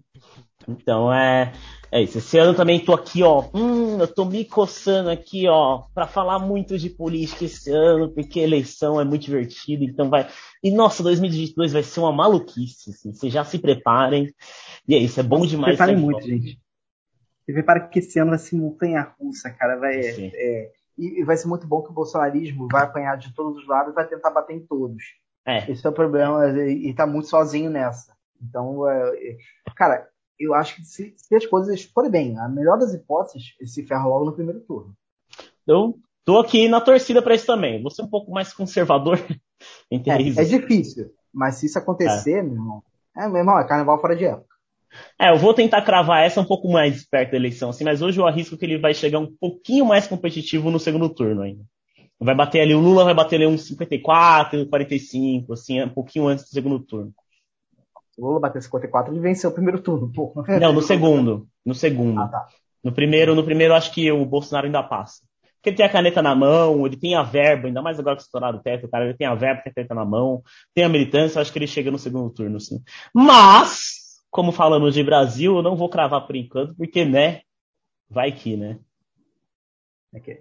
Então 0.67 1.13
é, 1.13 1.53
é 1.89 2.01
isso. 2.01 2.17
Esse 2.17 2.37
ano 2.37 2.53
também 2.53 2.83
tô 2.83 2.93
aqui, 2.93 3.23
ó. 3.23 3.45
Hum, 3.53 3.99
eu 3.99 4.07
tô 4.07 4.25
me 4.25 4.43
coçando 4.43 5.09
aqui, 5.09 5.47
ó, 5.47 5.83
para 5.93 6.05
falar 6.05 6.39
muito 6.39 6.77
de 6.77 6.89
política 6.89 7.45
esse 7.45 7.71
ano, 7.71 8.11
porque 8.13 8.41
a 8.41 8.43
eleição 8.43 8.99
é 8.99 9.05
muito 9.05 9.23
divertida, 9.23 9.85
então 9.85 10.09
vai. 10.09 10.27
E 10.61 10.69
nossa, 10.69 11.01
2022 11.01 11.71
vai 11.71 11.83
ser 11.83 12.01
uma 12.01 12.11
maluquice, 12.11 12.89
assim. 12.89 13.13
Vocês 13.13 13.31
já 13.31 13.45
se 13.45 13.57
preparem. 13.57 14.33
E 14.85 14.93
é 14.93 14.97
isso, 14.97 15.19
é 15.19 15.23
bom 15.23 15.45
demais. 15.45 15.77
Preparem 15.77 15.95
muito, 15.95 16.27
gente. 16.27 16.59
E 17.47 17.53
prepara 17.53 17.87
que 17.87 17.99
esse 17.99 18.19
ano 18.19 18.31
vai 18.31 18.39
ser 18.39 18.57
montanha 18.57 19.13
russa, 19.17 19.49
cara. 19.49 19.77
Vai, 19.77 19.95
é, 19.95 20.71
e, 20.97 21.21
e 21.21 21.23
vai 21.23 21.37
ser 21.37 21.47
muito 21.47 21.65
bom 21.65 21.81
que 21.81 21.91
o 21.91 21.93
bolsonarismo 21.93 22.67
vai 22.69 22.83
apanhar 22.83 23.17
de 23.17 23.33
todos 23.33 23.61
os 23.61 23.67
lados 23.67 23.93
e 23.93 23.95
vai 23.95 24.05
tentar 24.05 24.31
bater 24.31 24.55
em 24.55 24.65
todos. 24.65 25.03
É, 25.47 25.71
Esse 25.71 25.85
é 25.87 25.89
o 25.89 25.93
problema, 25.93 26.45
e, 26.49 26.89
e 26.89 26.93
tá 26.93 27.07
muito 27.07 27.29
sozinho 27.29 27.69
nessa. 27.69 28.13
Então, 28.41 28.87
é, 28.89 29.09
é, 29.15 29.37
cara, 29.75 30.07
eu 30.37 30.53
acho 30.53 30.75
que 30.75 30.85
se, 30.85 31.13
se 31.15 31.35
as 31.35 31.45
coisas 31.45 31.83
forem 31.83 32.11
bem, 32.11 32.37
a 32.37 32.49
melhor 32.49 32.77
das 32.77 32.93
hipóteses, 32.93 33.55
ele 33.59 33.69
se 33.69 33.83
ferra 33.83 34.05
logo 34.05 34.25
no 34.25 34.33
primeiro 34.33 34.59
turno. 34.61 34.93
eu 35.65 35.97
tô 36.25 36.39
aqui 36.39 36.67
na 36.67 36.81
torcida 36.81 37.21
para 37.21 37.33
isso 37.33 37.47
também. 37.47 37.81
Vou 37.81 37.89
ser 37.89 38.01
um 38.01 38.09
pouco 38.09 38.31
mais 38.31 38.53
conservador 38.53 39.17
É, 40.39 40.55
é 40.55 40.59
difícil, 40.59 41.11
mas 41.33 41.55
se 41.55 41.65
isso 41.65 41.79
acontecer, 41.79 42.43
meu 42.43 42.53
irmão, 42.53 42.83
é, 43.15 43.27
meu 43.27 43.37
irmão, 43.37 43.57
é 43.57 43.67
carnaval 43.67 43.99
fora 43.99 44.15
de 44.15 44.25
época. 44.25 44.55
É, 45.19 45.31
eu 45.31 45.37
vou 45.37 45.53
tentar 45.53 45.81
cravar 45.81 46.23
essa 46.23 46.39
um 46.39 46.45
pouco 46.45 46.71
mais 46.71 47.03
perto 47.07 47.31
da 47.31 47.37
eleição, 47.37 47.69
assim, 47.69 47.83
mas 47.83 48.01
hoje 48.01 48.19
eu 48.19 48.27
arrisco 48.27 48.57
que 48.57 48.65
ele 48.65 48.77
vai 48.77 48.93
chegar 48.93 49.19
um 49.19 49.35
pouquinho 49.39 49.85
mais 49.85 50.07
competitivo 50.07 50.69
no 50.69 50.79
segundo 50.79 51.09
turno 51.09 51.41
ainda. 51.41 51.63
Vai 52.19 52.33
bater 52.33 52.61
ali, 52.61 52.73
o 52.73 52.79
Lula 52.79 53.03
vai 53.03 53.13
bater 53.13 53.35
ali 53.35 53.45
uns 53.45 53.67
54, 53.67 54.65
45, 54.67 55.53
assim, 55.53 55.83
um 55.83 55.89
pouquinho 55.89 56.27
antes 56.27 56.45
do 56.45 56.49
segundo 56.49 56.79
turno. 56.79 57.13
O 58.17 58.25
Lula 58.25 58.39
bater 58.39 58.61
54, 58.61 59.13
ele 59.13 59.19
venceu 59.19 59.51
o 59.51 59.53
primeiro 59.53 59.79
turno, 59.79 60.11
pô. 60.11 60.33
Não, 60.59 60.73
no 60.73 60.81
segundo. 60.81 61.47
No 61.63 61.75
segundo. 61.75 62.19
Ah, 62.19 62.27
tá. 62.27 62.47
No 62.83 62.91
primeiro, 62.91 63.35
no 63.35 63.43
primeiro 63.43 63.75
acho 63.75 63.91
que 63.91 64.11
o 64.11 64.25
Bolsonaro 64.25 64.65
ainda 64.65 64.81
passa. 64.81 65.21
que 65.61 65.69
ele 65.69 65.77
tem 65.77 65.85
a 65.85 65.91
caneta 65.91 66.21
na 66.21 66.33
mão, 66.33 66.85
ele 66.85 66.97
tem 66.97 67.15
a 67.15 67.21
verba, 67.21 67.67
ainda 67.67 67.81
mais 67.81 67.99
agora 67.99 68.15
que 68.15 68.21
estourado 68.23 68.57
o 68.57 68.61
teto, 68.61 68.87
cara, 68.87 69.05
ele 69.05 69.13
tem 69.13 69.27
a 69.27 69.35
verba, 69.35 69.61
tem 69.61 69.71
a 69.71 69.75
caneta 69.75 69.93
na 69.93 70.05
mão, 70.05 70.41
tem 70.73 70.83
a 70.83 70.89
militância, 70.89 71.41
acho 71.41 71.51
que 71.51 71.59
ele 71.59 71.67
chega 71.67 71.91
no 71.91 71.99
segundo 71.99 72.29
turno, 72.31 72.59
sim. 72.59 72.81
Mas, 73.13 74.21
como 74.31 74.51
falamos 74.51 74.93
de 74.93 75.03
Brasil, 75.03 75.57
eu 75.57 75.61
não 75.61 75.75
vou 75.75 75.89
cravar 75.89 76.25
por 76.25 76.35
enquanto, 76.35 76.75
porque, 76.75 77.05
né, 77.05 77.41
vai 78.09 78.31
que, 78.31 78.55
né? 78.55 78.79
Ok. 80.13 80.39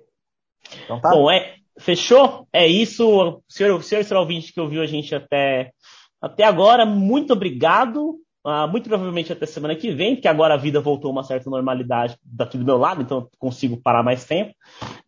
Então 0.85 1.01
tá. 1.01 1.11
Bom, 1.11 1.31
é, 1.31 1.57
fechou? 1.79 2.47
É 2.53 2.67
isso. 2.67 3.43
Senhor, 3.49 3.83
senhor, 3.83 4.05
senhor 4.05 4.21
ouvinte 4.21 4.53
que 4.53 4.61
ouviu 4.61 4.83
a 4.83 4.87
gente 4.87 5.15
até, 5.15 5.73
até 6.21 6.45
agora, 6.45 6.85
muito 6.85 7.33
obrigado. 7.33 8.19
Uh, 8.45 8.69
muito 8.71 8.89
provavelmente 8.89 9.33
até 9.33 9.45
semana 9.45 9.75
que 9.75 9.91
vem, 9.91 10.15
porque 10.15 10.29
agora 10.29 10.55
a 10.55 10.57
vida 10.57 10.81
voltou 10.81 11.09
a 11.09 11.13
uma 11.13 11.25
certa 11.25 11.51
normalidade 11.51 12.17
daqui 12.23 12.57
do 12.57 12.65
meu 12.65 12.79
lado, 12.79 13.03
então 13.03 13.19
eu 13.19 13.31
consigo 13.41 13.77
parar 13.77 14.05
mais 14.05 14.25
tempo. 14.25 14.55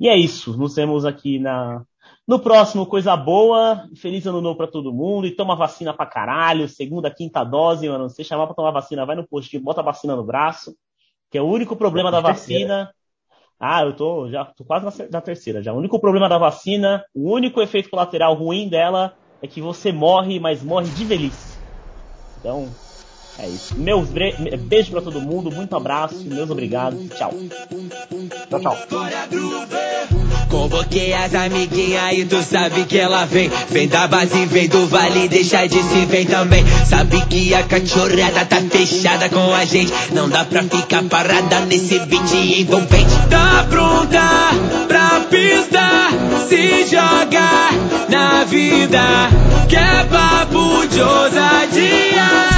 E 0.01 0.09
é 0.09 0.16
isso. 0.16 0.57
Nos 0.59 0.74
vemos 0.74 1.05
aqui 1.05 1.39
na, 1.39 1.85
no 2.27 2.40
próximo 2.40 2.85
Coisa 2.85 3.16
Boa. 3.16 3.89
Feliz 3.97 4.27
ano 4.27 4.40
novo 4.40 4.57
pra 4.57 4.66
todo 4.66 4.93
mundo. 4.93 5.27
E 5.27 5.31
toma 5.31 5.57
vacina 5.57 5.95
pra 5.95 6.05
caralho. 6.05 6.69
Segunda, 6.69 7.11
quinta 7.11 7.45
dose, 7.45 7.89
mano. 7.89 8.11
Se 8.11 8.23
chamar 8.23 8.47
pra 8.47 8.57
tomar 8.57 8.73
vacina, 8.73 9.07
vai 9.07 9.16
no 9.16 9.27
postinho, 9.27 9.62
bota 9.62 9.81
a 9.81 9.85
vacina 9.85 10.16
no 10.16 10.24
braço. 10.24 10.77
Que 11.31 11.39
é 11.39 11.43
o 11.43 11.47
único 11.47 11.77
problema 11.77 12.11
da 12.11 12.20
vacina. 12.20 12.93
Ah, 13.61 13.83
eu 13.83 13.95
tô 13.97 14.29
já 14.31 14.45
tô 14.45 14.65
quase 14.65 14.85
na, 15.03 15.09
na 15.11 15.21
terceira 15.21 15.63
já. 15.63 15.73
O 15.73 15.79
único 15.79 16.01
problema 16.01 16.29
da 16.29 16.39
vacina, 16.39 17.05
o 17.15 17.33
único 17.35 17.61
efeito 17.61 17.91
colateral 17.91 18.35
ruim 18.35 18.69
dela 18.69 19.15
é 19.43 19.49
que 19.49 19.61
você 19.61 19.91
morre, 19.93 20.39
mas 20.39 20.63
morre 20.63 20.91
de 20.93 21.05
velhice. 21.05 21.59
Então, 22.39 22.79
é 23.39 23.48
isso. 23.48 23.74
Meus 23.77 24.09
beijo 24.60 24.90
pra 24.90 25.01
todo 25.01 25.20
mundo, 25.20 25.51
muito 25.51 25.74
abraço, 25.77 26.24
meus 26.27 26.51
obrigado, 26.51 26.97
tchau. 27.16 27.32
Tchau, 28.51 28.60
tchau. 28.60 28.77
Convoquei 30.48 31.12
as 31.12 31.35
amiguinhas 31.35 32.19
e 32.19 32.24
tu 32.24 32.43
sabe 32.43 32.85
que 32.85 32.98
ela 32.98 33.24
vem. 33.27 33.51
Vem 33.70 33.86
da 33.86 34.09
base, 34.09 34.47
vem 34.47 34.69
do 34.69 34.86
vale, 34.86 35.28
deixa 35.28 35.66
de 35.66 35.82
se 35.82 36.06
vem 36.06 36.27
também. 36.27 36.65
Sabe 36.86 37.20
que 37.27 37.55
a 37.55 37.62
cachorrada 37.62 38.44
tá 38.47 38.60
fechada 38.62 39.28
com 39.28 39.55
a 39.55 39.65
gente. 39.65 39.93
Não 40.12 40.28
dá 40.28 40.44
pra 40.44 40.62
ficar 40.62 41.02
parada 41.05 41.60
nesse 41.60 41.98
beat 42.01 42.32
envolvente. 42.32 43.15
Tá 43.31 43.66
pronta 43.69 44.20
pra 44.89 45.20
pista, 45.31 46.48
se 46.48 46.86
joga 46.86 47.70
na 48.09 48.44
vida. 48.44 49.28
Que 49.69 49.77
é 49.77 50.05
papo 50.05 50.86
de 50.89 51.01
ousadia 51.01 52.58